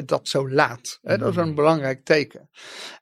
dat 0.05 0.29
zo 0.29 0.51
laat. 0.51 0.99
Hè? 1.03 1.19
Dat 1.19 1.31
is 1.31 1.37
een 1.37 1.55
belangrijk 1.55 2.05
teken. 2.05 2.49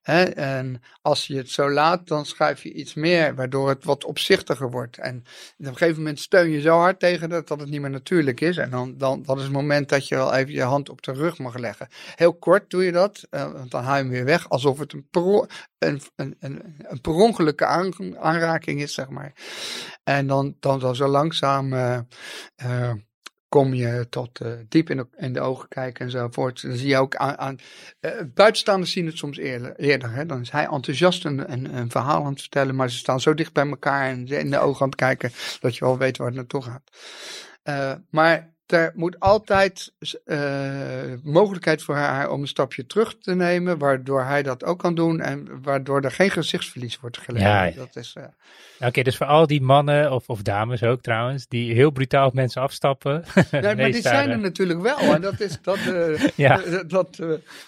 Hè? 0.03 0.23
En 0.23 0.83
als 1.03 1.27
je 1.27 1.37
het 1.37 1.51
zo 1.51 1.71
laat, 1.71 2.09
dan 2.09 2.27
schuif 2.27 2.63
je 2.63 2.73
iets 2.73 2.95
meer, 2.95 3.35
waardoor 3.35 3.69
het 3.69 3.85
wat 3.85 4.05
opzichtiger 4.05 4.71
wordt. 4.71 4.99
En 4.99 5.17
op 5.59 5.67
een 5.67 5.77
gegeven 5.77 5.97
moment 5.97 6.21
steun 6.21 6.51
je 6.51 6.61
zo 6.61 6.79
hard 6.79 7.01
tegen 7.01 7.29
dat, 7.29 7.49
dat 7.49 7.61
het 7.61 7.69
niet 7.69 7.81
meer 7.81 7.91
natuurlijk 7.91 8.41
is. 8.41 8.57
En 8.57 8.71
dan, 8.71 8.99
dan 8.99 9.23
dat 9.23 9.39
is 9.39 9.49
moment 9.53 9.89
dat 9.89 10.09
je 10.09 10.15
wel 10.15 10.35
even 10.35 10.53
je 10.53 10.63
hand 10.63 10.89
op 10.89 11.03
de 11.03 11.13
rug 11.13 11.39
mag 11.39 11.57
leggen. 11.57 11.89
Heel 12.15 12.35
kort 12.35 12.71
doe 12.71 12.85
je 12.85 12.93
dat, 12.93 13.27
uh, 13.31 13.53
want 13.53 13.71
dan 13.71 13.83
haal 13.83 13.97
je 13.97 14.03
hem 14.03 14.11
weer 14.11 14.25
weg, 14.25 14.49
alsof 14.49 14.79
het 14.79 14.93
een, 14.93 15.07
per, 15.11 15.49
een, 15.79 16.03
een, 16.17 16.37
een, 17.99 18.19
aanraking 18.19 18.81
is, 18.81 18.95
zeg 18.95 19.09
maar. 19.09 19.33
En 20.05 20.27
dan, 20.27 20.57
dan, 20.61 20.79
dan 20.79 20.95
zo 20.95 21.07
langzaam 21.07 21.73
uh, 21.73 21.99
uh, 22.65 22.93
kom 23.49 23.75
je 23.75 24.07
tot 24.11 24.41
diep 24.69 24.91
in 24.91 24.97
de, 24.97 25.31
de, 25.31 25.41
ogen 25.41 25.69
kijken 25.69 26.05
enzovoort. 26.05 26.63
Dan 26.63 26.77
zie 26.77 26.89
je 26.89 26.97
ook 26.97 27.17
aan, 27.17 27.39
aan 27.39 27.59
buitenstaanders 28.35 28.93
zien 28.93 29.07
het 29.07 29.17
soms 29.17 29.37
eerder. 29.37 29.77
eerder 29.77 30.11
hè? 30.11 30.27
Dan 30.27 30.41
is 30.41 30.51
hij 30.51 30.67
enthousiast 30.67 31.25
een, 31.25 31.53
een, 31.53 31.77
een, 31.77 31.91
verhaal 31.91 32.25
aan 32.25 32.33
het 32.33 32.41
vertellen, 32.41 32.75
maar 32.75 32.91
ze 32.91 32.97
staan 32.97 33.21
zo 33.21 33.35
dicht 33.35 33.53
bij 33.53 33.69
elkaar 33.69 34.09
en 34.09 34.27
in 34.27 34.51
de 34.51 34.59
ogen 34.59 34.83
aan 34.83 34.89
het 34.89 34.97
kijken 34.97 35.33
dat 35.61 35.77
je 35.77 35.85
wel 35.85 35.99
weet 35.99 36.17
waar 36.17 36.27
het 36.27 36.37
naartoe 36.37 36.63
gaat. 36.63 36.91
Maar 38.11 38.52
er 38.73 38.93
moet 38.95 39.21
altijd 39.21 39.93
uh, 40.25 40.39
mogelijkheid 41.23 41.83
voor 41.83 41.95
haar 41.95 42.31
om 42.31 42.41
een 42.41 42.49
stapje 42.49 42.87
terug 42.87 43.19
te 43.19 43.35
nemen, 43.35 43.79
waardoor 43.79 44.23
hij 44.23 44.43
dat 44.43 44.65
ook 44.65 44.79
kan 44.79 44.95
doen 44.95 45.21
en 45.21 45.63
waardoor 45.63 46.01
er 46.01 46.11
geen 46.11 46.31
gezichtsverlies 46.31 47.01
wordt 47.01 47.19
geleden. 47.19 47.49
Ja, 47.49 47.65
ja. 47.65 47.75
Dat 47.75 47.97
is, 47.97 48.15
uh... 48.19 48.25
Oké, 48.25 48.91
okay, 48.91 49.03
dus 49.03 49.17
voor 49.17 49.27
al 49.27 49.47
die 49.47 49.63
mannen, 49.63 50.13
of, 50.13 50.29
of 50.29 50.43
dames 50.43 50.83
ook 50.83 51.03
trouwens, 51.03 51.47
die 51.49 51.75
heel 51.75 51.91
brutaal 51.91 52.27
op 52.27 52.35
mensen 52.35 52.63
afstappen. 52.63 53.25
Nee, 53.51 53.77
maar 53.77 53.93
die 53.93 54.03
zijn 54.03 54.31
er 54.31 54.39
natuurlijk 54.39 54.81
wel. 54.81 54.99
En 54.99 55.21
dat, 55.21 55.41
is, 55.41 55.59
dat, 55.63 55.79
uh, 55.79 56.29
ja. 56.35 56.61
dat 56.87 57.19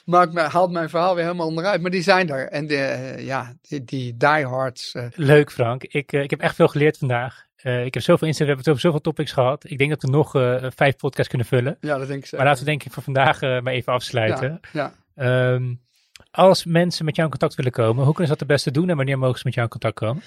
maakt 0.05 0.39
haalt 0.39 0.71
mijn 0.71 0.89
verhaal 0.89 1.15
weer 1.15 1.25
helemaal 1.25 1.47
onderuit. 1.47 1.81
Maar 1.81 1.91
die 1.91 2.03
zijn 2.03 2.31
er. 2.31 2.49
En 2.49 2.67
de, 2.67 3.15
ja, 3.19 3.55
die, 3.63 3.85
die 3.85 4.17
diehards. 4.17 4.95
Leuk 5.15 5.53
Frank, 5.53 5.83
ik, 5.83 6.13
ik 6.13 6.31
heb 6.31 6.41
echt 6.41 6.55
veel 6.55 6.69
geleerd 6.69 6.99
vandaag. 6.99 7.47
Uh, 7.65 7.85
ik 7.85 7.95
heb 7.95 8.03
zoveel 8.03 8.27
inzicht, 8.27 8.49
we 8.49 8.55
hebben 8.55 8.71
over 8.73 8.81
zoveel 8.81 9.01
topics 9.01 9.33
gehad. 9.33 9.71
Ik 9.71 9.79
denk 9.79 9.91
dat 9.91 10.03
we 10.03 10.09
nog 10.09 10.35
uh, 10.35 10.67
vijf 10.75 10.97
podcasts 10.97 11.29
kunnen 11.29 11.47
vullen. 11.47 11.77
Ja, 11.81 11.99
dat 11.99 12.09
denk 12.09 12.25
ik. 12.25 12.33
Maar 12.33 12.45
laten 12.45 12.65
we 12.65 12.71
denk 12.71 12.85
ik 12.85 12.93
voor 12.93 13.03
vandaag 13.03 13.43
uh, 13.43 13.61
maar 13.61 13.73
even 13.73 13.93
afsluiten. 13.93 14.61
Ja, 14.73 14.93
ja. 15.15 15.53
Um, 15.53 15.83
als 16.31 16.65
mensen 16.65 17.05
met 17.05 17.17
jou 17.17 17.27
in 17.27 17.39
contact 17.39 17.55
willen 17.57 17.73
komen, 17.73 18.05
hoe 18.05 18.15
kunnen 18.15 18.33
ze 18.33 18.39
dat 18.39 18.41
het 18.41 18.49
beste 18.49 18.71
doen 18.71 18.91
en 18.91 18.97
wanneer 18.97 19.19
mogen 19.19 19.39
ze 19.39 19.43
met 19.45 19.55
jou 19.55 19.67
in 19.67 19.73
contact 19.73 19.95
komen? 19.95 20.23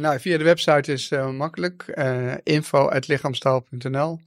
nou, 0.00 0.20
via 0.20 0.38
de 0.38 0.44
website 0.44 0.92
is 0.92 1.10
makkelijk. 1.32 1.82
info.lichaamstaal.nl 2.42 4.20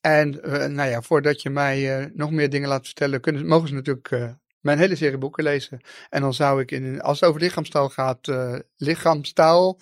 En 0.00 0.40
nou 0.74 0.88
ja, 0.88 1.02
voordat 1.02 1.42
je 1.42 1.50
mij 1.50 2.10
nog 2.14 2.30
meer 2.30 2.50
dingen 2.50 2.68
laat 2.68 2.84
vertellen, 2.84 3.20
kunnen, 3.20 3.46
mogen 3.46 3.68
ze 3.68 3.74
natuurlijk 3.74 4.36
mijn 4.60 4.78
hele 4.78 4.96
serie 4.96 5.18
boeken 5.18 5.44
lezen. 5.44 5.80
En 6.08 6.20
dan 6.20 6.34
zou 6.34 6.60
ik, 6.60 6.70
in, 6.70 7.00
als 7.00 7.20
het 7.20 7.28
over 7.28 7.40
lichaamstaal 7.40 7.88
gaat, 7.88 8.32
lichaamstaal 8.76 9.78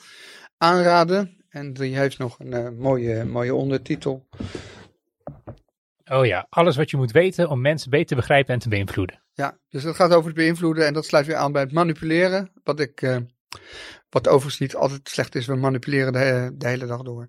aanraden. 0.61 1.45
En 1.49 1.73
die 1.73 1.97
heeft 1.97 2.19
nog 2.19 2.39
een 2.39 2.55
uh, 2.55 2.69
mooie, 2.79 3.25
mooie 3.25 3.55
ondertitel. 3.55 4.29
Oh 6.05 6.27
ja, 6.27 6.47
alles 6.49 6.77
wat 6.77 6.91
je 6.91 6.97
moet 6.97 7.13
weten 7.13 7.49
om 7.49 7.61
mensen 7.61 7.91
beter 7.91 8.07
te 8.07 8.15
begrijpen 8.15 8.55
en 8.55 8.61
te 8.61 8.69
beïnvloeden. 8.69 9.23
Ja, 9.33 9.59
dus 9.69 9.83
dat 9.83 9.95
gaat 9.95 10.13
over 10.13 10.27
het 10.27 10.37
beïnvloeden 10.37 10.87
en 10.87 10.93
dat 10.93 11.07
sluit 11.07 11.27
weer 11.27 11.37
aan 11.37 11.53
bij 11.53 11.63
het 11.63 11.73
manipuleren. 11.73 12.51
Wat 12.65 12.81
ik, 12.81 13.03
uh, 13.03 13.17
wat 14.11 14.29
overigens 14.29 14.59
niet 14.59 14.75
altijd 14.75 15.09
slecht 15.09 15.35
is, 15.35 15.47
we 15.47 15.55
manipuleren 15.55 16.13
de, 16.13 16.51
de 16.55 16.69
hele 16.69 16.87
dag 16.87 17.03
door. 17.03 17.29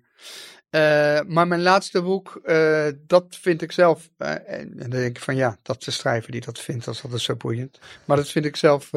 Uh, 0.70 1.20
maar 1.26 1.46
mijn 1.46 1.62
laatste 1.62 2.02
boek, 2.02 2.40
uh, 2.44 2.86
dat 3.06 3.36
vind 3.40 3.62
ik 3.62 3.72
zelf. 3.72 4.10
Uh, 4.18 4.48
en 4.48 4.72
dan 4.76 4.90
denk 4.90 5.16
ik 5.16 5.22
van 5.22 5.36
ja, 5.36 5.58
dat 5.62 5.78
is 5.78 5.84
de 5.84 5.90
schrijver 5.90 6.32
die 6.32 6.40
dat 6.40 6.58
vindt, 6.58 6.84
dat 6.84 6.94
is 6.94 7.02
altijd 7.02 7.20
zo 7.20 7.36
boeiend. 7.36 7.78
Maar 8.04 8.16
dat 8.16 8.28
vind 8.28 8.44
ik 8.44 8.56
zelf 8.56 8.90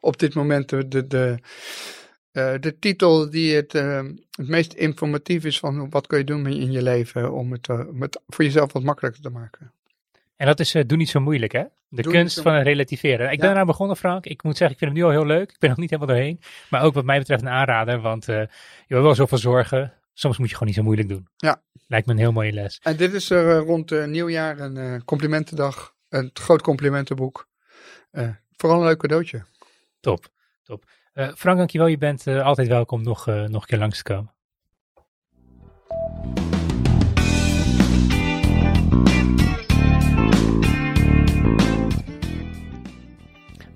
op 0.00 0.18
dit 0.18 0.34
moment 0.34 0.68
de, 0.68 0.88
de, 0.88 1.06
de, 1.06 1.38
uh, 2.38 2.60
de 2.60 2.78
titel 2.78 3.30
die 3.30 3.54
het, 3.54 3.74
uh, 3.74 4.00
het 4.30 4.48
meest 4.48 4.72
informatief 4.72 5.44
is 5.44 5.58
van 5.58 5.90
wat 5.90 6.06
kun 6.06 6.18
je 6.18 6.24
doen 6.24 6.46
in 6.46 6.72
je 6.72 6.82
leven 6.82 7.32
om 7.32 7.52
het, 7.52 7.68
uh, 7.68 7.88
om 7.88 8.02
het 8.02 8.20
voor 8.26 8.44
jezelf 8.44 8.72
wat 8.72 8.82
makkelijker 8.82 9.22
te 9.22 9.30
maken. 9.30 9.72
En 10.36 10.46
dat 10.46 10.60
is 10.60 10.72
Doe 10.86 10.96
niet 10.96 11.08
zo 11.08 11.20
moeilijk 11.20 11.52
hè? 11.52 11.64
De 11.88 12.02
doe 12.02 12.12
kunst 12.12 12.40
van 12.40 12.54
het 12.54 12.66
relativeren. 12.66 13.30
Ik 13.30 13.40
ben 13.40 13.50
eraan 13.50 13.66
begonnen 13.66 13.96
Frank. 13.96 14.26
Ik 14.26 14.42
moet 14.42 14.56
zeggen, 14.56 14.76
ik 14.76 14.82
vind 14.82 14.90
hem 14.90 15.00
nu 15.00 15.06
al 15.06 15.20
heel 15.20 15.26
leuk. 15.26 15.50
Ik 15.50 15.58
ben 15.58 15.68
nog 15.68 15.78
niet 15.78 15.90
helemaal 15.90 16.14
doorheen. 16.14 16.40
Maar 16.70 16.82
ook 16.82 16.94
wat 16.94 17.04
mij 17.04 17.18
betreft 17.18 17.42
een 17.42 17.48
aanrader, 17.48 18.00
want 18.00 18.24
je 18.24 18.48
hebt 18.86 19.02
wel 19.02 19.14
zoveel 19.14 19.38
zorgen. 19.38 19.92
Soms 20.12 20.38
moet 20.38 20.48
je 20.48 20.52
gewoon 20.52 20.68
niet 20.68 20.76
zo 20.76 20.84
moeilijk 20.84 21.08
doen. 21.08 21.28
Ja. 21.36 21.62
Lijkt 21.86 22.06
me 22.06 22.12
een 22.12 22.18
heel 22.18 22.32
mooie 22.32 22.52
les. 22.52 22.78
En 22.82 22.96
dit 22.96 23.12
is 23.12 23.30
er 23.30 23.56
rond 23.56 24.06
nieuwjaar 24.06 24.58
een 24.58 25.04
complimentendag. 25.04 25.94
Een 26.08 26.30
groot 26.32 26.62
complimentenboek. 26.62 27.48
vooral 28.56 28.80
een 28.80 28.86
leuk 28.86 28.98
cadeautje. 28.98 29.44
Top, 30.00 30.28
top. 30.62 30.84
Uh, 31.18 31.28
Frank, 31.34 31.58
dankjewel. 31.58 31.86
Je 31.86 31.98
bent 31.98 32.26
uh, 32.26 32.44
altijd 32.44 32.68
welkom 32.68 33.02
nog, 33.02 33.28
uh, 33.28 33.44
nog 33.44 33.62
een 33.62 33.68
keer 33.68 33.78
langs 33.78 33.96
te 33.96 34.02
komen. 34.02 34.37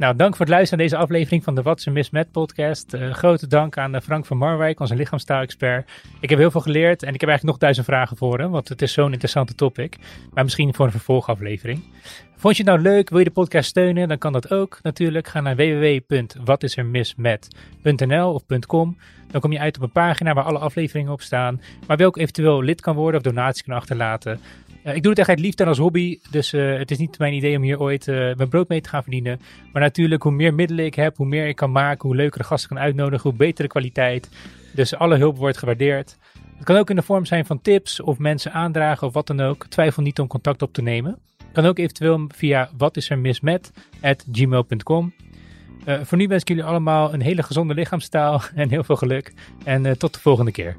Nou, 0.03 0.17
dank 0.17 0.37
voor 0.37 0.47
het 0.47 0.55
luisteren 0.55 0.79
naar 0.79 0.89
deze 0.89 1.03
aflevering 1.03 1.45
van 1.45 1.55
de 1.55 1.63
Wat 1.63 1.81
ze 1.81 1.91
mis 1.91 2.11
met 2.11 2.33
podcast. 2.33 2.95
Uh, 2.95 3.13
grote 3.13 3.47
dank 3.47 3.79
aan 3.79 4.03
Frank 4.03 4.27
van 4.27 4.37
Marwijk, 4.37 4.81
onze 4.81 4.95
lichaamstaal-expert. 4.95 5.91
Ik 6.21 6.31
heb 6.31 6.39
heel 6.39 6.51
veel 6.51 6.61
geleerd 6.61 7.03
en 7.03 7.15
ik 7.15 7.21
heb 7.21 7.29
eigenlijk 7.29 7.43
nog 7.43 7.59
duizend 7.59 7.87
vragen 7.87 8.17
voor 8.17 8.39
hem, 8.39 8.51
want 8.51 8.69
het 8.69 8.83
is 8.83 8.93
zo'n 8.93 9.13
interessante 9.13 9.55
topic. 9.55 9.97
Maar 10.33 10.45
misschien 10.45 10.75
voor 10.75 10.85
een 10.85 10.91
vervolgaflevering. 10.91 11.83
Vond 12.37 12.57
je 12.57 12.63
het 12.63 12.73
nou 12.73 12.83
leuk? 12.83 13.11
Wil 13.11 13.19
je 13.19 13.25
de 13.25 13.31
podcast 13.31 13.69
steunen? 13.69 14.09
Dan 14.09 14.19
kan 14.19 14.33
dat 14.33 14.51
ook 14.51 14.79
natuurlijk. 14.83 15.29
Ga 15.29 15.41
naar 15.41 15.57
www.watisermismet.nl 15.57 18.33
of 18.33 18.43
.com. 18.67 18.99
Dan 19.31 19.41
kom 19.41 19.53
je 19.53 19.59
uit 19.59 19.77
op 19.77 19.83
een 19.83 19.91
pagina 19.91 20.35
waar 20.35 20.45
alle 20.45 20.59
afleveringen 20.59 21.13
op 21.13 21.21
staan. 21.21 21.61
Maar 21.87 21.97
welk 21.97 22.17
eventueel 22.17 22.63
lid 22.63 22.81
kan 22.81 22.95
worden 22.95 23.21
of 23.21 23.27
donaties 23.27 23.63
kan 23.63 23.75
achterlaten. 23.75 24.41
Ik 24.85 25.03
doe 25.03 25.11
het 25.11 25.19
echt 25.19 25.29
uit 25.29 25.41
liefde 25.41 25.63
en 25.63 25.69
als 25.69 25.79
hobby. 25.79 26.19
Dus 26.31 26.53
uh, 26.53 26.79
het 26.79 26.91
is 26.91 26.99
niet 26.99 27.19
mijn 27.19 27.35
idee 27.35 27.57
om 27.57 27.63
hier 27.63 27.81
ooit 27.81 28.07
uh, 28.07 28.35
mijn 28.35 28.49
brood 28.49 28.69
mee 28.69 28.81
te 28.81 28.89
gaan 28.89 29.03
verdienen. 29.03 29.41
Maar 29.73 29.83
natuurlijk, 29.83 30.23
hoe 30.23 30.33
meer 30.33 30.55
middelen 30.55 30.85
ik 30.85 30.95
heb, 30.95 31.17
hoe 31.17 31.27
meer 31.27 31.47
ik 31.47 31.57
kan 31.57 31.73
maken, 31.73 32.09
hoe 32.09 32.17
leukere 32.17 32.45
gasten 32.45 32.69
kan 32.69 32.79
uitnodigen, 32.79 33.31
hoe 33.31 33.39
betere 33.39 33.69
kwaliteit. 33.69 34.29
Dus 34.75 34.95
alle 34.95 35.17
hulp 35.17 35.37
wordt 35.37 35.59
gewaardeerd. 35.59 36.17
Het 36.57 36.65
kan 36.65 36.77
ook 36.77 36.91
in 36.91 36.97
de 36.97 37.03
vorm 37.03 37.25
zijn 37.25 37.47
van 37.47 37.61
tips 37.61 38.01
of 38.01 38.19
mensen 38.19 38.53
aandragen 38.53 39.07
of 39.07 39.13
wat 39.13 39.27
dan 39.27 39.41
ook. 39.41 39.67
Twijfel 39.67 40.03
niet 40.03 40.21
om 40.21 40.27
contact 40.27 40.63
op 40.63 40.73
te 40.73 40.83
nemen. 40.83 41.19
Kan 41.53 41.67
ook 41.67 41.79
eventueel 41.79 42.25
via 42.35 42.71
watisermismet.gmail.com. 42.77 45.15
Uh, 45.87 46.01
voor 46.03 46.19
nu 46.19 46.27
wens 46.27 46.43
ik 46.43 46.49
jullie 46.49 46.65
allemaal 46.65 47.13
een 47.13 47.21
hele 47.21 47.43
gezonde 47.43 47.75
lichaamstaal 47.75 48.43
en 48.55 48.69
heel 48.69 48.85
veel 48.85 48.97
geluk. 48.97 49.33
En 49.65 49.99
tot 49.99 50.15
de 50.15 50.21
volgende 50.21 50.51
keer. 50.51 50.77